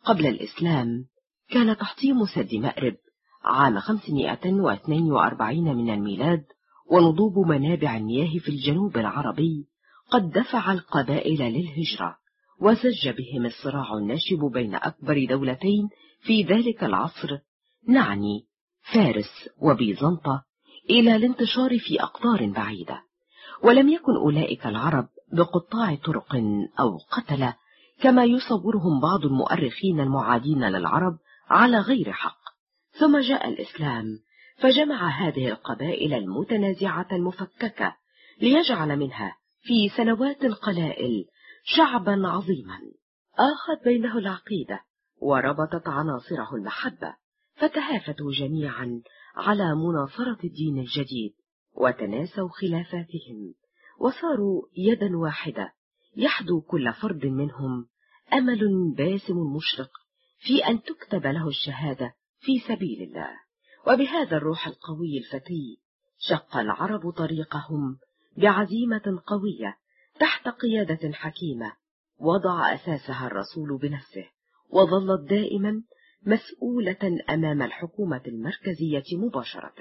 قبل 0.03 0.27
الإسلام 0.27 1.05
كان 1.49 1.77
تحطيم 1.77 2.25
سد 2.25 2.55
مأرب 2.55 2.95
عام 3.43 3.79
542 3.79 5.75
من 5.75 5.93
الميلاد 5.93 6.45
ونضوب 6.91 7.47
منابع 7.47 7.97
المياه 7.97 8.39
في 8.39 8.49
الجنوب 8.49 8.97
العربي 8.97 9.65
قد 10.09 10.29
دفع 10.29 10.71
القبائل 10.71 11.39
للهجرة 11.39 12.17
وزج 12.61 13.09
بهم 13.09 13.45
الصراع 13.45 13.93
الناشب 13.93 14.39
بين 14.53 14.75
أكبر 14.75 15.25
دولتين 15.29 15.89
في 16.21 16.43
ذلك 16.43 16.83
العصر 16.83 17.37
نعني 17.87 18.45
فارس 18.93 19.49
وبيزنطة 19.61 20.43
إلى 20.89 21.15
الانتشار 21.15 21.79
في 21.79 22.01
أقطار 22.01 22.45
بعيدة. 22.45 23.01
ولم 23.63 23.89
يكن 23.89 24.15
أولئك 24.15 24.67
العرب 24.67 25.07
بقطاع 25.33 25.95
طرق 25.95 26.35
أو 26.79 26.97
قتلة 27.11 27.55
كما 28.01 28.23
يصورهم 28.23 28.99
بعض 29.01 29.25
المؤرخين 29.25 29.99
المعادين 29.99 30.63
للعرب 30.63 31.17
على 31.49 31.77
غير 31.77 32.11
حق. 32.11 32.39
ثم 32.99 33.19
جاء 33.19 33.49
الإسلام. 33.49 34.05
فجمع 34.57 35.09
هذه 35.09 35.47
القبائل 35.47 36.13
المتنازعة 36.13 37.07
المفككة 37.11 37.95
ليجعل 38.41 38.97
منها 38.97 39.37
في 39.61 39.89
سنوات 39.97 40.45
قلائل 40.45 41.25
شعبا 41.63 42.27
عظيما. 42.27 42.79
آخت 43.33 43.83
بينه 43.83 44.17
العقيدة 44.17 44.81
وربطت 45.21 45.87
عناصره 45.87 46.55
المحبة 46.55 47.15
فتهافتوا 47.55 48.31
جميعا 48.31 49.01
على 49.35 49.75
مناصرة 49.75 50.37
الدين 50.43 50.79
الجديد 50.79 51.33
وتناسوا 51.75 52.49
خلافاتهم 52.49 53.53
وصاروا 53.99 54.61
يدا 54.77 55.17
واحدة 55.17 55.73
يحدو 56.15 56.61
كل 56.61 56.93
فرد 56.93 57.25
منهم 57.25 57.87
أمل 58.33 58.93
باسم 58.97 59.35
مشرق 59.55 59.91
في 60.39 60.65
أن 60.67 60.81
تكتب 60.81 61.27
له 61.27 61.47
الشهادة 61.47 62.13
في 62.39 62.59
سبيل 62.67 63.01
الله. 63.01 63.46
وبهذا 63.87 64.37
الروح 64.37 64.67
القوي 64.67 65.17
الفتي 65.17 65.79
شق 66.19 66.57
العرب 66.57 67.09
طريقهم 67.09 67.97
بعزيمة 68.37 69.21
قوية 69.27 69.77
تحت 70.19 70.47
قيادة 70.47 71.11
حكيمة 71.13 71.73
وضع 72.19 72.73
أساسها 72.73 73.27
الرسول 73.27 73.77
بنفسه 73.77 74.25
وظلت 74.69 75.29
دائما 75.29 75.83
مسؤولة 76.25 77.19
أمام 77.29 77.61
الحكومة 77.61 78.21
المركزية 78.27 79.03
مباشرة. 79.13 79.73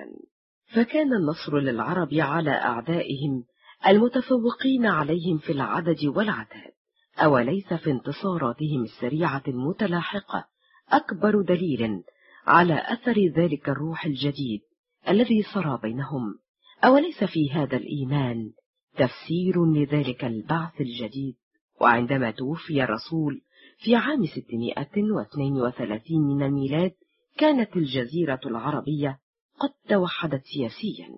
فكان 0.74 1.12
النصر 1.12 1.59
للعرب 1.59 2.15
على 2.15 2.51
أعدائهم 2.51 3.45
المتفوقين 3.87 4.87
عليهم 4.87 5.39
في 5.39 5.53
العدد 5.53 6.05
والعتاد 6.05 6.73
أوليس 7.19 7.73
في 7.73 7.91
انتصاراتهم 7.91 8.83
السريعة 8.83 9.43
المتلاحقة 9.49 10.45
أكبر 10.93 11.43
دليل 11.43 12.03
على 12.47 12.93
أثر 12.93 13.27
ذلك 13.36 13.68
الروح 13.68 14.05
الجديد 14.05 14.60
الذي 15.09 15.43
صرى 15.55 15.78
بينهم. 15.82 16.39
أوليس 16.85 17.24
في 17.24 17.51
هذا 17.51 17.77
الإيمان 17.77 18.52
تفسير 18.97 19.66
لذلك 19.66 20.24
البعث 20.24 20.81
الجديد؟ 20.81 21.35
وعندما 21.81 22.31
توفي 22.31 22.85
الرسول 22.85 23.40
في 23.78 23.97
عام 23.97 24.27
632 24.27 26.27
من 26.27 26.43
الميلاد 26.43 26.93
كانت 27.39 27.77
الجزيرة 27.77 28.40
العربية 28.47 29.18
قد 29.60 29.70
توحدت 29.89 30.43
سياسيا. 30.55 31.09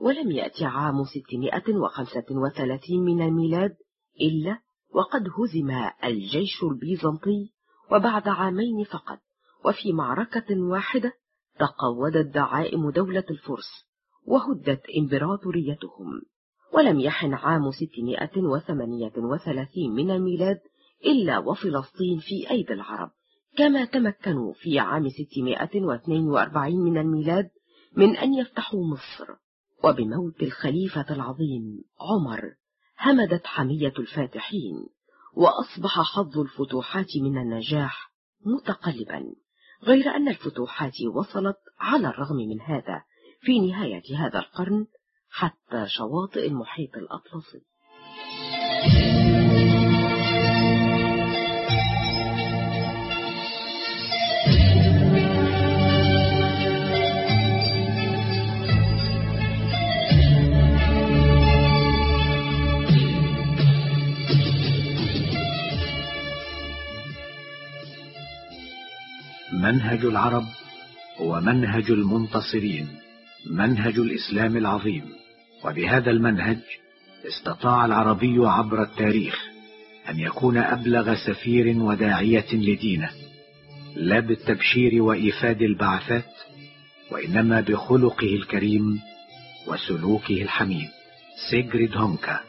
ولم 0.00 0.30
يأتي 0.30 0.64
عام 0.64 1.04
635 1.04 3.04
من 3.04 3.22
الميلاد 3.22 3.76
إلا 4.20 4.58
وقد 4.94 5.22
هزم 5.38 5.70
الجيش 6.04 6.62
البيزنطي 6.62 7.50
وبعد 7.92 8.28
عامين 8.28 8.84
فقط 8.84 9.18
وفي 9.64 9.92
معركة 9.92 10.62
واحدة 10.62 11.12
تقودت 11.58 12.34
دعائم 12.34 12.90
دولة 12.90 13.24
الفرس 13.30 13.84
وهدت 14.26 14.82
إمبراطوريتهم 14.98 16.22
ولم 16.74 17.00
يحن 17.00 17.34
عام 17.34 17.70
638 17.70 19.94
من 19.94 20.10
الميلاد 20.10 20.60
إلا 21.06 21.38
وفلسطين 21.38 22.18
في 22.18 22.50
أيدي 22.50 22.72
العرب 22.72 23.10
كما 23.56 23.84
تمكنوا 23.84 24.52
في 24.52 24.78
عام 24.78 25.08
642 25.08 26.84
من 26.84 26.98
الميلاد 26.98 27.50
من 27.96 28.16
أن 28.16 28.34
يفتحوا 28.34 28.86
مصر. 28.86 29.34
وبموت 29.84 30.42
الخليفة 30.42 31.06
العظيم 31.10 31.84
عمر 32.00 32.54
همدت 33.00 33.46
حمية 33.46 33.92
الفاتحين 33.98 34.86
وأصبح 35.34 36.00
حظ 36.00 36.38
الفتوحات 36.38 37.16
من 37.16 37.38
النجاح 37.38 38.12
متقلبا. 38.46 39.24
غير 39.86 40.08
أن 40.08 40.28
الفتوحات 40.28 40.92
وصلت 41.14 41.56
على 41.80 42.08
الرغم 42.08 42.36
من 42.36 42.60
هذا 42.60 43.02
في 43.40 43.60
نهاية 43.60 44.02
هذا 44.18 44.38
القرن 44.38 44.86
حتى 45.30 45.86
شواطئ 45.88 46.46
المحيط 46.46 46.96
الأطلسي. 46.96 47.62
منهج 69.64 70.04
العرب 70.04 70.44
هو 71.18 71.40
منهج 71.40 71.90
المنتصرين 71.90 72.88
منهج 73.50 73.98
الإسلام 73.98 74.56
العظيم. 74.56 75.04
وبهذا 75.64 76.10
المنهج 76.10 76.58
استطاع 77.28 77.84
العربي 77.84 78.36
عبر 78.38 78.82
التاريخ 78.82 79.38
أن 80.08 80.18
يكون 80.20 80.56
أبلغ 80.56 81.14
سفير 81.14 81.82
وداعية 81.82 82.46
لدينه. 82.52 83.10
لا 83.96 84.20
بالتبشير 84.20 85.02
وإيفاد 85.02 85.62
البعثات 85.62 86.32
وإنما 87.10 87.60
بخلقه 87.60 88.34
الكريم 88.34 89.00
وسلوكه 89.66 90.42
الحميد. 90.42 90.88
سيجريد 91.50 91.96
هونكا 91.96 92.40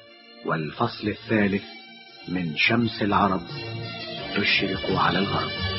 والفصل 0.46 1.08
الثالث 1.08 1.64
من 2.28 2.58
شمس 2.58 3.02
العرب 3.02 3.42
تشرق 4.36 5.00
على 5.00 5.20
الغرب. 5.20 5.75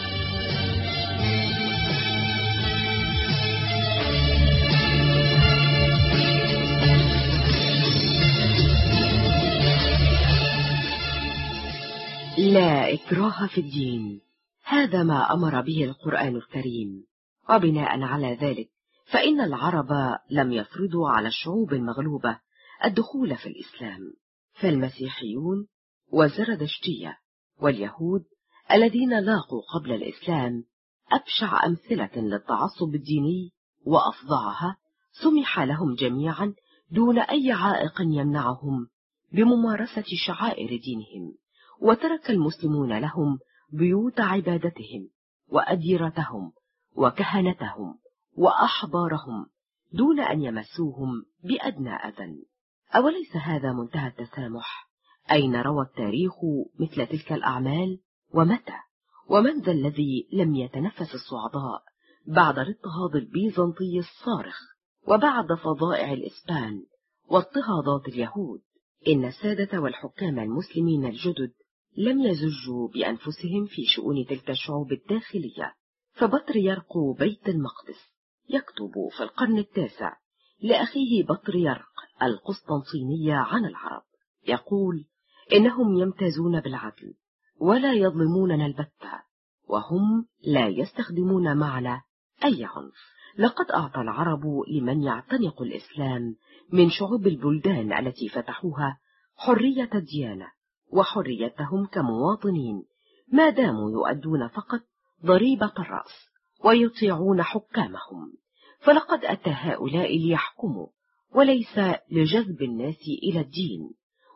إكراه 13.06 13.46
في 13.46 13.60
الدين. 13.60 14.20
هذا 14.64 15.02
ما 15.02 15.32
أمر 15.32 15.60
به 15.60 15.84
القرآن 15.84 16.36
الكريم. 16.36 17.04
وبناء 17.50 18.02
على 18.02 18.34
ذلك 18.34 18.68
فإن 19.12 19.40
العرب 19.40 20.18
لم 20.30 20.52
يفرضوا 20.52 21.08
على 21.10 21.28
الشعوب 21.28 21.72
المغلوبة 21.72 22.38
الدخول 22.84 23.36
في 23.36 23.46
الإسلام. 23.46 24.12
فالمسيحيون 24.52 25.66
وزردشتية 26.12 27.18
واليهود 27.60 28.24
الذين 28.72 29.18
لاقوا 29.20 29.62
قبل 29.74 29.92
الإسلام 29.92 30.64
أبشع 31.12 31.66
أمثلة 31.66 32.22
للتعصب 32.22 32.94
الديني 32.94 33.52
وأفظعها 33.84 34.76
سمح 35.22 35.60
لهم 35.60 35.94
جميعا 35.94 36.54
دون 36.90 37.18
أي 37.18 37.52
عائق 37.52 38.00
يمنعهم 38.00 38.88
بممارسة 39.32 40.04
شعائر 40.26 40.68
دينهم. 40.68 41.34
وترك 41.80 42.30
المسلمون 42.30 42.98
لهم 42.98 43.38
بيوت 43.72 44.20
عبادتهم 44.20 45.08
وأديرتهم 45.48 46.52
وكهنتهم 46.96 47.98
وأحبارهم 48.36 49.46
دون 49.92 50.20
أن 50.20 50.42
يمسوهم 50.42 51.24
بأدنى 51.44 51.94
أذى. 51.94 52.44
أوليس 52.94 53.36
هذا 53.36 53.72
منتهى 53.72 54.08
التسامح؟ 54.08 54.88
أين 55.32 55.56
روى 55.56 55.84
التاريخ 55.84 56.32
مثل 56.80 57.06
تلك 57.06 57.32
الأعمال؟ 57.32 58.00
ومتى؟ 58.34 58.76
ومن 59.28 59.60
ذا 59.60 59.72
الذي 59.72 60.28
لم 60.32 60.54
يتنفس 60.54 61.14
الصعداء 61.14 61.82
بعد 62.26 62.58
الاضطهاد 62.58 63.16
البيزنطي 63.16 63.98
الصارخ 63.98 64.58
وبعد 65.08 65.54
فظائع 65.54 66.12
الإسبان 66.12 66.82
واضطهادات 67.30 68.08
اليهود؟ 68.08 68.60
إن 69.08 69.24
السادة 69.24 69.80
والحكام 69.80 70.38
المسلمين 70.38 71.04
الجدد 71.04 71.52
لم 71.96 72.20
يزجوا 72.20 72.88
بأنفسهم 72.88 73.66
في 73.66 73.84
شؤون 73.84 74.26
تلك 74.26 74.50
الشعوب 74.50 74.92
الداخلية 74.92 75.74
فبطريرق 76.12 76.98
بيت 77.18 77.48
المقدس 77.48 78.00
يكتب 78.48 78.92
في 79.16 79.22
القرن 79.22 79.58
التاسع 79.58 80.16
لأخيه 80.62 81.24
بطريرق 81.24 81.88
القسطنطينية 82.22 83.34
عن 83.34 83.64
العرب 83.64 84.02
يقول 84.48 85.04
إنهم 85.52 85.98
يمتازون 85.98 86.60
بالعدل 86.60 87.14
ولا 87.60 87.92
يظلموننا 87.92 88.66
البتة 88.66 89.12
وهم 89.68 90.26
لا 90.46 90.68
يستخدمون 90.68 91.56
معنا 91.56 92.02
أي 92.44 92.64
عنف. 92.64 93.16
لقد 93.38 93.70
أعطى 93.70 94.00
العرب 94.00 94.42
لمن 94.68 95.02
يعتنق 95.02 95.62
الإسلام 95.62 96.36
من 96.72 96.90
شعوب 96.90 97.26
البلدان 97.26 97.92
التي 97.92 98.28
فتحوها 98.28 98.98
حرية 99.36 99.90
الديانة 99.94 100.55
وحريتهم 100.92 101.86
كمواطنين 101.86 102.82
ما 103.32 103.50
داموا 103.50 103.90
يؤدون 103.90 104.48
فقط 104.48 104.80
ضريبة 105.24 105.72
الرأس 105.78 106.28
ويطيعون 106.64 107.42
حكامهم. 107.42 108.32
فلقد 108.80 109.24
أتى 109.24 109.50
هؤلاء 109.50 110.18
ليحكموا 110.18 110.86
وليس 111.34 111.78
لجذب 112.10 112.62
الناس 112.62 113.00
إلى 113.22 113.40
الدين 113.40 113.90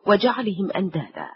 وجعلهم 0.07 0.71
أندادا. 0.71 1.29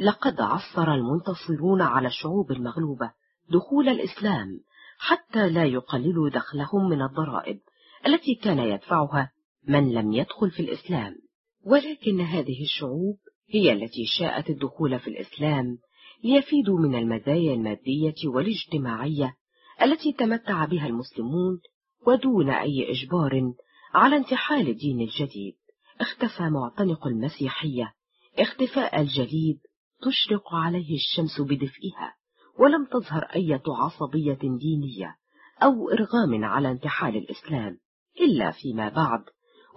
لقد 0.00 0.40
عصر 0.40 0.94
المنتصرون 0.94 1.82
على 1.82 2.08
الشعوب 2.08 2.52
المغلوبة 2.52 3.12
دخول 3.50 3.88
الإسلام 3.88 4.60
حتى 4.98 5.50
لا 5.50 5.64
يقللوا 5.64 6.30
دخلهم 6.30 6.88
من 6.88 7.02
الضرائب 7.02 7.60
التي 8.06 8.34
كان 8.34 8.58
يدفعها 8.58 9.32
من 9.68 9.92
لم 9.92 10.12
يدخل 10.12 10.50
في 10.50 10.60
الإسلام. 10.62 11.16
ولكن 11.64 12.20
هذه 12.20 12.62
الشعوب 12.62 13.18
هي 13.50 13.72
التي 13.72 14.06
شاءت 14.18 14.50
الدخول 14.50 14.98
في 14.98 15.08
الإسلام 15.08 15.78
ليفيدوا 16.24 16.78
من 16.78 16.94
المزايا 16.94 17.54
المادية 17.54 18.14
والاجتماعية 18.24 19.34
التي 19.82 20.12
تمتع 20.12 20.64
بها 20.64 20.86
المسلمون 20.86 21.60
ودون 22.06 22.50
أي 22.50 22.90
إجبار 22.90 23.52
على 23.94 24.16
انتحال 24.16 24.68
الدين 24.68 25.00
الجديد. 25.00 25.54
اختفى 26.00 26.42
معتنق 26.42 27.06
المسيحية. 27.06 27.94
اختفاء 28.38 29.00
الجليد 29.00 29.58
تشرق 30.02 30.54
عليه 30.54 30.96
الشمس 30.96 31.40
بدفئها 31.40 32.14
ولم 32.58 32.84
تظهر 32.84 33.22
أي 33.22 33.60
عصبية 33.66 34.38
دينية 34.42 35.16
أو 35.62 35.90
إرغام 35.90 36.44
على 36.44 36.70
انتحال 36.70 37.16
الإسلام 37.16 37.78
إلا 38.20 38.50
فيما 38.50 38.88
بعد 38.88 39.24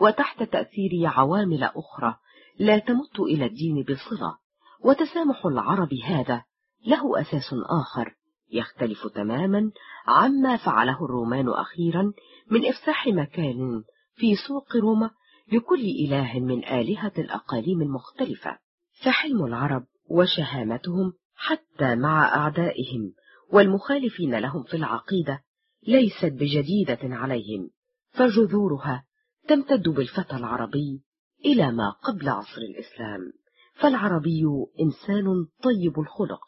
وتحت 0.01 0.43
تأثير 0.43 0.91
عوامل 1.03 1.63
أخرى 1.63 2.15
لا 2.61 2.79
تمت 2.79 3.19
إلى 3.19 3.45
الدين 3.45 3.83
بصلة 3.83 4.37
وتسامح 4.83 5.45
العرب 5.45 5.93
هذا 5.93 6.43
له 6.87 7.21
أساس 7.21 7.53
آخر 7.53 8.15
يختلف 8.51 9.07
تماما 9.07 9.71
عما 10.07 10.57
فعله 10.57 11.05
الرومان 11.05 11.49
أخيرا 11.49 12.13
من 12.51 12.65
إفساح 12.65 13.07
مكان 13.07 13.83
في 14.15 14.35
سوق 14.47 14.75
روما 14.75 15.09
لكل 15.51 15.79
إله 15.79 16.39
من 16.39 16.65
آلهة 16.65 17.11
الأقاليم 17.17 17.81
المختلفة. 17.81 18.57
فحلم 19.03 19.45
العرب 19.45 19.85
وشهامتهم 20.09 21.13
حتى 21.35 21.95
مع 21.95 22.35
أعدائهم 22.35 23.13
والمخالفين 23.53 24.35
لهم 24.35 24.63
في 24.63 24.77
العقيدة 24.77 25.43
ليست 25.87 26.33
بجديدة 26.33 26.99
عليهم 27.03 27.69
فجذورها 28.11 29.03
تمتد 29.47 29.89
بالفتى 29.89 30.35
العربي 30.35 31.01
إلى 31.45 31.71
ما 31.71 31.89
قبل 31.89 32.29
عصر 32.29 32.61
الإسلام. 32.61 33.33
فالعربي 33.81 34.43
إنسان 34.79 35.25
طيب 35.63 35.99
الخلق 35.99 36.41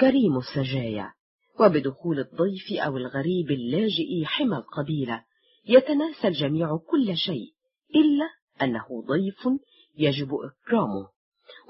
كريم 0.00 0.38
السجايا 0.38 1.12
وبدخول 1.60 2.18
الضيف 2.18 2.80
أو 2.84 2.96
الغريب 2.96 3.50
اللاجئ 3.50 4.24
حمى 4.24 4.56
القبيلة 4.56 5.24
يتناسى 5.64 6.28
الجميع 6.28 6.76
كل 6.76 7.16
شيء 7.16 7.54
إلا 7.94 8.30
أنه 8.62 9.04
ضيف 9.06 9.60
يجب 9.96 10.34
إكرامه 10.34 11.08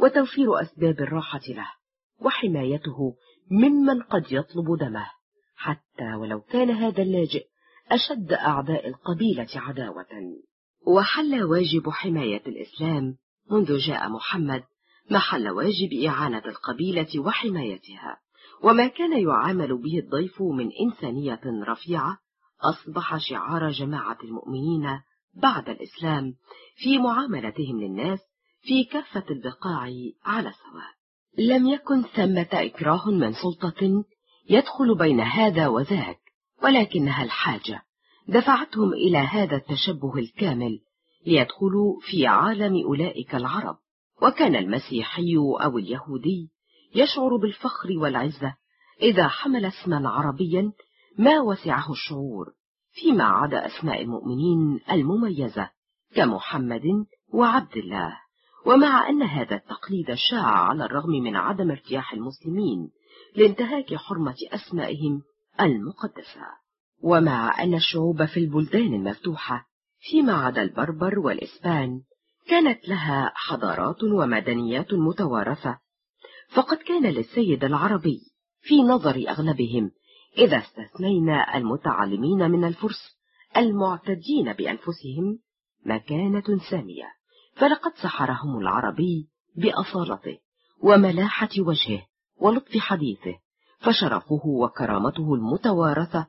وتوفير 0.00 0.62
أسباب 0.62 1.00
الراحة 1.00 1.40
له 1.48 1.66
وحمايته 2.20 3.16
ممن 3.50 4.02
قد 4.02 4.32
يطلب 4.32 4.78
دمه 4.78 5.06
حتى 5.56 6.14
ولو 6.14 6.40
كان 6.40 6.70
هذا 6.70 7.02
اللاجئ 7.02 7.46
أشد 7.90 8.32
أعداء 8.32 8.88
القبيلة 8.88 9.48
عداوة. 9.54 10.06
وحل 10.86 11.42
واجب 11.42 11.90
حماية 11.90 12.42
الإسلام 12.46 13.16
منذ 13.50 13.78
جاء 13.78 14.08
محمد 14.08 14.62
محل 15.10 15.48
واجب 15.48 15.92
إعانة 16.06 16.42
القبيلة 16.46 17.20
وحمايتها 17.20 18.16
وما 18.62 18.86
كان 18.86 19.22
يعامل 19.22 19.82
به 19.82 19.98
الضيف 19.98 20.42
من 20.42 20.70
إنسانية 20.80 21.40
رفيعة 21.44 22.18
أصبح 22.62 23.16
شعار 23.16 23.70
جماعة 23.70 24.18
المؤمنين 24.24 25.00
بعد 25.34 25.68
الإسلام 25.68 26.34
في 26.76 26.98
معاملتهم 26.98 27.80
للناس 27.80 28.18
في 28.60 28.84
كافة 28.84 29.24
البقاع 29.30 29.92
على 30.24 30.52
سواء 30.52 31.00
لم 31.38 31.66
يكن 31.66 32.02
ثمة 32.02 32.48
إكراه 32.52 33.10
من 33.10 33.32
سلطة 33.32 34.04
يدخل 34.48 34.98
بين 34.98 35.20
هذا 35.20 35.68
وذاك 35.68 36.20
ولكنها 36.62 37.24
الحاجة. 37.24 37.82
دفعتهم 38.28 38.92
إلى 38.92 39.18
هذا 39.18 39.56
التشبه 39.56 40.14
الكامل 40.18 40.80
ليدخلوا 41.26 42.00
في 42.00 42.26
عالم 42.26 42.84
أولئك 42.84 43.34
العرب. 43.34 43.76
وكان 44.22 44.56
المسيحي 44.56 45.36
أو 45.36 45.78
اليهودي 45.78 46.50
يشعر 46.94 47.36
بالفخر 47.36 47.88
والعزة 47.98 48.54
إذا 49.02 49.28
حمل 49.28 49.64
اسما 49.64 50.08
عربيا 50.08 50.72
ما 51.18 51.40
وسعه 51.40 51.92
الشعور 51.92 52.52
فيما 52.92 53.24
عدا 53.24 53.66
أسماء 53.66 54.02
المؤمنين 54.02 54.80
المميزة 54.90 55.70
كمحمد 56.14 56.82
وعبد 57.32 57.76
الله. 57.76 58.16
ومع 58.66 59.08
أن 59.08 59.22
هذا 59.22 59.56
التقليد 59.56 60.14
شاع 60.30 60.46
على 60.46 60.84
الرغم 60.84 61.10
من 61.10 61.36
عدم 61.36 61.70
ارتياح 61.70 62.12
المسلمين 62.12 62.90
لانتهاك 63.36 63.94
حرمة 63.94 64.36
أسمائهم 64.52 65.22
المقدسة. 65.60 66.46
ومع 67.02 67.62
أن 67.62 67.74
الشعوب 67.74 68.24
في 68.24 68.40
البلدان 68.40 68.94
المفتوحة 68.94 69.66
فيما 70.00 70.32
عدا 70.32 70.62
البربر 70.62 71.18
والإسبان 71.18 72.00
كانت 72.48 72.88
لها 72.88 73.32
حضارات 73.34 74.02
ومدنيات 74.02 74.94
متوارثة 74.94 75.78
فقد 76.54 76.76
كان 76.76 77.06
للسيد 77.06 77.64
العربي 77.64 78.20
في 78.62 78.82
نظر 78.82 79.24
أغلبهم 79.28 79.90
إذا 80.38 80.58
استثنينا 80.58 81.56
المتعلمين 81.56 82.50
من 82.50 82.64
الفرس 82.64 83.20
المعتدين 83.56 84.52
بأنفسهم 84.52 85.38
مكانة 85.86 86.58
سامية 86.70 87.12
فلقد 87.56 87.92
سحرهم 88.02 88.58
العربي 88.58 89.28
بأصالته 89.56 90.38
وملاحة 90.82 91.48
وجهه 91.58 92.06
ولطف 92.40 92.76
حديثه 92.78 93.34
فشرفه 93.78 94.40
وكرامته 94.46 95.34
المتوارثة 95.34 96.26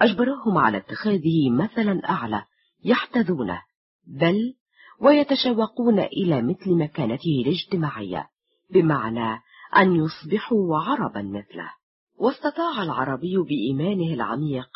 أجبرهم 0.00 0.58
على 0.58 0.76
اتخاذه 0.76 1.50
مثلا 1.50 2.08
أعلى 2.08 2.44
يحتذونه 2.84 3.62
بل 4.06 4.54
ويتشوقون 5.00 5.98
إلى 6.00 6.42
مثل 6.42 6.74
مكانته 6.74 7.42
الاجتماعية 7.46 8.28
بمعنى 8.70 9.40
أن 9.76 9.96
يصبحوا 9.96 10.78
عربا 10.78 11.22
مثله. 11.22 11.70
واستطاع 12.16 12.82
العربي 12.82 13.36
بإيمانه 13.36 14.14
العميق 14.14 14.68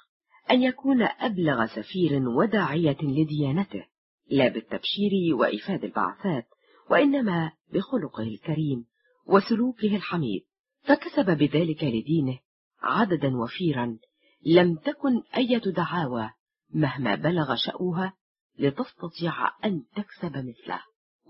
أن 0.51 0.63
يكون 0.63 1.03
أبلغ 1.03 1.67
سفير 1.67 2.29
وداعية 2.29 2.97
لديانته 3.03 3.85
لا 4.31 4.49
بالتبشير 4.49 5.11
وإفاد 5.35 5.85
البعثات 5.85 6.47
وإنما 6.91 7.53
بخلقه 7.73 8.23
الكريم 8.23 8.85
وسلوكه 9.27 9.97
الحميد 9.97 10.43
فكسب 10.83 11.27
بذلك 11.27 11.85
لدينه 11.85 12.39
عددا 12.83 13.37
وفيرا 13.37 13.99
لم 14.47 14.75
تكن 14.77 15.23
أية 15.37 15.59
دعاوى 15.59 16.31
مهما 16.75 17.15
بلغ 17.15 17.55
شأوها 17.55 18.13
لتستطيع 18.59 19.33
أن 19.65 19.83
تكسب 19.97 20.37
مثله. 20.37 20.81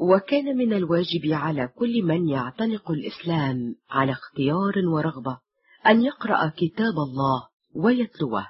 وكان 0.01 0.57
من 0.57 0.73
الواجب 0.73 1.33
على 1.33 1.69
كل 1.69 2.03
من 2.03 2.29
يعتنق 2.29 2.91
الإسلام 2.91 3.75
على 3.91 4.13
اختيار 4.13 4.73
ورغبة 4.95 5.39
أن 5.87 6.03
يقرأ 6.03 6.49
كتاب 6.49 6.95
الله 7.09 7.49
ويتلوه 7.75 8.47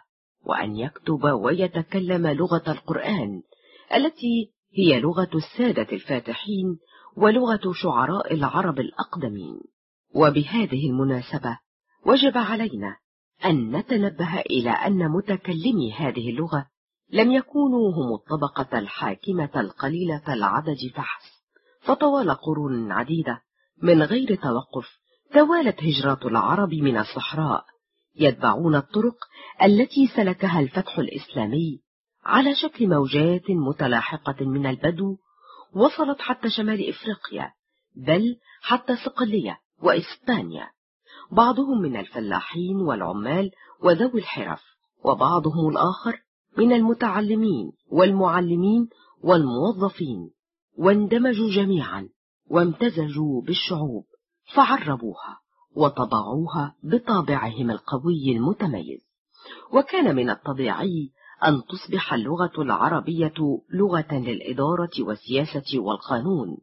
وأن 0.47 0.77
يكتب 0.77 1.25
ويتكلم 1.25 2.27
لغة 2.27 2.73
القرآن 2.73 3.43
التي 3.95 4.53
هي 4.73 5.01
لغة 5.01 5.31
السادة 5.35 5.93
الفاتحين 5.93 6.79
ولغة 7.17 7.73
شعراء 7.73 8.35
العرب 8.35 8.81
الأقدمين. 8.81 9.61
وبهذه 10.15 10.91
المناسبة 10.91 11.59
وجب 12.07 12.37
علينا 12.37 12.97
أن 13.45 13.77
نتنبه 13.77 14.41
إلى 14.41 14.71
أن 14.71 15.09
متكلمي 15.11 15.93
هذه 15.93 16.31
اللغة 16.31 16.67
لم 17.11 17.33
يكونوا 17.33 17.93
هم 17.93 18.15
الطبقة 18.15 18.79
الحاكمة 18.79 19.51
القليلة 19.57 20.23
العدد 20.29 20.79
فحسب 20.95 21.39
فطوال 21.81 22.31
قرون 22.31 22.93
عديدة 22.93 23.41
من 23.83 24.03
غير 24.03 24.35
توقف 24.35 24.99
توالت 25.33 25.83
هجرات 25.83 26.27
العرب 26.27 26.75
من 26.75 26.99
الصحراء 26.99 27.65
يتبعون 28.17 28.75
الطرق 28.75 29.17
التي 29.63 30.07
سلكها 30.17 30.61
الفتح 30.61 30.99
الإسلامي 30.99 31.81
على 32.25 32.55
شكل 32.55 32.89
موجات 32.89 33.51
متلاحقة 33.51 34.45
من 34.45 34.67
البدو 34.67 35.17
وصلت 35.75 36.21
حتى 36.21 36.51
شمال 36.51 36.89
إفريقيا 36.89 37.53
بل 37.97 38.37
حتى 38.63 38.97
صقلية 38.97 39.59
وإسبانيا. 39.83 40.71
بعضهم 41.33 41.83
من 41.83 41.97
الفلاحين 41.97 42.77
والعمال 42.77 43.51
وذوي 43.83 44.21
الحرف 44.21 44.63
وبعضهم 45.05 45.69
الآخر 45.69 46.23
من 46.59 46.73
المتعلمين 46.73 47.73
والمعلمين 47.91 48.89
والموظفين. 49.23 50.31
واندمجوا 50.79 51.51
جميعا 51.51 52.09
وامتزجوا 52.51 53.43
بالشعوب 53.43 54.05
فعربوها 54.55 55.39
وطبعوها 55.77 56.75
بطابعهم 56.83 57.71
القوي 57.71 58.37
المتميز. 58.37 59.01
وكان 59.73 60.17
من 60.17 60.31
الطبيعي 60.31 61.11
أن 61.45 61.63
تصبح 61.69 62.13
اللغة 62.13 62.63
العربية 62.63 63.35
لغة 63.71 64.13
للإدارة 64.13 64.91
والسياسة 65.01 65.79
والقانون 65.79 66.57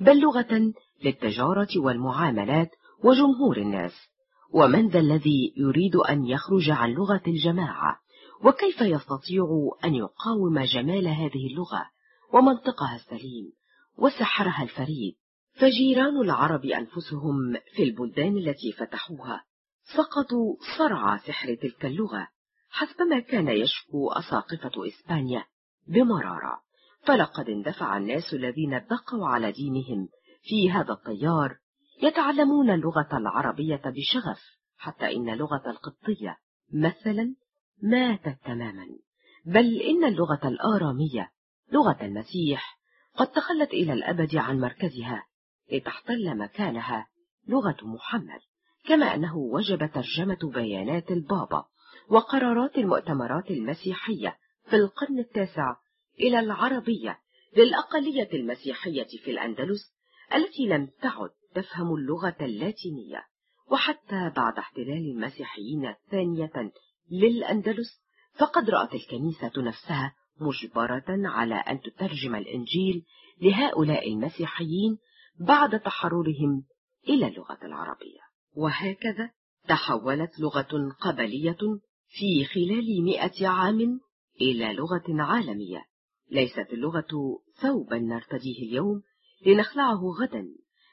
بل 0.00 0.20
لغة 0.20 0.72
للتجارة 1.04 1.68
والمعاملات 1.76 2.70
وجمهور 3.04 3.56
الناس. 3.56 4.09
ومن 4.52 4.88
ذا 4.88 4.98
الذي 5.00 5.54
يريد 5.56 5.96
أن 5.96 6.26
يخرج 6.26 6.70
عن 6.70 6.90
لغة 6.90 7.22
الجماعة؟ 7.26 8.00
وكيف 8.44 8.80
يستطيع 8.80 9.70
أن 9.84 9.94
يقاوم 9.94 10.60
جمال 10.64 11.08
هذه 11.08 11.46
اللغة 11.46 11.90
ومنطقها 12.32 12.96
السليم 12.96 13.52
وسحرها 13.98 14.62
الفريد؟ 14.62 15.14
فجيران 15.54 16.20
العرب 16.20 16.64
أنفسهم 16.64 17.56
في 17.74 17.82
البلدان 17.82 18.36
التي 18.36 18.72
فتحوها 18.72 19.44
فقدوا 19.96 20.56
صرع 20.78 21.16
سحر 21.16 21.54
تلك 21.54 21.86
اللغة 21.86 22.28
حسبما 22.70 23.20
كان 23.20 23.48
يشكو 23.48 24.12
أساقفة 24.12 24.88
إسبانيا 24.88 25.44
بمرارة. 25.88 26.60
فلقد 27.02 27.48
اندفع 27.48 27.96
الناس 27.96 28.34
الذين 28.34 28.70
بقوا 28.78 29.28
على 29.28 29.52
دينهم 29.52 30.08
في 30.42 30.70
هذا 30.70 30.92
التيار 30.92 31.56
يتعلمون 32.02 32.70
اللغة 32.70 33.08
العربية 33.12 33.82
بشغف 33.84 34.40
حتى 34.76 35.16
إن 35.16 35.34
لغة 35.34 35.62
القبطية 35.66 36.36
مثلا 36.72 37.34
ماتت 37.82 38.38
تماما. 38.44 38.86
بل 39.44 39.80
إن 39.80 40.04
اللغة 40.04 40.40
الآرامية 40.44 41.30
لغة 41.72 41.98
المسيح 42.02 42.78
قد 43.16 43.26
تخلت 43.26 43.70
إلى 43.70 43.92
الأبد 43.92 44.36
عن 44.36 44.60
مركزها 44.60 45.26
لتحتل 45.72 46.36
مكانها 46.36 47.06
لغة 47.48 47.76
محمد 47.82 48.40
كما 48.84 49.14
أنه 49.14 49.36
وجب 49.36 49.90
ترجمة 49.92 50.38
بيانات 50.54 51.10
البابا 51.10 51.64
وقرارات 52.08 52.78
المؤتمرات 52.78 53.50
المسيحية 53.50 54.36
في 54.70 54.76
القرن 54.76 55.18
التاسع 55.18 55.76
إلى 56.20 56.40
العربية 56.40 57.18
للأقلية 57.56 58.28
المسيحية 58.34 59.06
في 59.24 59.30
الأندلس 59.30 59.94
التي 60.34 60.66
لم 60.66 60.88
تعد 61.02 61.30
تفهم 61.54 61.94
اللغة 61.94 62.36
اللاتينية 62.40 63.24
وحتى 63.70 64.32
بعد 64.36 64.58
احتلال 64.58 65.10
المسيحيين 65.10 65.94
ثانية 66.10 66.72
للأندلس 67.10 68.00
فقد 68.38 68.70
رأت 68.70 68.94
الكنيسة 68.94 69.52
نفسها 69.56 70.14
مجبرة 70.40 71.04
على 71.08 71.54
أن 71.54 71.80
تترجم 71.80 72.34
الإنجيل 72.34 73.04
لهؤلاء 73.40 74.12
المسيحيين 74.12 74.98
بعد 75.40 75.80
تحررهم 75.80 76.64
إلى 77.08 77.26
اللغة 77.26 77.58
العربية. 77.62 78.20
وهكذا 78.56 79.30
تحولت 79.68 80.40
لغة 80.40 80.94
قبلية 81.00 81.58
في 82.08 82.44
خلال 82.44 83.04
مئة 83.04 83.48
عام 83.48 84.00
إلى 84.40 84.72
لغة 84.72 85.04
عالمية 85.08 85.84
ليست 86.30 86.66
اللغة 86.72 87.40
ثوبا 87.62 87.98
نرتديه 87.98 88.62
اليوم 88.62 89.02
لنخلعه 89.46 90.00
غدا. 90.20 90.48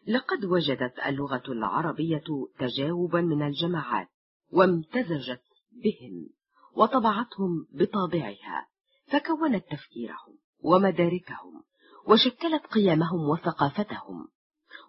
لقد 0.08 0.46
وجدت 0.46 1.00
اللغة 1.06 1.44
العربية 1.48 2.24
تجاوبا 2.60 3.22
من 3.22 3.48
الجماعات 3.48 4.08
وامتزجت 4.52 5.42
بهم 5.72 6.30
وطبعتهم 6.76 7.68
بطابعها 7.72 8.68
فكونت 9.08 9.66
تفكيرهم 9.72 10.38
ومداركهم 10.60 11.64
وشكلت 12.08 12.66
قيمهم 12.66 13.30
وثقافتهم 13.30 14.28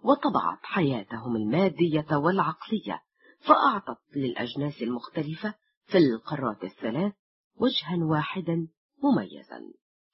وطبعت 0.02 0.58
حياتهم 0.62 1.36
المادية 1.36 2.16
والعقلية 2.16 3.02
فأعطت 3.40 3.98
للأجناس 4.16 4.82
المختلفة 4.82 5.54
في 5.84 5.98
القارات 5.98 6.64
الثلاث 6.64 7.12
وجها 7.56 8.04
واحدا 8.04 8.68
مميزا 9.02 9.60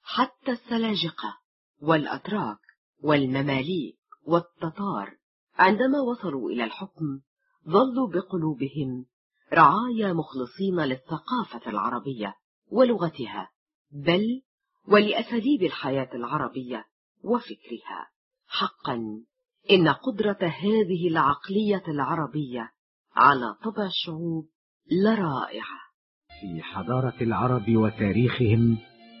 حتى 0.01 0.51
السلاجقة 0.51 1.37
والأتراك 1.81 2.59
والمماليك. 3.03 4.04
والتتار. 4.25 5.17
عندما 5.55 5.99
وصلوا 6.01 6.49
إلى 6.49 6.63
الحكم 6.63 7.19
ظلوا 7.69 8.07
بقلوبهم. 8.07 9.05
رعايا 9.53 10.13
مخلصين 10.13 10.79
للثقافة 10.79 11.69
العربية 11.69 12.35
ولغتها. 12.71 13.49
بل 13.91 14.41
ولأساليب 14.87 15.63
الحياة 15.63 16.09
العربية 16.13 16.85
وفكرها. 17.23 18.09
حقا 18.47 19.23
إن 19.71 19.87
قدرة 19.87 20.37
هذه 20.41 21.07
العقلية 21.07 21.83
العربية 21.87 22.71
على 23.15 23.55
طبع 23.63 23.85
الشعوب 23.85 24.47
لرائعة 24.91 25.85
في 26.41 26.61
حضارة 26.61 27.13
العرب 27.21 27.75
وتاريخهم 27.75 28.77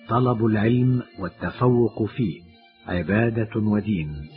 طلب 0.09 0.45
العلم 0.45 1.03
والتفوق 1.19 2.03
فيه 2.03 2.41
عبادة 2.87 3.59
ودين. 3.59 4.29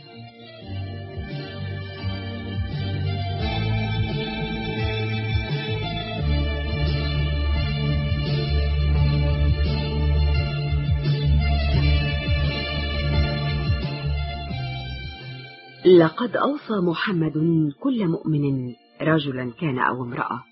لقد 15.97 16.35
أوصى 16.35 16.73
محمد 16.73 17.33
كل 17.79 18.07
مؤمن 18.07 18.73
رجلا 19.01 19.51
كان 19.51 19.79
أو 19.79 20.03
امرأة 20.03 20.43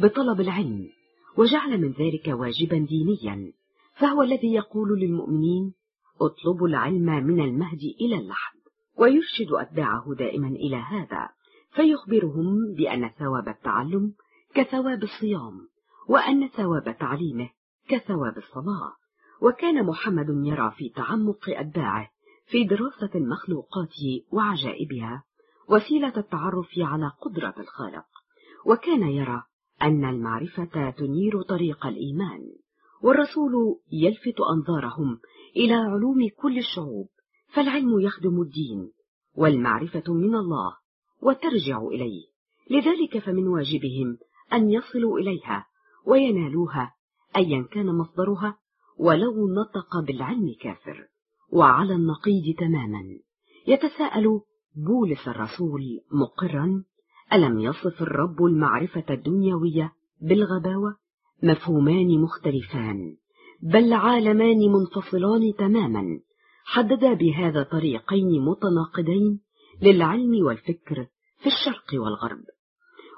بطلب 0.00 0.40
العلم 0.40 0.88
وجعل 1.36 1.80
من 1.80 1.92
ذلك 1.92 2.28
واجبا 2.28 2.78
دينيا 2.78 3.52
فهو 3.94 4.22
الذي 4.22 4.52
يقول 4.54 5.00
للمؤمنين 5.00 5.74
اطلبوا 6.20 6.68
العلم 6.68 7.26
من 7.26 7.40
المهد 7.40 7.80
إلى 8.00 8.18
اللحد. 8.18 8.56
ويرشد 8.98 9.52
أتباعه 9.52 10.14
دائما 10.18 10.48
إلى 10.48 10.76
هذا 10.76 11.28
فيخبرهم 11.74 12.74
بأن 12.76 13.08
ثواب 13.08 13.48
التعلم 13.48 14.12
كثواب 14.54 15.02
الصيام 15.02 15.68
وأن 16.08 16.48
ثواب 16.48 16.96
تعليمه 16.98 17.50
كثواب 17.88 18.36
الصلاة 18.36 18.92
وكان 19.42 19.86
محمد 19.86 20.26
يرى 20.28 20.72
في 20.76 20.88
تعمق 20.88 21.44
أتباعه 21.48 22.08
في 22.46 22.64
دراسة 22.64 23.10
المخلوقات 23.14 23.94
وعجائبها 24.32 25.24
وسيلة 25.68 26.12
التعرف 26.16 26.68
على 26.78 27.12
قدرة 27.20 27.54
الخالق 27.58 28.06
وكان 28.66 29.02
يرى 29.02 29.42
أن 29.82 30.04
المعرفة 30.04 30.90
تنير 30.90 31.42
طريق 31.42 31.86
الإيمان 31.86 32.40
والرسول 33.02 33.52
يلفت 33.92 34.40
أنظارهم 34.56 35.20
إلى 35.56 35.74
علوم 35.74 36.28
كل 36.36 36.58
الشعوب 36.58 37.08
فالعلم 37.54 38.00
يخدم 38.00 38.42
الدين 38.42 38.92
والمعرفة 39.36 40.14
من 40.14 40.34
الله 40.34 40.76
وترجع 41.22 41.82
إليه 41.82 42.22
لذلك 42.70 43.18
فمن 43.18 43.48
واجبهم 43.48 44.18
أن 44.52 44.70
يصلوا 44.70 45.18
إليها 45.18 45.66
وينالوها 46.06 46.94
أيا 47.36 47.68
كان 47.72 47.86
مصدرها 47.86 48.58
ولو 48.98 49.48
نطق 49.48 50.00
بالعلم 50.06 50.54
كافر. 50.60 51.08
وعلى 51.52 51.94
النقيض 51.94 52.56
تماما. 52.58 53.02
يتساءل 53.66 54.40
بولس 54.76 55.28
الرسول 55.28 55.82
مقرا 56.12 56.84
ألم 57.32 57.58
يصف 57.58 58.02
الرب 58.02 58.44
المعرفة 58.44 59.04
الدنيوية 59.10 59.92
بالغباوة؟ 60.20 60.96
مفهومان 61.42 62.20
مختلفان. 62.20 63.16
بل 63.62 63.92
عالمان 63.92 64.58
منفصلان 64.58 65.54
تماما. 65.58 66.20
حددا 66.64 67.14
بهذا 67.14 67.62
طريقين 67.62 68.44
متناقضين 68.44 69.40
للعلم 69.82 70.44
والفكر 70.46 71.06
في 71.38 71.46
الشرق 71.46 72.02
والغرب. 72.02 72.44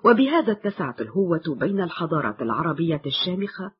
وبهذا 0.04 0.52
اتسعت 0.52 1.00
الهوة 1.00 1.56
بين 1.60 1.80
الحضارة 1.80 2.36
العربية 2.40 3.02
الشامخة 3.06 3.72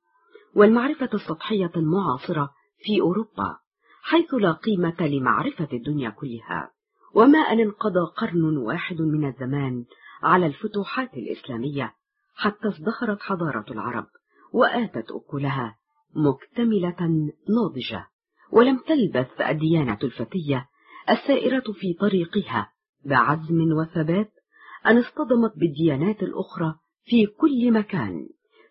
والمعرفة 0.54 1.10
السطحية 1.14 1.72
المعاصرة 1.76 2.50
في 2.78 3.00
أوروبا. 3.00 3.56
حيث 4.08 4.34
لا 4.34 4.52
قيمة 4.52 4.96
لمعرفة 5.00 5.68
الدنيا 5.72 6.10
كلها. 6.10 6.70
وما 7.14 7.38
أن 7.38 7.60
انقضى 7.60 8.00
قرن 8.16 8.56
واحد 8.56 9.00
من 9.00 9.28
الزمان 9.28 9.84
على 10.22 10.46
الفتوحات 10.46 11.14
الإسلامية 11.14 11.94
حتى 12.34 12.68
ازدهرت 12.68 13.20
حضارة 13.20 13.64
العرب 13.70 14.06
وآتت 14.52 15.06
أكلها 15.10 15.76
مكتملة 16.14 16.96
ناضجة. 17.48 18.06
ولم 18.52 18.78
تلبث 18.78 19.40
الديانة 19.40 19.98
الفتية 20.04 20.68
السائرة 21.10 21.72
في 21.72 21.94
طريقها 22.00 22.72
بعزم 23.04 23.72
وثبات 23.72 24.32
أن 24.86 24.98
اصطدمت 24.98 25.52
بالديانات 25.56 26.22
الأخرى 26.22 26.74
في 27.04 27.26
كل 27.26 27.72
مكان. 27.72 28.28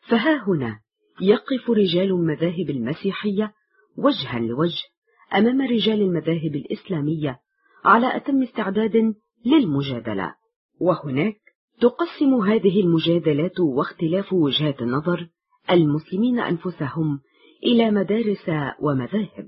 فها 0.10 0.44
هنا 0.48 0.80
يقف 1.22 1.70
رجال 1.70 2.12
المذاهب 2.12 2.70
المسيحية 2.70 3.54
وجها 3.98 4.40
لوجه 4.40 4.97
أمام 5.34 5.62
رجال 5.62 6.02
المذاهب 6.02 6.56
الإسلامية 6.56 7.40
على 7.86 8.16
أتم 8.16 8.44
استعداد 8.44 9.16
للمجادلة. 9.46 10.34
وهناك 10.80 11.38
تقسم 11.82 12.34
هذه 12.34 12.82
المجادلات 12.82 13.60
واختلاف 13.60 14.34
وجهات 14.34 14.82
النظر 14.82 15.28
المسلمين 15.72 16.40
أنفسهم 16.40 17.20
إلى 17.64 17.92
مدارس 17.92 18.50
ومذاهب 18.80 19.48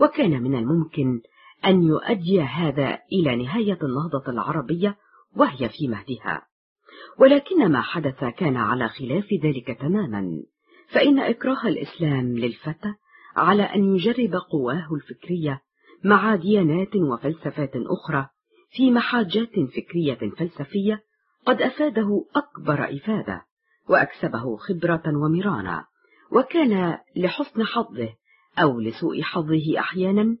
وكان 0.00 0.42
من 0.42 0.54
الممكن 0.54 1.20
أن 1.64 1.82
يؤدي 1.82 2.40
هذا 2.42 2.98
إلى 3.12 3.36
نهاية 3.36 3.78
النهضة 3.82 4.24
العربية 4.28 4.96
وهي 5.36 5.68
في 5.68 5.88
مهدها. 5.88 6.42
ولكن 7.18 7.68
ما 7.68 7.80
حدث 7.80 8.24
كان 8.24 8.56
على 8.56 8.88
خلاف 8.88 9.26
ذلك 9.44 9.78
تماما 9.80 10.42
فإن 10.88 11.18
إكراه 11.18 11.68
الإسلام 11.68 12.38
للفتى 12.38 12.94
على 13.36 13.62
أن 13.62 13.96
يجرب 13.96 14.34
قواه 14.50 14.88
الفكرية 14.94 15.60
مع 16.04 16.34
ديانات 16.34 16.96
وفلسفات 16.96 17.72
أخرى 17.76 18.28
في 18.70 18.90
محاجات 18.90 19.52
فكرية 19.76 20.30
فلسفية 20.38 21.02
قد 21.46 21.62
أفاده 21.62 22.24
أكبر 22.36 22.96
إفادة 22.96 23.42
وأكسبه 23.88 24.56
خبرة 24.56 25.02
ومرانا 25.06 25.84
وكان 26.32 26.98
لحسن 27.16 27.64
حظه 27.64 28.08
أو 28.58 28.80
لسوء 28.80 29.22
حظه 29.22 29.78
أحيانا 29.78 30.36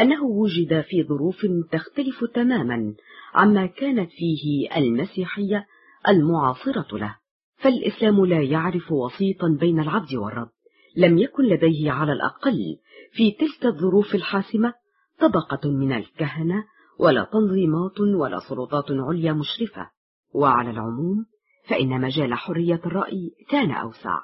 أنه 0.00 0.24
وجد 0.24 0.80
في 0.80 1.02
ظروف 1.02 1.46
تختلف 1.72 2.24
تماما 2.34 2.94
عما 3.34 3.66
كانت 3.66 4.10
فيه 4.10 4.76
المسيحية 4.76 5.66
المعاصرة 6.08 6.98
له 6.98 7.16
فالإسلام 7.56 8.24
لا 8.24 8.42
يعرف 8.42 8.92
وسيطا 8.92 9.56
بين 9.60 9.80
العبد 9.80 10.14
والرب. 10.14 10.55
لم 10.96 11.18
يكن 11.18 11.44
لديه 11.44 11.90
على 11.90 12.12
الأقل 12.12 12.76
في 13.12 13.30
تلك 13.30 13.66
الظروف 13.66 14.14
الحاسمة 14.14 14.74
طبقة 15.20 15.70
من 15.70 15.92
الكهنة 15.92 16.64
ولا 16.98 17.24
تنظيمات 17.32 18.00
ولا 18.00 18.38
سلطات 18.48 18.84
عليا 18.90 19.32
مشرفة. 19.32 19.90
وعلى 20.34 20.70
العموم 20.70 21.26
فإن 21.68 22.00
مجال 22.00 22.34
حرية 22.34 22.80
الرأي 22.86 23.30
كان 23.48 23.70
أوسع 23.70 24.20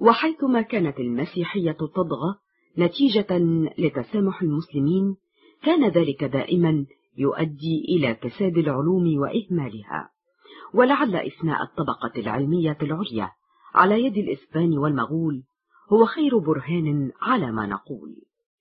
وحيثما 0.00 0.62
كانت 0.62 1.00
المسيحية 1.00 1.72
تطغى 1.72 2.34
نتيجة 2.78 3.38
لتسامح 3.78 4.42
المسلمين 4.42 5.16
كان 5.62 5.88
ذلك 5.88 6.24
دائما 6.24 6.86
يؤدي 7.18 7.84
إلى 7.88 8.14
كساد 8.14 8.58
العلوم 8.58 9.18
وإهمالها. 9.18 10.10
ولعل 10.74 11.16
إثناء 11.16 11.62
الطبقة 11.62 12.20
العلمية 12.20 12.78
العليا 12.82 13.30
على 13.74 14.04
يد 14.04 14.16
الإسبان 14.16 14.78
والمغول 14.78 15.42
هو 15.92 16.06
خير 16.06 16.38
برهان 16.38 17.12
على 17.22 17.52
ما 17.52 17.66
نقول. 17.66 18.16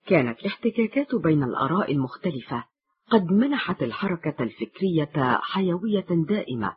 كانت 0.07 0.39
الاحتكاكات 0.39 1.15
بين 1.15 1.43
الآراء 1.43 1.91
المختلفة 1.91 2.63
قد 3.09 3.31
منحت 3.31 3.83
الحركة 3.83 4.43
الفكرية 4.43 5.39
حيوية 5.41 6.05
دائمة 6.09 6.75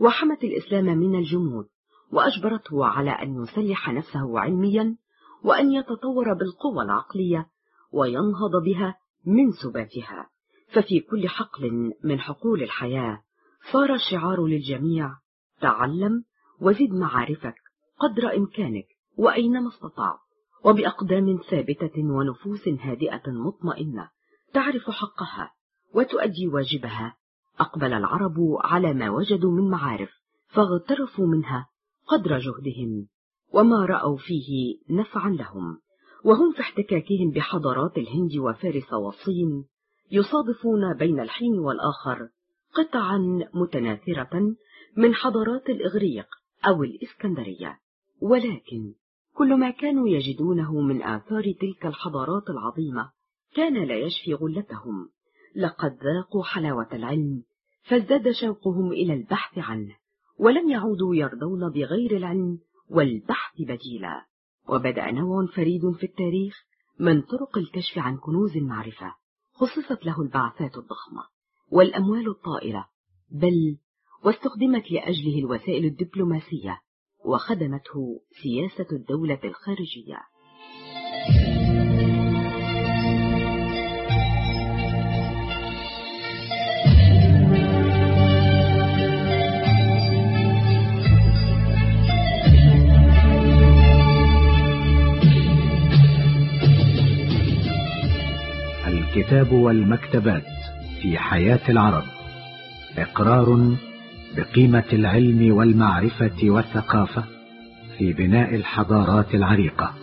وحمت 0.00 0.44
الإسلام 0.44 0.84
من 0.84 1.14
الجمود 1.14 1.66
وأجبرته 2.12 2.86
على 2.86 3.10
أن 3.10 3.42
يسلح 3.42 3.90
نفسه 3.90 4.40
علميا 4.40 4.96
وأن 5.44 5.72
يتطور 5.72 6.34
بالقوى 6.34 6.84
العقلية 6.84 7.46
وينهض 7.92 8.62
بها 8.64 8.94
من 9.26 9.52
سباتها. 9.52 10.28
ففي 10.72 11.00
كل 11.00 11.28
حقل 11.28 11.92
من 12.04 12.20
حقول 12.20 12.62
الحياة 12.62 13.22
صار 13.72 13.94
الشعار 13.94 14.46
للجميع 14.46 15.10
تعلم 15.60 16.24
وزد 16.60 16.90
معارفك 16.90 17.54
قدر 17.98 18.36
إمكانك. 18.36 18.86
وأينما 19.16 19.68
استطعت 19.68 20.18
وبأقدام 20.64 21.38
ثابتة 21.50 21.92
ونفوس 21.96 22.68
هادئة 22.68 23.22
مطمئنة 23.26 24.08
تعرف 24.52 24.90
حقها 24.90 25.52
وتؤدي 25.94 26.48
واجبها. 26.48 27.16
أقبل 27.60 27.92
العرب 27.92 28.36
على 28.60 28.94
ما 28.94 29.10
وجدوا 29.10 29.50
من 29.50 29.70
معارف 29.70 30.10
فاغترفوا 30.48 31.26
منها 31.26 31.68
قدر 32.06 32.38
جهدهم 32.38 33.06
وما 33.52 33.86
رأوا 33.86 34.16
فيه 34.16 34.78
نفعا 34.90 35.30
لهم. 35.30 35.78
وهم 36.24 36.52
في 36.52 36.60
احتكاكهم 36.60 37.30
بحضارات 37.30 37.98
الهند 37.98 38.36
وفارس 38.36 38.92
والصين 38.92 39.64
يصادفون 40.10 40.94
بين 40.94 41.20
الحين 41.20 41.58
والآخر 41.58 42.28
قطعا 42.74 43.18
متناثرة 43.54 44.54
من 44.96 45.14
حضارات 45.14 45.70
الإغريق 45.70 46.26
أو 46.66 46.82
الإسكندرية. 46.82 47.78
ولكن 48.22 48.94
كل 49.34 49.54
ما 49.54 49.70
كانوا 49.70 50.08
يجدونه 50.08 50.80
من 50.80 51.02
آثار 51.02 51.52
تلك 51.52 51.86
الحضارات 51.86 52.50
العظيمة 52.50 53.10
كان 53.54 53.84
لا 53.84 53.98
يشفي 53.98 54.34
غلتهم. 54.34 55.08
لقد 55.56 55.98
ذاقوا 56.04 56.44
حلاوة 56.44 56.88
العلم 56.92 57.42
فازداد 57.82 58.30
شوقهم 58.30 58.92
إلى 58.92 59.14
البحث 59.14 59.58
عنه 59.58 59.96
ولم 60.38 60.70
يعودوا 60.70 61.14
يرضون 61.14 61.70
بغير 61.70 62.16
العلم 62.16 62.58
والبحث 62.90 63.54
بديلا. 63.60 64.26
وبدأ 64.68 65.10
نوع 65.10 65.46
فريد 65.46 65.90
في 65.90 66.06
التاريخ 66.06 66.64
من 66.98 67.22
طرق 67.22 67.58
الكشف 67.58 67.98
عن 67.98 68.16
كنوز 68.16 68.56
المعرفة 68.56 69.14
خصصت 69.52 70.06
له 70.06 70.22
البعثات 70.22 70.76
الضخمة 70.76 71.22
والأموال 71.70 72.28
الطائلة. 72.28 72.86
بل 73.30 73.76
واستخدمت 74.24 74.90
لأجله 74.90 75.38
الوسائل 75.38 75.84
الدبلوماسية 75.84 76.80
وخدمته 77.24 78.20
سياسة 78.42 78.86
الدولة 78.92 79.38
الخارجية. 79.44 80.18
الكتاب 98.86 99.52
والمكتبات 99.52 100.42
في 101.02 101.18
حياة 101.18 101.60
العرب. 101.68 102.04
إقرار 102.98 103.76
بقيمة 104.36 104.84
العلم 104.92 105.54
والمعرفة 105.56 106.36
والثقافة 106.42 107.24
في 107.98 108.12
بناء 108.12 108.54
الحضارات 108.54 109.34
العريقة. 109.34 109.94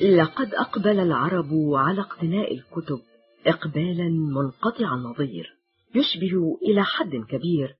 لقد 0.00 0.54
أقبل 0.54 1.00
العرب 1.00 1.52
على 1.74 2.00
اقتناء 2.00 2.54
الكتب 2.54 2.98
إقبالا 3.46 4.08
منقطع 4.08 4.94
النظير 4.94 5.46
يشبه 5.94 6.58
إلى 6.62 6.84
حد 6.84 7.10
كبير 7.28 7.74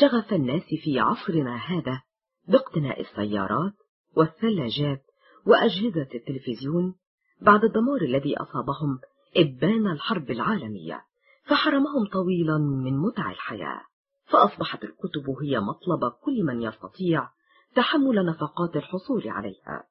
شغف 0.00 0.32
الناس 0.32 0.62
في 0.82 0.98
عصرنا 1.00 1.56
هذا 1.56 2.00
باقتناء 2.48 3.00
السيارات 3.00 3.72
والثلاجات 4.16 5.02
وأجهزة 5.46 6.08
التلفزيون 6.14 6.94
بعد 7.40 7.64
الدمار 7.64 8.02
الذي 8.02 8.36
أصابهم 8.36 8.98
إبان 9.36 9.86
الحرب 9.86 10.30
العالمية 10.30 11.02
فحرمهم 11.44 12.06
طويلا 12.12 12.58
من 12.58 12.98
متع 12.98 13.30
الحياة. 13.30 13.80
فأصبحت 14.26 14.84
الكتب 14.84 15.30
هي 15.42 15.60
مطلب 15.60 16.12
كل 16.24 16.44
من 16.44 16.62
يستطيع 16.62 17.28
تحمل 17.74 18.26
نفقات 18.26 18.76
الحصول 18.76 19.28
عليها. 19.28 19.84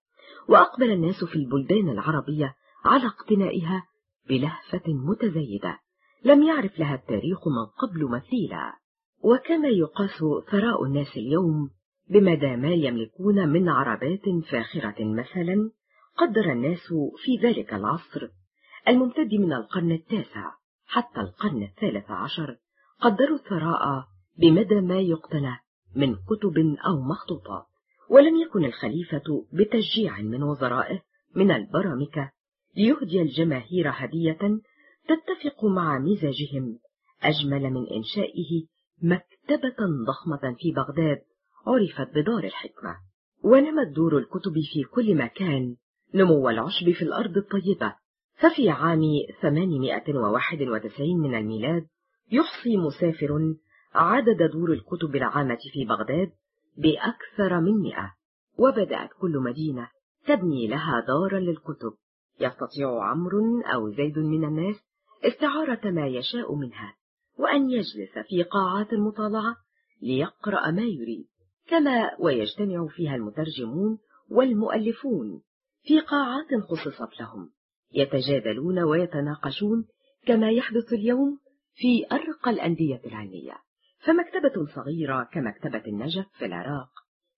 وأقبل 0.49 0.91
الناس 0.91 1.23
في 1.23 1.35
البلدان 1.35 1.89
العربية 1.89 2.55
على 2.85 3.05
اقتنائها 3.05 3.83
بلهفة 4.29 4.93
متزايدة. 4.93 5.79
لم 6.25 6.43
يعرف 6.43 6.79
لها 6.79 6.95
التاريخ 6.95 7.47
من 7.47 7.65
قبل 7.65 8.05
مثيلا. 8.05 8.73
وكما 9.23 9.67
يقاس 9.67 10.23
ثراء 10.51 10.83
الناس 10.83 11.17
اليوم 11.17 11.69
بمدى 12.09 12.55
ما 12.55 12.73
يملكون 12.73 13.49
من 13.49 13.69
عربات 13.69 14.23
فاخرة 14.51 14.95
مثلا 14.99 15.71
قدر 16.17 16.51
الناس 16.51 16.93
في 17.23 17.47
ذلك 17.47 17.73
العصر. 17.73 18.27
الممتد 18.87 19.33
من 19.33 19.53
القرن 19.53 19.91
التاسع 19.91 20.51
حتى 20.85 21.19
القرن 21.19 21.63
الثالث 21.63 22.11
عشر 22.11 22.57
قدروا 23.01 23.37
الثراء 23.37 24.03
بمدى 24.37 24.81
ما 24.81 24.99
يقتنى 24.99 25.57
من 25.95 26.15
كتب 26.15 26.57
أو 26.85 27.01
مخطوطات 27.01 27.65
ولم 28.09 28.35
يكن 28.35 28.65
الخليفة 28.65 29.45
بتشجيع 29.53 30.21
من 30.21 30.43
وزرائه 30.43 31.01
من 31.35 31.51
البرامكة 31.51 32.31
ليهدي 32.75 33.21
الجماهير 33.21 33.89
هدية 33.89 34.39
تتفق 35.07 35.65
مع 35.65 35.99
مزاجهم 35.99 36.79
أجمل 37.23 37.73
من 37.73 37.87
إنشائه 37.87 38.65
مكتبة 39.01 40.05
ضخمة 40.07 40.55
في 40.59 40.71
بغداد. 40.71 41.21
عرفت 41.67 42.09
بدار 42.15 42.43
الحكمة 42.43 42.95
ونمت 43.43 43.87
دور 43.87 44.17
الكتب 44.17 44.53
في 44.73 44.83
كل 44.83 45.15
مكان. 45.15 45.75
نمو 46.13 46.49
العشب 46.49 46.91
في 46.91 47.01
الأرض 47.01 47.37
الطيبة. 47.37 47.95
ففي 48.35 48.69
عام 48.69 49.01
891 49.41 51.19
من 51.19 51.35
الميلاد 51.35 51.87
يحصي 52.31 52.77
مسافر 52.77 53.55
عدد 53.93 54.51
دور 54.51 54.73
الكتب 54.73 55.15
العامة 55.15 55.57
في 55.73 55.85
بغداد 55.85 56.31
بأكثر 56.77 57.59
من 57.59 57.81
مئة. 57.81 58.13
وبدأت 58.57 59.09
كل 59.19 59.37
مدينة 59.37 59.89
تبني 60.27 60.67
لها 60.67 61.05
دارا 61.07 61.39
للكتب. 61.39 61.93
يستطيع 62.39 63.03
عمرو 63.03 63.61
أو 63.61 63.89
زيد 63.89 64.19
من 64.19 64.43
الناس 64.43 64.75
استعارة 65.23 65.91
ما 65.91 66.07
يشاء 66.07 66.55
منها 66.55 66.95
وأن 67.39 67.69
يجلس 67.69 68.19
في 68.29 68.43
قاعات 68.43 68.93
المطالعة 68.93 69.55
ليقرأ 70.01 70.71
ما 70.71 70.81
يريد. 70.81 71.27
كما 71.67 72.11
ويجتمع 72.19 72.87
فيها 72.87 73.15
المترجمون 73.15 73.99
والمؤلفون 74.31 75.41
في 75.83 75.99
قاعات 75.99 76.47
خصصت 76.69 77.19
لهم 77.19 77.49
يتجادلون 77.93 78.79
ويتناقشون 78.79 79.87
كما 80.25 80.51
يحدث 80.51 80.93
اليوم 80.93 81.39
في 81.75 82.05
أرقى 82.11 82.51
الأندية 82.51 83.01
العلمية. 83.05 83.57
فمكتبة 83.99 84.65
صغيرة 84.75 85.23
كمكتبة 85.23 85.83
النجف 85.87 86.25
في 86.37 86.45
العراق 86.45 86.89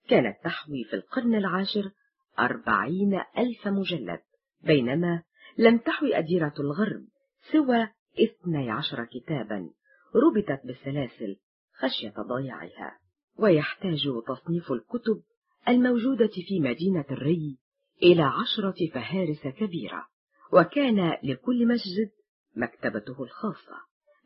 كانت 0.09 0.37
تحوي 0.43 0.83
في 0.83 0.95
القرن 0.95 1.35
العاشر 1.35 1.91
أربعين 2.39 3.21
ألف 3.37 3.67
مجلد 3.67 4.19
بينما 4.61 5.23
لم 5.57 5.77
تحوي 5.77 6.17
أديرة 6.17 6.53
الغرب 6.59 7.05
سوى 7.51 7.87
اثني 8.23 8.71
عشر 8.71 9.05
كتابا 9.05 9.69
ربطت 10.15 10.65
بالسلاسل 10.65 11.35
خشية 11.73 12.13
ضياعها. 12.21 12.98
ويحتاج 13.41 14.07
تصنيف 14.27 14.71
الكتب 14.71 15.21
الموجودة 15.67 16.27
في 16.47 16.59
مدينة 16.59 17.05
الري 17.11 17.57
إلى 18.03 18.21
عشرة 18.21 18.87
فهارس 18.93 19.47
كبيرة 19.47 20.05
وكان 20.53 21.17
لكل 21.23 21.67
مسجد 21.67 22.09
مكتبته 22.55 23.23
الخاصة 23.23 23.77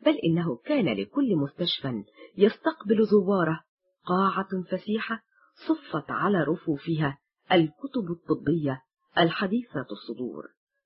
بل 0.06 0.16
إنه 0.24 0.56
كان 0.56 0.96
لكل 0.96 1.36
مستشفى 1.36 2.04
يستقبل 2.36 3.06
زواره 3.06 3.60
قاعة 4.04 4.62
فسيحة 4.70 5.22
صفت 5.68 6.10
على 6.10 6.42
رفوفها 6.42 7.18
الكتب 7.52 8.10
الطبية 8.10 8.82
الحديثة 9.18 9.86
الصدور 9.90 10.44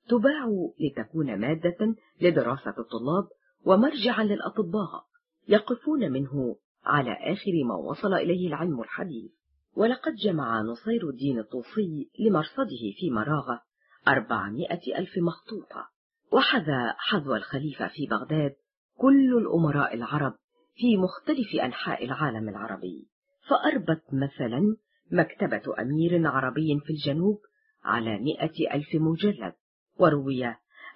تباع 0.08 0.70
لتكون 0.80 1.40
مادة 1.40 1.94
لدراسة 2.20 2.74
الطلاب 2.78 3.28
ومرجعا 3.64 4.24
للأطباء 4.24 5.04
يقفون 5.48 6.12
منه 6.12 6.56
على 6.88 7.12
آخر 7.12 7.52
ما 7.68 7.74
وصل 7.74 8.14
إليه 8.14 8.48
العلم 8.48 8.80
الحديث. 8.80 9.30
ولقد 9.76 10.14
جمع 10.14 10.60
نصير 10.60 11.08
الدين 11.08 11.38
الطوسي 11.38 12.10
لمرصده 12.20 12.92
في 12.98 13.10
مراغة 13.10 13.62
أربعمائة 14.08 14.98
ألف 14.98 15.10
مخطوطة. 15.18 15.88
وحذا 16.32 16.94
حذو 16.98 17.34
الخليفة 17.34 17.88
في 17.88 18.06
بغداد 18.06 18.54
كل 18.96 19.38
الأمراء 19.38 19.94
العرب 19.94 20.34
في 20.74 20.96
مختلف 20.96 21.60
أنحاء 21.64 22.04
العالم 22.04 22.48
العربي. 22.48 23.08
فأربت 23.48 24.02
مثلا 24.12 24.76
مكتبة 25.12 25.74
أمير 25.78 26.28
عربي 26.28 26.80
في 26.80 26.90
الجنوب 26.90 27.38
على 27.84 28.18
مئة 28.18 28.74
ألف 28.74 28.88
مجلد. 28.94 29.52
وروي 29.98 30.46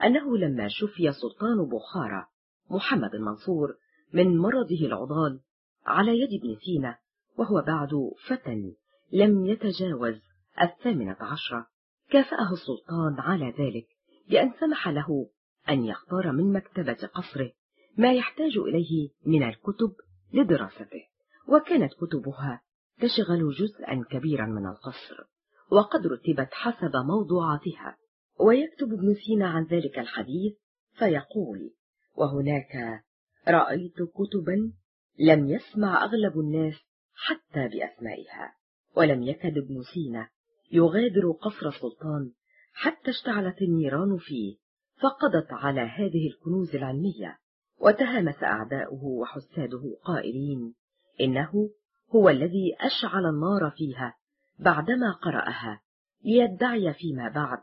أنه 0.04 0.38
لما 0.38 0.68
شفي 0.68 1.12
سلطان 1.12 1.68
بخارى 1.68 2.26
محمد 2.70 3.14
المنصور 3.14 3.76
من 4.12 4.38
مرضه 4.38 4.86
العضال 4.86 5.40
على 5.86 6.20
يد 6.20 6.40
ابن 6.40 6.56
سينا 6.64 6.98
وهو 7.38 7.62
بعد 7.66 7.90
فتى 8.26 8.74
لم 9.12 9.46
يتجاوز 9.46 10.20
الثامنة 10.62 11.16
عشرة. 11.20 11.66
كافأه 12.10 12.52
السلطان 12.52 13.14
على 13.18 13.46
ذلك 13.58 13.86
بأن 14.28 14.52
سمح 14.60 14.88
له 14.88 15.28
أن 15.68 15.84
يختار 15.84 16.32
من 16.32 16.52
مكتبة 16.52 17.08
قصره 17.14 17.50
ما 17.96 18.12
يحتاج 18.12 18.58
إليه 18.58 19.10
من 19.26 19.42
الكتب 19.42 19.94
لدراسته 20.32 21.02
وكانت 21.48 21.92
كتبها 21.92 22.62
تشغل 23.00 23.50
جزءا 23.50 24.04
كبيرا 24.10 24.46
من 24.46 24.66
القصر 24.66 25.24
وقد 25.70 26.06
رتبت 26.06 26.48
حسب 26.52 26.96
موضوعاتها. 26.96 27.96
ويكتب 28.40 28.92
ابن 28.92 29.14
سينا 29.14 29.48
عن 29.48 29.64
ذلك 29.64 29.98
الحديث 29.98 30.52
فيقول 30.98 31.70
وهناك 32.14 33.02
رأيت 33.48 33.94
كتبا 33.94 34.72
لم 35.18 35.48
يسمع 35.48 36.04
أغلب 36.04 36.38
الناس 36.38 36.74
حتى 37.14 37.68
بأسمائها 37.68 38.54
ولم 38.96 39.22
يكد 39.22 39.58
ابن 39.58 39.82
سينا 39.94 40.28
يغادر 40.72 41.32
قصر 41.32 41.68
السلطان 41.68 42.32
حتى 42.72 43.10
اشتعلت 43.10 43.62
النيران 43.62 44.18
فيه 44.18 44.56
فقضت 45.02 45.52
على 45.52 45.80
هذه 45.80 46.28
الكنوز 46.28 46.74
العلمية 46.74 47.38
وتهامس 47.80 48.42
أعداؤه 48.42 49.04
وحساده 49.04 49.98
قائلين 50.04 50.74
إنه 51.20 51.70
هو 52.14 52.28
الذي 52.28 52.76
أشعل 52.80 53.26
النار 53.26 53.70
فيها 53.76 54.14
بعدما 54.58 55.12
قرأها 55.12 55.82
ليدعي 56.24 56.94
فيما 56.94 57.28
بعد 57.28 57.58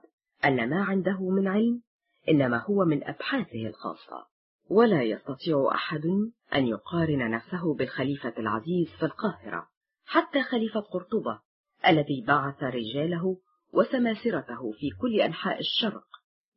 أن 0.46 0.70
ما 0.70 0.84
عنده 0.84 1.30
من 1.30 1.48
علم 1.48 1.82
إنما 2.30 2.58
هو 2.58 2.86
من 2.86 3.04
أبحاثه 3.04 3.68
الخاصة 3.68 4.28
ولا 4.70 5.04
يستطيع 5.04 5.72
أحد 5.72 6.02
أن 6.56 6.68
يقارن 6.68 7.32
نفسه 7.32 7.74
بالخليفة 7.76 8.34
العزيز 8.38 8.88
في 9.00 9.06
القاهرة 9.06 9.68
حتى 10.06 10.44
خليفة 10.44 10.80
قرطبة 10.80 11.40
الذي 11.88 12.24
بعث 12.28 12.64
رجاله 12.64 13.38
وسماسرته 13.74 14.72
في 14.72 14.90
كل 15.02 15.22
أنحاء 15.22 15.60
الشرق 15.60 16.08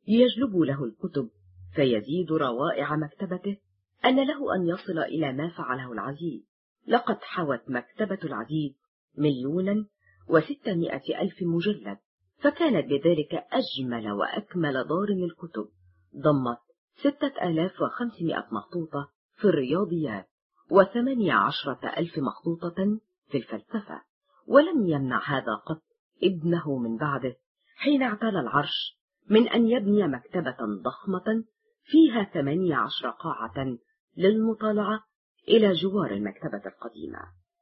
ليجلبوا 0.07 0.65
له 0.65 0.83
الكتب 0.83 1.29
فيزيد 1.75 2.31
روائع 2.31 2.95
مكتبته 2.95 3.57
أن 4.05 4.27
له 4.27 4.55
أن 4.55 4.67
يصل 4.67 4.99
إلى 4.99 5.33
ما 5.33 5.49
فعله 5.49 5.91
العزيز. 5.91 6.53
لقد 6.87 7.17
حوت 7.21 7.61
مكتبة 7.67 8.19
العزيز 8.23 8.71
مليونا 9.17 9.85
وستمائة 10.27 11.21
ألف 11.21 11.35
مجلد 11.41 11.97
فكانت 12.39 12.85
بذلك 12.85 13.45
أجمل 13.51 14.11
وأكمل 14.11 14.73
دار 14.73 15.09
للكتب 15.09 15.67
ضمت 16.15 16.57
ستة 16.95 17.49
آلاف 17.49 17.81
وخمسمائة 17.81 18.47
مخطوطة 18.51 19.11
في 19.35 19.45
الرياضيات 19.45 20.29
وثمانية 20.71 21.33
عشرة 21.33 21.79
ألف 21.97 22.17
مخطوطة 22.17 22.99
في 23.29 23.37
الفلسفة. 23.37 24.01
ولم 24.47 24.87
يمنع 24.87 25.21
هذا 25.25 25.55
قط 25.55 25.81
ابنه 26.23 26.77
من 26.77 26.97
بعده 26.97 27.35
حين 27.75 28.03
اعتلى 28.03 28.39
العرش 28.39 28.99
من 29.29 29.47
أن 29.47 29.67
يبني 29.69 30.07
مكتبة 30.07 30.57
ضخمة 30.83 31.43
فيها 31.83 32.23
ثمانية 32.23 32.75
عشر 32.75 33.09
قاعة 33.09 33.77
للمطالعة 34.17 35.03
إلى 35.47 35.73
جوار 35.73 36.11
المكتبة 36.11 36.61
القديمة. 36.65 37.19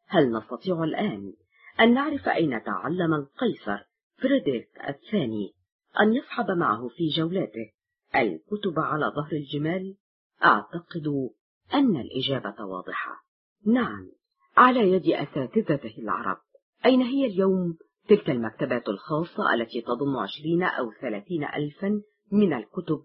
هل 0.08 0.32
نستطيع 0.32 0.84
الآن 0.84 1.34
أن 1.80 1.94
نعرف 1.94 2.28
أين 2.28 2.64
تعلم 2.64 3.14
القيصر 3.14 3.78
فريدريك 4.22 4.70
الثاني 4.90 5.54
أن 6.00 6.14
يصحب 6.14 6.52
معه 6.52 6.88
في 6.88 7.08
جولاته؟ 7.08 7.72
الكتب 8.16 8.80
على 8.80 9.06
ظهر 9.16 9.32
الجمال 9.32 9.96
أعتقد 10.44 11.30
أن 11.74 11.98
الإجابة 11.98 12.66
واضحة. 12.66 13.24
نعم 13.66 14.12
على 14.58 14.92
يد 14.92 15.08
أساتذته 15.08 15.96
العرب. 15.98 16.38
أين 16.86 17.02
هي 17.02 17.26
اليوم؟ 17.26 17.78
تلك 18.10 18.30
المكتبات 18.30 18.90
الخاصة 18.90 19.54
التي 19.54 19.82
تضم 19.82 20.18
عشرين 20.18 20.64
أو 20.64 20.92
ثلاثين 21.02 21.44
ألفا 21.44 22.02
من 22.32 22.54
الكتب 22.54 23.04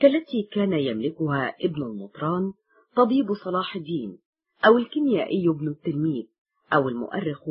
كالتي 0.00 0.48
كان 0.52 0.72
يملكها 0.72 1.54
ابن 1.60 1.82
المطران 1.82 2.52
طبيب 2.96 3.34
صلاح 3.44 3.76
الدين 3.76 4.18
أو 4.66 4.78
الكيميائي 4.78 5.48
ابن 5.48 5.68
التلميذ 5.68 6.24
أو 6.72 6.88
المؤرخ 6.88 7.42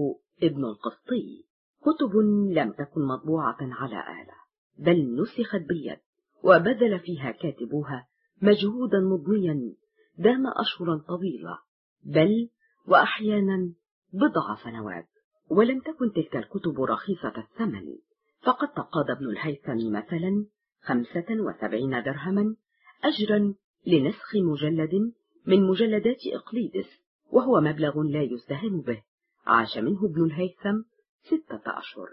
ابن 0.44 0.66
القسطي. 0.66 1.46
كتب 1.82 2.16
لم 2.52 2.72
تكن 2.72 3.02
مطبوعة 3.02 3.58
على 3.62 3.96
آلة 3.96 4.34
بل 4.78 5.22
نسخت 5.22 5.62
باليد 5.70 6.00
وبذل 6.44 7.00
فيها 7.00 7.32
كاتبوها 7.32 8.08
مجهودا 8.42 9.00
مضنيا 9.00 9.74
دام 10.18 10.48
أشهرا 10.48 10.98
طويلة 11.08 11.60
بل 12.04 12.50
وأحيانا 12.88 13.74
بضع 14.14 14.56
سنوات. 14.64 15.08
ولم 15.50 15.80
تكن 15.80 16.12
تلك 16.12 16.36
الكتب 16.36 16.82
رخيصة 16.82 17.34
الثمن 17.38 17.96
فقد 18.42 18.68
تقاضى 18.68 19.12
ابن 19.12 19.30
الهيثم 19.30 19.92
مثلا 19.92 20.46
خمسة 20.82 21.26
وسبعين 21.30 22.04
درهما 22.04 22.56
أجرا 23.04 23.54
لنسخ 23.88 24.36
مجلد 24.36 25.14
من 25.46 25.68
مجلدات 25.68 26.22
إقليدس 26.34 26.90
وهو 27.32 27.62
مبلغ 27.62 28.02
لا 28.02 28.22
يستهان 28.22 28.82
به. 28.82 29.04
عاش 29.46 29.78
منه 29.78 30.06
ابن 30.06 30.26
الهيثم 30.26 30.82
ستة 31.22 31.62
أشهر. 31.66 32.08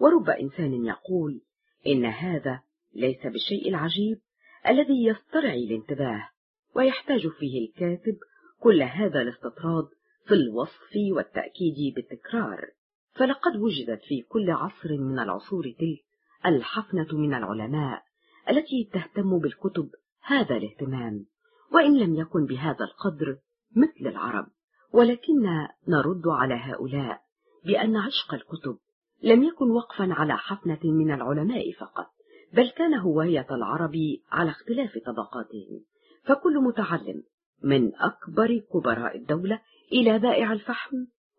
ورب 0.00 0.30
إنسان 0.30 0.84
يقول 0.84 1.40
إن 1.86 2.04
هذا 2.04 2.60
ليس 2.94 3.26
بالشيء 3.26 3.68
العجيب 3.68 4.20
الذي 4.68 5.06
يسترعي 5.06 5.64
الانتباه. 5.64 6.28
ويحتاج 6.76 7.28
فيه 7.28 7.68
الكاتب 7.68 8.18
كل 8.60 8.82
هذا 8.82 9.22
الاستطراد 9.22 9.88
في 10.26 10.34
الوصف 10.34 10.90
والتأكيد 11.16 11.94
بالتكرار. 11.94 12.70
فلقد 13.14 13.56
وجدت 13.56 14.02
في 14.02 14.22
كل 14.22 14.50
عصر 14.50 14.98
من 14.98 15.18
العصور 15.18 15.64
تلك 15.64 16.04
الحفنة 16.46 17.08
من 17.12 17.34
العلماء 17.34 18.02
التي 18.50 18.90
تهتم 18.92 19.38
بالكتب 19.38 19.90
هذا 20.22 20.56
الاهتمام 20.56 21.26
وإن 21.72 21.98
لم 21.98 22.14
يكن 22.14 22.46
بهذا 22.46 22.84
القدر 22.84 23.38
مثل 23.76 24.06
العرب. 24.06 24.46
ولكن 24.92 25.42
نرد 25.88 26.26
على 26.26 26.54
هؤلاء 26.54 27.20
بأن 27.64 27.96
عشق 27.96 28.34
الكتب 28.34 28.78
لم 29.22 29.42
يكن 29.42 29.70
وقفا 29.70 30.12
على 30.12 30.36
حفنة 30.36 30.80
من 30.84 31.12
العلماء 31.14 31.72
فقط 31.72 32.06
بل 32.52 32.70
كان 32.70 32.94
هواية 32.94 33.46
العرب 33.50 33.96
على 34.32 34.50
اختلاف 34.50 34.90
طبقاتهم. 35.06 35.84
فكل 36.26 36.58
متعلم 36.58 37.22
من 37.62 37.94
أكبر 37.94 38.58
كبراء 38.72 39.16
الدولة 39.16 39.60
إلى 39.92 40.18
بائع 40.18 40.52
الفحم 40.52 40.96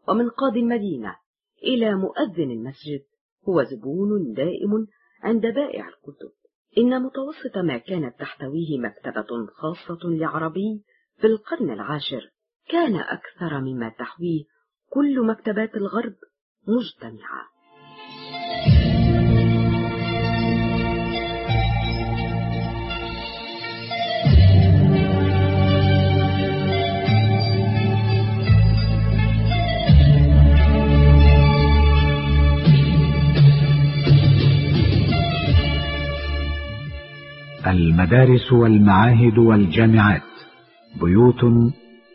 ومن 0.07 0.30
قاضي 0.30 0.59
المدينة 0.59 1.15
إلى 1.64 1.95
مؤذن 1.95 2.51
المسجد 2.51 3.03
هو 3.49 3.64
زبون 3.64 4.34
دائم 4.34 4.88
عند 5.23 5.41
بائع 5.41 5.88
الكتب. 5.88 6.31
إن 6.77 7.01
متوسط 7.01 7.57
ما 7.57 7.77
كانت 7.77 8.19
تحتويه 8.19 8.80
مكتبة 8.80 9.47
خاصة 9.53 10.09
لعربي 10.09 10.84
في 11.18 11.27
القرن 11.27 11.72
العاشر 11.72 12.31
كان 12.69 12.95
أكثر 12.95 13.61
مما 13.61 13.89
تحويه 13.89 14.43
كل 14.89 15.26
مكتبات 15.26 15.76
الغرب 15.76 16.15
مجتمعة. 16.68 17.57
المدارس 37.68 38.52
والمعاهد 38.52 39.38
والجامعات 39.38 40.22
بيوت 41.02 41.44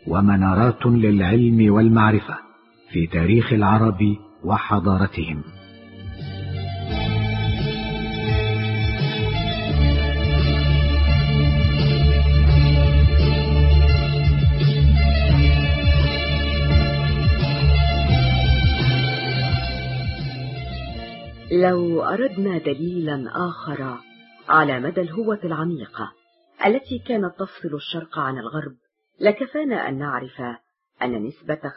ومنارات 0.07 0.85
للعلم 0.85 1.73
والمعرفة 1.73 2.37
في 2.91 3.07
تاريخ 3.07 3.53
العرب 3.53 3.99
وحضارتهم. 4.43 5.43
لو 21.51 22.01
أردنا 22.03 22.57
دليلا 22.57 23.23
آخر 23.35 23.97
على 24.47 24.79
مدى 24.79 25.01
الهوة 25.01 25.39
العميقة 25.43 26.11
التي 26.65 26.99
كانت 26.99 27.39
تفصل 27.39 27.75
الشرق 27.75 28.19
عن 28.19 28.37
الغرب 28.37 28.75
لكفانا 29.19 29.89
أن 29.89 29.97
نعرف 29.97 30.41
أن 31.01 31.23
نسبة 31.23 31.55
95% 31.55 31.69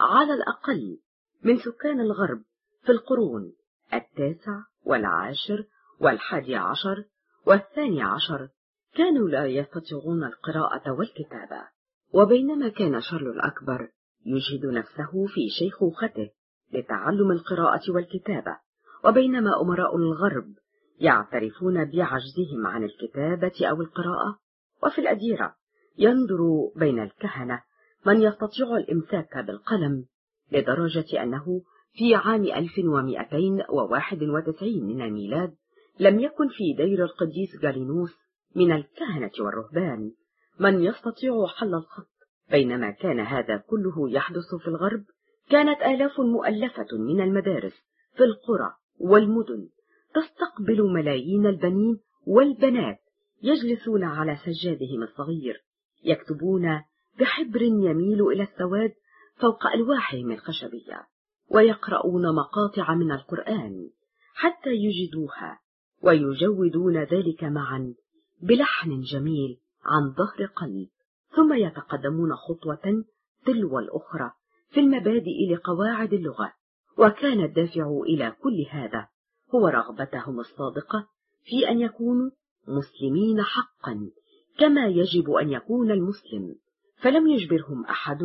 على 0.00 0.34
الأقل 0.34 0.98
من 1.44 1.58
سكان 1.58 2.00
الغرب 2.00 2.42
في 2.82 2.92
القرون 2.92 3.52
التاسع 3.94 4.60
والعاشر 4.84 5.64
والحادي 6.00 6.56
عشر 6.56 7.04
والثاني 7.46 8.02
عشر 8.02 8.48
كانوا 8.94 9.28
لا 9.28 9.46
يستطيعون 9.46 10.24
القراءة 10.24 10.90
والكتابة 10.90 11.68
وبينما 12.14 12.68
كان 12.68 13.00
شارل 13.00 13.30
الأكبر 13.30 13.88
يجهد 14.26 14.66
نفسه 14.66 15.26
في 15.26 15.48
شيخوخته 15.58 16.30
لتعلم 16.72 17.30
القراءة 17.30 17.90
والكتابة. 17.90 18.56
وبينما 19.04 19.60
أمراء 19.60 19.96
الغرب 19.96 20.54
يعترفون 20.98 21.84
بعجزهم 21.84 22.66
عن 22.66 22.84
الكتابة 22.84 23.66
أو 23.70 23.80
القراءة 23.80 24.38
وفي 24.84 25.00
الأديرة 25.00 25.54
ينظر 25.98 26.70
بين 26.76 27.02
الكهنة 27.02 27.62
من 28.06 28.22
يستطيع 28.22 28.76
الإمساك 28.76 29.38
بالقلم 29.38 30.04
لدرجة 30.52 31.22
أنه 31.22 31.62
في 31.92 32.14
عام 32.14 32.44
1291 32.44 34.84
من 34.84 35.02
الميلاد 35.02 35.54
لم 36.00 36.20
يكن 36.20 36.48
في 36.48 36.72
دير 36.76 37.04
القديس 37.04 37.56
جالينوس 37.62 38.14
من 38.56 38.72
الكهنة 38.72 39.30
والرهبان 39.40 40.12
من 40.60 40.84
يستطيع 40.84 41.46
حل 41.46 41.74
الخط. 41.74 42.08
بينما 42.50 42.90
كان 42.90 43.20
هذا 43.20 43.56
كله 43.56 44.10
يحدث 44.10 44.54
في 44.62 44.68
الغرب 44.68 45.04
كانت 45.50 45.82
آلاف 45.82 46.20
مؤلفة 46.20 46.86
من 46.92 47.20
المدارس 47.20 47.74
في 48.16 48.24
القرى. 48.24 48.72
والمدن 49.02 49.68
تستقبل 50.14 50.82
ملايين 50.82 51.46
البنين 51.46 52.00
والبنات 52.26 52.98
يجلسون 53.42 54.04
على 54.04 54.36
سجادهم 54.36 55.02
الصغير 55.02 55.64
يكتبون 56.04 56.82
بحبر 57.20 57.62
يميل 57.62 58.22
إلى 58.22 58.42
السواد 58.42 58.92
فوق 59.36 59.66
ألواحهم 59.66 60.30
الخشبية 60.30 61.06
ويقرؤون 61.50 62.34
مقاطع 62.34 62.94
من 62.94 63.12
القرآن 63.12 63.90
حتى 64.34 64.70
يجدوها 64.70 65.60
ويجودون 66.02 66.98
ذلك 66.98 67.44
معا 67.44 67.94
بلحن 68.42 69.00
جميل 69.00 69.58
عن 69.84 70.12
ظهر 70.12 70.46
قلب 70.46 70.88
ثم 71.36 71.52
يتقدمون 71.52 72.36
خطوة 72.36 73.04
تلو 73.46 73.78
الأخرى 73.78 74.30
في 74.70 74.80
المبادئ 74.80 75.54
لقواعد 75.54 76.12
اللغة 76.12 76.52
وكان 76.98 77.44
الدافع 77.44 78.00
إلى 78.06 78.36
كل 78.42 78.66
هذا 78.70 79.08
هو 79.54 79.68
رغبتهم 79.68 80.40
الصادقة 80.40 81.08
في 81.44 81.68
أن 81.68 81.80
يكونوا 81.80 82.30
مسلمين 82.68 83.42
حقا 83.42 84.10
كما 84.58 84.86
يجب 84.86 85.30
أن 85.30 85.50
يكون 85.50 85.90
المسلم 85.90 86.54
فلم 87.02 87.26
يجبرهم 87.26 87.84
أحد 87.84 88.18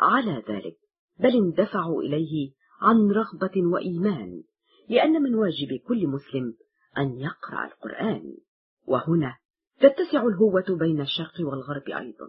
على 0.00 0.42
ذلك 0.48 0.76
بل 1.18 1.36
اندفعوا 1.36 2.02
إليه 2.02 2.50
عن 2.80 3.10
رغبة 3.10 3.66
وإيمان 3.72 4.42
لأن 4.88 5.22
من 5.22 5.34
واجب 5.34 5.80
كل 5.88 6.06
مسلم 6.06 6.54
أن 6.98 7.18
يقرأ 7.18 7.64
القرآن. 7.64 8.36
وهنا 8.86 9.36
تتسع 9.80 10.26
الهوة 10.26 10.64
بين 10.68 11.00
الشرق 11.00 11.34
والغرب 11.40 11.88
أيضا 11.88 12.26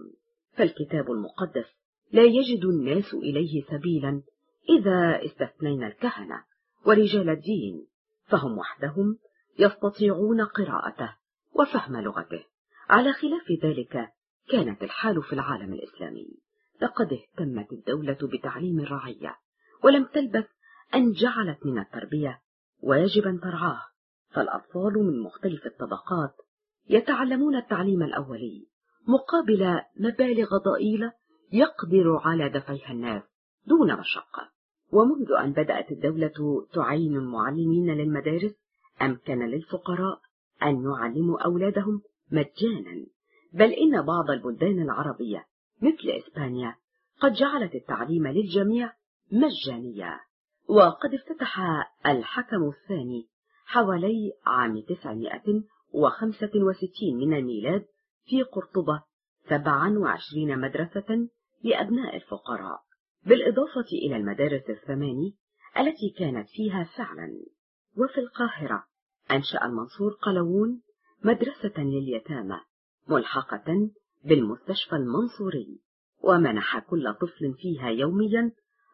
فالكتاب 0.54 1.12
المقدس 1.12 1.66
لا 2.12 2.24
يجد 2.24 2.66
الناس 2.66 3.14
إليه 3.14 3.62
سبيلا 3.62 4.22
إذا 4.70 5.26
استثنينا 5.26 5.88
الكهنة 5.88 6.44
ورجال 6.86 7.30
الدين 7.30 7.88
فهم 8.26 8.58
وحدهم 8.58 9.18
يستطيعون 9.60 10.42
قراءته 10.42 11.16
وفهم 11.54 11.98
لغته. 11.98 12.44
على 12.90 13.14
خلاف 13.14 13.52
ذلك 13.64 14.10
كانت 14.50 14.84
الحال 14.84 15.24
في 15.24 15.34
العالم 15.34 15.74
الإسلامي. 15.74 16.28
لقد 16.82 17.14
اهتمت 17.14 17.72
الدولة 17.72 18.18
بتعليم 18.22 18.80
الرعية 18.80 19.38
ولم 19.84 20.06
تلبث 20.06 20.48
أن 20.96 21.12
جعلت 21.12 21.66
من 21.66 21.80
التربية 21.80 22.42
واجبا 22.82 23.40
ترعاه. 23.44 23.82
فالأطفال 24.34 24.94
من 24.94 25.20
مختلف 25.20 25.66
الطبقات 25.66 26.36
يتعلمون 26.90 27.56
التعليم 27.56 28.04
الأولي 28.04 28.68
مقابل 29.08 29.82
مبالغ 30.00 30.58
ضئيلة 30.58 31.14
يقدر 31.52 32.18
على 32.24 32.50
دفعها 32.50 32.92
الناس 32.92 33.24
دون 33.66 34.00
مشقة. 34.00 34.53
ومنذ 34.94 35.32
أن 35.32 35.52
بدأت 35.52 35.92
الدولة 35.92 36.68
تعين 36.74 37.18
المعلمين 37.18 37.94
للمدارس 37.94 38.56
أمكن 39.02 39.40
للفقراء 39.40 40.20
أن 40.64 40.84
يعلموا 40.84 41.40
أولادهم 41.40 42.02
مجانا. 42.32 43.06
بل 43.54 43.72
إن 43.72 44.02
بعض 44.02 44.30
البلدان 44.30 44.82
العربية 44.82 45.46
مثل 45.82 46.10
إسبانيا 46.10 46.76
قد 47.20 47.34
جعلت 47.34 47.76
التعليم 47.76 48.28
للجميع 48.28 48.94
مجانيا 49.32 50.20
وقد 50.70 51.14
افتتح 51.14 51.60
الحكم 52.06 52.70
الثاني 52.70 53.28
حوالي 53.66 54.34
عام 54.46 54.82
965 54.82 57.18
من 57.18 57.34
الميلاد 57.34 57.86
في 58.26 58.44
قرطبة 58.44 59.04
27 59.50 60.60
مدرسة 60.60 61.28
لأبناء 61.64 62.16
الفقراء. 62.16 62.82
بالإضافة 63.26 63.86
إلى 63.92 64.18
المدارس 64.18 64.70
الثماني 64.70 65.36
التي 65.78 66.10
كانت 66.20 66.50
فيها 66.50 66.84
فعلا 66.84 67.40
وفي 67.98 68.18
القاهرة 68.18 68.84
أنشأ 69.32 69.66
المنصور 69.66 70.12
قلوون 70.12 70.82
مدرسة 71.24 71.74
لليتامى 71.78 72.60
ملحقة 73.08 73.90
بالمستشفى 74.26 74.96
المنصوري 74.96 75.80
ومنح 76.24 76.80
كل 76.80 77.14
طفل 77.14 77.54
فيها 77.54 77.90
يوميا 77.90 78.52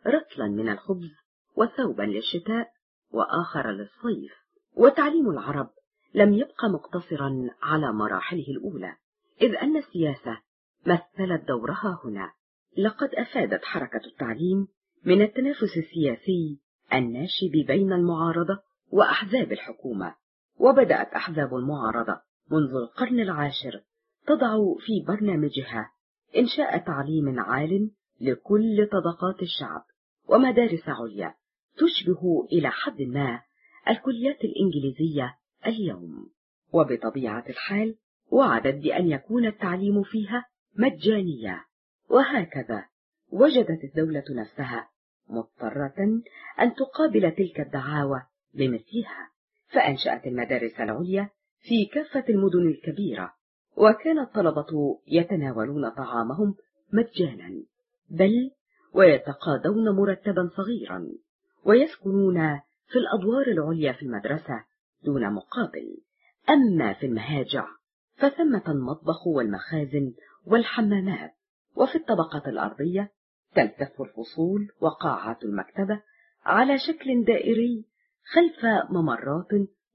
رطلا 0.07 0.47
من 0.47 0.69
الخبز 0.69 1.11
وثوبا 1.55 2.03
للشتاء 2.03 2.71
وآخر 3.11 3.71
للصيف. 3.71 4.33
وتعليم 4.75 5.29
العرب 5.29 5.69
لم 6.13 6.33
يبق 6.33 6.65
مقتصرا 6.65 7.49
على 7.61 7.93
مراحله 7.93 8.45
الأولى 8.47 8.95
إذ 9.41 9.55
أن 9.55 9.77
السياسة 9.77 10.37
مثلت 10.85 11.47
دورها 11.47 12.01
هنا. 12.03 12.31
لقد 12.77 13.09
أفادت 13.15 13.65
حركة 13.65 14.05
التعليم 14.05 14.67
من 15.05 15.21
التنافس 15.21 15.77
السياسي 15.77 16.59
الناشب 16.93 17.51
بين 17.67 17.93
المعارضة 17.93 18.59
وأحزاب 18.91 19.51
الحكومة 19.51 20.15
وبدأت 20.59 21.13
أحزاب 21.13 21.55
المعارضة 21.55 22.21
منذ 22.51 22.75
القرن 22.75 23.19
العاشر 23.19 23.81
تضع 24.27 24.57
في 24.79 25.05
برنامجها 25.07 25.91
إنشاء 26.37 26.77
تعليم 26.77 27.39
عال 27.39 27.91
لكل 28.21 28.87
طبقات 28.91 29.41
الشعب 29.41 29.85
ومدارس 30.27 30.83
عليا 30.87 31.35
تشبه 31.77 32.47
إلى 32.51 32.69
حد 32.69 33.01
ما 33.01 33.41
الكليات 33.87 34.37
الإنجليزية 34.43 35.35
اليوم. 35.65 36.29
وبطبيعة 36.73 37.43
الحال 37.49 37.95
وعدت 38.31 38.75
بأن 38.75 39.07
يكون 39.07 39.45
التعليم 39.45 40.03
فيها 40.03 40.45
مجانيا 40.75 41.68
وهكذا 42.09 42.85
وجدت 43.31 43.83
الدولة 43.83 44.23
نفسها 44.29 44.89
مضطرة 45.29 46.21
أن 46.59 46.73
تقابل 46.75 47.31
تلك 47.31 47.59
الدعاوى 47.59 48.21
بمثلها 48.53 49.29
فأنشأت 49.67 50.27
المدارس 50.27 50.79
العليا 50.79 51.29
في 51.59 51.85
كافة 51.85 52.25
المدن 52.29 52.67
الكبيرة 52.67 53.33
وكان 53.77 54.19
الطلبة 54.19 54.99
يتناولون 55.07 55.89
طعامهم 55.89 56.55
مجانا 56.93 57.63
بل 58.09 58.51
ويتقاضون 58.93 59.89
مرتبا 59.89 60.49
صغيرا 60.57 61.07
ويسكنون 61.65 62.59
في 62.87 62.95
الأدوار 62.95 63.47
العليا 63.47 63.91
في 63.91 64.03
المدرسة 64.03 64.63
دون 65.03 65.33
مقابل. 65.33 65.97
أما 66.49 66.93
في 66.93 67.05
المهاجع 67.05 67.67
فثمة 68.15 68.63
المطبخ 68.67 69.27
والمخازن 69.27 70.13
والحمامات 70.45 71.31
وفي 71.79 71.95
الطبقة 71.95 72.49
الأرضية 72.49 73.11
تلتف 73.55 74.01
الفصول 74.01 74.67
وقاعات 74.81 75.43
المكتبة 75.43 76.01
على 76.45 76.79
شكل 76.79 77.23
دائري 77.23 77.85
خلف 78.33 78.65
ممرات 78.91 79.47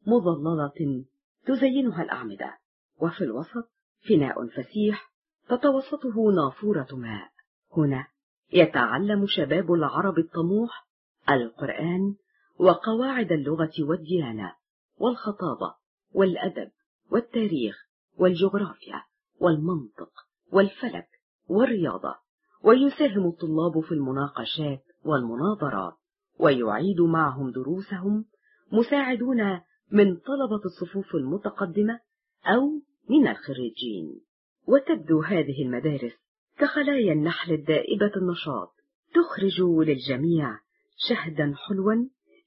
مظللة 0.07 1.05
تزينها 1.47 2.03
الأعمدة. 2.03 2.59
وفي 3.01 3.25
الوسط 3.25 3.71
فناء 4.09 4.47
فسيح 4.47 5.13
تتوسطه 5.49 6.33
نافورة 6.35 6.89
ماء. 6.93 7.31
هنا 7.77 8.07
يتعلم 8.53 9.27
شباب 9.27 9.73
العرب 9.73 10.19
الطموح 10.19 10.87
القرآن 11.31 12.15
وقواعد 12.59 13.33
اللغة 13.33 13.73
والديانة 13.81 14.55
والخطابة 14.97 15.75
والأدب 16.13 16.71
والتاريخ 17.11 17.89
والجغرافيا 18.19 19.03
والمنطق 19.41 20.11
والفلك 20.53 21.14
والرياضة 21.49 22.15
ويساهم 22.63 23.27
الطلاب 23.27 23.81
في 23.81 23.93
المناقشات 23.93 24.83
والمناظرات 25.05 25.95
ويعيد 26.39 27.01
معهم 27.01 27.51
دروسهم 27.51 28.25
مساعدون 28.73 29.61
من 29.93 30.17
طلبة 30.17 30.61
الصفوف 30.65 31.15
المتقدمة 31.15 32.01
أو 32.47 32.83
من 33.11 33.29
الخريجين. 33.29 34.21
وتبدو 34.69 35.23
هذه 35.23 35.63
المدارس 35.63 36.13
كخلايا 36.59 37.13
النحل 37.13 37.53
الدائبة 37.53 38.13
النشاط 38.17 38.73
تخرج 39.15 39.61
للجميع 39.61 40.59
شهدا 41.09 41.55
حلوا 41.57 41.95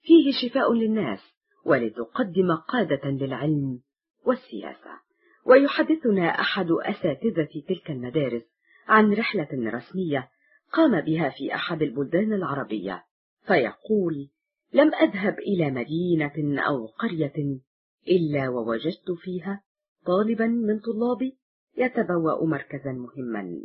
فيه 0.02 0.32
شفاء 0.42 0.74
للناس 0.74 1.20
ولتقدم 1.66 2.56
قادة 2.56 3.10
للعلم 3.10 3.80
والسياسة. 4.26 4.98
ويحدثنا 5.46 6.28
أحد 6.42 6.72
أساتذة 6.72 7.50
تلك 7.68 7.92
المدارس 7.92 8.57
عن 8.88 9.14
رحلة 9.14 9.48
رسمية 9.54 10.30
قام 10.72 11.02
بها 11.02 11.30
في 11.30 11.56
أحد 11.56 11.82
البلدان 11.82 12.34
العربية 12.34 13.04
فيقول 13.48 14.30
لم 14.74 14.96
أذهب 14.96 15.40
إلى 15.40 15.72
مدينة 15.72 16.62
أو 16.68 16.86
قرية 16.86 17.60
إلا 18.08 18.50
ووجدت 18.50 19.12
فيها 19.18 19.64
طالبا 20.06 20.48
من 20.48 20.80
طلابي 20.80 21.38
يتبوأ 21.78 22.46
مركزا 22.46 22.92
مهما 22.92 23.62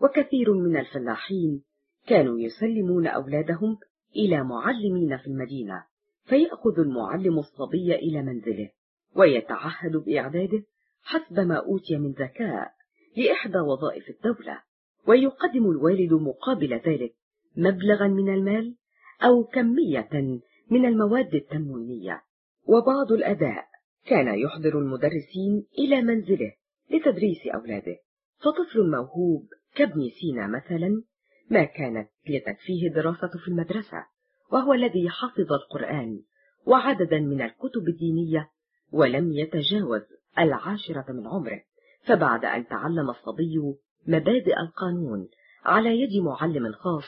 وكثير 0.00 0.52
من 0.54 0.76
الفلاحين 0.76 1.62
كانوا 2.06 2.40
يسلمون 2.40 3.06
أولادهم 3.06 3.78
إلى 4.16 4.44
معلمين 4.44 5.16
في 5.18 5.26
المدينة 5.26 5.84
فيأخذ 6.24 6.78
المعلم 6.78 7.38
الصبي 7.38 7.94
إلى 7.94 8.22
منزله 8.22 8.70
ويتعهد 9.16 9.96
بإعداده 9.96 10.62
حسب 11.02 11.40
ما 11.40 11.56
أوتي 11.56 11.96
من 11.96 12.12
ذكاء 12.12 12.72
لإحدى 13.16 13.58
وظائف 13.58 14.08
الدولة 14.08 14.62
ويقدم 15.06 15.70
الوالد 15.70 16.12
مقابل 16.12 16.74
ذلك 16.74 17.14
مبلغا 17.56 18.08
من 18.08 18.34
المال 18.34 18.76
أو 19.22 19.44
كمية 19.44 20.40
من 20.70 20.86
المواد 20.86 21.34
التموينية. 21.34 22.22
وبعض 22.68 23.12
الآباء 23.12 23.64
كان 24.06 24.38
يحضر 24.38 24.78
المدرسين 24.78 25.66
إلى 25.78 26.02
منزله 26.02 26.52
لتدريس 26.90 27.46
أولاده. 27.54 27.96
فطفل 28.38 28.90
موهوب 28.90 29.48
كابن 29.74 30.08
سينا 30.20 30.46
مثلا 30.46 31.02
ما 31.50 31.64
كانت 31.64 32.08
لتكفيه 32.28 32.88
دراسة 32.88 33.30
في 33.44 33.48
المدرسة 33.48 34.06
وهو 34.52 34.72
الذي 34.72 35.08
حفظ 35.08 35.52
القرآن 35.52 36.22
وعددا 36.66 37.18
من 37.18 37.42
الكتب 37.42 37.88
الدينية 37.88 38.50
ولم 38.92 39.32
يتجاوز 39.32 40.02
العاشرة 40.38 41.12
من 41.12 41.26
عمره. 41.26 41.62
فبعد 42.04 42.44
أن 42.44 42.66
تعلم 42.66 43.10
الصبي 43.10 43.58
مبادئ 44.06 44.60
القانون 44.60 45.28
على 45.64 46.00
يد 46.00 46.22
معلم 46.22 46.72
خاص 46.72 47.04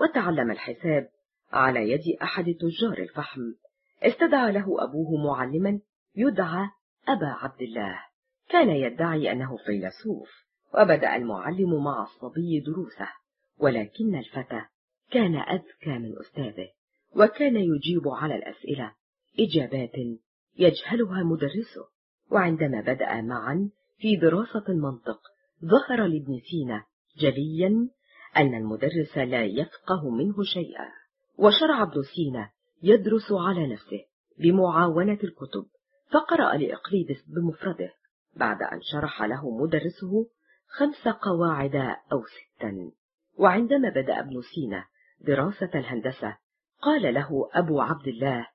وتعلم 0.00 0.50
الحساب 0.50 1.08
على 1.52 1.90
يد 1.90 2.16
أحد 2.22 2.44
تجار 2.44 2.98
الفحم 2.98 3.40
استدعى 4.02 4.52
له 4.52 4.84
أبوه 4.84 5.24
معلما 5.24 5.80
يدعى 6.16 6.68
أبا 7.08 7.26
عبد 7.26 7.62
الله. 7.62 8.00
كان 8.48 8.68
يدعي 8.68 9.32
أنه 9.32 9.56
فيلسوف 9.56 10.30
وبدأ 10.74 11.16
المعلم 11.16 11.84
مع 11.84 12.02
الصبي 12.02 12.60
دروسه 12.60 13.08
ولكن 13.58 14.14
الفتى 14.14 14.62
كان 15.10 15.36
أذكى 15.36 15.98
من 15.98 16.18
أستاذه 16.18 16.68
وكان 17.16 17.56
يجيب 17.56 18.08
على 18.08 18.36
الأسئلة 18.36 18.92
إجابات 19.40 19.94
يجهلها 20.58 21.22
مدرسه. 21.22 21.88
وعندما 22.30 22.80
بدأ 22.80 23.20
معا 23.20 23.70
في 23.98 24.16
دراسة 24.16 24.64
المنطق 24.68 25.20
ظهر 25.64 26.06
لابن 26.06 26.40
سينا 26.50 26.84
جليا 27.18 27.88
أن 28.36 28.54
المدرس 28.54 29.18
لا 29.18 29.44
يفقه 29.44 30.10
منه 30.10 30.42
شيئا. 30.42 30.88
وشرع 31.38 31.82
ابن 31.82 32.02
سينا 32.14 32.50
يدرس 32.82 33.32
على 33.32 33.66
نفسه 33.66 34.04
بمعاونة 34.38 35.18
الكتب 35.24 35.66
فقرأ 36.10 36.56
لإقليدس 36.56 37.24
بمفرده 37.28 37.92
بعد 38.36 38.62
أن 38.62 38.80
شرح 38.82 39.22
له 39.22 39.50
مدرسه 39.50 40.26
خمس 40.68 41.08
قواعد 41.08 41.76
أو 42.12 42.22
ستا. 42.24 42.90
وعندما 43.38 43.88
بدأ 43.88 44.20
ابن 44.20 44.40
سينا 44.54 44.84
دراسة 45.20 45.70
الهندسة 45.74 46.36
قال 46.82 47.14
له 47.14 47.48
أبو 47.52 47.80
عبد 47.80 48.08
الله 48.08 48.46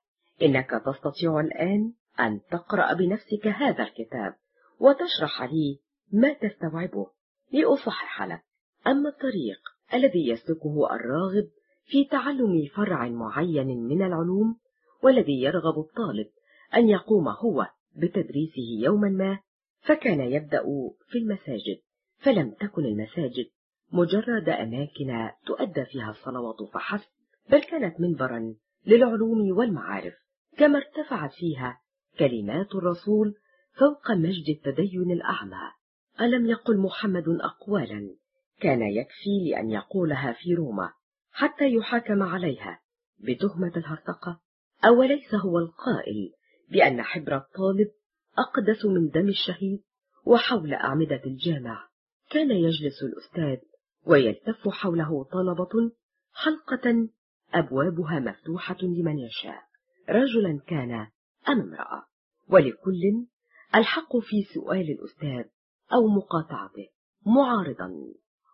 إنك 0.42 0.70
تستطيع 0.70 1.40
الآن 1.40 1.92
أن 2.20 2.40
تقرأ 2.50 2.92
بنفسك 2.92 3.46
هذا 3.46 3.82
الكتاب. 3.82 4.34
وتشرح 4.80 5.42
لي 5.42 5.80
ما 6.12 6.32
تستوعبه 6.32 7.06
لأصحح 7.52 8.22
لك 8.22 8.42
أما 8.86 9.08
الطريق 9.08 9.60
الذي 9.94 10.28
يسلكه 10.28 10.94
الراغب 10.94 11.48
في 11.84 12.04
تعلم 12.04 12.68
فرع 12.74 13.08
معين 13.08 13.66
من 13.66 14.02
العلوم 14.02 14.56
والذي 15.02 15.42
يرغب 15.42 15.78
الطالب 15.78 16.26
أن 16.74 16.88
يقوم 16.88 17.28
هو 17.28 17.66
بتدريسه 17.96 18.82
يوما 18.82 19.08
ما 19.08 19.38
فكان 19.80 20.20
يبدأ 20.20 20.62
في 21.08 21.18
المساجد 21.18 21.78
فلم 22.18 22.50
تكن 22.50 22.84
المساجد 22.84 23.46
مجرد 23.92 24.48
أماكن 24.48 25.30
تؤدى 25.46 25.84
فيها 25.84 26.10
الصلوات 26.10 26.62
فحسب 26.74 27.08
بل 27.50 27.62
كانت 27.62 28.00
منبرا 28.00 28.54
للعلوم 28.86 29.56
والمعارف 29.56 30.14
كما 30.58 30.78
ارتفعت 30.78 31.32
فيها 31.32 31.80
كلمات 32.18 32.74
الرسول 32.74 33.34
فوق 33.78 34.10
مجد 34.10 34.48
التدين 34.48 35.10
الأعمى. 35.10 35.70
ألم 36.20 36.46
يقل 36.46 36.78
محمد 36.78 37.24
أقوالا؟ 37.28 38.16
كان 38.60 38.82
يكفي 38.82 39.50
لأن 39.50 39.70
يقولها 39.70 40.32
في 40.32 40.54
روما 40.54 40.92
حتى 41.32 41.74
يحاكم 41.74 42.22
عليها. 42.22 42.80
بتهمة 43.18 43.72
الهرطقة. 43.76 44.40
أوليس 44.84 45.34
هو 45.34 45.58
القائل 45.58 46.32
بأن 46.70 47.02
حبر 47.02 47.36
الطالب 47.36 47.90
أقدس 48.38 48.84
من 48.84 49.08
دم 49.08 49.28
الشهيد 49.28 49.82
وحول 50.26 50.74
أعمدة 50.74 51.22
الجامع؟ 51.26 51.88
كان 52.30 52.50
يجلس 52.50 53.02
الأستاذ 53.02 53.68
ويلتف 54.06 54.68
حوله 54.68 55.24
طلبة 55.24 55.92
حلقة 56.32 57.08
أبوابها 57.54 58.20
مفتوحة 58.20 58.76
لمن 58.82 59.18
يشاء. 59.18 59.62
رجلا 60.08 60.60
كان 60.66 60.90
أم 61.48 61.60
امرأة. 61.60 62.04
ولكل 62.48 63.26
الحق 63.76 64.16
في 64.16 64.42
سؤال 64.54 64.90
الأستاذ 64.90 65.44
أو 65.92 66.08
مقاطعته. 66.08 66.88
معارضا. 67.26 67.92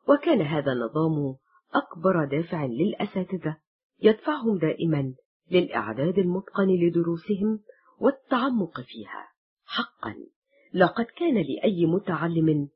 وكان 0.08 0.40
هذا 0.40 0.73
النظام 0.73 1.36
أكبر 1.74 2.24
دافع 2.24 2.65
للأساتذة 2.65 3.57
يدفعهم 4.02 4.58
دائما 4.58 5.15
للإعداد 5.50 6.18
المتقن 6.18 6.68
لدروسهم 6.68 7.60
والتعمق 8.00 8.81
فيها. 8.81 9.28
حقا. 9.65 10.15
لقد 10.74 11.05
كان 11.05 11.34
لأي 11.34 11.86
متعلم 11.86 12.68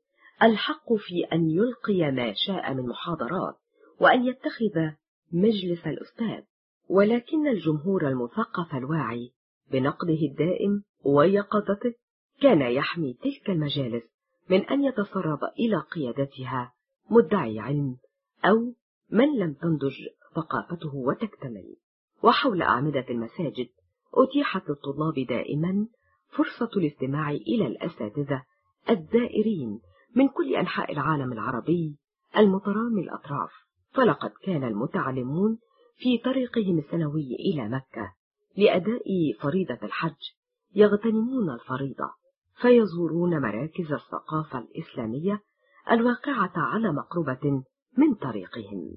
الحق 0.43 0.93
في 0.93 1.23
أن 1.33 1.49
يلقي 1.49 2.11
ما 2.11 2.33
شاء 2.33 2.73
من 2.73 2.87
محاضرات 2.87 3.55
وأن 3.99 4.25
يتخذ 4.25 4.91
مجلس 5.31 5.87
الأستاذ. 5.87 6.43
ولكن 6.89 7.47
الجمهور 7.47 8.07
المثقف 8.07 8.75
الواعي 8.75 9.31
بنقده 9.71 10.19
الدائم 10.31 10.83
ويقظته 11.03 11.93
كان 12.41 12.61
يحمي 12.61 13.13
تلك 13.13 13.49
المجالس 13.49 14.03
من 14.49 14.65
أن 14.65 14.83
يتسرب 14.83 15.39
إلى 15.59 15.77
قيادتها 15.77 16.73
مدعي 17.11 17.59
علم 17.59 17.97
أو 18.45 18.73
من 19.09 19.39
لم 19.39 19.53
تنضج 19.53 19.93
ثقافته 20.35 20.95
وتكتمل. 20.95 21.75
وحول 22.23 22.61
أعمدة 22.61 23.05
المساجد 23.09 23.67
أتيحت 24.13 24.69
للطلاب 24.69 25.27
دائما 25.29 25.87
فرصة 26.29 26.69
الاستماع 26.77 27.31
إلى 27.31 27.67
الأساتذة 27.67 28.43
الزائرين 28.89 29.79
من 30.15 30.27
كل 30.27 30.55
أنحاء 30.55 30.91
العالم 30.91 31.33
العربي 31.33 31.97
المترامي 32.37 33.01
الأطراف. 33.01 33.51
فلقد 33.93 34.31
كان 34.43 34.63
المتعلمون 34.63 35.59
في 35.97 36.17
طريقهم 36.17 36.77
السنوي 36.79 37.35
إلى 37.35 37.69
مكة 37.69 38.13
لأداء 38.57 39.33
فريضة 39.41 39.79
الحج 39.83 40.31
يغتنمون 40.75 41.49
الفريضة. 41.49 42.24
فيزورون 42.61 43.41
مراكز 43.41 43.93
الثقافة 43.93 44.59
الإسلامية 44.59 45.41
الواقعة 45.91 46.53
على 46.55 46.91
مقربة 46.91 47.63
من 47.97 48.13
طريقهم. 48.13 48.95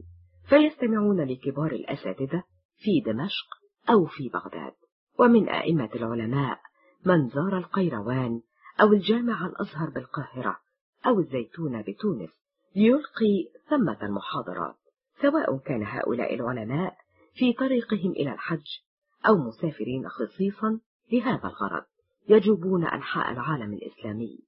فيستمعون 0.48 1.20
لكبار 1.20 1.72
الأساتذة 1.72 2.42
في 2.76 3.00
دمشق 3.00 3.46
أو 3.90 4.06
في 4.06 4.28
بغداد. 4.28 4.72
ومن 5.18 5.48
أئمة 5.48 5.90
العلماء 5.94 6.60
من 7.06 7.28
زار 7.28 7.58
القيروان 7.58 8.40
أو 8.80 8.92
الجامع 8.92 9.46
الأزهر 9.46 9.90
بالقاهرة 9.90 10.56
أو 11.06 11.20
الزيتون 11.20 11.82
بتونس 11.82 12.30
ليلقي 12.76 13.48
ثمة 13.70 13.98
المحاضرات 14.02 14.76
سواء 15.22 15.58
كان 15.58 15.82
هؤلاء 15.82 16.34
العلماء 16.34 16.96
في 17.34 17.52
طريقهم 17.52 18.10
إلى 18.10 18.32
الحج 18.32 18.66
أو 19.28 19.36
مسافرين 19.36 20.08
خصيصا 20.08 20.80
لهذا 21.12 21.48
الغرض. 21.48 21.84
يجوبون 22.28 22.84
أنحاء 22.84 23.32
العالم 23.32 23.72
الإسلامي 23.72 24.38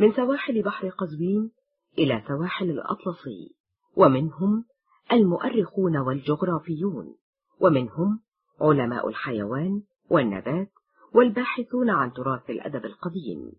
من 0.00 0.12
سواحل 0.12 0.62
بحر 0.62 0.88
قزوين 0.88 1.50
إلى 1.98 2.22
سواحل 2.28 2.70
الأطلسي 2.70 3.54
ومنهم 3.96 4.64
المؤرخون 5.12 5.96
والجغرافيون 5.96 7.16
ومنهم 7.60 8.20
علماء 8.60 9.08
الحيوان 9.08 9.82
والنبات 10.10 10.70
والباحثون 11.14 11.90
عن 11.90 12.12
تراث 12.12 12.50
الأدب 12.50 12.84
القديم 12.84 13.52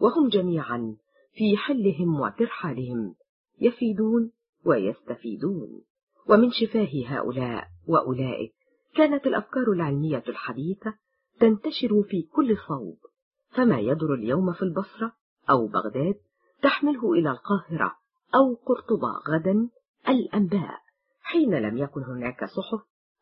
وهم 0.00 0.28
جميعا 0.28 0.96
في 1.34 1.56
حلهم 1.56 2.20
وترحالهم 2.20 3.14
يفيدون 3.60 4.32
ويستفيدون. 4.64 5.82
ومن 6.28 6.50
شفاه 6.50 6.90
هؤلاء 7.06 7.68
وأولئك 7.88 8.54
كانت 8.94 9.26
الأفكار 9.26 9.72
العلمية 9.72 10.22
الحديثة 10.28 10.94
تنتشر 11.40 12.02
في 12.02 12.22
كل 12.22 12.56
صوب. 12.68 12.98
فما 13.56 13.78
يدر 13.78 14.14
اليوم 14.14 14.52
في 14.52 14.62
البصرة 14.62 15.12
أو 15.50 15.66
بغداد 15.66 16.14
تحمله 16.62 17.12
إلى 17.12 17.30
القاهرة 17.30 17.96
أو 18.34 18.54
قرطبة 18.54 19.08
غدا 19.28 19.68
الأنباء 20.08 20.80
حين 21.22 21.54
لم 21.54 21.78
يكن 21.78 22.02
هناك 22.02 22.44
صحف 22.44 22.80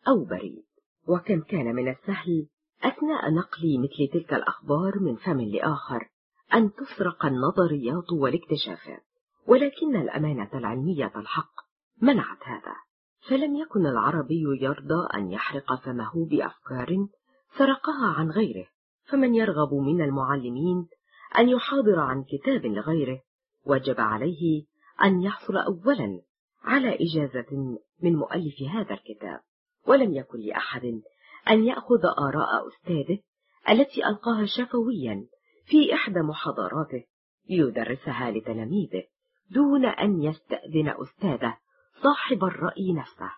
أو 0.09 0.25
بريد. 0.25 0.65
وكم 1.09 1.41
كان 1.41 1.75
من 1.75 1.89
السهل 1.89 2.49
أثناء 2.85 3.31
نقل 3.31 3.79
مثل 3.79 4.13
تلك 4.13 4.35
الأخبار 4.35 4.99
من 5.01 5.17
فم 5.17 5.41
لآخر 5.41 6.09
أن 6.55 6.73
تسرق 6.73 7.27
النظريات 7.27 8.13
والاكتشافات 8.13 9.03
ولكن 9.47 9.97
الأمانة 9.97 10.51
العلمية 10.55 11.13
الحق 11.17 11.53
منعت 12.03 12.43
هذا. 12.43 12.75
فلم 13.29 13.57
يكن 13.57 13.87
العربي 13.87 14.45
يرضى 14.61 15.09
أن 15.15 15.33
يحرق 15.33 15.75
فمه 15.75 16.29
بأفكار 16.31 17.07
سرقها 17.59 18.07
عن 18.07 18.31
غيره. 18.31 18.74
فمن 19.05 19.35
يرغب 19.35 19.75
من 19.75 20.03
المعلمين 20.03 20.89
أن 21.39 21.49
يحاضر 21.49 22.01
عن 22.01 22.25
كتاب 22.25 22.67
لغيره 22.67 23.21
وجب 23.67 24.01
عليه 24.01 24.65
أن 25.05 25.23
يحصل 25.23 25.57
أولا 25.57 26.21
على 26.63 26.99
إجازة 27.01 27.79
من 28.03 28.17
مؤلف 28.17 28.63
هذا 28.63 28.95
الكتاب 28.95 29.41
ولم 29.87 30.15
يكن 30.15 30.39
لأحد 30.39 31.01
أن 31.51 31.65
يأخذ 31.65 32.05
آراء 32.19 32.69
أستاذه 32.69 33.19
التي 33.69 34.07
ألقاها 34.07 34.47
شفويا 34.47 35.27
في 35.67 35.95
إحدى 35.95 36.21
محاضراته 36.21 37.05
ليدرسها 37.51 38.31
لتلاميذه 38.31 39.03
دون 39.51 39.87
أن 39.87 40.23
يستأذن 40.23 40.89
أستاذه 40.89 41.57
صاحب 42.03 42.45
الرأي 42.45 42.93
نفسه. 42.93 43.31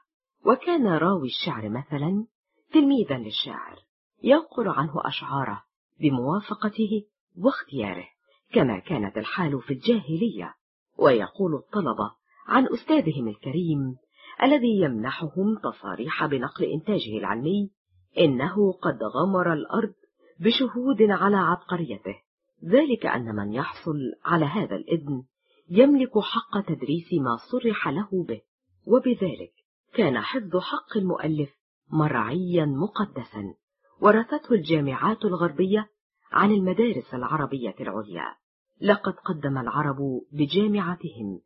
وكان 0.46 0.86
راوي 0.86 1.28
الشعر 1.28 1.68
مثلا 1.68 2.26
تلميذا 2.72 3.18
للشاعر. 3.18 3.85
ينقل 4.22 4.68
عنه 4.68 4.92
أشعاره 4.96 5.62
بموافقته 6.00 7.04
واختياره 7.38 8.08
كما 8.52 8.78
كانت 8.78 9.18
الحال 9.18 9.62
في 9.62 9.72
الجاهلية. 9.72 10.54
ويقول 10.98 11.54
الطلبة 11.54 12.12
عن 12.46 12.66
أستاذهم 12.66 13.28
الكريم 13.28 13.96
الذي 14.42 14.80
يمنحهم 14.80 15.58
تصاريح 15.62 16.26
بنقل 16.26 16.64
إنتاجه 16.64 17.18
العلمي 17.18 17.70
إنه 18.18 18.72
قد 18.72 18.98
غمر 19.02 19.52
الأرض 19.52 19.94
بشهود 20.40 21.02
على 21.02 21.36
عبقريته. 21.36 22.16
ذلك 22.64 23.06
أن 23.06 23.34
من 23.34 23.52
يحصل 23.52 23.98
على 24.24 24.44
هذا 24.44 24.76
الإذن 24.76 25.22
يملك 25.70 26.18
حق 26.18 26.60
تدريس 26.60 27.12
ما 27.12 27.36
صرح 27.36 27.88
له 27.88 28.24
به. 28.28 28.40
وبذلك 28.86 29.52
كان 29.94 30.20
حفظ 30.20 30.56
حق 30.56 30.96
المؤلف 30.96 31.50
مرعيا 31.90 32.64
مقدسا. 32.64 33.54
ورثته 34.00 34.52
الجامعات 34.52 35.24
الغربية 35.24 35.88
عن 36.32 36.52
المدارس 36.52 37.14
العربية 37.14 37.74
العليا. 37.80 38.34
لقد 38.80 39.12
قدم 39.12 39.58
العرب 39.58 39.96
بجامعتهم 40.32 41.40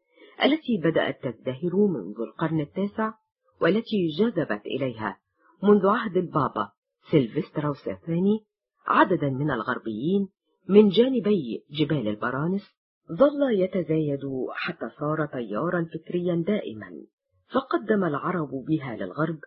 التي 0.44 0.76
بدأت 0.84 1.22
تزدهر 1.22 1.76
منذ 1.76 2.20
القرن 2.20 2.60
التاسع 2.60 3.12
والتي 3.60 4.08
جذبت 4.18 4.66
إليها 4.66 5.18
منذ 5.62 5.86
عهد 5.86 6.16
البابا 6.16 6.70
سيلفستروس 7.10 7.88
الثاني 7.88 8.44
عددا 8.86 9.30
من 9.30 9.50
الغربيين 9.50 10.28
من 10.68 10.88
جانبي 10.88 11.64
جبال 11.70 12.08
البرانس 12.08 12.62
ظل 13.12 13.52
يتزايد 13.52 14.20
حتى 14.52 14.88
صار 14.98 15.26
تيارا 15.26 15.86
فكريا 15.94 16.44
دائما. 16.46 16.90
فقدم 17.52 18.04
العرب 18.04 18.50
بها 18.68 18.96
للغرب 18.96 19.38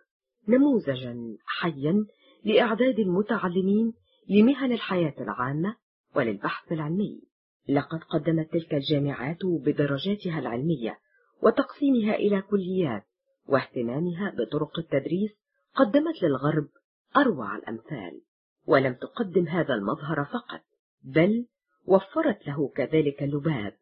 نموذجا 0.48 1.16
حيا 1.46 2.06
لإعداد 2.44 2.98
المتعلمين 2.98 3.92
لمهن 4.28 4.72
الحياة 4.72 5.14
العامة 5.20 5.76
وللبحث 6.16 6.72
العلمي. 6.72 7.22
لقد 7.68 7.98
قدمت 7.98 8.52
تلك 8.52 8.74
الجامعات 8.74 9.38
بدرجاتها 9.44 10.38
العلمية 10.38 10.98
وتقسيمها 11.42 12.14
إلى 12.14 12.42
كليات 12.42 13.04
واهتمامها 13.46 14.34
بطرق 14.38 14.78
التدريس 14.78 15.30
قدمت 15.74 16.22
للغرب 16.22 16.68
أروع 17.16 17.56
الأمثال 17.56 18.20
ولم 18.66 18.94
تقدم 18.94 19.48
هذا 19.48 19.74
المظهر 19.74 20.24
فقط 20.24 20.60
بل 21.02 21.46
وفرت 21.86 22.46
له 22.46 22.68
كذلك 22.68 23.22
اللباب 23.22 23.76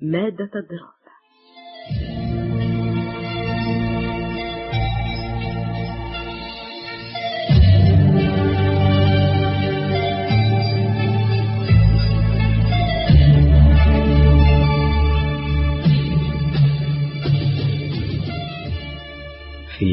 مادة 0.00 0.50
الدراسة. 0.54 0.99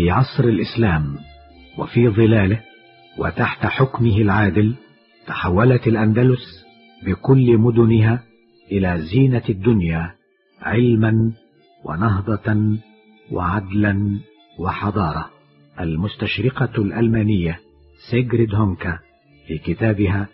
في 0.08 0.12
عصر 0.12 0.44
الإسلام 0.44 1.18
وفي 1.78 2.10
ظلاله 2.10 2.62
وتحت 3.18 3.66
حكمه 3.66 4.18
العادل 4.18 4.76
تحولت 5.28 5.88
الأندلس 5.88 6.66
بكل 7.06 7.58
مدنها 7.58 8.24
إلى 8.72 9.02
زينة 9.02 9.42
الدنيا 9.50 10.12
علما 10.62 11.32
ونهضة 11.86 12.78
وعدلا 13.32 14.20
وحضارة. 14.60 15.30
المستشرقة 15.80 16.82
الألمانية 16.82 17.60
سيجريد 18.12 18.56
هونكا 18.56 19.00
في 19.48 19.58
كتابها 19.58 20.28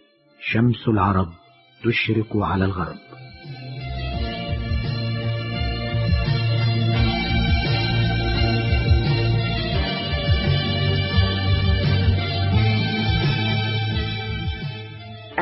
شمس 0.52 0.88
العرب 0.88 1.30
تشرق 1.84 2.38
على 2.38 2.66
الغرب. 2.66 2.98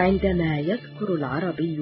عندما 0.01 0.59
يذكر 0.59 1.13
العربي 1.13 1.77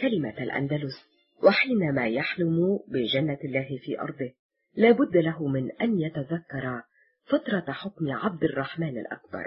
كلمة 0.00 0.42
الأندلس 0.42 0.94
وحينما 1.42 2.08
يحلم 2.08 2.78
بجنة 2.88 3.38
الله 3.44 3.78
في 3.84 4.00
أرضه 4.00 4.32
لا 4.76 4.90
بد 4.90 5.16
له 5.16 5.46
من 5.46 5.70
أن 5.70 6.00
يتذكر 6.00 6.82
فترة 7.24 7.72
حكم 7.72 8.10
عبد 8.10 8.44
الرحمن 8.44 8.98
الأكبر 8.98 9.46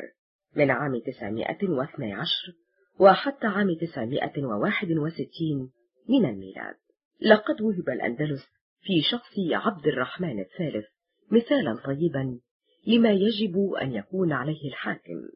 من 0.55 0.71
عام 0.71 0.99
912 0.99 2.27
وحتى 2.99 3.47
عام 3.47 3.67
961 3.81 5.71
من 6.09 6.25
الميلاد. 6.29 6.75
لقد 7.21 7.61
وهب 7.61 7.89
الأندلس 7.89 8.43
في 8.81 9.01
شخص 9.11 9.33
عبد 9.51 9.87
الرحمن 9.87 10.39
الثالث 10.39 10.85
مثالا 11.31 11.75
طيبا 11.85 12.39
لما 12.87 13.11
يجب 13.11 13.73
أن 13.81 13.93
يكون 13.93 14.33
عليه 14.33 14.69
الحاكم. 14.69 15.27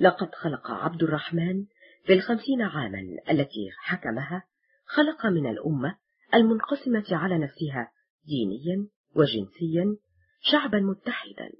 لقد 0.00 0.34
خلق 0.34 0.70
عبد 0.70 1.02
الرحمن 1.02 1.64
في 2.06 2.12
الخمسين 2.12 2.62
عاما 2.62 2.98
التي 3.30 3.70
حكمها 3.78 4.42
خلق 4.84 5.26
من 5.26 5.50
الأمة 5.50 5.96
المنقسمة 6.34 7.04
على 7.10 7.38
نفسها 7.38 7.92
دينيا 8.24 8.88
وجنسيا 9.14 9.96
شعبا 10.40 10.80
متحدا 10.80 11.50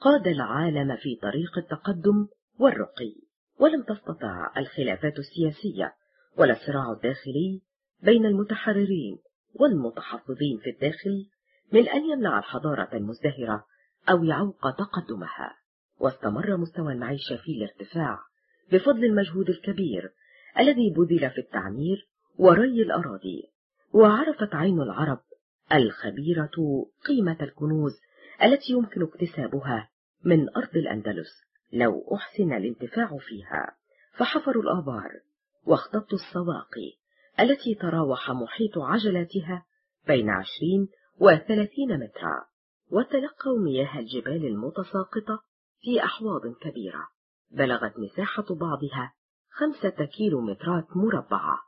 قاد 0.00 0.26
العالم 0.26 0.96
في 0.96 1.16
طريق 1.22 1.58
التقدم 1.58 2.28
والرقي 2.58 3.14
ولم 3.60 3.82
تستطع 3.82 4.52
الخلافات 4.56 5.18
السياسية 5.18 5.94
ولا 6.38 6.52
الصراع 6.52 6.92
الداخلي 6.92 7.62
بين 8.02 8.26
المتحررين 8.26 9.18
والمتحفظين 9.54 10.58
في 10.58 10.70
الداخل 10.70 11.28
من 11.72 11.88
أن 11.88 12.04
يمنع 12.10 12.38
الحضارة 12.38 12.88
المزدهرة 12.92 13.64
أو 14.10 14.24
يعوق 14.24 14.70
تقدمها 14.70 15.56
واستمر 16.00 16.56
مستوى 16.56 16.92
المعيشة 16.92 17.36
في 17.36 17.52
الارتفاع. 17.52 18.18
بفضل 18.72 19.04
المجهود 19.04 19.48
الكبير 19.48 20.12
الذي 20.58 20.90
بذل 20.90 21.30
في 21.30 21.38
التعمير 21.38 22.08
وري 22.38 22.82
الأراضي 22.82 23.50
وعرفت 23.92 24.54
عين 24.54 24.80
العرب 24.80 25.20
الخبيرة 25.72 26.86
قيمة 27.06 27.36
الكنوز 27.40 28.00
التي 28.42 28.72
يمكن 28.72 29.02
اكتسابها 29.02 29.90
من 30.24 30.56
أرض 30.56 30.76
الأندلس. 30.76 31.44
لو 31.72 32.14
أحسن 32.14 32.52
الانتفاع 32.52 33.18
فيها 33.18 33.76
فحفروا 34.12 34.62
الآبار 34.62 35.20
واختطوا 35.66 36.18
السواقي 36.18 36.92
التي 37.40 37.74
تراوح 37.74 38.30
محيط 38.30 38.78
عجلاتها 38.78 39.66
بين 40.06 40.30
عشرين 40.30 40.88
وثلاثين 41.18 41.98
مترا 41.98 42.44
وتلقوا 42.90 43.58
مياه 43.58 43.98
الجبال 43.98 44.46
المتساقطة 44.46 45.42
في 45.80 46.04
أحواض 46.04 46.40
كبيرة. 46.60 47.08
بلغت 47.50 47.98
مساحة 47.98 48.44
بعضها 48.50 49.14
خمسة 49.50 50.04
كيلومترات 50.04 50.96
مربعة 50.96 51.58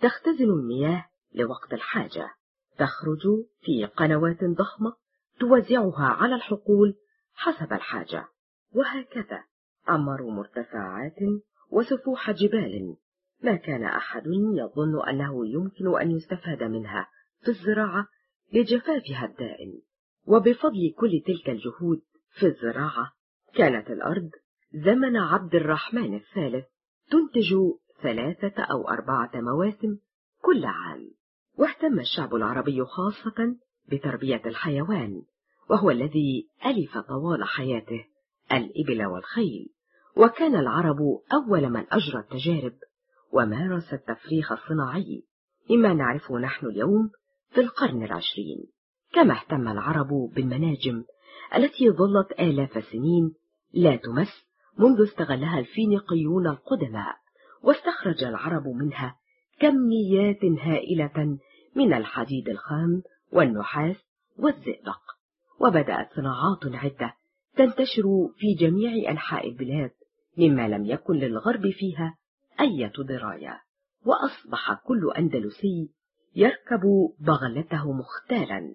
تختزن 0.00 0.44
المياه 0.44 1.04
لوقت 1.34 1.72
الحاجة. 1.72 2.34
تخرج 2.78 3.22
في 3.60 3.86
قنوات 3.86 4.44
ضخمة 4.44 4.96
توزعها 5.40 6.04
على 6.04 6.34
الحقول 6.34 6.94
حسب 7.34 7.72
الحاجة. 7.72 8.28
وهكذا. 8.74 9.44
عمروا 9.88 10.32
مرتفعات 10.32 11.16
وسفوح 11.70 12.30
جبال. 12.30 12.96
ما 13.42 13.56
كان 13.56 13.84
أحد 13.84 14.26
يظن 14.26 15.08
أنه 15.08 15.46
يمكن 15.46 16.00
أن 16.00 16.10
يستفاد 16.10 16.62
منها 16.62 17.08
في 17.42 17.48
الزراعة 17.48 18.06
لجفافها 18.52 19.24
الدائم. 19.24 19.82
وبفضل 20.26 20.94
كل 20.96 21.22
تلك 21.26 21.50
الجهود 21.50 22.02
في 22.30 22.46
الزراعة 22.46 23.12
كانت 23.54 23.90
الأرض 23.90 24.30
زمن 24.76 25.16
عبد 25.16 25.54
الرحمن 25.54 26.14
الثالث 26.14 26.64
تنتج 27.10 27.54
ثلاثة 28.02 28.62
أو 28.62 28.88
أربعة 28.88 29.30
مواسم 29.34 29.98
كل 30.42 30.64
عام 30.64 31.10
واهتم 31.58 32.00
الشعب 32.00 32.34
العربي 32.34 32.84
خاصة 32.84 33.56
بتربية 33.88 34.42
الحيوان 34.46 35.22
وهو 35.70 35.90
الذي 35.90 36.48
ألف 36.66 36.98
طوال 36.98 37.44
حياته 37.44 38.04
الإبل 38.52 39.06
والخيل 39.06 39.68
وكان 40.16 40.56
العرب 40.56 40.98
أول 41.32 41.70
من 41.70 41.84
أجرى 41.92 42.20
التجارب 42.20 42.74
ومارس 43.32 43.92
التفريخ 43.92 44.52
الصناعي 44.52 45.22
مما 45.70 45.94
نعرفه 45.94 46.38
نحن 46.38 46.66
اليوم 46.66 47.10
في 47.50 47.60
القرن 47.60 48.02
العشرين. 48.02 48.66
كما 49.12 49.34
اهتم 49.34 49.68
العرب 49.68 50.08
بالمناجم 50.34 51.04
التي 51.54 51.90
ظلت 51.90 52.32
آلاف 52.40 52.76
السنين 52.76 53.34
لا 53.74 53.96
تمس 53.96 54.45
منذ 54.78 55.02
استغلها 55.02 55.58
الفينيقيون 55.58 56.46
القدماء 56.46 57.16
واستخرج 57.62 58.24
العرب 58.24 58.68
منها 58.68 59.16
كميات 59.60 60.44
هائلة 60.44 61.38
من 61.76 61.94
الحديد 61.94 62.48
الخام 62.48 63.02
والنحاس 63.32 63.96
والزئبق. 64.38 65.00
وبدأت 65.60 66.12
صناعات 66.16 66.64
عدة 66.64 67.14
تنتشر 67.56 68.28
في 68.36 68.54
جميع 68.54 69.10
أنحاء 69.10 69.48
البلاد 69.48 69.90
مما 70.38 70.68
لم 70.68 70.86
يكن 70.86 71.14
للغرب 71.14 71.70
فيها 71.70 72.16
أية 72.60 72.92
دراية. 72.98 73.60
وأصبح 74.06 74.74
كل 74.84 75.12
أندلسي 75.18 75.90
يركب 76.34 76.82
بغلته 77.20 77.92
مختالا. 77.92 78.74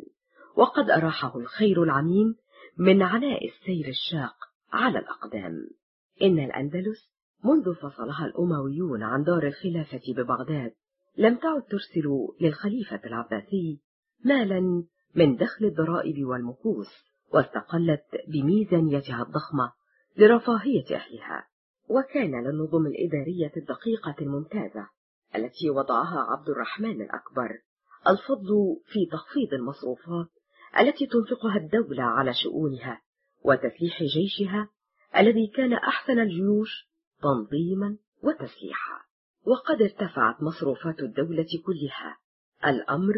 وقد 0.55 0.89
أراحه 0.89 1.39
الخير 1.39 1.83
العميم 1.83 2.35
من 2.77 3.01
عناء 3.01 3.47
السير 3.47 3.87
الشاق 3.87 4.35
على 4.73 4.99
الأقدام. 4.99 5.80
إن 6.21 6.39
الأندلس 6.39 7.11
منذ 7.43 7.75
فصلها 7.75 8.25
الأمويون 8.25 9.03
عن 9.03 9.23
دار 9.23 9.47
الخلافة 9.47 10.01
ببغداد 10.13 10.71
لم 11.17 11.35
تعد 11.35 11.63
ترسل 11.63 12.27
للخليفة 12.41 13.01
العباسي 13.05 13.79
مالا 14.25 14.83
من 15.15 15.35
دخل 15.35 15.65
الضرائب 15.65 16.25
والمكوس 16.25 16.89
واستقلت 17.33 18.03
بميزانيتها 18.27 19.23
الضخمة 19.23 19.71
لرفاهية 20.17 20.95
أهلها. 20.95 21.47
وكان 21.89 22.43
للنظم 22.43 22.85
الإدارية 22.85 23.51
الدقيقة 23.57 24.15
الممتازة 24.21 24.87
التي 25.35 25.69
وضعها 25.69 26.19
عبد 26.19 26.49
الرحمن 26.49 27.01
الأكبر 27.01 27.49
الفضل 28.07 28.79
في 28.85 29.05
تخفيض 29.11 29.53
المصروفات 29.53 30.27
التي 30.79 31.07
تنفقها 31.07 31.57
الدولة 31.57 32.03
على 32.03 32.33
شؤونها 32.33 33.01
وتسليح 33.45 34.03
جيشها 34.03 34.69
الذي 35.17 35.47
كان 35.47 35.73
أحسن 35.73 36.19
الجيوش 36.19 36.89
تنظيما 37.21 37.97
وتسليحا. 38.23 39.01
وقد 39.45 39.81
ارتفعت 39.81 40.43
مصروفات 40.43 40.99
الدولة 40.99 41.47
كلها. 41.65 42.17
الأمر 42.65 43.13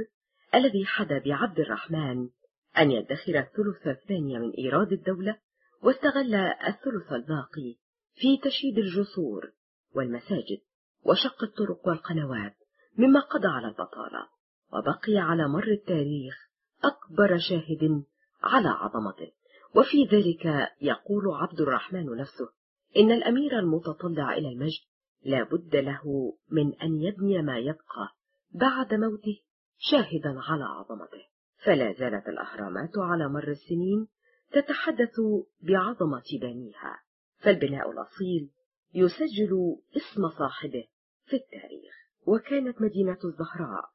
الذي 0.55 0.85
حدا 0.85 1.19
بعبد 1.19 1.59
الرحمن 1.59 2.29
أن 2.77 2.91
يدخر 2.91 3.39
الثلث 3.39 3.87
الثاني 3.87 4.39
من 4.39 4.51
إيراد 4.51 4.91
الدولة 4.91 5.37
واستغل 5.83 6.35
الثلث 6.35 7.11
الباقي 7.11 7.75
في 8.15 8.37
تشييد 8.37 8.77
الجسور 8.77 9.51
والمساجد 9.95 10.59
وشق 11.05 11.43
الطرق 11.43 11.87
والقنوات 11.87 12.55
مما 12.97 13.19
قضى 13.19 13.47
على 13.47 13.67
البطالة 13.67 14.27
وبقي 14.73 15.17
على 15.17 15.47
مر 15.47 15.67
التاريخ 15.67 16.49
أكبر 16.83 17.37
شاهد 17.37 18.03
على 18.43 18.69
عظمته. 18.69 19.31
وفي 19.75 20.05
ذلك 20.11 20.69
يقول 20.81 21.23
عبد 21.33 21.61
الرحمن 21.61 22.17
نفسه 22.17 22.49
إن 22.97 23.11
الأمير 23.11 23.59
المتطلع 23.59 24.37
إلى 24.37 24.49
المجد 24.49 24.81
لا 25.23 25.43
بد 25.43 25.75
له 25.75 26.33
من 26.51 26.73
أن 26.81 27.01
يبني 27.01 27.41
ما 27.41 27.57
يبقى 27.57 28.09
بعد 28.51 28.93
موته 28.93 29.39
شاهدا 29.77 30.39
على 30.39 30.63
عظمته. 30.63 31.23
فلا 31.65 31.93
زالت 31.93 32.27
الأهرامات 32.27 32.97
على 32.97 33.29
مر 33.29 33.47
السنين 33.47 34.07
تتحدث 34.51 35.15
بعظمة 35.61 36.23
بنيها 36.41 36.99
فالبناء 37.37 37.91
الأصيل 37.91 38.49
يسجل 38.93 39.77
اسم 39.97 40.29
صاحبه 40.29 40.87
في 41.25 41.35
التاريخ. 41.35 41.93
وكانت 42.27 42.81
مدينة 42.81 43.17
الزهراء 43.25 43.85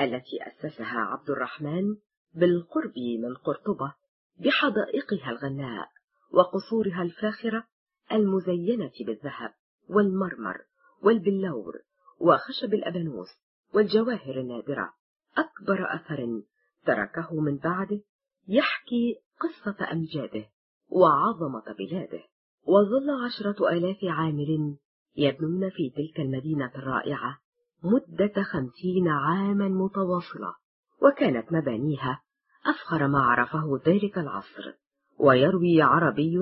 التي 0.00 0.38
أسسها 0.42 0.98
عبد 0.98 1.30
الرحمن 1.30 1.96
بالقرب 2.34 2.98
من 3.22 3.34
قرطبة 3.34 3.94
بحدائقها 4.38 5.30
الغناء 5.30 5.88
وقصورها 6.32 7.02
الفاخرة 7.02 7.64
المزينة 8.12 8.92
بالذهب 9.00 9.54
والمرمر 9.88 10.58
والبلور 11.02 11.74
وخشب 12.20 12.74
الأبانوس 12.74 13.28
والجواهر 13.74 14.40
النادرة. 14.40 14.92
أكبر 15.36 15.94
أثر 15.94 16.42
تركه 16.86 17.40
من 17.40 17.56
بعده 17.56 18.00
يحكي 18.48 19.16
قصة 19.40 19.92
أمجاده 19.92 20.44
وعظمة 20.88 21.74
بلاده. 21.78 22.22
وظل 22.66 23.24
عشرة 23.24 23.70
آلاف 23.70 23.98
عامل 24.04 24.76
يبنون 25.16 25.70
في 25.70 25.90
تلك 25.90 26.20
المدينة 26.20 26.72
الرائعة 26.74 27.38
مدة 27.84 28.42
خمسين 28.42 29.08
عاما 29.08 29.68
متواصلة 29.68 30.54
وكانت 31.02 31.52
مبانيها 31.52 32.22
أفخر 32.66 33.06
ما 33.08 33.18
عرفه 33.18 33.80
ذلك 33.86 34.18
العصر 34.18 34.72
ويروي 35.18 35.82
عربي 35.82 36.38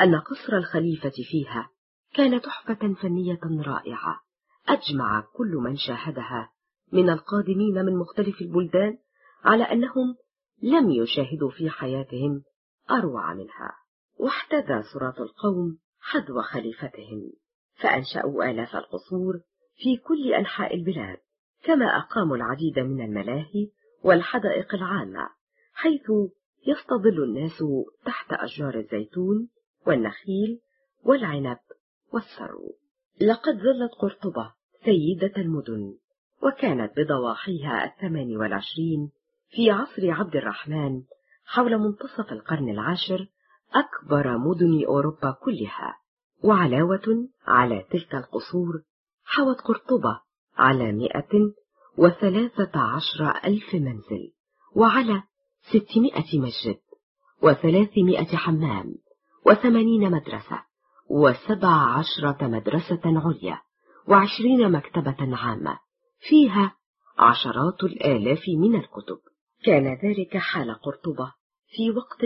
أن 0.00 0.14
قصر 0.14 0.56
الخليفة 0.56 1.12
فيها 1.30 1.70
كان 2.14 2.40
تحفة 2.40 2.94
فنية 3.02 3.40
رائعة 3.66 4.20
أجمع 4.68 5.20
كل 5.32 5.50
من 5.50 5.76
شاهدها 5.76 6.50
من 6.92 7.10
القادمين 7.10 7.84
من 7.84 7.96
مختلف 7.96 8.40
البلدان 8.40 8.98
على 9.44 9.64
أنهم 9.64 10.16
لم 10.62 10.90
يشاهدوا 10.90 11.50
في 11.50 11.70
حياتهم 11.70 12.42
أروع 12.90 13.34
منها 13.34 13.72
واحتذى 14.18 14.82
صراط 14.94 15.20
القوم 15.20 15.78
حذو 16.00 16.42
خليفتهم 16.42 17.32
فأنشأوا 17.80 18.50
آلاف 18.50 18.76
القصور 18.76 19.40
في 19.76 19.96
كل 19.96 20.34
أنحاء 20.34 20.74
البلاد 20.74 21.18
كما 21.62 21.86
أقاموا 21.86 22.36
العديد 22.36 22.78
من 22.78 23.04
الملاهي 23.04 23.70
والحدائق 24.02 24.74
العامة. 24.74 25.37
حيث 25.78 26.10
يستظل 26.66 27.22
الناس 27.24 27.64
تحت 28.04 28.32
أشجار 28.32 28.78
الزيتون 28.78 29.48
والنخيل 29.86 30.60
والعنب 31.04 31.58
والسرو 32.12 32.76
لقد 33.20 33.54
ظلت 33.54 33.92
قرطبة 34.00 34.52
سيدة 34.84 35.32
المدن 35.36 35.94
وكانت 36.42 36.92
بضواحيها 36.96 37.84
الثمان 37.84 38.36
والعشرين 38.36 39.10
في 39.50 39.70
عصر 39.70 40.10
عبد 40.10 40.36
الرحمن 40.36 41.02
حول 41.44 41.78
منتصف 41.78 42.32
القرن 42.32 42.68
العاشر 42.68 43.26
أكبر 43.74 44.38
مدن 44.38 44.84
أوروبا 44.86 45.30
كلها 45.30 45.98
وعلاوة 46.44 47.28
على 47.46 47.86
تلك 47.90 48.14
القصور 48.14 48.82
حوت 49.24 49.60
قرطبة 49.60 50.20
على 50.56 50.92
مئة 50.92 51.52
وثلاثة 51.98 52.80
عشر 52.80 53.30
ألف 53.44 53.74
منزل 53.74 54.32
وعلى 54.76 55.22
ستمائة 55.68 56.40
مسجد 56.40 56.78
وثلاثمائة 57.42 58.36
حمام 58.36 58.94
وثمانين 59.46 60.10
مدرسة 60.10 60.62
وسبع 61.10 61.98
عشرة 61.98 62.46
مدرسة 62.46 63.00
عليا 63.04 63.60
وعشرين 64.08 64.72
مكتبة 64.72 65.36
عامة 65.36 65.78
فيها 66.20 66.76
عشرات 67.18 67.84
الآلاف 67.84 68.42
من 68.58 68.74
الكتب. 68.74 69.18
كان 69.64 69.84
ذلك 69.86 70.36
حال 70.36 70.74
قرطبة 70.74 71.32
في 71.66 71.90
وقت 71.90 72.24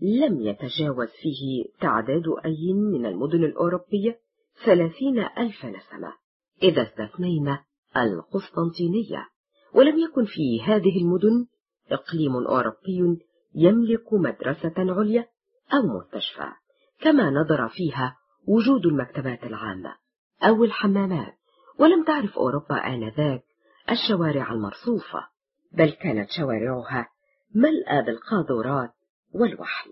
لم 0.00 0.40
يتجاوز 0.40 1.08
فيه 1.22 1.64
تعداد 1.80 2.24
أي 2.44 2.72
من 2.72 3.06
المدن 3.06 3.44
الأوروبية 3.44 4.18
ثلاثين 4.64 5.18
ألف 5.18 5.64
نسمة 5.64 6.12
إذا 6.62 6.82
استثنينا 6.82 7.64
القسطنطينية 7.96 9.28
ولم 9.74 9.98
يكن 9.98 10.24
في 10.24 10.62
هذه 10.62 11.02
المدن 11.02 11.46
إقليم 11.90 12.36
أوروبي 12.36 13.18
يملك 13.54 14.12
مدرسة 14.12 14.74
عليا 14.78 15.26
أو 15.74 15.98
مستشفى 15.98 16.52
كما 17.00 17.30
نظر 17.30 17.68
فيها 17.68 18.16
وجود 18.48 18.86
المكتبات 18.86 19.44
العامة 19.44 19.94
أو 20.42 20.64
الحمامات. 20.64 21.34
ولم 21.78 22.04
تعرف 22.04 22.38
أوروبا 22.38 22.74
آنذاك 22.74 23.44
الشوارع 23.90 24.52
المرصوفة 24.52 25.26
بل 25.72 25.90
كانت 25.90 26.30
شوارعها 26.30 27.08
ملأى 27.54 28.02
بالقاذورات 28.02 28.90
والوحل. 29.34 29.90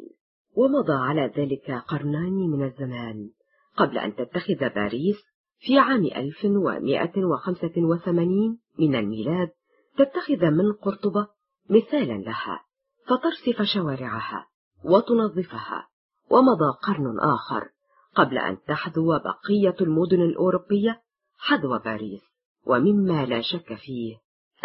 ومضى 0.56 0.92
على 0.92 1.32
ذلك 1.36 1.70
قرنان 1.70 2.32
من 2.32 2.64
الزمان 2.64 3.30
قبل 3.76 3.98
أن 3.98 4.14
تتخذ 4.14 4.68
باريس 4.74 5.16
في 5.58 5.78
عام 5.78 6.04
1185 6.04 8.58
من 8.78 8.94
الميلاد 8.94 9.50
تتخذ 9.98 10.50
من 10.50 10.72
قرطبة 10.72 11.26
مثالا 11.70 12.12
لها 12.12 12.64
فترصف 13.06 13.62
شوارعها 13.62 14.46
وتنظفها 14.84 15.88
ومضى 16.30 16.78
قرن 16.82 17.20
آخر 17.20 17.68
قبل 18.14 18.38
أن 18.38 18.58
تحذو 18.68 19.18
بقية 19.18 19.76
المدن 19.80 20.22
الأوروبية 20.22 21.02
حذو 21.38 21.78
باريس 21.78 22.22
ومما 22.66 23.26
لا 23.26 23.40
شك 23.40 23.74
فيه 23.74 24.16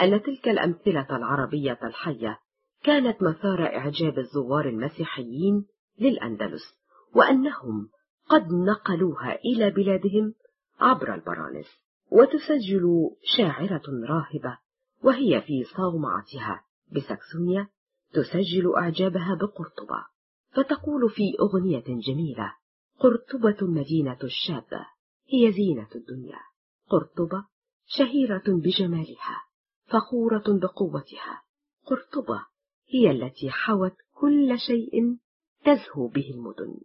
أن 0.02 0.22
تلك 0.22 0.48
الأمثلة 0.48 1.08
العربية 1.10 1.80
الحية 1.84 2.40
كانت 2.84 3.24
مثار 3.24 3.66
إعجاب 3.66 4.20
الزوار 4.20 4.70
المسيحيين 4.70 5.66
للأندلس 6.00 6.78
وأنهم 7.16 7.90
قد 8.30 8.48
نقلوها 8.54 9.36
إلى 9.36 9.70
بلادهم 9.70 10.34
عبر 10.80 11.14
البرانس 11.14 11.68
وتسجل 12.12 13.10
شاعرة 13.38 13.84
راهبة 14.10 14.58
وهي 15.04 15.42
في 15.42 15.64
صومعتها. 15.64 16.64
بسكسونيا 16.92 17.68
تسجل 18.14 18.76
إعجابها 18.76 19.36
بقرطبة 19.36 20.06
فتقول 20.52 21.10
في 21.10 21.24
أغنية 21.40 21.84
جميلة 21.88 22.54
قرطبة 23.00 23.58
المدينة 23.62 24.18
الشابة 24.24 24.88
هي 25.30 25.52
زينة 25.52 25.88
الدنيا. 25.96 26.40
قرطبة 26.90 27.46
شهيرة 27.86 28.44
بجمالها 28.48 29.42
فخورة 29.86 30.44
بقوتها. 30.48 31.42
قرطبة 31.86 32.46
هي 32.90 33.12
التي 33.12 33.50
حوت 33.50 33.96
كل 34.14 34.60
شيء 34.68 35.18
تزهو 35.66 36.08
به 36.08 36.32
المدن. 36.32 36.80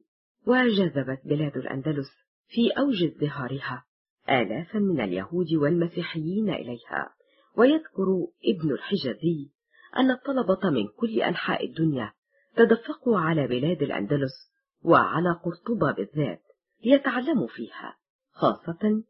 وجذبت 0.46 1.20
بلاد 1.24 1.56
الأندلس 1.56 2.10
في 2.46 2.70
أوج 2.70 3.04
ازدهارها 3.04 3.84
آلافا 4.28 4.78
من 4.78 5.00
اليهود 5.00 5.52
والمسيحيين 5.54 6.50
إليها. 6.50 7.14
ويذكر 7.56 8.26
ابن 8.44 8.70
الحجازي 8.72 9.50
أن 9.96 10.10
الطلبة 10.10 10.70
من 10.70 10.88
كل 10.88 11.22
أنحاء 11.22 11.66
الدنيا 11.66 12.12
تدفقوا 12.56 13.18
على 13.18 13.46
بلاد 13.46 13.82
الأندلس 13.82 14.52
وعلى 14.82 15.32
قرطبة 15.44 15.92
بالذات 15.92 16.42
ليتعلموا 16.84 17.48
فيها 17.48 17.96
خاصة 18.32 19.02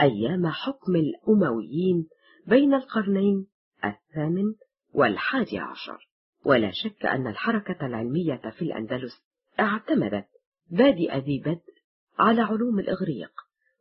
أيام 0.00 0.46
حكم 0.46 0.96
الأمويين 0.96 2.08
بين 2.46 2.74
القرنين 2.74 3.46
الثامن 3.84 4.54
والحادي 4.94 5.58
عشر. 5.58 6.08
ولا 6.44 6.70
شك 6.70 7.06
أن 7.06 7.26
الحركة 7.26 7.86
العلمية 7.86 8.42
في 8.58 8.62
الأندلس 8.62 9.12
اعتمدت 9.60 10.28
بادئ 10.70 11.18
ذي 11.18 11.38
بدء 11.38 11.74
على 12.18 12.40
علوم 12.40 12.78
الإغريق 12.78 13.32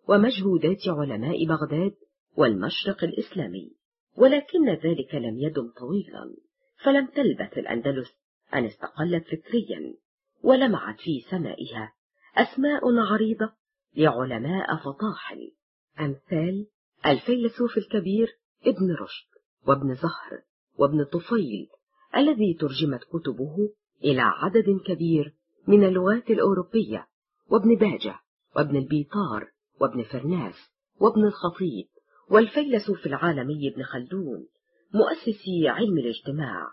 ومجهودات 0.08 0.88
علماء 0.88 1.46
بغداد 1.46 1.96
والمشرق 2.36 3.04
الإسلامي 3.04 3.72
ولكن 4.16 4.70
ذلك 4.70 5.16
لم 5.16 5.38
يدم 5.38 5.72
طويلا. 5.80 6.36
فلم 6.84 7.08
تلبث 7.08 7.58
الأندلس 7.58 8.08
أن 8.54 8.66
استقلت 8.66 9.24
فكريا 9.24 9.96
ولمعت 10.44 11.00
في 11.00 11.22
سمائها 11.30 11.94
أسماء 12.38 12.98
عريضة 12.98 13.54
لعلماء 13.96 14.76
فطاحل 14.76 15.52
أمثال 16.00 16.68
الفيلسوف 17.06 17.78
الكبير 17.78 18.28
ابن 18.66 18.92
رشد 18.94 19.28
وابن 19.68 19.96
زهر 19.96 20.42
وابن 20.78 21.04
طفيل 21.04 21.68
الذي 22.16 22.54
ترجمت 22.54 23.04
كتبه 23.04 23.56
إلى 24.04 24.22
عدد 24.22 24.82
كبير 24.86 25.34
من 25.68 25.84
اللغات 25.84 26.30
الأوروبية 26.30 27.08
وابن 27.50 27.76
باجة 27.76 28.20
وابن 28.56 28.76
البيطار 28.78 29.52
وابن 29.82 30.04
فرناس 30.04 30.56
وابن 31.00 31.26
الخطيب 31.26 31.88
والفيلسوف 32.30 33.06
العالمي 33.06 33.70
ابن 33.70 33.84
خلدون. 33.84 34.48
مؤسسي 34.94 35.68
علم 35.68 35.98
الاجتماع 35.98 36.68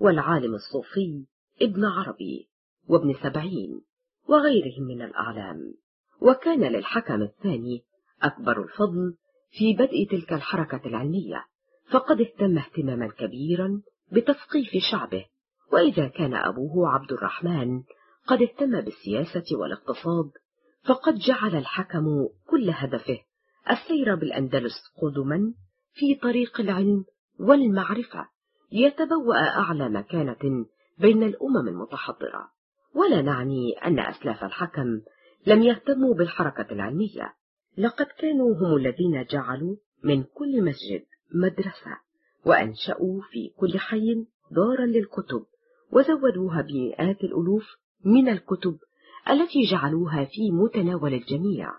والعالم 0.00 0.54
الصوفي 0.54 1.26
ابن 1.62 1.84
عربي 1.84 2.48
وابن 2.88 3.14
سبعين 3.22 3.80
وغيرهم 4.28 4.82
من 4.82 5.02
الأعلام. 5.02 5.74
وكان 6.20 6.64
للحكم 6.64 7.22
الثاني 7.22 7.84
أكبر 8.22 8.62
الفضل 8.62 9.14
في 9.50 9.74
بدء 9.74 10.06
تلك 10.10 10.32
الحركة 10.32 10.80
العلمية 10.86 11.44
فقد 11.90 12.20
اهتم 12.20 12.58
اهتماما 12.58 13.08
كبيرا 13.08 13.82
بتثقيف 14.12 14.70
شعبه. 14.90 15.24
وإذا 15.72 16.08
كان 16.08 16.34
أبوه 16.34 16.88
عبد 16.88 17.12
الرحمن 17.12 17.82
قد 18.26 18.42
اهتم 18.42 18.80
بالسياسة 18.80 19.56
والاقتصاد 19.56 20.30
فقد 20.84 21.18
جعل 21.18 21.56
الحكم 21.56 22.28
كل 22.46 22.70
هدفه 22.70 23.18
السير 23.70 24.14
بالأندلس 24.14 24.74
قدما 25.02 25.54
في 25.92 26.14
طريق 26.14 26.60
العلم 26.60 27.04
والمعرفة 27.38 28.28
ليتبوأ 28.72 29.36
أعلى 29.36 29.88
مكانة 29.88 30.66
بين 30.98 31.22
الأمم 31.22 31.68
المتحضرة. 31.68 32.50
ولا 32.94 33.22
نعني 33.22 33.72
أن 33.72 33.98
أسلاف 33.98 34.44
الحكم 34.44 35.00
لم 35.46 35.62
يهتموا 35.62 36.14
بالحركة 36.14 36.72
العلمية. 36.72 37.34
لقد 37.78 38.06
كانوا 38.06 38.54
هم 38.54 38.76
الذين 38.76 39.24
جعلوا 39.24 39.76
من 40.04 40.22
كل 40.22 40.64
مسجد 40.64 41.04
مدرسة 41.34 41.98
وأنشأوا 42.46 43.20
في 43.30 43.48
كل 43.56 43.78
حي 43.78 44.26
دارا 44.50 44.86
للكتب 44.86 45.46
وزودوها 45.92 46.62
بمئات 46.62 47.24
الألوف 47.24 47.76
من 48.04 48.28
الكتب 48.28 48.78
التي 49.30 49.62
جعلوها 49.70 50.24
في 50.24 50.50
متناول 50.50 51.14
الجميع. 51.14 51.72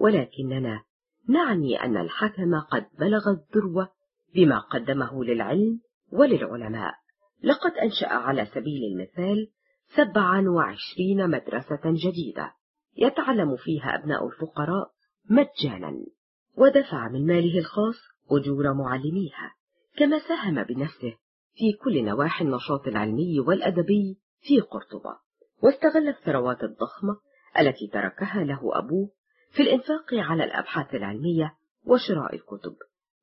ولكننا 0.00 0.82
نعني 1.28 1.82
أن 1.84 1.96
الحكم 1.96 2.60
قد 2.60 2.86
بلغ 2.98 3.30
الذروة 3.30 3.88
بما 4.34 4.58
قدمه 4.58 5.24
للعلم 5.24 5.80
وللعلماء. 6.12 6.94
لقد 7.42 7.72
أنشأ 7.72 8.08
على 8.08 8.46
سبيل 8.46 8.82
المثال 8.92 9.50
سبعا 9.96 10.48
وعشرين 10.48 11.30
مدرسة 11.30 11.80
جديدة 11.84 12.52
يتعلم 12.96 13.56
فيها 13.56 13.94
أبناء 13.94 14.26
الفقراء 14.26 14.90
مجانا 15.30 16.06
ودفع 16.56 17.08
من 17.08 17.26
ماله 17.26 17.58
الخاص 17.58 17.96
أجور 18.30 18.74
معلميها 18.74 19.54
كما 19.96 20.18
ساهم 20.18 20.62
بنفسه 20.62 21.16
في 21.54 21.72
كل 21.72 22.04
نواحي 22.04 22.44
النشاط 22.44 22.86
العلمي 22.86 23.40
والأدبي 23.40 24.18
في 24.40 24.60
قرطبة. 24.60 25.16
واستغل 25.62 26.08
الثروات 26.08 26.64
الضخمة 26.64 27.16
التي 27.60 27.86
تركها 27.92 28.44
له 28.44 28.78
أبوه 28.78 29.10
في 29.50 29.62
الإنفاق 29.62 30.14
على 30.14 30.44
الأبحاث 30.44 30.94
العلمية 30.94 31.54
وشراء 31.86 32.34
الكتب. 32.34 32.76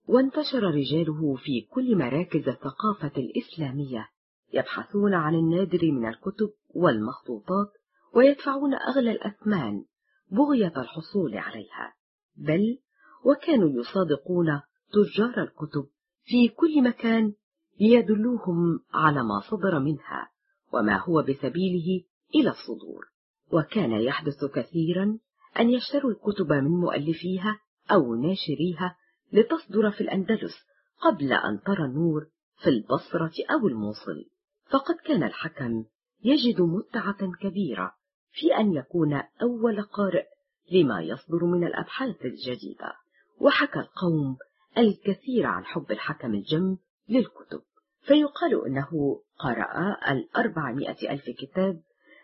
وانتشر 0.07 0.63
رجاله 0.63 1.35
في 1.35 1.61
كل 1.61 1.97
مراكز 1.97 2.47
الثقافة 2.49 3.11
الإسلامية 3.17 4.07
يبحثون 4.53 5.13
عن 5.13 5.35
النادر 5.35 5.91
من 5.91 6.07
الكتب 6.07 6.49
والمخطوطات 6.69 7.67
ويدفعون 8.15 8.73
أغلى 8.73 9.11
الأثمان 9.11 9.85
بغية 10.31 10.73
الحصول 10.77 11.37
عليها. 11.37 11.93
بل 12.35 12.79
وكانوا 13.25 13.69
يصادقون 13.69 14.61
تجار 14.93 15.43
الكتب 15.43 15.87
في 16.23 16.47
كل 16.47 16.83
مكان 16.83 17.33
ليدلوهم 17.79 18.79
على 18.93 19.23
ما 19.23 19.39
صدر 19.39 19.79
منها 19.79 20.31
وما 20.73 20.97
هو 20.97 21.21
بسبيله 21.21 22.03
إلى 22.35 22.49
الصدور. 22.49 23.05
وكان 23.53 23.91
يحدث 23.91 24.45
كثيرا 24.45 25.17
أن 25.59 25.69
يشتروا 25.69 26.11
الكتب 26.11 26.51
من 26.51 26.71
مؤلفيها 26.71 27.59
أو 27.91 28.15
ناشريها 28.15 28.95
لتصدر 29.33 29.91
في 29.91 30.01
الأندلس 30.01 30.53
قبل 31.01 31.33
أن 31.33 31.61
ترى 31.61 31.85
النور 31.85 32.27
في 32.63 32.69
البصرة 32.69 33.33
أو 33.51 33.67
الموصل. 33.67 34.25
فقد 34.69 34.95
كان 34.95 35.23
الحكم 35.23 35.85
يجد 36.23 36.61
متعة 36.61 37.31
كبيرة 37.41 37.93
في 38.31 38.57
أن 38.57 38.73
يكون 38.73 39.21
أول 39.41 39.81
قارئ 39.81 40.25
لما 40.71 41.01
يصدر 41.01 41.45
من 41.45 41.67
الأبحاث 41.67 42.25
الجديدة. 42.25 42.93
وحكى 43.39 43.79
القوم 43.79 44.37
الكثير 44.77 45.45
عن 45.45 45.65
حب 45.65 45.91
الحكم 45.91 46.33
الجم 46.33 46.77
للكتب. 47.09 47.61
فيقال 48.01 48.65
أنه 48.65 49.21
قرأ 49.39 49.97
الأربعمائة 50.11 51.11
ألف 51.11 51.25
كتاب 51.29 51.81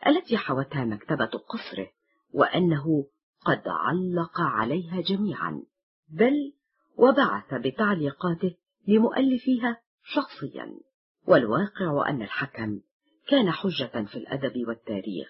التي 0.08 0.38
حوتها 0.38 0.86
مكتبة 0.86 1.26
قصره 1.26 1.88
وأنه 2.34 3.08
قد 3.46 3.64
علق 3.68 4.42
عليها 4.42 5.02
جميعا. 5.02 5.64
بل 6.10 6.54
وبعث 6.98 7.54
بتعليقاته 7.54 8.56
لمؤلفيها 8.88 9.82
شخصيا. 10.04 10.80
والواقع 11.28 12.10
أن 12.10 12.22
الحكم 12.22 12.80
كان 13.28 13.52
حجة 13.52 14.06
في 14.06 14.16
الأدب 14.16 14.68
والتاريخ. 14.68 15.30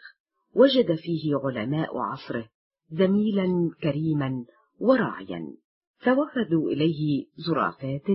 وجد 0.56 0.96
فيه 0.96 1.36
علماء 1.44 1.98
عصره 1.98 2.50
زميلا 2.90 3.72
كريما 3.84 4.46
وراعيا. 4.80 5.54
فوفدوا 5.98 6.70
إليه 6.72 7.26
زرافات 7.48 8.08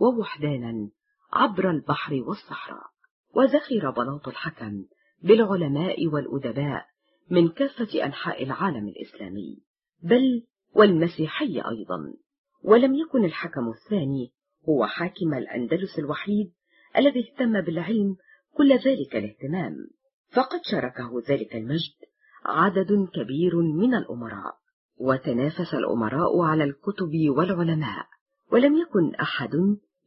ووحدانا 0.00 0.90
عبر 1.32 1.70
البحر 1.70 2.14
والصحراء. 2.14 2.86
وذخر 3.34 3.90
بلاط 3.90 4.28
الحكم 4.28 4.84
بالعلماء 5.22 6.06
والأدباء 6.06 6.86
من 7.30 7.48
كافة 7.48 8.04
أنحاء 8.04 8.42
العالم 8.42 8.88
الإسلامي. 8.88 9.58
بل 10.02 10.42
والمسيحي 10.74 11.62
أيضا. 11.68 12.25
ولم 12.66 12.94
يكن 12.94 13.24
الحكم 13.24 13.68
الثاني 13.68 14.32
هو 14.68 14.86
حاكم 14.86 15.34
الأندلس 15.34 15.98
الوحيد 15.98 16.52
الذي 16.96 17.20
اهتم 17.20 17.60
بالعلم 17.60 18.16
كل 18.56 18.72
ذلك 18.72 19.16
الاهتمام. 19.16 19.74
فقد 20.32 20.60
شاركه 20.70 21.22
ذلك 21.28 21.56
المجد 21.56 21.94
عدد 22.44 23.08
كبير 23.14 23.56
من 23.56 23.94
الأمراء 23.94 24.54
وتنافس 24.96 25.74
الأمراء 25.74 26.42
على 26.42 26.64
الكتب 26.64 27.12
والعلماء 27.36 28.06
ولم 28.52 28.76
يكن 28.76 29.14
أحد 29.14 29.50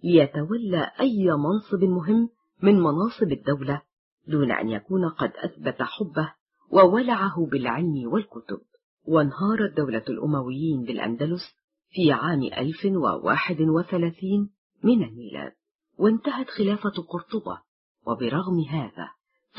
ليتولى 0.03 0.91
أي 0.99 1.25
منصب 1.25 1.83
مهم 1.83 2.29
من 2.63 2.75
مناصب 2.75 3.31
الدولة 3.31 3.81
دون 4.27 4.51
أن 4.51 4.69
يكون 4.69 5.09
قد 5.09 5.31
أثبت 5.35 5.81
حبه 5.81 6.33
وولعه 6.71 7.45
بالعلم 7.51 8.11
والكتب. 8.13 8.61
وانهارت 9.07 9.77
دولة 9.77 10.03
الأمويين 10.09 10.83
بالأندلس 10.83 11.58
في 11.89 12.11
عام 12.11 12.43
1031 12.43 14.49
من 14.83 15.03
الميلاد. 15.03 15.51
وانتهت 15.97 16.49
خلافة 16.49 17.03
قرطبة 17.09 17.61
وبرغم 18.07 18.59
هذا 18.69 19.09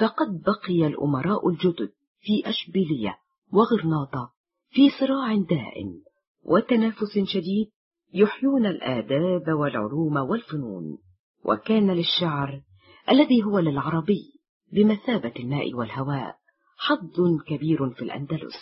فقد 0.00 0.42
بقي 0.42 0.86
الأمراء 0.86 1.48
الجدد 1.48 1.90
في 2.20 2.50
أشبيلية 2.50 3.18
وغرناطة 3.52 4.32
في 4.70 4.90
صراع 5.00 5.34
دائم 5.34 6.02
وتنافس 6.44 7.18
شديد 7.24 7.70
يحيون 8.14 8.66
الآداب 8.66 9.48
والعلوم 9.48 10.16
والفنون. 10.16 10.98
وكان 11.44 11.90
للشعر 11.90 12.62
الذي 13.10 13.42
هو 13.42 13.58
للعربي 13.58 14.40
بمثابة 14.72 15.32
الماء 15.38 15.74
والهواء 15.74 16.36
حظ 16.76 17.42
كبير 17.46 17.90
في 17.90 18.02
الأندلس 18.02 18.54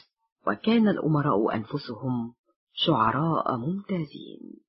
وكان 0.47 0.89
الأمراء 0.89 1.55
أنفسهم 1.55 2.35
شعراء 2.87 3.57
ممتازين. 3.57 4.61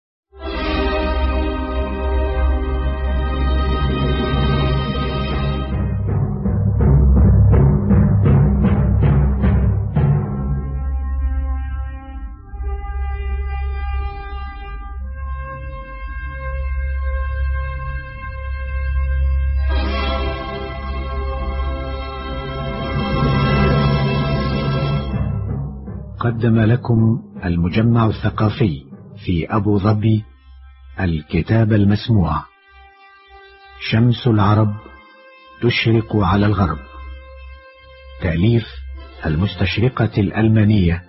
قدم 26.30 26.59
لكم 26.59 27.22
المجمع 27.45 28.06
الثقافي 28.06 28.83
في 29.25 29.56
أبو 29.56 29.80
ظبي 29.80 30.24
الكتاب 30.99 31.74
المسموع. 31.74 32.43
شمس 33.91 34.27
العرب 34.27 34.74
تشرق 35.61 36.16
على 36.16 36.45
الغرب. 36.45 36.77
تأليف 38.22 38.66
المستشرقة 39.25 40.09
الألمانية 40.17 41.03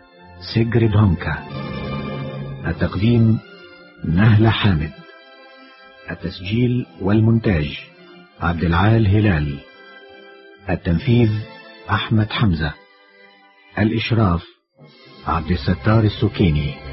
سيجريد 0.55 0.97
هونكا. 0.97 1.45
التقديم 2.67 3.39
نهلة 4.05 4.51
حامد. 4.51 4.93
التسجيل 6.11 6.87
والمونتاج 7.01 7.79
عبد 8.41 8.65
العال 8.65 9.07
هلال. 9.07 9.59
التنفيذ 10.71 11.31
أحمد 11.91 12.31
حمزة. 12.31 12.75
الإشراف 13.79 14.60
Abdesattar 15.27 16.09
Suchini 16.19 16.90